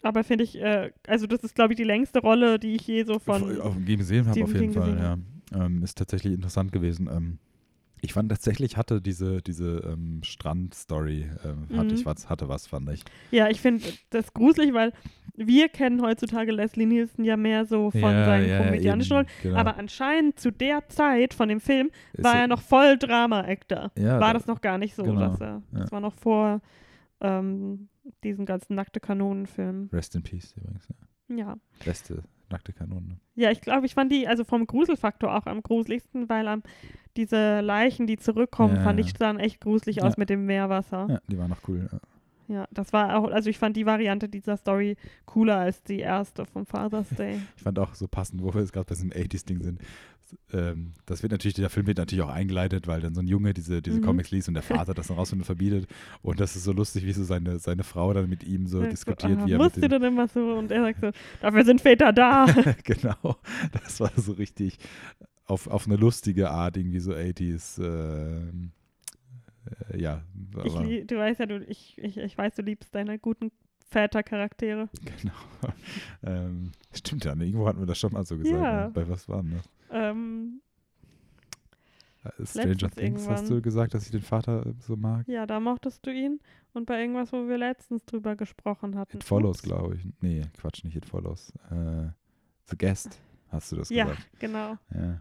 Aber 0.04 0.24
finde 0.24 0.44
ich, 0.44 0.60
äh, 0.60 0.92
also 1.08 1.28
das 1.28 1.44
ist, 1.44 1.56
glaube 1.56 1.74
ich, 1.74 1.78
die 1.78 1.84
längste 1.84 2.20
Rolle, 2.20 2.58
die 2.60 2.76
ich 2.76 2.88
je 2.88 3.04
so 3.04 3.20
von. 3.20 3.62
auf, 3.62 3.76
gesehen 3.86 4.28
habe, 4.28 4.44
auf 4.44 4.54
jeden 4.54 4.74
Fall, 4.74 4.98
ja. 4.98 5.18
Ähm, 5.54 5.84
ist 5.84 5.98
tatsächlich 5.98 6.34
interessant 6.34 6.72
gewesen. 6.72 7.10
Ähm, 7.12 7.38
ich 8.02 8.14
fand 8.14 8.30
tatsächlich 8.30 8.78
hatte 8.78 9.02
diese, 9.02 9.42
diese 9.42 9.78
ähm, 9.92 10.22
Strand-Story, 10.24 11.30
ähm, 11.46 11.78
hatte 11.78 11.94
Mhm. 11.94 12.00
ich 12.00 12.06
was, 12.06 12.30
hatte 12.30 12.50
was, 12.50 12.68
fand 12.68 12.90
ich. 12.90 13.04
Ja, 13.32 13.50
ich 13.50 13.62
finde 13.62 13.86
das 14.10 14.34
gruselig, 14.34 14.74
weil 14.74 14.92
wir 15.36 15.70
kennen 15.70 16.02
heutzutage 16.02 16.52
Leslie 16.52 16.86
Nielsen 16.86 17.24
ja 17.24 17.38
mehr 17.38 17.66
so 17.66 17.92
von 17.92 18.02
ja, 18.02 18.26
seinen 18.26 18.50
ja, 18.50 18.58
komödianischen 18.64 19.12
eben, 19.18 19.26
Rollen. 19.28 19.28
genau. 19.44 19.58
Aber 19.60 19.78
anscheinend 19.78 20.40
zu 20.40 20.52
der 20.52 20.88
Zeit 20.90 21.34
von 21.34 21.48
dem 21.48 21.60
Film 21.62 21.90
Ist 22.14 22.24
war 22.24 22.36
er 22.36 22.48
noch 22.48 22.62
voll 22.62 22.98
Drama-Actor. 22.98 23.92
ja, 23.98 24.20
war 24.20 24.34
da- 24.34 24.34
das 24.34 24.48
noch 24.48 24.62
gar 24.62 24.78
nicht 24.78 24.96
so. 24.96 25.04
genau, 25.04 25.20
Dass 25.30 25.40
er, 25.42 25.62
Das 25.72 25.92
war 25.92 26.02
noch 26.02 26.14
vor 26.16 26.62
ähm, 27.22 27.88
diesen 28.24 28.46
ganzen 28.46 28.76
nackte 28.76 29.00
Kanonen-Film. 29.00 29.90
Rest 29.94 30.16
in 30.16 30.24
Peace 30.24 30.54
übrigens. 30.58 30.88
Ja. 30.90 31.36
Ja. 31.38 31.58
Beste 31.86 32.24
nackte 32.50 32.74
Kanone. 32.74 33.18
Ja, 33.36 33.52
ich 33.52 33.62
glaube, 33.62 33.86
ich 33.86 33.94
fand 33.94 34.12
die, 34.12 34.28
also 34.28 34.44
vom 34.44 34.68
Gruselfaktor 34.68 35.34
auch 35.34 35.46
am 35.46 35.64
gruseligsten, 35.64 36.28
weil 36.28 36.48
am, 36.50 36.64
diese 37.18 37.60
Leichen, 37.62 38.08
die 38.08 38.18
zurückkommen, 38.18 38.76
Ja, 38.78 38.84
fand 38.84 39.00
ich, 39.00 39.14
sahen 39.18 39.40
echt 39.40 39.62
gruselig 39.62 40.04
aus 40.04 40.18
mit 40.18 40.30
dem 40.30 40.46
Meerwasser. 40.46 41.08
Ja. 41.10 41.20
Die 41.28 41.38
war 41.38 41.48
noch 41.48 41.60
cool. 41.68 41.90
Ja. 42.48 42.66
das 42.72 42.92
war 42.92 43.16
auch, 43.18 43.32
also 43.32 43.50
ich 43.50 43.58
fand 43.58 43.78
die 43.78 43.86
Variante 43.86 44.28
dieser 44.28 44.58
Story 44.58 44.98
cooler 45.26 45.58
als 45.58 45.84
die 45.84 46.00
erste 46.00 46.46
vom 46.46 46.66
Father's 46.66 47.08
Day. 47.18 47.40
Ich 47.56 47.64
fand 47.64 47.80
auch 47.80 47.96
so 47.96 48.08
passend, 48.08 48.42
wo 48.44 48.54
wir 48.54 48.60
jetzt 48.62 48.74
gerade 48.74 48.86
bei 48.88 48.96
diesem 48.96 49.10
80s-Ding 49.12 49.62
sind. 49.64 49.80
Ähm, 50.54 50.94
das 51.06 51.24
wird 51.24 51.32
natürlich, 51.34 51.56
der 51.56 51.70
Film 51.70 51.88
wird 51.88 51.98
natürlich 51.98 52.24
auch 52.24 52.30
eingeleitet, 52.30 52.88
weil 52.88 53.02
dann 53.02 53.14
so 53.14 53.22
ein 53.22 53.28
Junge 53.28 53.54
diese, 53.54 53.82
diese 53.82 54.00
Mhm. 54.00 54.04
Comics 54.06 54.32
liest 54.32 54.48
und 54.48 54.54
der 54.54 54.64
Vater 54.64 54.94
das 54.94 55.08
dann 55.08 55.18
rausfindet 55.18 55.44
und 55.44 55.46
verbietet. 55.46 55.90
Und 56.22 56.40
das 56.40 56.56
ist 56.56 56.64
so 56.64 56.72
lustig, 56.72 57.06
wie 57.06 57.12
so 57.12 57.24
seine, 57.26 57.60
seine 57.60 57.84
Frau 57.84 58.14
dann 58.14 58.30
mit 58.30 58.44
ihm 58.44 58.66
so 58.68 58.82
Ja, 58.82 58.88
diskutiert, 58.90 59.40
ah, 59.42 59.46
wie 59.46 59.52
er 59.52 59.58
mit 59.58 59.66
Musst 59.66 59.78
du 59.78 59.82
dem, 59.82 59.90
dann 59.90 60.04
immer 60.04 60.28
so 60.30 60.54
und 60.58 60.72
er 60.72 60.82
sagt 60.84 61.02
so, 61.02 61.12
dafür 61.42 61.66
sind 61.66 61.82
Väter 61.82 62.14
da. 62.14 62.46
genau. 62.86 63.38
Das 63.84 64.00
war 64.00 64.12
so 64.16 64.32
richtig 64.34 64.78
auf, 65.46 65.68
auf 65.68 65.86
eine 65.88 65.96
lustige 65.98 66.50
Art, 66.50 66.78
irgendwie 66.78 67.00
so 67.00 67.12
80s. 67.14 67.82
ähm, 67.84 68.72
äh, 69.90 70.02
ja, 70.02 70.24
ich, 70.64 70.74
du 71.08 71.18
weißt 71.18 71.40
ja, 71.40 71.46
du, 71.46 71.64
ich, 71.66 71.98
ich, 71.98 72.18
ich 72.18 72.38
weiß, 72.38 72.56
du 72.56 72.62
liebst 72.62 72.94
deine 72.96 73.20
guten 73.20 73.52
Vätercharaktere. 73.90 74.90
genau. 75.22 75.34
ähm, 76.24 76.72
stimmt 76.94 77.26
ja, 77.26 77.36
irgendwo 77.36 77.68
hatten 77.68 77.80
wir 77.80 77.86
das 77.86 78.00
schon 78.00 78.14
mal 78.14 78.26
so 78.26 78.38
gesagt. 78.38 78.62
Ja. 78.62 78.86
Ne? 78.86 78.92
Bei 78.94 79.08
was 79.08 79.28
waren 79.28 79.52
das? 79.52 79.70
Ähm, 79.92 80.62
Äh, 82.24 82.46
Stranger 82.46 82.90
Things 82.92 83.28
hast 83.28 83.50
du 83.50 83.62
gesagt, 83.62 83.94
dass 83.96 84.06
ich 84.06 84.12
den 84.12 84.22
Vater 84.22 84.66
äh, 84.66 84.74
so 84.80 84.96
mag? 84.96 85.28
ja, 85.28 85.46
da 85.48 85.60
mochtest 85.60 86.06
du 86.06 86.12
ihn. 86.14 86.40
Und 86.74 86.86
bei 86.86 87.02
irgendwas, 87.02 87.34
wo 87.34 87.48
wir 87.50 87.58
letztens 87.58 88.06
drüber 88.06 88.36
gesprochen 88.36 88.96
hatten. 88.98 89.18
It 89.18 89.24
Follows, 89.24 89.62
glaube 89.62 89.96
ich. 89.96 90.08
Nee, 90.22 90.44
Quatsch, 90.58 90.84
nicht 90.86 90.96
It 90.96 91.06
Follows. 91.06 91.52
Äh, 91.70 92.10
The 92.70 92.78
Guest, 92.78 93.20
hast 93.50 93.72
du 93.72 93.76
das 93.78 93.90
Ja, 93.90 94.06
gesagt? 94.06 94.30
genau. 94.40 94.78
Ja, 94.94 95.20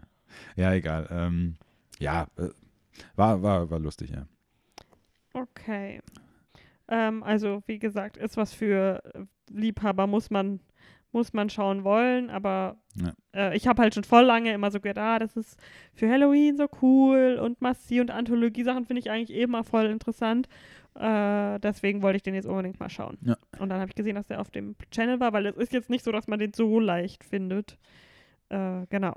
ja 0.55 0.73
egal. 0.73 1.07
Ähm, 1.11 1.55
ja, 1.99 2.27
äh, 2.37 2.49
war, 3.15 3.41
war, 3.41 3.69
war 3.69 3.79
lustig, 3.79 4.11
ja. 4.11 4.25
Okay. 5.33 6.01
Ähm, 6.87 7.23
also, 7.23 7.63
wie 7.67 7.79
gesagt, 7.79 8.17
ist 8.17 8.37
was 8.37 8.53
für 8.53 9.01
äh, 9.13 9.25
Liebhaber, 9.49 10.07
muss 10.07 10.29
man, 10.29 10.59
muss 11.13 11.31
man 11.33 11.49
schauen 11.49 11.83
wollen, 11.83 12.29
aber 12.29 12.77
Ja. 12.95 13.13
äh, 13.33 13.55
ich 13.55 13.67
habe 13.67 13.81
halt 13.81 13.93
schon 13.93 14.03
voll 14.03 14.23
lange 14.23 14.53
immer 14.53 14.71
so 14.71 14.79
gedacht, 14.79 14.97
ah, 14.97 15.19
das 15.19 15.37
ist 15.37 15.57
für 15.93 16.09
Halloween 16.09 16.57
so 16.57 16.67
cool 16.81 17.39
und 17.41 17.61
Massi 17.61 18.01
und 18.01 18.11
Anthologie-Sachen 18.11 18.85
finde 18.85 18.99
ich 18.99 19.09
eigentlich 19.09 19.35
eh 19.37 19.43
immer 19.43 19.63
voll 19.63 19.85
interessant. 19.85 20.47
Äh, 20.95 21.59
deswegen 21.59 22.01
wollte 22.01 22.17
ich 22.17 22.23
den 22.23 22.35
jetzt 22.35 22.45
unbedingt 22.47 22.79
mal 22.81 22.89
schauen. 22.89 23.17
Ja. 23.21 23.37
Und 23.59 23.69
dann 23.69 23.79
habe 23.79 23.89
ich 23.89 23.95
gesehen, 23.95 24.15
dass 24.15 24.27
der 24.27 24.41
auf 24.41 24.51
dem 24.51 24.75
Channel 24.91 25.21
war, 25.21 25.31
weil 25.31 25.45
es 25.45 25.55
ist 25.55 25.71
jetzt 25.71 25.89
nicht 25.89 26.03
so, 26.03 26.11
dass 26.11 26.27
man 26.27 26.39
den 26.39 26.51
so 26.53 26.79
leicht 26.81 27.23
findet. 27.23 27.77
Äh, 28.49 28.85
genau. 28.89 29.15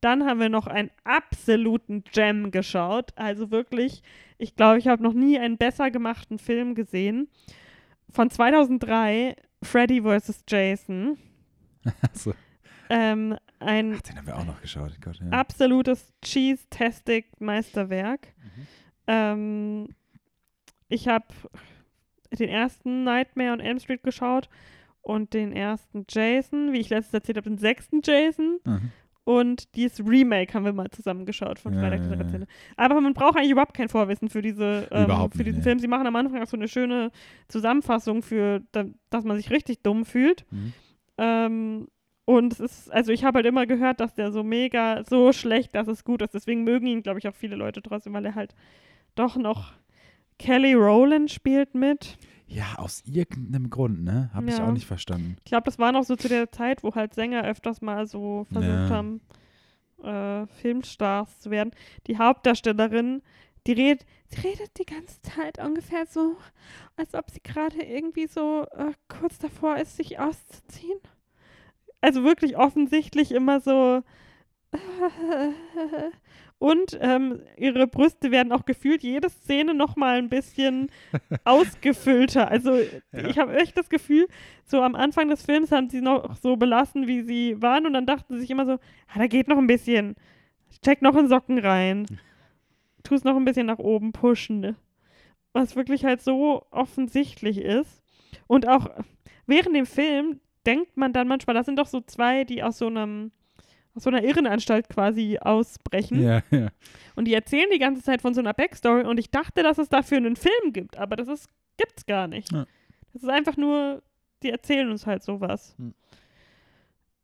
Dann 0.00 0.26
haben 0.26 0.40
wir 0.40 0.48
noch 0.48 0.66
einen 0.66 0.90
absoluten 1.04 2.04
Gem 2.04 2.50
geschaut. 2.50 3.12
Also 3.16 3.50
wirklich, 3.50 4.02
ich 4.38 4.56
glaube, 4.56 4.78
ich 4.78 4.88
habe 4.88 5.02
noch 5.02 5.14
nie 5.14 5.38
einen 5.38 5.56
besser 5.56 5.90
gemachten 5.90 6.38
Film 6.38 6.74
gesehen. 6.74 7.28
Von 8.10 8.30
2003, 8.30 9.36
Freddy 9.62 10.02
vs. 10.02 10.44
Jason. 10.48 11.18
Achso. 12.02 12.34
Ähm, 12.88 13.36
ein 13.58 13.94
Ach, 13.96 14.02
den 14.02 14.16
haben 14.18 14.26
wir 14.26 14.36
auch 14.36 14.44
noch 14.44 14.60
geschaut. 14.60 14.92
Gott, 15.00 15.18
ja. 15.20 15.30
absolutes 15.30 16.12
Cheese-Tastic-Meisterwerk. 16.22 18.28
Mhm. 18.36 18.66
Ähm, 19.08 19.88
ich 20.88 21.08
habe 21.08 21.26
den 22.32 22.48
ersten 22.48 23.02
Nightmare 23.04 23.52
on 23.52 23.60
Elm 23.60 23.78
Street 23.80 24.02
geschaut 24.02 24.48
und 25.02 25.34
den 25.34 25.52
ersten 25.52 26.04
Jason, 26.08 26.72
wie 26.72 26.80
ich 26.80 26.90
letztes 26.90 27.14
erzählt 27.14 27.38
habe, 27.38 27.48
den 27.48 27.58
sechsten 27.58 28.00
Jason 28.04 28.58
Mhm. 28.64 28.90
Und 29.26 29.74
dieses 29.74 30.06
Remake 30.06 30.54
haben 30.54 30.64
wir 30.64 30.72
mal 30.72 30.88
zusammen 30.90 31.26
geschaut 31.26 31.58
von 31.58 31.74
Ja, 31.74 31.80
Freitag 31.80 32.02
ja, 32.02 32.08
der 32.10 32.18
ja. 32.18 32.22
13. 32.22 32.46
Aber 32.76 33.00
man 33.00 33.12
braucht 33.12 33.36
eigentlich 33.36 33.50
überhaupt 33.50 33.74
kein 33.74 33.88
Vorwissen 33.88 34.28
für 34.28 34.40
diese 34.40 34.86
ähm, 34.92 35.06
für 35.08 35.38
nicht, 35.38 35.46
diesen 35.46 35.58
nee. 35.58 35.62
Film. 35.62 35.78
Sie 35.80 35.88
machen 35.88 36.06
am 36.06 36.14
Anfang 36.14 36.40
auch 36.40 36.46
so 36.46 36.56
eine 36.56 36.68
schöne 36.68 37.10
Zusammenfassung 37.48 38.22
für, 38.22 38.62
da, 38.70 38.84
dass 39.10 39.24
man 39.24 39.36
sich 39.36 39.50
richtig 39.50 39.82
dumm 39.82 40.04
fühlt. 40.04 40.46
Mhm. 40.52 40.72
Ähm, 41.18 41.88
und 42.24 42.52
es 42.52 42.60
ist, 42.60 42.92
also 42.92 43.10
ich 43.10 43.24
habe 43.24 43.38
halt 43.38 43.46
immer 43.46 43.66
gehört, 43.66 43.98
dass 43.98 44.14
der 44.14 44.30
so 44.30 44.44
mega, 44.44 45.02
so 45.02 45.32
schlecht, 45.32 45.74
dass 45.74 45.88
es 45.88 46.04
gut 46.04 46.22
ist. 46.22 46.32
Deswegen 46.32 46.62
mögen 46.62 46.86
ihn, 46.86 47.02
glaube 47.02 47.18
ich, 47.18 47.26
auch 47.26 47.34
viele 47.34 47.56
Leute 47.56 47.82
trotzdem, 47.82 48.12
weil 48.12 48.26
er 48.26 48.36
halt 48.36 48.54
doch 49.16 49.34
noch 49.34 49.72
Kelly 50.38 50.74
Rowland 50.74 51.32
spielt 51.32 51.74
mit. 51.74 52.16
Ja, 52.48 52.76
aus 52.76 53.02
irgendeinem 53.06 53.70
Grund, 53.70 54.04
ne? 54.04 54.30
Habe 54.32 54.48
ich 54.50 54.58
Ja. 54.58 54.64
auch 54.64 54.72
nicht 54.72 54.86
verstanden. 54.86 55.36
Ich 55.44 55.50
glaube, 55.50 55.64
das 55.64 55.78
war 55.78 55.90
noch 55.92 56.04
so 56.04 56.14
zu 56.16 56.28
der 56.28 56.52
Zeit, 56.52 56.82
wo 56.84 56.94
halt 56.94 57.14
Sänger 57.14 57.44
öfters 57.44 57.80
mal 57.80 58.06
so 58.06 58.44
versucht 58.52 58.90
Ja. 58.90 58.90
haben, 58.90 59.20
äh, 60.02 60.46
Filmstars 60.60 61.40
zu 61.40 61.50
werden. 61.50 61.72
Die 62.06 62.18
Hauptdarstellerin, 62.18 63.22
die 63.66 63.72
redet, 63.72 64.06
sie 64.28 64.40
redet 64.46 64.78
die 64.78 64.84
ganze 64.86 65.20
Zeit 65.22 65.58
ungefähr 65.58 66.06
so, 66.06 66.36
als 66.96 67.14
ob 67.14 67.30
sie 67.30 67.40
gerade 67.42 67.82
irgendwie 67.82 68.28
so 68.28 68.64
äh, 68.76 68.92
kurz 69.08 69.38
davor 69.38 69.76
ist, 69.78 69.96
sich 69.96 70.18
auszuziehen. 70.20 71.00
Also 72.00 72.22
wirklich 72.22 72.56
offensichtlich 72.56 73.32
immer 73.32 73.60
so. 73.60 74.02
Und 76.58 76.96
ähm, 77.02 77.42
ihre 77.58 77.86
Brüste 77.86 78.30
werden 78.30 78.50
auch 78.50 78.64
gefühlt 78.64 79.02
jede 79.02 79.28
Szene 79.28 79.74
nochmal 79.74 80.16
ein 80.16 80.30
bisschen 80.30 80.90
ausgefüllter. 81.44 82.50
Also 82.50 82.76
Ja. 83.12 83.28
ich 83.28 83.38
habe 83.38 83.54
echt 83.56 83.76
das 83.76 83.90
Gefühl, 83.90 84.26
so 84.64 84.80
am 84.80 84.94
Anfang 84.94 85.28
des 85.28 85.42
Films 85.44 85.70
haben 85.70 85.90
sie 85.90 86.00
noch 86.00 86.34
so 86.36 86.56
belassen, 86.56 87.06
wie 87.06 87.22
sie 87.22 87.60
waren 87.60 87.86
und 87.86 87.92
dann 87.92 88.06
dachten 88.06 88.34
sie 88.34 88.40
sich 88.40 88.50
immer 88.50 88.64
so, 88.64 88.72
ah, 88.72 89.18
da 89.18 89.26
geht 89.26 89.48
noch 89.48 89.58
ein 89.58 89.66
bisschen. 89.66 90.16
Check 90.82 91.02
noch 91.02 91.14
in 91.16 91.28
Socken 91.28 91.58
rein. 91.58 92.06
Tu 93.02 93.14
es 93.14 93.24
noch 93.24 93.36
ein 93.36 93.44
bisschen 93.44 93.66
nach 93.66 93.78
oben 93.78 94.12
pushen. 94.12 94.76
Was 95.52 95.76
wirklich 95.76 96.04
halt 96.04 96.22
so 96.22 96.66
offensichtlich 96.70 97.58
ist. 97.58 98.02
Und 98.46 98.66
auch 98.66 98.88
während 99.46 99.76
dem 99.76 99.86
Film 99.86 100.40
denkt 100.66 100.96
man 100.96 101.12
dann 101.12 101.28
manchmal, 101.28 101.54
das 101.54 101.66
sind 101.66 101.78
doch 101.78 101.86
so 101.86 102.00
zwei, 102.00 102.44
die 102.44 102.62
aus 102.62 102.78
so 102.78 102.86
einem 102.86 103.30
aus 103.96 104.02
so 104.02 104.10
einer 104.10 104.22
Irrenanstalt 104.22 104.88
quasi 104.88 105.38
ausbrechen. 105.40 106.22
Ja, 106.22 106.42
ja. 106.50 106.68
Und 107.14 107.26
die 107.26 107.34
erzählen 107.34 107.68
die 107.72 107.78
ganze 107.78 108.02
Zeit 108.02 108.20
von 108.22 108.34
so 108.34 108.40
einer 108.40 108.54
Backstory 108.54 109.04
und 109.04 109.18
ich 109.18 109.30
dachte, 109.30 109.62
dass 109.62 109.78
es 109.78 109.88
dafür 109.88 110.18
einen 110.18 110.36
Film 110.36 110.72
gibt, 110.72 110.98
aber 110.98 111.16
das 111.16 111.28
ist, 111.28 111.48
gibt's 111.76 112.06
gar 112.06 112.28
nicht. 112.28 112.52
Ja. 112.52 112.66
Das 113.12 113.22
ist 113.22 113.28
einfach 113.28 113.56
nur, 113.56 114.02
die 114.42 114.50
erzählen 114.50 114.90
uns 114.90 115.06
halt 115.06 115.22
sowas. 115.22 115.74
Hm. 115.78 115.94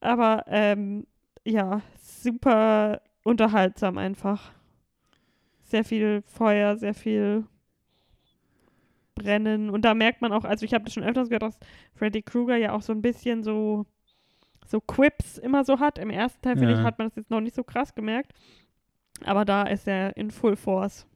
Aber 0.00 0.44
ähm, 0.48 1.06
ja, 1.44 1.82
super 2.00 3.02
unterhaltsam 3.22 3.98
einfach. 3.98 4.52
Sehr 5.62 5.84
viel 5.84 6.22
Feuer, 6.26 6.76
sehr 6.76 6.94
viel 6.94 7.44
Brennen. 9.14 9.70
Und 9.70 9.84
da 9.84 9.94
merkt 9.94 10.22
man 10.22 10.32
auch, 10.32 10.44
also 10.44 10.64
ich 10.64 10.74
habe 10.74 10.84
das 10.84 10.94
schon 10.94 11.04
öfters 11.04 11.28
gehört, 11.28 11.42
dass 11.42 11.58
Freddy 11.94 12.22
Krueger 12.22 12.56
ja 12.56 12.72
auch 12.72 12.82
so 12.82 12.92
ein 12.92 13.02
bisschen 13.02 13.42
so, 13.42 13.86
so 14.66 14.80
Quips 14.80 15.38
immer 15.38 15.64
so 15.64 15.80
hat. 15.80 15.98
Im 15.98 16.10
ersten 16.10 16.40
Teil, 16.42 16.56
finde 16.56 16.72
Ja. 16.72 16.78
ich, 16.80 16.84
hat 16.84 16.98
man 16.98 17.08
das 17.08 17.16
jetzt 17.16 17.30
noch 17.30 17.40
nicht 17.40 17.54
so 17.54 17.62
krass 17.64 17.94
gemerkt. 17.94 18.32
Aber 19.24 19.44
da 19.44 19.62
ist 19.64 19.86
er 19.86 20.16
in 20.16 20.30
Full 20.30 20.56
Force. 20.56 21.06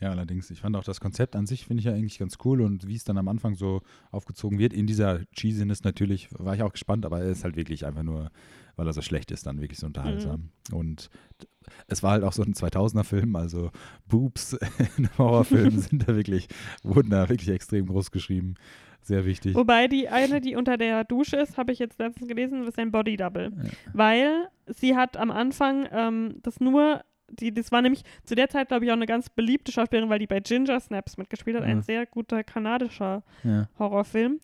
Ja, 0.00 0.10
allerdings. 0.10 0.50
Ich 0.50 0.60
fand 0.60 0.74
auch 0.76 0.82
das 0.82 1.00
Konzept 1.00 1.36
an 1.36 1.46
sich, 1.46 1.66
finde 1.66 1.78
ich 1.80 1.84
ja 1.86 1.92
eigentlich 1.92 2.18
ganz 2.18 2.36
cool 2.44 2.60
und 2.60 2.88
wie 2.88 2.96
es 2.96 3.04
dann 3.04 3.18
am 3.18 3.28
Anfang 3.28 3.54
so 3.54 3.82
aufgezogen 4.10 4.58
wird. 4.58 4.72
In 4.72 4.88
dieser 4.88 5.24
Cheesiness 5.32 5.84
natürlich 5.84 6.28
war 6.32 6.54
ich 6.56 6.62
auch 6.62 6.72
gespannt, 6.72 7.06
aber 7.06 7.20
er 7.20 7.30
ist 7.30 7.44
halt 7.44 7.54
wirklich 7.54 7.86
einfach 7.86 8.02
nur, 8.02 8.30
weil 8.74 8.86
er 8.88 8.92
so 8.92 9.00
schlecht 9.02 9.30
ist, 9.30 9.46
dann 9.46 9.60
wirklich 9.60 9.78
so 9.78 9.86
unterhaltsam. 9.86 10.48
Und 10.72 11.08
d- 11.40 11.46
es 11.86 12.02
war 12.02 12.10
halt 12.12 12.24
auch 12.24 12.32
so 12.32 12.42
ein 12.42 12.52
2000er-Film, 12.54 13.36
also 13.36 13.70
Boobs 14.08 14.54
in 14.98 15.08
Horrorfilmen 15.18 15.78
sind 15.80 16.08
da 16.08 16.16
wirklich, 16.16 16.48
wurden 16.82 17.10
da 17.10 17.28
wirklich 17.28 17.50
extrem 17.50 17.86
groß 17.86 18.10
geschrieben. 18.10 18.54
Sehr 19.02 19.24
wichtig. 19.26 19.54
Wobei 19.54 19.88
die 19.88 20.08
eine, 20.08 20.40
die 20.40 20.54
unter 20.56 20.76
der 20.76 21.04
Dusche 21.04 21.36
ist, 21.36 21.58
habe 21.58 21.72
ich 21.72 21.78
jetzt 21.80 21.98
letztens 21.98 22.28
gelesen, 22.28 22.66
ist 22.66 22.78
ein 22.78 22.92
Body 22.92 23.16
Double. 23.16 23.50
Ja. 23.56 23.70
Weil 23.92 24.48
sie 24.66 24.96
hat 24.96 25.16
am 25.16 25.30
Anfang 25.30 25.88
ähm, 25.92 26.36
das 26.42 26.60
nur, 26.60 27.02
die, 27.28 27.52
das 27.52 27.72
war 27.72 27.82
nämlich 27.82 28.02
zu 28.24 28.34
der 28.34 28.48
Zeit, 28.48 28.68
glaube 28.68 28.84
ich, 28.84 28.90
auch 28.90 28.96
eine 28.96 29.06
ganz 29.06 29.28
beliebte 29.28 29.72
Schauspielerin, 29.72 30.08
weil 30.10 30.18
die 30.20 30.26
bei 30.26 30.40
Ginger 30.40 30.78
Snaps 30.78 31.16
mitgespielt 31.16 31.56
hat, 31.56 31.64
Ja. 31.64 31.70
ein 31.70 31.82
sehr 31.82 32.06
guter 32.06 32.44
kanadischer 32.44 33.22
Ja. 33.42 33.68
Horrorfilm. 33.78 34.38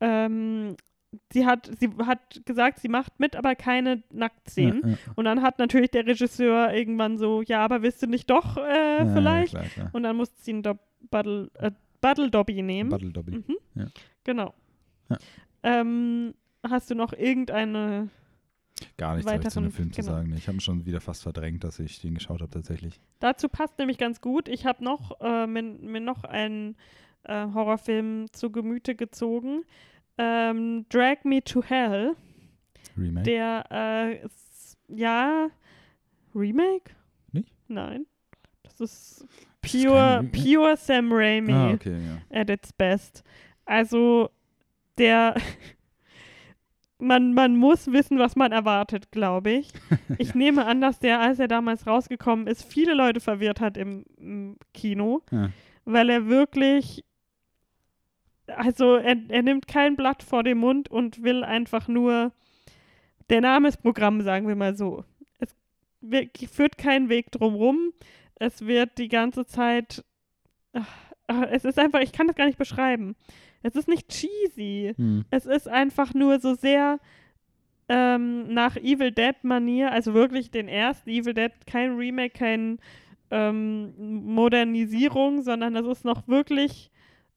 Ähm, 0.00 0.76
sie 1.32 1.46
hat, 1.46 1.70
sie 1.78 1.90
hat 2.06 2.44
gesagt, 2.44 2.80
sie 2.80 2.88
macht 2.88 3.18
mit, 3.20 3.36
aber 3.36 3.54
keine 3.54 4.02
Nacktszenen. 4.12 4.82
Ja. 4.90 4.96
Und 5.16 5.24
dann 5.24 5.42
hat 5.42 5.58
natürlich 5.58 5.90
der 5.90 6.06
Regisseur 6.06 6.72
irgendwann 6.72 7.18
so, 7.18 7.42
ja, 7.42 7.64
aber 7.64 7.82
willst 7.82 8.02
du 8.02 8.06
nicht 8.06 8.30
doch 8.30 8.56
äh, 8.56 9.06
vielleicht? 9.12 9.52
Klar, 9.54 9.64
klar. 9.64 9.90
Und 9.92 10.02
dann 10.04 10.16
musste 10.16 10.40
sie 10.42 10.52
einen 10.52 10.62
Dob 10.62 10.78
Buddle, 11.10 11.50
äh, 11.58 11.70
Buddle 12.08 12.30
Dobby 12.30 12.62
nehmen. 12.62 12.90
Battle 12.90 13.10
Dobby. 13.12 13.32
Mhm. 13.32 13.56
Ja. 13.74 13.86
Genau. 14.24 14.54
Ja. 15.08 15.18
Ähm, 15.62 16.34
hast 16.68 16.90
du 16.90 16.94
noch 16.94 17.12
irgendeine 17.12 18.10
Gar 18.96 19.16
nichts 19.16 19.30
habe 19.30 19.42
ich 19.42 19.48
zu 19.48 19.60
dem 19.60 19.64
weiteren- 19.66 19.70
Film 19.72 19.92
zu 19.92 20.00
genau. 20.02 20.12
sagen. 20.12 20.34
Ich 20.36 20.48
habe 20.48 20.60
schon 20.60 20.84
wieder 20.84 21.00
fast 21.00 21.22
verdrängt, 21.22 21.64
dass 21.64 21.78
ich 21.78 22.00
den 22.00 22.14
geschaut 22.14 22.40
habe 22.42 22.50
tatsächlich. 22.50 23.00
Dazu 23.20 23.48
passt 23.48 23.78
nämlich 23.78 23.98
ganz 23.98 24.20
gut. 24.20 24.48
Ich 24.48 24.66
habe 24.66 24.82
noch 24.84 25.20
äh, 25.20 25.46
mir, 25.46 25.62
mir 25.62 26.00
noch 26.00 26.24
einen 26.24 26.76
äh, 27.22 27.46
Horrorfilm 27.54 28.26
zu 28.32 28.50
Gemüte 28.50 28.94
gezogen. 28.94 29.62
Ähm, 30.18 30.86
Drag 30.90 31.24
Me 31.24 31.42
to 31.42 31.62
Hell. 31.62 32.14
Remake. 32.96 33.24
Der 33.24 33.64
äh, 33.70 34.24
ist, 34.24 34.76
ja 34.88 35.48
Remake? 36.34 36.92
Nicht? 37.32 37.52
Nein. 37.68 38.06
Das 38.62 38.80
ist 38.80 39.26
pure, 39.70 40.24
pure 40.32 40.76
Sam 40.76 41.12
Raimi 41.12 41.52
Ah, 41.52 41.70
okay, 41.72 41.96
ja. 42.30 42.40
at 42.40 42.50
its 42.50 42.72
best. 42.72 43.22
Also 43.64 44.30
der 44.98 45.34
man, 46.98 47.34
man 47.34 47.56
muss 47.56 47.90
wissen, 47.92 48.18
was 48.18 48.36
man 48.36 48.52
erwartet, 48.52 49.10
glaube 49.10 49.50
ich. 49.50 49.68
Ich 50.18 50.34
nehme 50.34 50.64
an, 50.66 50.80
dass 50.80 50.98
der, 51.00 51.20
als 51.20 51.38
er 51.38 51.48
damals 51.48 51.86
rausgekommen 51.86 52.46
ist, 52.46 52.62
viele 52.64 52.94
Leute 52.94 53.20
verwirrt 53.20 53.60
hat 53.60 53.76
im, 53.76 54.04
im 54.18 54.56
Kino, 54.72 55.22
Ja. 55.30 55.50
weil 55.84 56.08
er 56.10 56.26
wirklich, 56.28 57.04
also 58.46 58.96
er, 58.96 59.16
er 59.28 59.42
nimmt 59.42 59.66
kein 59.66 59.96
Blatt 59.96 60.22
vor 60.22 60.42
den 60.42 60.58
Mund 60.58 60.88
und 60.90 61.22
will 61.22 61.42
einfach 61.44 61.88
nur, 61.88 62.32
der 63.30 63.40
Name 63.40 63.68
ist 63.68 63.78
Programm, 63.82 64.20
sagen 64.20 64.46
wir 64.46 64.54
mal 64.56 64.76
so. 64.76 65.04
Es 65.38 65.54
führt 66.50 66.76
keinen 66.78 67.08
Weg 67.08 67.30
drumrum. 67.32 67.92
Es 68.36 68.66
wird 68.66 68.98
die 68.98 69.08
ganze 69.08 69.46
Zeit, 69.46 70.04
ach, 70.72 70.88
ach, 71.26 71.46
es 71.50 71.64
ist 71.64 71.78
einfach, 71.78 72.00
ich 72.00 72.12
kann 72.12 72.26
das 72.26 72.36
gar 72.36 72.46
nicht 72.46 72.58
beschreiben. 72.58 73.14
Es 73.62 73.76
ist 73.76 73.88
nicht 73.88 74.08
cheesy. 74.08 74.94
Hm. 74.96 75.24
Es 75.30 75.46
ist 75.46 75.68
einfach 75.68 76.12
nur 76.14 76.38
so 76.40 76.54
sehr 76.54 76.98
ähm, 77.88 78.52
nach 78.52 78.76
Evil 78.76 79.12
Dead-Manier, 79.12 79.92
also 79.92 80.14
wirklich 80.14 80.50
den 80.50 80.68
ersten 80.68 81.10
Evil 81.10 81.34
Dead, 81.34 81.52
kein 81.66 81.96
Remake, 81.96 82.34
kein 82.38 82.78
ähm, 83.30 83.94
Modernisierung, 84.24 85.42
sondern 85.42 85.74
das 85.74 85.86
ist 85.86 86.04
noch 86.04 86.28
wirklich 86.28 86.90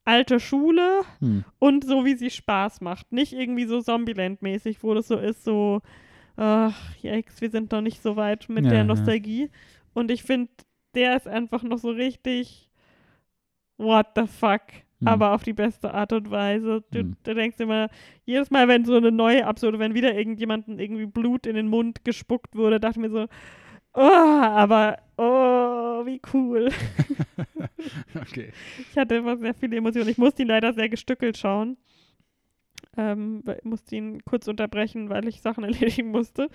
alte 0.04 0.40
Schule 0.40 1.02
Hm. 1.20 1.44
und 1.58 1.84
so, 1.84 2.04
wie 2.04 2.14
sie 2.14 2.30
Spaß 2.30 2.80
macht. 2.80 3.12
Nicht 3.12 3.32
irgendwie 3.34 3.66
so 3.66 3.80
Zombieland-mäßig, 3.80 4.82
wo 4.82 4.94
das 4.94 5.08
so 5.08 5.16
ist, 5.16 5.44
so, 5.44 5.80
ach, 6.36 6.94
yikes, 7.02 7.40
wir 7.40 7.50
sind 7.50 7.72
noch 7.72 7.82
nicht 7.82 8.02
so 8.02 8.16
weit 8.16 8.48
mit 8.48 8.64
Ja, 8.64 8.70
der 8.70 8.78
ja. 8.80 8.84
Nostalgie. 8.84 9.50
Und 9.92 10.10
ich 10.10 10.22
finde, 10.22 10.50
der 10.94 11.16
ist 11.16 11.28
einfach 11.28 11.62
noch 11.62 11.78
so 11.78 11.90
richtig, 11.90 12.70
what 13.76 14.06
the 14.16 14.26
fuck, 14.26 14.62
Hm. 15.00 15.06
aber 15.08 15.32
auf 15.34 15.42
die 15.44 15.52
beste 15.52 15.94
Art 15.94 16.12
und 16.12 16.30
Weise. 16.30 16.82
Du, 16.90 17.00
Hm. 17.00 17.16
du 17.22 17.34
denkst 17.34 17.58
immer, 17.60 17.88
jedes 18.24 18.50
Mal, 18.50 18.66
wenn 18.68 18.84
so 18.84 18.96
eine 18.96 19.12
neue 19.12 19.46
Absurde, 19.46 19.78
wenn 19.78 19.94
wieder 19.94 20.14
irgendjemandem 20.14 20.78
irgendwie 20.78 21.06
Blut 21.06 21.46
in 21.46 21.54
den 21.56 21.68
Mund 21.68 22.04
gespuckt 22.04 22.56
wurde, 22.56 22.80
dachte 22.80 23.00
ich 23.00 23.02
mir 23.06 23.10
so, 23.10 23.26
Oh, 23.94 24.02
aber, 24.02 24.98
oh, 25.18 26.06
wie 26.06 26.20
cool. 26.32 26.70
okay. 28.14 28.52
Ich 28.76 28.96
hatte 28.96 29.16
immer 29.16 29.36
sehr 29.36 29.54
viele 29.54 29.76
Emotionen. 29.76 30.08
Ich 30.08 30.18
musste 30.18 30.42
ihn 30.42 30.48
leider 30.48 30.72
sehr 30.72 30.88
gestückelt 30.88 31.36
schauen. 31.38 31.76
Ähm, 32.96 33.42
musste 33.62 33.96
ihn 33.96 34.24
kurz 34.24 34.48
unterbrechen, 34.48 35.08
weil 35.08 35.26
ich 35.28 35.40
Sachen 35.40 35.64
erledigen 35.64 36.10
musste. 36.10 36.48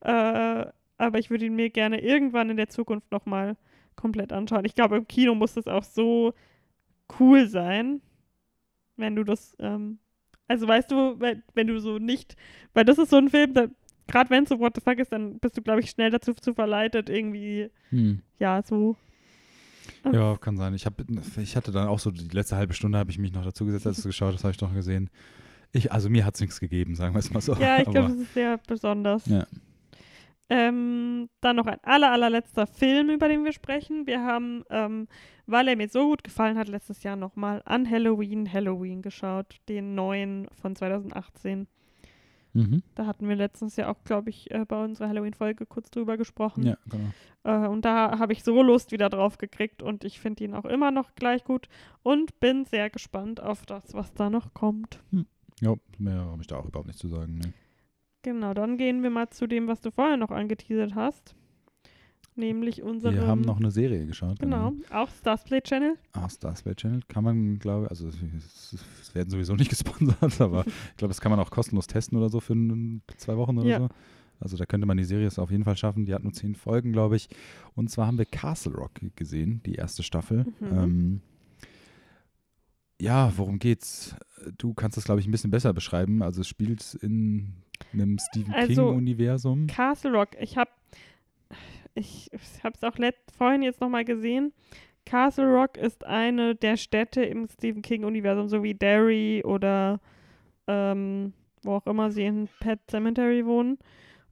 Äh, 0.00 0.66
aber 0.98 1.18
ich 1.18 1.30
würde 1.30 1.46
ihn 1.46 1.56
mir 1.56 1.70
gerne 1.70 2.00
irgendwann 2.00 2.50
in 2.50 2.56
der 2.56 2.68
Zukunft 2.68 3.10
nochmal 3.12 3.56
komplett 3.96 4.32
anschauen. 4.32 4.64
Ich 4.64 4.74
glaube, 4.74 4.96
im 4.96 5.08
Kino 5.08 5.34
muss 5.34 5.54
das 5.54 5.66
auch 5.66 5.82
so 5.84 6.34
cool 7.18 7.48
sein, 7.48 8.00
wenn 8.96 9.16
du 9.16 9.24
das, 9.24 9.56
ähm, 9.58 9.98
also 10.48 10.66
weißt 10.68 10.90
du, 10.90 11.18
wenn, 11.18 11.42
wenn 11.54 11.66
du 11.66 11.80
so 11.80 11.98
nicht, 11.98 12.36
weil 12.74 12.84
das 12.84 12.98
ist 12.98 13.10
so 13.10 13.16
ein 13.16 13.28
Film, 13.28 13.54
gerade 14.06 14.30
wenn 14.30 14.44
es 14.44 14.48
so 14.48 14.58
What 14.58 14.74
the 14.76 14.80
fuck 14.80 14.98
ist, 14.98 15.12
dann 15.12 15.38
bist 15.38 15.56
du, 15.56 15.62
glaube 15.62 15.80
ich, 15.80 15.90
schnell 15.90 16.10
dazu 16.10 16.32
zu 16.34 16.54
verleitet, 16.54 17.08
irgendwie, 17.08 17.70
Hm. 17.90 18.20
ja, 18.38 18.62
so. 18.62 18.96
Ja, 20.12 20.36
kann 20.36 20.56
sein. 20.56 20.74
Ich, 20.74 20.86
hab, 20.86 20.94
ich 21.38 21.56
hatte 21.56 21.72
dann 21.72 21.88
auch 21.88 21.98
so 21.98 22.10
die 22.10 22.28
letzte 22.28 22.56
halbe 22.56 22.74
Stunde 22.74 22.98
habe 22.98 23.10
ich 23.10 23.18
mich 23.18 23.32
noch 23.32 23.44
dazu 23.44 23.64
gesetzt, 23.66 23.86
als 23.86 24.02
du 24.02 24.08
geschaut 24.08 24.34
hast, 24.34 24.44
habe 24.44 24.52
ich 24.52 24.60
noch 24.60 24.72
gesehen. 24.74 25.10
Ich, 25.72 25.92
also 25.92 26.08
mir 26.08 26.24
hat 26.24 26.34
es 26.36 26.40
nichts 26.40 26.60
gegeben, 26.60 26.94
sagen 26.94 27.14
wir 27.14 27.18
es 27.18 27.32
mal 27.32 27.40
so. 27.40 27.54
Ja, 27.54 27.78
ich 27.78 27.84
glaube, 27.90 28.08
das 28.08 28.18
ist 28.18 28.34
sehr 28.34 28.58
besonders. 28.66 29.26
Ja. 29.26 29.46
Ähm, 30.48 31.28
dann 31.40 31.56
noch 31.56 31.66
ein 31.66 31.82
aller, 31.82 32.12
allerletzter 32.12 32.66
Film, 32.66 33.10
über 33.10 33.28
den 33.28 33.44
wir 33.44 33.52
sprechen. 33.52 34.06
Wir 34.06 34.22
haben, 34.22 34.62
ähm, 34.70 35.08
weil 35.46 35.66
er 35.66 35.76
mir 35.76 35.88
so 35.88 36.08
gut 36.08 36.22
gefallen 36.22 36.56
hat, 36.56 36.68
letztes 36.68 37.02
Jahr 37.02 37.16
nochmal 37.16 37.62
an 37.64 37.90
Halloween 37.90 38.52
Halloween 38.52 39.02
geschaut, 39.02 39.60
den 39.68 39.94
neuen 39.96 40.46
von 40.60 40.76
2018. 40.76 41.66
Mhm. 42.56 42.82
Da 42.94 43.06
hatten 43.06 43.28
wir 43.28 43.36
letztens 43.36 43.76
ja 43.76 43.90
auch, 43.90 44.02
glaube 44.04 44.30
ich, 44.30 44.50
äh, 44.50 44.64
bei 44.64 44.82
unserer 44.82 45.08
Halloween-Folge 45.08 45.66
kurz 45.66 45.90
drüber 45.90 46.16
gesprochen. 46.16 46.64
Ja, 46.64 46.78
genau. 46.88 47.10
Äh, 47.44 47.68
und 47.68 47.84
da 47.84 48.18
habe 48.18 48.32
ich 48.32 48.42
so 48.44 48.62
Lust 48.62 48.92
wieder 48.92 49.10
drauf 49.10 49.36
gekriegt 49.36 49.82
und 49.82 50.04
ich 50.04 50.20
finde 50.20 50.44
ihn 50.44 50.54
auch 50.54 50.64
immer 50.64 50.90
noch 50.90 51.14
gleich 51.16 51.44
gut 51.44 51.68
und 52.02 52.40
bin 52.40 52.64
sehr 52.64 52.88
gespannt 52.88 53.42
auf 53.42 53.66
das, 53.66 53.92
was 53.92 54.14
da 54.14 54.30
noch 54.30 54.54
kommt. 54.54 55.00
Ja, 55.60 55.74
mehr 55.98 56.16
habe 56.16 56.40
ich 56.40 56.46
da 56.46 56.56
auch 56.56 56.66
überhaupt 56.66 56.86
nichts 56.86 57.00
zu 57.00 57.08
sagen. 57.08 57.38
Ne. 57.38 57.52
Genau, 58.26 58.54
dann 58.54 58.76
gehen 58.76 59.04
wir 59.04 59.10
mal 59.10 59.30
zu 59.30 59.46
dem, 59.46 59.68
was 59.68 59.80
du 59.80 59.92
vorher 59.92 60.16
noch 60.16 60.32
angeteasert 60.32 60.96
hast. 60.96 61.36
Nämlich 62.34 62.82
unsere. 62.82 63.14
Wir 63.14 63.24
haben 63.24 63.42
noch 63.42 63.58
eine 63.60 63.70
Serie 63.70 64.04
geschaut. 64.04 64.40
Genau, 64.40 64.72
auch 64.90 65.08
Starsplay 65.08 65.60
Channel. 65.60 65.94
Ah, 66.12 66.28
Starsplay 66.28 66.74
Channel 66.74 67.02
kann 67.06 67.22
man, 67.22 67.60
glaube 67.60 67.84
ich, 67.84 67.90
also 67.90 68.08
es, 68.08 69.14
werden 69.14 69.30
sowieso 69.30 69.54
nicht 69.54 69.70
gesponsert, 69.70 70.40
aber 70.40 70.66
ich 70.66 70.96
glaube, 70.96 71.10
das 71.10 71.20
kann 71.20 71.30
man 71.30 71.38
auch 71.38 71.52
kostenlos 71.52 71.86
testen 71.86 72.18
oder 72.18 72.28
so 72.28 72.40
für 72.40 72.56
zwei 73.16 73.36
Wochen 73.36 73.58
oder 73.58 73.68
Ja. 73.68 73.78
so. 73.78 73.88
Also 74.40 74.56
da 74.56 74.66
könnte 74.66 74.88
man 74.88 74.96
die 74.96 75.04
Serie 75.04 75.28
es 75.28 75.38
auf 75.38 75.52
jeden 75.52 75.62
Fall 75.62 75.76
schaffen. 75.76 76.04
Die 76.04 76.12
hat 76.12 76.24
nur 76.24 76.32
zehn 76.32 76.56
Folgen, 76.56 76.90
glaube 76.92 77.14
ich. 77.14 77.28
Und 77.76 77.92
zwar 77.92 78.08
haben 78.08 78.18
wir 78.18 78.24
Castle 78.26 78.74
Rock 78.74 78.94
gesehen, 79.14 79.62
die 79.64 79.76
erste 79.76 80.02
Staffel. 80.02 80.46
Mhm. 80.58 80.66
Ähm, 80.72 81.20
ja, 83.00 83.32
worum 83.36 83.60
geht's? 83.60 84.16
Du 84.58 84.74
kannst 84.74 84.96
das, 84.96 85.04
glaube 85.04 85.20
ich, 85.20 85.28
ein 85.28 85.30
bisschen 85.30 85.52
besser 85.52 85.72
beschreiben. 85.72 86.22
Also 86.22 86.40
es 86.40 86.48
spielt 86.48 86.94
in 87.00 87.54
einem 87.92 88.18
Stephen 88.18 88.52
Also, 88.54 88.88
King-Universum. 88.88 89.66
Castle 89.66 90.12
Rock. 90.12 90.30
Ich 90.40 90.56
habe 90.56 90.70
ich, 91.94 92.30
ich 92.32 92.64
habe 92.64 92.74
es 92.76 92.84
auch 92.84 92.98
let, 92.98 93.16
vorhin 93.36 93.62
jetzt 93.62 93.80
nochmal 93.80 94.04
gesehen. 94.04 94.52
Castle 95.06 95.46
Rock 95.46 95.76
ist 95.76 96.04
eine 96.04 96.54
der 96.54 96.76
Städte 96.76 97.22
im 97.22 97.46
Stephen 97.48 97.80
King-Universum, 97.82 98.48
so 98.48 98.62
wie 98.62 98.74
Derry 98.74 99.42
oder 99.44 100.00
ähm, 100.66 101.32
wo 101.62 101.74
auch 101.74 101.86
immer 101.86 102.10
sie 102.10 102.24
in 102.24 102.48
Pet 102.60 102.80
Cemetery 102.90 103.46
wohnen. 103.46 103.78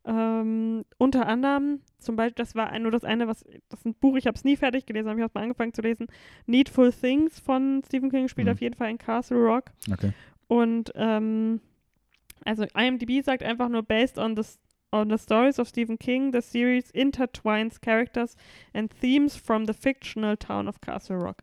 Ähm, 0.06 0.84
unter 0.98 1.26
anderem, 1.26 1.80
zum 1.98 2.16
Beispiel, 2.16 2.34
das 2.44 2.54
war 2.54 2.76
nur 2.78 2.90
das 2.90 3.04
eine, 3.04 3.26
was, 3.26 3.42
das 3.70 3.80
ist 3.80 3.86
ein 3.86 3.94
Buch, 3.94 4.16
ich 4.16 4.26
habe 4.26 4.36
es 4.36 4.44
nie 4.44 4.56
fertig 4.56 4.84
gelesen, 4.84 5.08
habe 5.08 5.18
ich 5.20 5.24
auch 5.24 5.32
mal 5.32 5.42
angefangen 5.42 5.72
zu 5.72 5.80
lesen. 5.80 6.08
Needful 6.46 6.92
Things 6.92 7.38
von 7.40 7.80
Stephen 7.86 8.10
King 8.10 8.28
spielt 8.28 8.48
Mhm. 8.48 8.52
auf 8.52 8.60
jeden 8.60 8.74
Fall 8.74 8.90
in 8.90 8.98
Castle 8.98 9.38
Rock. 9.38 9.70
Okay. 9.90 10.12
Und 10.48 10.92
ähm, 10.96 11.60
also 12.44 12.64
IMDb 12.74 13.22
sagt 13.22 13.42
einfach 13.42 13.68
nur 13.68 13.82
based 13.82 14.18
on 14.18 14.36
the 14.36 14.42
on 14.92 15.10
the 15.10 15.18
stories 15.18 15.58
of 15.58 15.66
Stephen 15.68 15.98
King, 15.98 16.32
the 16.32 16.40
series 16.40 16.92
intertwines 16.94 17.80
characters 17.80 18.36
and 18.72 18.92
themes 19.00 19.34
from 19.34 19.66
the 19.66 19.72
fictional 19.72 20.36
town 20.36 20.68
of 20.68 20.80
Castle 20.80 21.16
Rock. 21.16 21.42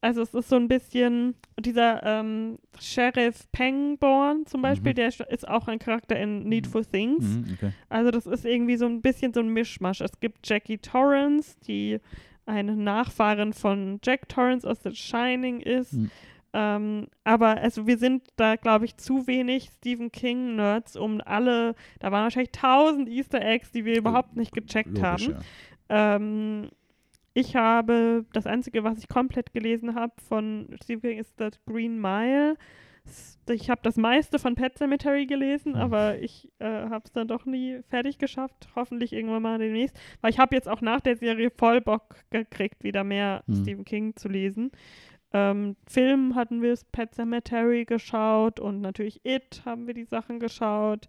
Also 0.00 0.22
es 0.22 0.32
ist 0.34 0.48
so 0.48 0.56
ein 0.56 0.68
bisschen 0.68 1.34
dieser 1.60 2.02
ähm, 2.02 2.58
Sheriff 2.80 3.46
Pangborn 3.52 4.46
zum 4.46 4.62
Beispiel, 4.62 4.92
Mhm. 4.92 4.96
der 4.96 5.08
ist 5.08 5.46
auch 5.48 5.68
ein 5.68 5.78
Charakter 5.78 6.18
in 6.18 6.48
Needful 6.48 6.84
Things. 6.84 7.24
Mhm, 7.24 7.44
okay. 7.54 7.72
Also 7.88 8.10
das 8.10 8.26
ist 8.26 8.44
irgendwie 8.44 8.76
so 8.76 8.86
ein 8.86 9.00
bisschen 9.02 9.32
so 9.32 9.40
ein 9.40 9.48
Mischmasch. 9.50 10.00
Es 10.00 10.18
gibt 10.18 10.48
Jackie 10.48 10.78
Torrance, 10.78 11.56
die 11.68 12.00
eine 12.46 12.74
Nachfahrin 12.74 13.52
von 13.52 14.00
Jack 14.02 14.28
Torrance 14.28 14.68
aus 14.68 14.78
The 14.82 14.94
Shining 14.94 15.60
ist. 15.60 15.92
Mhm. 15.92 16.10
Ähm, 16.54 17.06
aber 17.24 17.56
also 17.58 17.86
wir 17.86 17.96
sind 17.96 18.22
da, 18.36 18.56
glaube 18.56 18.84
ich, 18.84 18.96
zu 18.98 19.26
wenig 19.26 19.70
Stephen 19.78 20.12
King-Nerds, 20.12 20.96
um 20.96 21.20
alle, 21.24 21.74
da 22.00 22.12
waren 22.12 22.24
wahrscheinlich 22.24 22.52
tausend 22.52 23.08
Easter 23.08 23.40
Eggs, 23.40 23.70
die 23.72 23.84
wir 23.84 23.96
überhaupt 23.96 24.36
nicht 24.36 24.52
gecheckt 24.52 24.90
Logisch, 24.98 25.02
haben. 25.02 25.36
ja. 25.88 26.16
Ähm, 26.16 26.68
ich 27.34 27.56
habe, 27.56 28.26
das 28.34 28.46
Einzige, 28.46 28.84
was 28.84 28.98
ich 28.98 29.08
komplett 29.08 29.54
gelesen 29.54 29.94
habe 29.94 30.12
von 30.28 30.68
Stephen 30.82 31.00
King, 31.10 31.18
ist 31.18 31.40
das 31.40 31.52
Green 31.64 31.98
Mile. 31.98 32.56
Ich 33.48 33.68
habe 33.68 33.80
das 33.82 33.96
meiste 33.96 34.38
von 34.38 34.54
Pet 34.54 34.76
Cemetery 34.78 35.26
gelesen, 35.26 35.74
Hm. 35.74 35.80
aber 35.80 36.18
ich 36.18 36.48
äh, 36.60 36.66
habe 36.66 37.02
es 37.04 37.12
dann 37.12 37.26
doch 37.26 37.46
nie 37.46 37.80
fertig 37.88 38.18
geschafft. 38.18 38.68
Hoffentlich 38.76 39.12
irgendwann 39.12 39.42
mal 39.42 39.58
demnächst. 39.58 39.98
Weil 40.20 40.30
ich 40.30 40.38
habe 40.38 40.54
jetzt 40.54 40.68
auch 40.68 40.82
nach 40.82 41.00
der 41.00 41.16
Serie 41.16 41.50
voll 41.50 41.80
Bock 41.80 42.16
gekriegt, 42.30 42.84
wieder 42.84 43.02
mehr 43.02 43.42
Hm. 43.48 43.56
Stephen 43.56 43.84
King 43.84 44.14
zu 44.14 44.28
lesen. 44.28 44.70
Ähm, 45.32 45.76
Film 45.86 46.34
hatten 46.34 46.62
wir 46.62 46.76
Pet 46.92 47.14
Cemetery 47.14 47.84
geschaut 47.84 48.60
und 48.60 48.80
natürlich 48.80 49.20
It 49.24 49.62
haben 49.64 49.86
wir 49.86 49.94
die 49.94 50.04
Sachen 50.04 50.40
geschaut. 50.40 51.08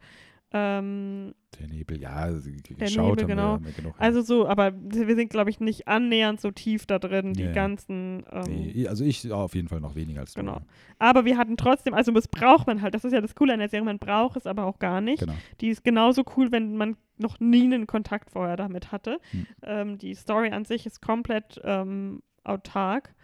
Ähm, 0.56 1.34
Der 1.60 1.68
Nebel, 1.68 2.00
ja, 2.00 2.30
Der 2.30 2.42
geschaut 2.78 3.18
Nebel, 3.18 3.24
haben 3.24 3.28
genau. 3.28 3.44
wir, 3.44 3.54
haben 3.54 3.66
wir 3.66 3.72
genug. 3.74 3.96
also 3.98 4.22
so, 4.22 4.48
aber 4.48 4.72
wir 4.76 5.16
sind, 5.16 5.32
glaube 5.32 5.50
ich, 5.50 5.60
nicht 5.60 5.88
annähernd 5.88 6.40
so 6.40 6.52
tief 6.52 6.86
da 6.86 7.00
drin, 7.00 7.34
die 7.34 7.46
Ja, 7.46 7.52
ganzen. 7.54 8.24
Ähm, 8.32 8.44
nee, 8.48 8.88
also 8.88 9.04
ich 9.04 9.32
auf 9.32 9.56
jeden 9.56 9.68
Fall 9.68 9.80
noch 9.80 9.96
weniger 9.96 10.22
als 10.22 10.34
du. 10.36 10.42
Genau. 10.42 10.62
Aber 11.00 11.26
wir 11.26 11.38
hatten 11.40 11.58
trotzdem, 11.58 11.96
also 11.96 12.12
das 12.12 12.28
braucht 12.28 12.68
man 12.68 12.84
halt, 12.84 12.94
das 12.94 13.04
ist 13.04 13.14
ja 13.14 13.22
das 13.22 13.34
Coole 13.34 13.54
an 13.54 13.60
der 13.60 13.70
Serie, 13.70 13.84
man 13.84 13.98
braucht 13.98 14.38
es 14.38 14.46
aber 14.46 14.66
auch 14.66 14.78
gar 14.78 15.02
nicht. 15.02 15.22
Genau. 15.22 15.34
Die 15.60 15.70
ist 15.70 15.84
genauso 15.84 16.24
cool, 16.38 16.52
wenn 16.52 16.78
man 16.78 16.98
noch 17.18 17.40
nie 17.40 17.64
einen 17.64 17.88
Kontakt 17.88 18.30
vorher 18.30 18.56
damit 18.56 18.92
hatte. 18.92 19.20
Hm. 19.32 19.48
Ähm, 19.64 19.98
die 19.98 20.14
Story 20.14 20.50
an 20.52 20.66
sich 20.66 20.86
ist 20.86 21.02
komplett 21.02 21.60
ähm, 21.64 22.22
autark. 22.44 23.16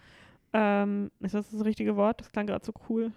Ähm, 0.53 1.11
ist 1.19 1.33
das 1.35 1.49
das 1.51 1.63
richtige 1.65 1.95
Wort? 1.95 2.21
Das 2.21 2.31
klang 2.31 2.47
gerade 2.47 2.65
so 2.65 2.73
cool. 2.89 3.11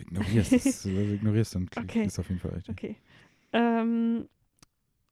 Ignorierst 0.00 0.52
es, 0.52 0.84
ignorierst 0.86 1.54
dann 1.54 1.68
Okay. 1.78 2.04
ist 2.04 2.18
auf 2.18 2.28
jeden 2.28 2.40
Fall 2.40 2.52
richtig. 2.52 2.72
Okay. 2.76 2.96
Ähm, 3.52 4.28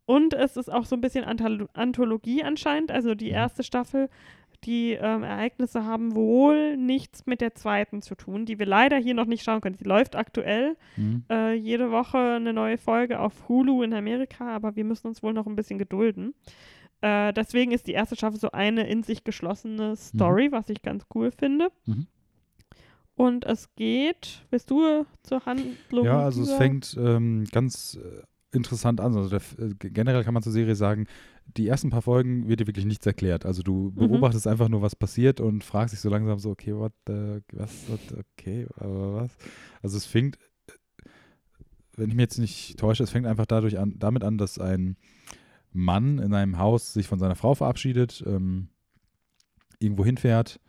und 0.06 0.34
es 0.34 0.56
ist 0.56 0.72
auch 0.72 0.84
so 0.86 0.96
ein 0.96 1.00
bisschen 1.00 1.24
Antholo 1.24 1.68
Anthologie 1.74 2.42
anscheinend. 2.42 2.90
Also 2.90 3.14
die 3.14 3.26
Mhm. 3.28 3.34
erste 3.34 3.62
Staffel, 3.62 4.08
die 4.64 4.92
ähm, 4.92 5.22
Ereignisse 5.22 5.84
haben 5.84 6.14
wohl 6.14 6.76
nichts 6.76 7.26
mit 7.26 7.40
der 7.40 7.54
zweiten 7.54 8.02
zu 8.02 8.14
tun, 8.14 8.44
die 8.44 8.58
wir 8.58 8.66
leider 8.66 8.96
hier 8.96 9.14
noch 9.14 9.26
nicht 9.26 9.44
schauen 9.44 9.60
können. 9.60 9.76
Sie 9.76 9.84
läuft 9.84 10.16
aktuell 10.16 10.76
Mhm. 10.96 11.24
äh, 11.30 11.54
jede 11.54 11.90
Woche 11.90 12.18
eine 12.18 12.52
neue 12.52 12.76
Folge 12.78 13.20
auf 13.20 13.48
Hulu 13.48 13.82
in 13.82 13.94
Amerika, 13.94 14.48
aber 14.48 14.74
wir 14.76 14.84
müssen 14.84 15.06
uns 15.06 15.22
wohl 15.22 15.32
noch 15.32 15.46
ein 15.46 15.56
bisschen 15.56 15.78
gedulden. 15.78 16.34
Äh, 17.02 17.32
deswegen 17.32 17.72
ist 17.72 17.86
die 17.86 17.92
erste 17.92 18.16
Staffel 18.16 18.38
so 18.38 18.50
eine 18.52 18.86
in 18.88 19.02
sich 19.02 19.24
geschlossene 19.24 19.96
Story, 19.96 20.52
was 20.52 20.68
ich 20.68 20.82
ganz 20.82 21.04
cool 21.14 21.30
finde. 21.30 21.68
Mhm. 21.86 22.06
Und 23.14 23.44
es 23.44 23.68
geht, 23.76 24.46
willst 24.50 24.70
du 24.70 25.04
zur 25.22 25.44
Handlung? 25.44 26.04
Ja, 26.04 26.20
also 26.22 26.42
es 26.42 26.52
fängt 26.52 26.96
ähm, 26.98 27.44
ganz 27.52 27.98
äh, 28.02 28.22
interessant 28.56 29.00
an. 29.00 29.14
Also 29.14 29.28
der, 29.28 29.40
äh, 29.64 29.74
generell 29.78 30.24
kann 30.24 30.34
man 30.34 30.42
zur 30.42 30.52
Serie 30.52 30.74
sagen, 30.74 31.06
die 31.56 31.68
ersten 31.68 31.90
paar 31.90 32.02
Folgen 32.02 32.48
wird 32.48 32.60
dir 32.60 32.66
wirklich 32.66 32.86
nichts 32.86 33.04
erklärt. 33.06 33.44
Also 33.44 33.62
du 33.62 33.90
Mhm. 33.90 33.94
beobachtest 33.96 34.46
einfach 34.46 34.68
nur, 34.68 34.80
was 34.82 34.96
passiert 34.96 35.40
und 35.40 35.64
fragst 35.64 35.92
dich 35.92 36.00
so 36.00 36.08
langsam 36.08 36.38
so, 36.38 36.50
okay, 36.50 36.74
what, 36.74 36.92
the, 37.06 37.40
was, 37.52 37.88
what, 37.88 38.00
okay, 38.38 38.66
aber 38.76 39.14
was? 39.22 39.36
Also 39.82 39.96
es 39.98 40.06
fängt, 40.06 40.36
äh, 40.36 40.72
wenn 41.96 42.08
ich 42.08 42.14
mich 42.14 42.22
jetzt 42.22 42.38
nicht 42.38 42.78
täusche, 42.78 43.02
es 43.02 43.10
fängt 43.10 43.26
einfach 43.26 43.46
dadurch 43.46 43.78
an, 43.78 43.94
damit 43.98 44.24
an, 44.24 44.38
dass 44.38 44.58
ein 44.58 44.96
Mann 45.72 46.18
in 46.18 46.34
einem 46.34 46.58
Haus 46.58 46.92
sich 46.92 47.06
von 47.06 47.18
seiner 47.18 47.36
Frau 47.36 47.54
verabschiedet, 47.54 48.22
ähm, 48.26 48.68
irgendwo 49.78 50.04
hinfährt 50.04 50.60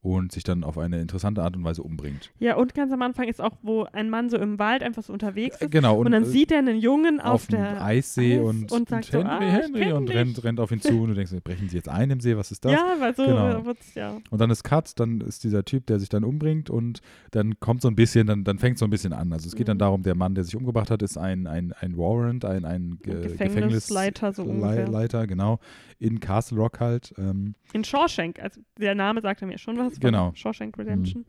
und 0.00 0.30
sich 0.32 0.44
dann 0.44 0.62
auf 0.62 0.78
eine 0.78 1.00
interessante 1.00 1.42
Art 1.42 1.56
und 1.56 1.64
Weise 1.64 1.82
umbringt. 1.82 2.30
Ja, 2.38 2.56
und 2.56 2.72
ganz 2.74 2.92
am 2.92 3.02
Anfang 3.02 3.26
ist 3.26 3.40
auch, 3.40 3.56
wo 3.62 3.82
ein 3.92 4.10
Mann 4.10 4.30
so 4.30 4.36
im 4.38 4.58
Wald 4.58 4.82
einfach 4.84 5.02
so 5.02 5.12
unterwegs 5.12 5.60
ist. 5.60 5.70
Genau. 5.72 5.98
Und, 5.98 6.10
dann 6.12 6.22
äh, 6.22 6.26
sieht 6.26 6.52
er 6.52 6.58
einen 6.58 6.78
Jungen 6.78 7.20
auf, 7.20 7.34
auf 7.34 7.46
dem 7.48 7.56
der 7.58 7.82
Eissee 7.84 8.38
Eis 8.38 8.44
und, 8.44 8.70
und 8.72 8.88
sagt 8.88 9.06
so, 9.06 9.18
Henry, 9.18 9.28
ah, 9.28 9.40
ich 9.42 9.52
Henry 9.64 9.92
und 9.92 10.08
rennt, 10.10 10.44
rennt 10.44 10.60
auf 10.60 10.70
ihn 10.70 10.80
zu 10.80 11.02
und 11.02 11.08
du 11.08 11.14
denkst, 11.14 11.32
brechen 11.42 11.68
sie 11.68 11.76
jetzt 11.76 11.88
ein 11.88 12.10
im 12.10 12.20
See, 12.20 12.36
was 12.36 12.52
ist 12.52 12.64
das? 12.64 12.72
Ja, 12.72 12.94
weil 13.00 13.14
so 13.16 13.24
Genau. 13.24 13.64
wird's 13.64 13.94
ja. 13.94 14.18
Und 14.30 14.40
dann 14.40 14.50
ist 14.50 14.62
Cut, 14.62 14.98
dann 15.00 15.20
ist 15.20 15.42
dieser 15.42 15.64
Typ, 15.64 15.86
der 15.86 15.98
sich 15.98 16.08
dann 16.08 16.22
umbringt 16.24 16.70
und 16.70 17.00
dann 17.32 17.58
kommt 17.58 17.82
so 17.82 17.88
ein 17.88 17.96
bisschen, 17.96 18.26
dann, 18.28 18.44
dann 18.44 18.58
fängt 18.58 18.78
so 18.78 18.84
ein 18.84 18.90
bisschen 18.90 19.12
an. 19.12 19.32
Also 19.32 19.48
es 19.48 19.56
geht 19.56 19.68
dann 19.68 19.76
Mhm. 19.78 19.80
darum, 19.80 20.02
der 20.04 20.14
Mann, 20.14 20.34
der 20.34 20.44
sich 20.44 20.54
umgebracht 20.56 20.90
hat, 20.90 21.02
ist 21.02 21.18
ein, 21.18 21.46
ein, 21.46 21.72
ein 21.80 21.96
Warrant, 21.98 22.44
ein, 22.44 22.64
ein, 22.64 22.98
Ge 23.02 23.36
Gefängnisleiter 23.36 24.32
so 24.32 24.44
ungefähr. 24.44 24.86
Leiter, 24.88 25.26
genau, 25.26 25.58
in 25.98 26.20
Castle 26.20 26.58
Rock 26.58 26.80
halt. 26.80 27.12
Ähm, 27.18 27.54
In 27.72 27.84
Shawshank, 27.84 28.40
also 28.40 28.60
der 28.78 28.94
Name 28.94 29.20
sagte 29.20 29.46
mir 29.46 29.58
schon 29.58 29.76
was. 29.78 29.87
Von 29.90 30.00
Genau. 30.00 30.32
Shawshank 30.34 30.76
Redemption. 30.78 31.24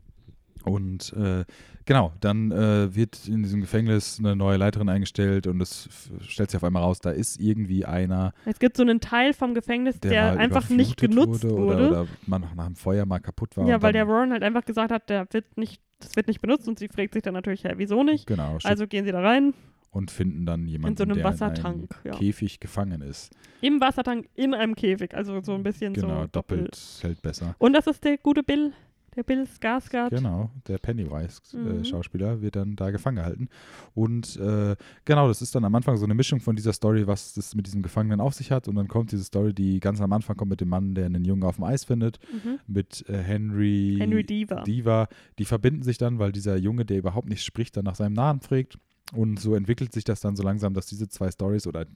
und 0.64 1.12
äh, 1.14 1.44
genau, 1.86 2.12
dann 2.20 2.50
äh, 2.52 2.94
wird 2.94 3.26
in 3.26 3.42
diesem 3.42 3.60
Gefängnis 3.62 4.18
eine 4.18 4.36
neue 4.36 4.56
Leiterin 4.58 4.88
eingestellt 4.88 5.46
und 5.46 5.60
es 5.60 5.88
stellt 6.28 6.50
sich 6.50 6.56
auf 6.58 6.64
einmal 6.64 6.82
raus, 6.82 7.00
da 7.00 7.10
ist 7.10 7.40
irgendwie 7.40 7.84
einer, 7.86 8.32
Es 8.44 8.58
gibt 8.58 8.76
so 8.76 8.82
einen 8.82 9.00
Teil 9.00 9.32
vom 9.32 9.54
Gefängnis, 9.54 9.98
der, 10.00 10.10
der, 10.10 10.38
einfach 10.38 10.68
nicht 10.68 10.98
genutzt 10.98 11.44
wurde. 11.44 11.54
Oder, 11.54 11.88
oder 11.90 12.06
man 12.26 12.42
nach 12.56 12.66
dem 12.66 12.76
Feuer 12.76 13.06
mal 13.06 13.20
kaputt 13.20 13.56
war. 13.56 13.66
ja, 13.66 13.80
weil 13.82 13.92
der 13.92 14.06
Warren 14.06 14.32
halt 14.32 14.42
einfach 14.42 14.64
gesagt 14.64 14.92
hat, 14.92 15.08
der 15.08 15.26
wird 15.32 15.56
nicht, 15.56 15.80
das 15.98 16.14
wird 16.16 16.28
nicht 16.28 16.40
benutzt 16.42 16.68
und 16.68 16.78
sie 16.78 16.88
fragt 16.88 17.14
sich 17.14 17.22
dann 17.22 17.34
natürlich, 17.34 17.64
hä, 17.64 17.72
wieso 17.76 18.02
nicht? 18.02 18.26
Genau, 18.26 18.58
Also 18.64 18.86
gehen 18.86 19.04
sie 19.06 19.12
da 19.12 19.20
rein, 19.20 19.54
und 19.90 20.10
finden 20.10 20.46
dann 20.46 20.66
jemanden, 20.68 20.92
in 20.92 20.96
so 20.96 21.04
einem 21.04 21.14
der 21.16 21.24
Wassertank. 21.24 21.96
in 22.04 22.10
Ja. 22.10 22.12
einem 22.12 22.20
Käfig 22.20 22.60
gefangen 22.60 23.00
ist. 23.02 23.30
Im 23.60 23.80
Wassertank, 23.80 24.28
in 24.34 24.54
einem 24.54 24.74
Käfig, 24.76 25.14
also 25.14 25.40
so 25.42 25.52
ein 25.54 25.62
bisschen 25.62 25.92
Genau, 25.94 26.22
so 26.22 26.28
doppelt 26.28 26.78
hält 27.02 27.20
besser. 27.22 27.54
Und 27.58 27.72
das 27.72 27.86
ist 27.86 28.04
der 28.04 28.16
gute 28.18 28.42
Bill, 28.42 28.72
der 29.16 29.24
Bill 29.24 29.42
Skarsgård. 29.42 30.10
Genau, 30.10 30.50
der 30.68 30.78
Pennywise-Schauspieler 30.78 31.74
Mhm. 31.74 31.80
äh, 31.80 31.84
Schauspieler 31.84 32.40
wird 32.40 32.54
dann 32.54 32.76
da 32.76 32.92
gefangen 32.92 33.16
gehalten. 33.16 33.48
Und 33.92 34.36
äh, 34.36 34.76
genau, 35.04 35.26
das 35.26 35.42
ist 35.42 35.52
dann 35.56 35.64
am 35.64 35.74
Anfang 35.74 35.96
so 35.96 36.04
eine 36.04 36.14
Mischung 36.14 36.38
von 36.38 36.54
dieser 36.54 36.72
Story, 36.72 37.08
was 37.08 37.34
das 37.34 37.56
mit 37.56 37.66
diesem 37.66 37.82
Gefangenen 37.82 38.20
auf 38.20 38.34
sich 38.34 38.52
hat. 38.52 38.68
Und 38.68 38.76
dann 38.76 38.86
kommt 38.86 39.10
diese 39.10 39.24
Story, 39.24 39.52
die 39.52 39.80
ganz 39.80 40.00
am 40.00 40.12
Anfang 40.12 40.36
kommt 40.36 40.50
mit 40.50 40.60
dem 40.60 40.68
Mann, 40.68 40.94
der 40.94 41.06
einen 41.06 41.24
Jungen 41.24 41.42
auf 41.42 41.56
dem 41.56 41.64
Eis 41.64 41.84
findet, 41.84 42.20
Mhm. 42.32 42.60
mit 42.68 43.04
äh, 43.08 43.18
Henry, 43.18 43.96
Henry 43.98 44.22
Deaver. 44.22 44.62
Diva. 44.62 45.08
Die 45.40 45.44
verbinden 45.44 45.82
sich 45.82 45.98
dann, 45.98 46.20
weil 46.20 46.30
dieser 46.30 46.56
Junge, 46.56 46.84
der 46.84 46.98
überhaupt 46.98 47.28
nicht 47.28 47.42
spricht, 47.44 47.76
dann 47.76 47.84
nach 47.86 47.96
seinem 47.96 48.12
Namen 48.12 48.40
fragt. 48.40 48.78
Und 49.12 49.40
so 49.40 49.54
entwickelt 49.54 49.92
sich 49.92 50.04
das 50.04 50.20
dann 50.20 50.36
so 50.36 50.42
langsam, 50.42 50.72
dass 50.72 50.86
diese 50.86 51.08
zwei 51.08 51.30
Stories 51.30 51.66
oder 51.66 51.86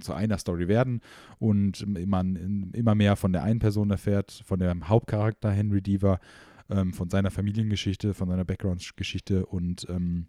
zu 0.00 0.12
einer 0.14 0.38
Story 0.38 0.66
werden 0.66 1.00
und 1.38 1.86
man 2.06 2.72
immer 2.72 2.94
mehr 2.94 3.14
von 3.16 3.32
der 3.32 3.44
einen 3.44 3.60
Person 3.60 3.90
erfährt, 3.90 4.42
von 4.44 4.58
dem 4.58 4.88
Hauptcharakter 4.88 5.50
Henry 5.50 5.80
Deaver, 5.80 6.18
ähm, 6.68 6.92
von 6.92 7.08
seiner 7.08 7.30
Familiengeschichte, 7.30 8.14
von 8.14 8.28
seiner 8.28 8.44
Background-Geschichte 8.44 9.46
und 9.46 9.86
ähm, 9.88 10.26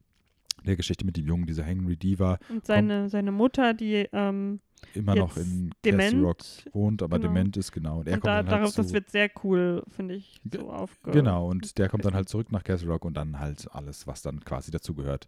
der 0.65 0.75
Geschichte 0.75 1.05
mit 1.05 1.17
dem 1.17 1.25
Jungen, 1.25 1.45
dieser 1.45 1.63
Henry 1.63 1.97
Deaver, 1.97 2.39
Und 2.49 2.65
seine, 2.65 3.09
seine 3.09 3.31
Mutter, 3.31 3.73
die 3.73 4.07
ähm, 4.11 4.59
immer 4.93 5.15
noch 5.15 5.37
in 5.37 5.71
dement. 5.83 6.03
Castle 6.11 6.21
Rock 6.21 6.37
wohnt, 6.73 7.01
aber 7.01 7.17
Genau. 7.17 7.33
dement 7.33 7.57
ist, 7.57 7.71
genau. 7.71 7.99
Und 7.99 8.07
er 8.07 8.15
und 8.15 8.19
kommt 8.21 8.27
da, 8.27 8.43
dann 8.43 8.51
halt 8.51 8.61
darauf, 8.61 8.73
zu, 8.75 8.81
das 8.83 8.93
wird 8.93 9.09
sehr 9.09 9.29
cool, 9.43 9.83
finde 9.87 10.15
ich, 10.15 10.39
so 10.53 10.69
aufge... 10.71 11.11
Genau, 11.11 11.47
und 11.47 11.77
der 11.77 11.89
kommt 11.89 12.05
dann 12.05 12.13
halt 12.13 12.29
zurück 12.29 12.51
nach 12.51 12.63
Castle 12.63 12.89
Rock 12.89 13.05
und 13.05 13.15
dann 13.15 13.39
halt 13.39 13.67
alles, 13.71 14.05
was 14.07 14.21
dann 14.21 14.43
quasi 14.43 14.69
dazugehört. 14.71 15.27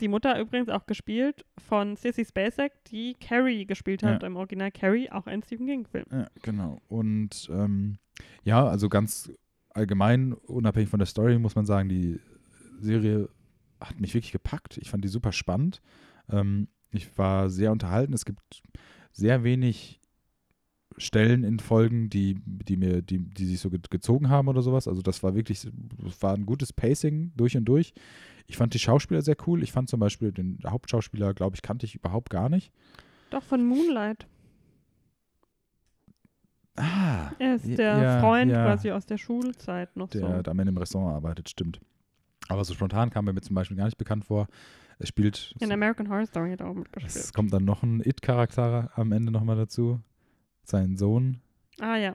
Die 0.00 0.08
Mutter 0.08 0.38
übrigens 0.40 0.68
auch 0.68 0.86
gespielt 0.86 1.44
von 1.68 1.96
Sissy 1.96 2.24
Spacek, 2.24 2.72
die 2.86 3.14
Carrie 3.20 3.64
gespielt 3.64 4.02
hat, 4.02 4.22
Ja. 4.22 4.26
im 4.26 4.36
Original 4.36 4.70
Carrie, 4.70 5.10
auch 5.10 5.26
ein 5.26 5.42
Stephen 5.42 5.66
King-Film. 5.66 6.06
Ja, 6.10 6.26
genau. 6.42 6.80
Und 6.88 7.48
ähm, 7.52 7.98
ja, 8.42 8.66
also 8.66 8.88
ganz 8.88 9.32
allgemein, 9.70 10.32
unabhängig 10.32 10.88
von 10.88 10.98
der 10.98 11.06
Story, 11.06 11.38
muss 11.38 11.54
man 11.54 11.64
sagen, 11.66 11.88
die 11.88 12.20
Serie 12.80 13.28
hat 13.80 14.00
mich 14.00 14.14
wirklich 14.14 14.32
gepackt. 14.32 14.78
Ich 14.78 14.90
fand 14.90 15.04
die 15.04 15.08
super 15.08 15.32
spannend. 15.32 15.80
Ähm, 16.30 16.68
ich 16.90 17.16
war 17.18 17.48
sehr 17.50 17.72
unterhalten. 17.72 18.12
Es 18.12 18.24
gibt 18.24 18.62
sehr 19.12 19.44
wenig 19.44 20.00
Stellen 20.96 21.42
in 21.44 21.58
Folgen, 21.58 22.08
die, 22.10 22.36
die 22.44 22.76
mir, 22.76 23.02
die, 23.02 23.18
die 23.18 23.46
sich 23.46 23.60
so 23.60 23.70
ge 23.70 23.80
gezogen 23.90 24.28
haben 24.28 24.48
oder 24.48 24.62
sowas. 24.62 24.86
Also 24.88 25.02
das 25.02 25.22
war 25.22 25.34
wirklich, 25.34 25.68
das 26.02 26.22
war 26.22 26.34
ein 26.34 26.46
gutes 26.46 26.72
Pacing 26.72 27.32
durch 27.36 27.56
und 27.56 27.64
durch. 27.64 27.92
Ich 28.46 28.56
fand 28.56 28.74
die 28.74 28.78
Schauspieler 28.78 29.22
sehr 29.22 29.36
cool. 29.46 29.62
Ich 29.62 29.72
fand 29.72 29.88
zum 29.88 30.00
Beispiel 30.00 30.30
den 30.32 30.58
Hauptschauspieler, 30.66 31.34
glaube 31.34 31.56
ich, 31.56 31.62
kannte 31.62 31.86
ich 31.86 31.94
überhaupt 31.94 32.30
gar 32.30 32.48
nicht. 32.48 32.72
Doch, 33.30 33.42
von 33.42 33.66
Moonlight. 33.66 34.26
Ah, 36.76 37.30
Er 37.38 37.54
ist 37.54 37.66
der 37.78 38.02
ja, 38.02 38.20
Freund 38.20 38.50
ja. 38.50 38.64
quasi 38.64 38.90
aus 38.90 39.06
der 39.06 39.16
Schulzeit 39.18 39.96
noch 39.96 40.08
der 40.10 40.20
so. 40.20 40.42
da 40.42 40.50
am 40.50 40.58
Ende 40.58 40.70
im 40.72 40.76
Restaurant 40.78 41.14
arbeitet, 41.14 41.48
stimmt. 41.48 41.80
Aber 42.48 42.64
so 42.64 42.74
spontan 42.74 43.10
kam 43.10 43.26
er 43.28 43.32
mir 43.32 43.40
zum 43.42 43.54
Beispiel 43.54 43.76
gar 43.76 43.84
nicht 43.84 43.96
bekannt 43.96 44.24
vor. 44.24 44.48
Er 44.98 45.06
spielt, 45.06 45.54
In 45.60 45.72
American 45.72 46.08
Horror 46.08 46.26
Story 46.26 46.50
hat 46.52 46.60
er 46.60 46.66
auch 46.66 46.72
es 46.72 46.78
mitgespielt. 46.78 47.34
kommt 47.34 47.52
dann 47.52 47.64
noch 47.64 47.82
ein 47.82 48.00
It-Charakter 48.00 48.90
am 48.96 49.12
Ende 49.12 49.30
nochmal 49.32 49.56
dazu. 49.56 50.00
Sein 50.64 50.96
Sohn. 50.96 51.40
Ah 51.80 51.96
ja. 51.96 52.14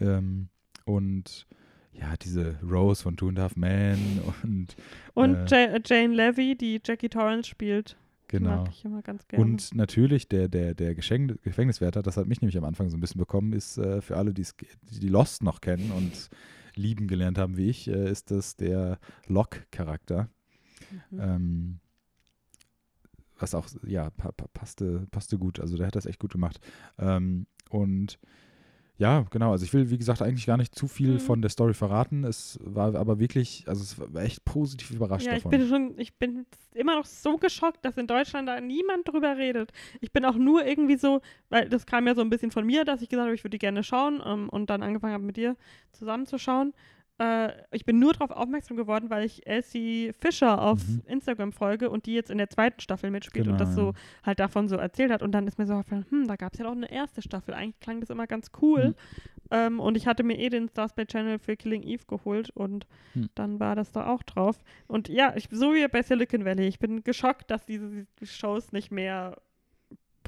Ähm, 0.00 0.48
und 0.84 1.46
ja, 1.92 2.16
diese 2.16 2.58
Rose 2.62 3.02
von 3.02 3.16
Two 3.16 3.28
and 3.28 3.38
a 3.38 3.42
Half 3.42 3.56
Men 3.56 3.98
und 4.42 4.76
Und 5.14 5.52
Äh, 5.52 5.72
Ja- 5.72 5.80
Jane 5.84 6.14
Levy, 6.14 6.56
die 6.56 6.80
Jackie 6.84 7.08
Torrance 7.08 7.48
spielt. 7.48 7.96
Genau. 8.30 8.58
Mag 8.58 8.68
ich 8.70 8.84
immer 8.84 9.00
ganz 9.02 9.26
gerne. 9.26 9.42
Und 9.42 9.74
natürlich 9.74 10.28
der, 10.28 10.48
der, 10.48 10.74
der 10.74 10.94
Geschenk 10.94 11.42
Gefängniswärter, 11.42 12.02
das 12.02 12.18
hat 12.18 12.26
mich 12.26 12.42
nämlich 12.42 12.58
am 12.58 12.64
Anfang 12.64 12.90
so 12.90 12.96
ein 12.96 13.00
bisschen 13.00 13.18
bekommen, 13.18 13.54
ist 13.54 13.78
äh, 13.78 14.02
für 14.02 14.16
alle, 14.18 14.34
die 14.34 14.44
Lost 15.08 15.42
noch 15.42 15.62
kennen 15.62 15.90
und 15.92 16.28
lieben 16.74 17.08
gelernt 17.08 17.38
haben 17.38 17.56
wie 17.56 17.70
ich, 17.70 17.88
äh, 17.88 18.10
ist 18.10 18.30
das 18.30 18.54
der 18.56 18.98
Locke-Charakter. 19.28 20.28
Mhm. 21.10 21.20
Ähm, 21.20 21.80
was 23.38 23.54
auch, 23.54 23.66
ja, 23.86 24.10
pa 24.10 24.32
pa 24.32 24.46
passte, 24.52 25.06
passte 25.10 25.38
gut. 25.38 25.58
Also 25.60 25.76
der 25.76 25.86
hat 25.86 25.96
das 25.96 26.06
echt 26.06 26.18
gut 26.18 26.32
gemacht. 26.32 26.60
Ähm, 26.98 27.46
und 27.70 28.18
ja, 29.00 29.24
genau. 29.30 29.52
Also 29.52 29.64
ich 29.64 29.72
will, 29.72 29.90
wie 29.90 29.96
gesagt, 29.98 30.22
eigentlich 30.22 30.46
gar 30.46 30.56
nicht 30.56 30.74
zu 30.74 30.88
viel 30.88 31.14
Mhm. 31.14 31.20
von 31.20 31.40
der 31.40 31.50
Story 31.50 31.72
verraten. 31.72 32.24
Es 32.24 32.58
war 32.64 32.96
aber 32.96 33.20
wirklich, 33.20 33.62
also 33.68 33.80
es 33.80 34.12
war 34.12 34.22
echt 34.22 34.44
positiv 34.44 34.90
überrascht 34.90 35.24
ja, 35.26 35.34
ich 35.36 35.44
davon. 35.44 35.50
bin 35.52 35.68
schon, 35.68 35.98
ich 35.98 36.14
bin 36.14 36.46
immer 36.74 36.96
noch 36.96 37.04
so 37.04 37.36
geschockt, 37.36 37.84
dass 37.84 37.96
in 37.96 38.08
Deutschland 38.08 38.48
da 38.48 38.60
niemand 38.60 39.06
drüber 39.06 39.36
redet. 39.36 39.70
Ich 40.00 40.10
bin 40.10 40.24
auch 40.24 40.34
nur 40.34 40.66
irgendwie 40.66 40.96
so, 40.96 41.20
weil 41.48 41.68
das 41.68 41.86
kam 41.86 42.08
ja 42.08 42.16
so 42.16 42.22
ein 42.22 42.30
bisschen 42.30 42.50
von 42.50 42.66
mir, 42.66 42.84
dass 42.84 43.00
ich 43.00 43.08
gesagt 43.08 43.26
habe, 43.26 43.34
ich 43.36 43.44
würde 43.44 43.54
die 43.54 43.58
gerne 43.60 43.84
schauen 43.84 44.20
ähm, 44.26 44.48
und 44.48 44.68
dann 44.68 44.82
angefangen 44.82 45.14
habe 45.14 45.24
mit 45.24 45.36
dir 45.36 45.56
zusammenzuschauen. 45.92 46.74
Äh, 47.18 47.50
ich 47.72 47.84
bin 47.84 47.98
nur 47.98 48.12
darauf 48.12 48.30
aufmerksam 48.30 48.76
geworden, 48.76 49.10
weil 49.10 49.24
ich 49.24 49.46
Elsie 49.46 50.12
Fischer 50.18 50.62
auf 50.62 50.86
Mhm. 50.86 51.02
Instagram 51.06 51.52
folge 51.52 51.90
und 51.90 52.06
die 52.06 52.14
jetzt 52.14 52.30
in 52.30 52.38
der 52.38 52.48
zweiten 52.48 52.80
Staffel 52.80 53.10
mitspielt 53.10 53.46
und 53.48 53.54
Genau, 53.58 53.64
das 53.64 53.74
so 53.74 53.92
halt 54.22 54.38
davon 54.38 54.68
so 54.68 54.76
erzählt 54.76 55.10
hat. 55.10 55.22
Und 55.22 55.32
dann 55.32 55.46
ist 55.46 55.58
mir 55.58 55.66
so 55.66 55.74
aufgefallen, 55.74 56.06
hm, 56.10 56.28
da 56.28 56.36
gab 56.36 56.52
es 56.52 56.60
ja 56.60 56.66
auch 56.66 56.72
eine 56.72 56.90
erste 56.90 57.20
Staffel. 57.22 57.54
Eigentlich 57.54 57.80
klang 57.80 58.00
das 58.00 58.10
immer 58.10 58.26
ganz 58.26 58.50
cool. 58.62 58.88
Mhm. 58.88 58.94
Ähm, 59.50 59.80
und 59.80 59.96
ich 59.96 60.06
hatte 60.06 60.22
mir 60.24 60.38
eh 60.38 60.50
den 60.50 60.68
Stars 60.68 60.92
Play 60.92 61.06
Channel 61.06 61.38
für 61.38 61.56
Killing 61.56 61.82
Eve 61.82 62.04
geholt 62.06 62.50
und 62.50 62.86
Hm. 63.14 63.30
dann 63.34 63.58
war 63.60 63.74
das 63.74 63.92
da 63.92 64.06
auch 64.06 64.22
drauf. 64.22 64.62
Und 64.86 65.08
ja, 65.08 65.34
ich, 65.36 65.48
so 65.50 65.74
wie 65.74 65.88
bei 65.88 66.02
Silicon 66.02 66.44
Valley, 66.44 66.66
ich 66.66 66.78
bin 66.78 67.02
geschockt, 67.02 67.50
dass 67.50 67.64
diese 67.64 68.06
Shows 68.22 68.72
nicht 68.72 68.90
mehr 68.92 69.36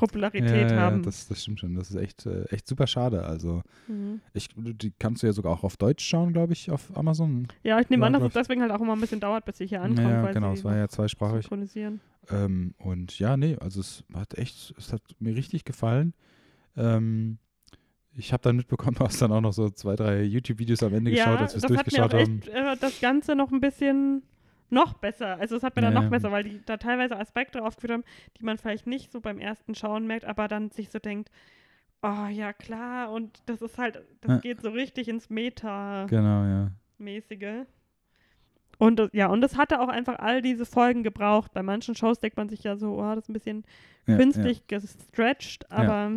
Popularität 0.01 0.71
ja, 0.71 0.77
ja, 0.77 0.83
haben. 0.83 1.03
das, 1.03 1.29
das 1.29 1.43
stimmt 1.43 1.61
schon. 1.61 1.75
Das 1.75 1.91
ist 1.91 1.97
echt, 1.97 2.27
äh, 2.27 2.45
echt 2.51 2.67
super 2.67 2.87
schade. 2.87 3.25
Also 3.25 3.63
Mhm. 3.87 4.21
ich, 4.33 4.49
die 4.57 4.93
kannst 4.99 5.23
du 5.23 5.27
ja 5.27 5.33
sogar 5.33 5.53
auch 5.53 5.65
auf 5.65 5.77
Deutsch 5.77 6.05
schauen, 6.05 6.33
glaube 6.33 6.53
ich, 6.53 6.71
auf 6.71 6.97
Amazon. 6.97 7.49
Ja, 7.63 7.79
ich 7.81 7.89
nehme 7.91 8.03
Ja, 8.03 8.07
an, 8.09 8.13
dass 8.15 8.23
es 8.25 8.33
deswegen 8.33 8.63
halt 8.63 8.73
auch 8.73 8.81
immer 8.81 8.95
ein 8.95 9.01
bisschen 9.01 9.21
dauert, 9.21 9.45
bis 9.45 9.59
sie 9.59 9.67
hier 9.67 9.83
ankommen, 9.83 10.09
ja, 10.11 10.33
genau, 10.33 10.53
es 10.53 10.65
war 10.65 10.77
ja 10.77 10.89
zweisprachig. 10.89 11.43
synchronisieren. 11.43 12.01
Ähm, 12.31 12.75
und 12.79 13.19
ja, 13.19 13.37
nee, 13.37 13.57
also 13.61 13.81
es 13.81 14.05
hat 14.15 14.37
echt, 14.39 14.75
es 14.79 14.93
hat 14.93 15.03
mir 15.19 15.35
richtig 15.35 15.65
gefallen. 15.65 16.15
Ähm, 16.77 17.39
ich 18.17 18.33
habe 18.33 18.43
dann 18.43 18.57
mitbekommen, 18.57 18.95
du 18.99 19.05
hast 19.05 19.21
dann 19.23 19.33
auch 19.33 19.41
noch 19.41 19.53
so 19.53 19.71
zwei, 19.71 19.97
drei 19.97 20.23
YouTube-Videos 20.23 20.83
am 20.83 20.95
Ende 20.95 21.11
Ja, 21.13 21.25
geschaut, 21.25 21.41
als 21.41 21.53
wir 21.53 21.57
es 21.59 21.63
das 21.63 21.63
hat 21.63 21.71
mir 21.71 21.75
durchgeschaut 21.99 22.15
haben. 22.15 22.41
echt 22.43 22.49
äh, 22.49 22.77
das 22.81 23.01
Ganze 23.01 23.35
noch 23.35 23.51
ein 23.51 23.61
bisschen 23.61 24.23
noch 24.71 24.95
besser. 24.95 25.39
Also 25.39 25.57
es 25.57 25.63
hat 25.63 25.77
mir 25.77 25.83
dann 25.83 25.93
Ja, 25.93 25.99
noch 25.99 26.05
ja. 26.05 26.11
besser, 26.11 26.31
weil 26.33 26.45
die 26.45 26.61
da 26.65 26.77
teilweise 26.77 27.17
Aspekte 27.19 27.63
aufgeführt 27.65 27.93
haben, 27.93 28.05
die 28.39 28.45
man 28.45 28.59
vielleicht 28.59 28.87
nicht 28.87 29.11
so 29.13 29.21
beim 29.21 29.39
ersten 29.39 29.75
Schauen 29.75 30.07
merkt, 30.07 30.25
aber 30.25 30.49
dann 30.49 30.71
sich 30.71 30.91
so 30.91 30.99
denkt, 30.99 31.31
oh 32.03 32.27
ja 32.31 32.53
klar, 32.53 33.11
und 33.13 33.43
das 33.47 33.61
ist 33.63 33.77
halt, 33.79 34.03
das 34.23 34.31
Ja. 34.31 34.39
geht 34.39 34.63
so 34.63 34.71
richtig 34.71 35.09
ins 35.09 35.29
Meta. 35.31 36.07
Genau, 36.07 36.45
ja. 36.45 36.71
mäßige. 36.99 37.67
Und 38.79 38.99
das- 38.99 39.11
ja, 39.13 39.27
und 39.27 39.43
es 39.45 39.57
hatte 39.59 39.81
auch 39.81 39.89
einfach 39.89 40.19
all 40.19 40.41
diese 40.43 40.65
Folgen 40.65 41.03
gebraucht. 41.03 41.53
Bei 41.53 41.63
manchen 41.63 41.95
Shows 41.95 42.19
denkt 42.21 42.37
man 42.39 42.49
sich 42.49 42.63
ja 42.63 42.77
so, 42.77 42.99
oh, 42.99 43.15
das 43.15 43.25
ist 43.25 43.29
ein 43.29 43.35
bisschen 43.35 43.65
künstlich 44.07 44.67
gestretched, 44.67 45.71
aber 45.71 46.13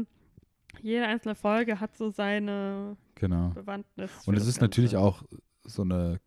jede 0.81 1.05
einzelne 1.05 1.35
Folge 1.35 1.79
hat 1.79 1.95
so 1.97 2.09
seine 2.09 2.95
genau. 3.15 3.49
Bewandtnis. 3.49 4.11
Und 4.25 4.35
es 4.35 4.41
das 4.43 4.47
ist 4.55 4.61
natürlich 4.61 4.91
Ganze. 4.93 5.05
auch 5.05 5.23
so 5.65 5.81
eine 5.83 6.19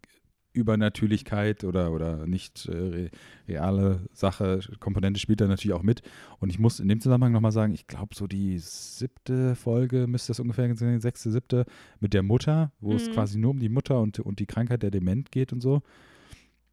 Übernatürlichkeit 0.56 1.64
oder, 1.64 1.92
oder 1.92 2.26
nicht 2.26 2.66
äh, 2.66 2.72
re 2.76 3.10
reale 3.48 4.00
Sache, 4.12 4.60
Komponente 4.80 5.20
spielt 5.20 5.40
da 5.40 5.46
natürlich 5.46 5.74
auch 5.76 5.82
mit. 5.82 6.02
Und 6.40 6.50
ich 6.50 6.58
muss 6.58 6.80
in 6.80 6.88
dem 6.88 7.00
Zusammenhang 7.00 7.32
nochmal 7.32 7.52
sagen, 7.52 7.74
ich 7.74 7.86
glaube, 7.86 8.14
so 8.14 8.26
die 8.26 8.58
siebte 8.58 9.54
Folge 9.54 10.06
müsste 10.06 10.28
das 10.30 10.40
ungefähr 10.40 10.74
sein, 10.74 11.00
sechste, 11.00 11.30
siebte, 11.30 11.64
mit 12.00 12.14
der 12.14 12.22
Mutter, 12.22 12.72
wo 12.80 12.94
es 12.94 13.08
Mhm. 13.08 13.12
quasi 13.12 13.38
nur 13.38 13.50
um 13.52 13.60
die 13.60 13.68
Mutter 13.68 14.00
und, 14.00 14.18
und 14.20 14.40
die 14.40 14.46
Krankheit 14.46 14.82
der 14.82 14.90
Dement 14.90 15.30
geht 15.30 15.52
und 15.52 15.60
so. 15.60 15.82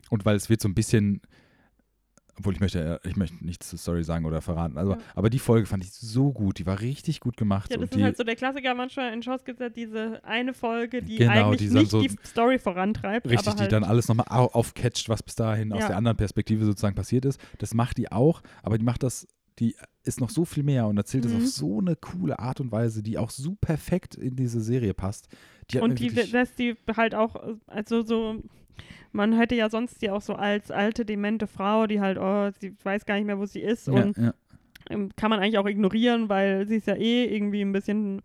Und 0.10 0.26
weil 0.26 0.35
es 0.35 0.49
wird 0.49 0.61
so 0.61 0.68
ein 0.68 0.76
bisschen, 0.76 1.22
obwohl 2.38 2.53
ich 2.53 2.60
möchte, 2.60 2.99
ich 3.03 3.15
möchte 3.15 3.43
nichts 3.45 3.69
zur 3.69 3.77
Story 3.80 4.03
sagen 4.03 4.26
oder 4.26 4.41
verraten, 4.41 4.77
also, 4.77 4.93
Ja. 4.93 4.97
aber 5.15 5.30
die 5.30 5.39
Folge 5.39 5.68
fand 5.68 5.84
ich 5.84 5.91
so 5.93 6.31
gut, 6.31 6.57
die 6.60 6.65
war 6.65 6.81
richtig 6.81 7.19
gut 7.19 7.38
gemacht. 7.38 7.69
Ja, 7.72 7.77
das 7.77 7.85
ist 7.85 7.95
die, 7.95 8.03
halt 8.03 8.18
so 8.18 8.23
der 8.23 8.35
Klassiker. 8.35 8.73
Manchmal 8.73 9.14
in 9.14 9.22
Shows 9.22 9.43
gibt 9.45 9.60
es 9.60 9.65
ja 9.65 9.69
diese 9.69 10.23
eine 10.26 10.53
Folge, 10.53 11.01
die 11.03 11.18
Genau, 11.18 11.31
eigentlich 11.49 11.69
die 11.69 11.76
nicht 11.76 11.91
so- 11.91 12.01
die 12.01 12.10
Story 12.26 12.57
vorantreibt. 12.60 13.27
Richtig, 13.27 13.47
aber 13.47 13.55
die 13.55 13.61
halt, 13.64 13.72
dann 13.72 13.84
alles 13.84 14.07
nochmal 14.07 14.26
au 14.30 14.45
aufcatcht, 14.47 15.10
was 15.10 15.22
bis 15.22 15.35
dahin 15.35 15.72
aus 15.73 15.81
Ja. 15.81 15.88
der 15.89 15.97
anderen 15.97 16.18
Perspektive 16.18 16.65
sozusagen 16.65 16.95
passiert 16.95 17.26
ist. 17.26 17.39
Das 17.60 17.73
macht 17.73 17.97
die 17.97 18.11
auch, 18.11 18.41
aber 18.64 18.77
die 18.77 18.84
macht 18.85 19.03
das, 19.03 19.27
die 19.60 19.76
ist 20.03 20.19
noch 20.19 20.31
so 20.31 20.43
viel 20.45 20.64
mehr 20.64 20.88
und 20.88 20.97
erzählt 20.97 21.26
es 21.26 21.31
Mhm. 21.31 21.38
auf 21.38 21.47
so 21.47 21.80
eine 21.80 21.95
coole 21.95 22.39
Art 22.39 22.60
und 22.60 22.72
Weise, 22.72 23.03
die 23.03 23.18
auch 23.19 23.30
so 23.30 23.55
perfekt 23.61 24.15
in 24.15 24.35
diese 24.35 24.60
Serie 24.60 24.93
passt. 24.95 25.27
Die 25.69 25.80
Und 25.80 25.99
die 25.99 26.10
lässt 26.10 26.57
die 26.57 26.76
halt 26.97 27.14
auch, 27.15 27.35
also 27.68 28.01
so, 28.01 28.43
man 29.11 29.33
hätte 29.33 29.55
ja 29.55 29.69
sonst 29.69 30.01
die 30.01 30.09
auch 30.09 30.21
so 30.21 30.33
als 30.33 30.71
alte, 30.71 31.05
demente 31.05 31.47
Frau, 31.47 31.87
die 31.87 31.99
halt, 32.01 32.17
oh, 32.17 32.49
sie 32.59 32.75
weiß 32.83 33.05
gar 33.05 33.15
nicht 33.15 33.25
mehr, 33.25 33.37
wo 33.39 33.45
sie 33.45 33.61
ist. 33.61 33.87
ja, 33.87 33.93
Und 33.93 34.17
ja, 34.17 34.33
ähm, 34.89 35.09
kann 35.15 35.29
man 35.29 35.39
eigentlich 35.39 35.57
auch 35.57 35.67
ignorieren, 35.67 36.29
weil 36.29 36.67
sie 36.67 36.77
ist 36.77 36.87
ja 36.87 36.95
eh 36.95 37.25
irgendwie 37.25 37.61
ein 37.61 37.71
bisschen 37.71 38.21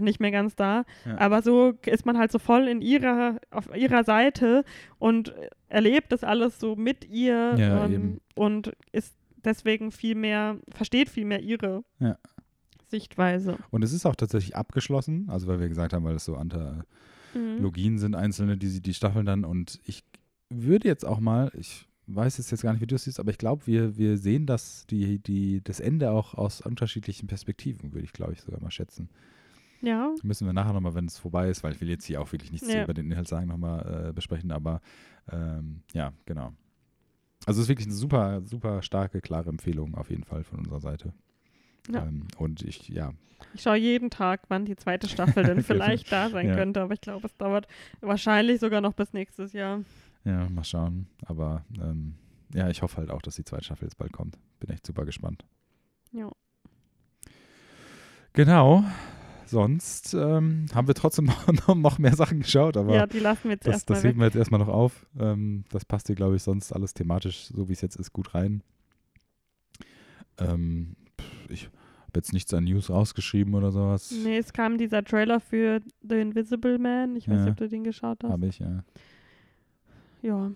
nicht 0.00 0.20
mehr 0.20 0.30
ganz 0.30 0.56
da. 0.56 0.84
Ja. 1.04 1.18
Aber 1.18 1.42
so 1.42 1.74
ist 1.84 2.06
man 2.06 2.16
halt 2.16 2.32
so 2.32 2.38
voll 2.38 2.66
in 2.66 2.80
ihrer, 2.80 3.38
auf 3.50 3.74
ihrer 3.76 4.04
Seite 4.04 4.64
und 4.98 5.34
erlebt 5.68 6.12
das 6.12 6.24
alles 6.24 6.58
so 6.58 6.76
mit 6.76 7.08
ihr 7.10 7.54
Ja, 7.58 7.84
ähm, 7.84 8.20
und 8.34 8.72
ist 8.92 9.14
deswegen 9.44 9.92
viel 9.92 10.14
mehr, 10.14 10.56
versteht 10.74 11.10
viel 11.10 11.26
mehr 11.26 11.40
ihre 11.40 11.84
Ja. 11.98 12.16
Sichtweise. 12.88 13.56
Und 13.70 13.82
es 13.82 13.92
ist 13.92 14.06
auch 14.06 14.16
tatsächlich 14.16 14.56
abgeschlossen, 14.56 15.28
also 15.30 15.46
weil 15.46 15.60
wir 15.60 15.68
gesagt 15.68 15.92
haben, 15.92 16.04
weil 16.04 16.16
es 16.16 16.24
so 16.24 16.36
Anthologien 16.36 16.84
Mhm. 17.34 17.98
sind, 17.98 18.14
einzelne, 18.14 18.56
die, 18.56 18.80
die 18.80 18.94
staffeln 18.94 19.26
dann. 19.26 19.44
Und 19.44 19.80
ich 19.84 20.04
würde 20.50 20.88
jetzt 20.88 21.04
auch 21.04 21.20
mal, 21.20 21.50
ich 21.54 21.86
weiß 22.06 22.38
jetzt, 22.38 22.50
jetzt 22.50 22.62
gar 22.62 22.72
nicht, 22.72 22.82
wie 22.82 22.86
du 22.86 22.96
es 22.96 23.04
siehst, 23.04 23.20
aber 23.20 23.30
ich 23.30 23.38
glaube, 23.38 23.66
wir, 23.66 23.96
wir 23.96 24.18
sehen 24.18 24.46
das, 24.46 24.86
die, 24.86 25.18
die, 25.18 25.62
das 25.62 25.80
Ende 25.80 26.10
auch 26.10 26.34
aus 26.34 26.60
unterschiedlichen 26.60 27.26
Perspektiven, 27.26 27.92
würde 27.92 28.04
ich, 28.04 28.12
glaube 28.12 28.32
ich, 28.32 28.40
sogar 28.42 28.60
mal 28.60 28.70
schätzen. 28.70 29.08
Ja, 29.80 30.14
Müssen 30.22 30.46
wir 30.46 30.52
nachher 30.52 30.72
nochmal, 30.72 30.94
wenn 30.94 31.06
es 31.06 31.18
vorbei 31.18 31.48
ist, 31.50 31.64
weil 31.64 31.72
ich 31.72 31.80
will 31.80 31.88
jetzt 31.88 32.04
hier 32.04 32.20
auch 32.20 32.30
wirklich 32.30 32.52
nichts 32.52 32.72
Ja. 32.72 32.84
über 32.84 32.94
den 32.94 33.10
Inhalt 33.10 33.26
sagen, 33.26 33.48
nochmal 33.48 34.08
äh, 34.08 34.12
besprechen, 34.12 34.52
aber 34.52 34.80
ähm, 35.30 35.82
ja, 35.92 36.12
genau. 36.24 36.52
Also 37.46 37.58
es 37.60 37.64
ist 37.64 37.68
wirklich 37.68 37.88
eine 37.88 37.96
super, 37.96 38.42
super 38.44 38.82
starke, 38.82 39.20
klare 39.20 39.48
Empfehlung 39.48 39.96
auf 39.96 40.10
jeden 40.10 40.22
Fall 40.22 40.44
von 40.44 40.58
unserer 40.60 40.80
Seite. 40.80 41.12
Ja. 41.90 42.04
Ähm, 42.04 42.28
und 42.38 42.62
ich, 42.62 42.88
ja, 42.88 43.12
ich 43.54 43.62
schaue 43.62 43.76
jeden 43.76 44.08
Tag, 44.10 44.42
wann 44.48 44.64
die 44.64 44.76
zweite 44.76 45.08
Staffel 45.08 45.42
denn 45.44 45.62
vielleicht 45.64 46.10
da 46.12 46.30
sein 46.30 46.48
Ja. 46.48 46.54
könnte, 46.54 46.80
aber 46.80 46.94
ich 46.94 47.00
glaube, 47.00 47.26
es 47.26 47.36
dauert 47.36 47.66
wahrscheinlich 48.00 48.60
sogar 48.60 48.80
noch 48.80 48.94
bis 48.94 49.12
nächstes 49.12 49.52
Jahr. 49.52 49.82
ja, 50.24 50.48
mal 50.48 50.64
schauen. 50.64 51.06
Aber 51.26 51.64
ähm, 51.80 52.14
ja, 52.54 52.68
ich 52.70 52.82
hoffe 52.82 52.98
halt 52.98 53.10
auch, 53.10 53.20
dass 53.22 53.34
die 53.36 53.44
zweite 53.44 53.64
Staffel 53.64 53.84
jetzt 53.84 53.98
bald 53.98 54.12
kommt. 54.12 54.38
Bin 54.60 54.70
echt 54.70 54.86
super 54.86 55.04
gespannt. 55.04 55.44
Ja. 56.12 56.30
Genau. 58.32 58.84
Sonst 59.46 60.14
ähm, 60.14 60.66
haben 60.74 60.86
wir 60.86 60.94
trotzdem 60.94 61.26
noch, 61.66 61.74
noch 61.74 61.98
mehr 61.98 62.14
Sachen 62.16 62.40
geschaut, 62.40 62.76
aber 62.78 62.94
ja, 62.94 63.06
die 63.06 63.18
lassen 63.18 63.44
wir 63.44 63.50
jetzt 63.52 63.66
Das, 63.66 63.74
erstmal 63.74 63.96
das 63.96 64.04
heben 64.04 64.18
wir 64.20 64.26
jetzt 64.26 64.36
erstmal 64.36 64.60
noch 64.60 64.68
auf. 64.68 65.06
Ähm, 65.18 65.64
das 65.70 65.84
passt 65.84 66.06
hier, 66.06 66.16
glaube 66.16 66.36
ich, 66.36 66.42
sonst 66.42 66.72
alles 66.72 66.94
thematisch, 66.94 67.46
so 67.48 67.68
wie 67.68 67.72
es 67.72 67.82
jetzt 67.82 67.96
ist, 67.96 68.12
gut 68.14 68.34
rein. 68.34 68.62
Ähm, 70.38 70.96
ich 71.52 71.64
habe 71.66 72.18
jetzt 72.18 72.32
nichts 72.32 72.52
an 72.54 72.64
News 72.64 72.90
rausgeschrieben 72.90 73.54
oder 73.54 73.70
sowas. 73.72 74.10
Nee, 74.24 74.38
es 74.38 74.52
kam 74.52 74.76
dieser 74.78 75.02
Trailer 75.04 75.40
für 75.40 75.80
The 76.02 76.16
Invisible 76.20 76.78
Man. 76.78 77.16
Ich 77.16 77.28
weiß 77.28 77.36
Ja. 77.38 77.44
nicht, 77.44 77.50
ob 77.52 77.56
du 77.58 77.68
den 77.68 77.84
geschaut 77.84 78.18
hast. 78.22 78.30
Habe 78.30 78.46
ich, 78.46 78.58
ja. 78.58 78.84
Ja, 80.22 80.50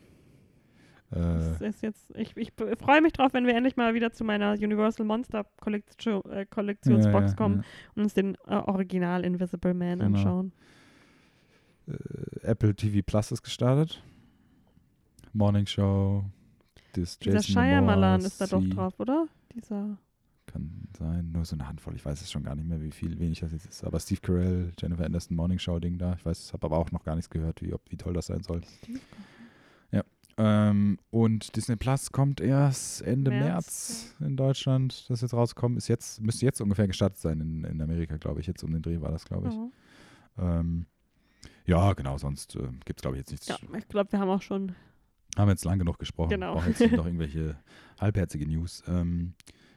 Äh, 1.13 1.69
ist 1.69 1.83
jetzt, 1.83 2.11
ich, 2.17 2.37
ich 2.37 2.53
freue 2.79 3.01
mich 3.01 3.13
drauf, 3.13 3.33
wenn 3.33 3.47
wir 3.47 3.55
endlich 3.55 3.77
mal 3.77 3.95
wieder 3.95 4.13
zu 4.13 4.25
meiner 4.25 4.53
Universal 4.55 5.07
Monster 5.07 5.47
Kollektion, 5.61 6.21
äh, 6.31 6.47
Kollektionsbox 6.47 7.31
ja, 7.31 7.37
kommen 7.37 7.65
und 7.95 8.03
uns 8.03 8.15
den 8.15 8.35
äh, 8.47 8.55
Original 8.55 9.25
Invisible 9.25 9.73
Man 9.73 10.01
Genau. 10.01 10.07
anschauen. 10.19 10.53
Äh, 11.87 11.93
Apple 12.43 12.75
TV 12.75 13.03
Plus 13.07 13.31
ist 13.31 13.43
gestartet. 13.43 14.03
Morning 15.33 15.67
Show. 15.67 16.25
Dieser 16.97 17.43
Shyamalan 17.43 18.13
Momoa, 18.15 18.27
ist 18.27 18.41
da 18.41 18.47
doch 18.47 18.65
drauf, 18.65 18.99
oder? 18.99 19.27
Dieser, 19.55 19.97
Kann 20.47 20.89
sein, 20.97 21.33
nur 21.33 21.45
so 21.45 21.57
eine 21.57 21.69
Handvoll. 21.69 21.95
Ich 21.97 22.05
weiß 22.05 22.21
es 22.21 22.31
schon 22.31 22.45
gar 22.45 22.55
nicht 22.55 22.69
mehr, 22.69 22.81
wie 22.81 22.93
viel, 22.93 23.19
wenig 23.19 23.41
das 23.41 23.53
jetzt 23.53 23.67
ist. 23.67 23.85
Aber 23.85 24.01
Steve 24.01 24.21
Carell, 24.21 24.73
Jennifer 24.79 25.05
Anderson, 25.05 25.37
Morning 25.37 25.59
Show 25.59 25.79
Ding 25.79 25.99
da. 25.99 26.15
Ich 26.15 26.25
weiß, 26.25 26.53
habe 26.53 26.67
aber 26.67 26.79
auch 26.79 26.93
noch 26.93 27.05
gar 27.05 27.17
nichts 27.17 27.31
gehört, 27.31 27.63
wie, 27.63 27.73
ob, 27.73 27.83
wie 27.91 27.97
toll 27.97 28.15
das 28.15 28.27
sein 28.27 28.43
soll. 28.43 28.63
Ähm, 30.39 30.99
und 31.11 31.57
Disney 31.57 31.77
Plus 31.77 32.13
kommt 32.13 32.41
erst 32.41 33.01
Ende 33.03 33.31
März, 33.31 33.45
März, 33.47 34.15
in 34.21 34.37
Deutschland. 34.37 35.09
Das 35.09 35.23
jetzt 35.23 35.33
rausgekommen. 35.33 35.79
Ist 35.79 35.89
jetzt, 35.89 36.21
müsste 36.21 36.45
jetzt 36.45 36.61
ungefähr 36.61 36.87
gestartet 36.87 37.19
sein 37.19 37.41
in, 37.41 37.65
in 37.65 37.81
Amerika, 37.81 38.17
glaube 38.17 38.41
ich. 38.41 38.47
Jetzt 38.47 38.63
um 38.63 38.73
den 38.73 38.83
Dreh 38.83 39.01
war 39.01 39.11
das, 39.11 39.25
glaube 39.25 39.49
ich. 39.49 39.55
ja. 39.55 40.61
Ähm, 40.61 40.87
ja, 41.65 41.95
genau, 41.95 42.19
sonst 42.19 42.55
äh, 42.55 42.69
gibt 42.85 43.01
es, 43.01 43.03
glaube 43.03 43.17
ich, 43.17 43.21
jetzt 43.21 43.31
nichts. 43.31 43.49
ja, 43.49 43.57
ich 43.77 43.89
glaube, 43.89 44.13
wir 44.13 44.21
haben 44.21 44.29
auch 44.29 44.43
schon 44.43 44.75
Haben 45.37 45.49
jetzt 45.49 45.65
lang 45.65 45.79
genug 45.79 45.99
gesprochen. 45.99 46.31
Genau. 46.31 46.55
Brauchen 46.55 46.75
jetzt 46.79 46.93
noch 46.93 47.07
irgendwelche 47.07 47.57
halbherzige 47.99 48.47
News. 48.47 48.85
Ähm, 48.87 49.33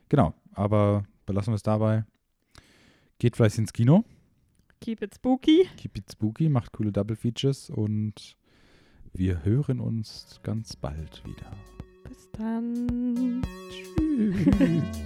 genau, 0.09 0.33
aber 0.53 1.03
belassen 1.25 1.51
wir 1.51 1.55
es 1.55 1.63
dabei. 1.63 2.05
Geht 3.19 3.35
fleißig 3.35 3.59
ins 3.59 3.73
Kino. 3.73 4.03
Keep 4.81 5.01
It 5.01 5.15
Spooky. 5.15 5.67
Keep 5.77 5.97
it 5.97 6.11
spooky, 6.11 6.47
macht 6.49 6.71
coole 6.71 6.91
Double 6.91 7.15
Features 7.15 7.69
und 7.69 8.37
wir 9.13 9.43
hören 9.43 9.79
uns 9.79 10.39
ganz 10.41 10.75
bald 10.75 11.21
wieder. 11.25 11.51
Bis 12.07 12.29
dann. 12.31 13.41
Tschüss. 13.69 15.03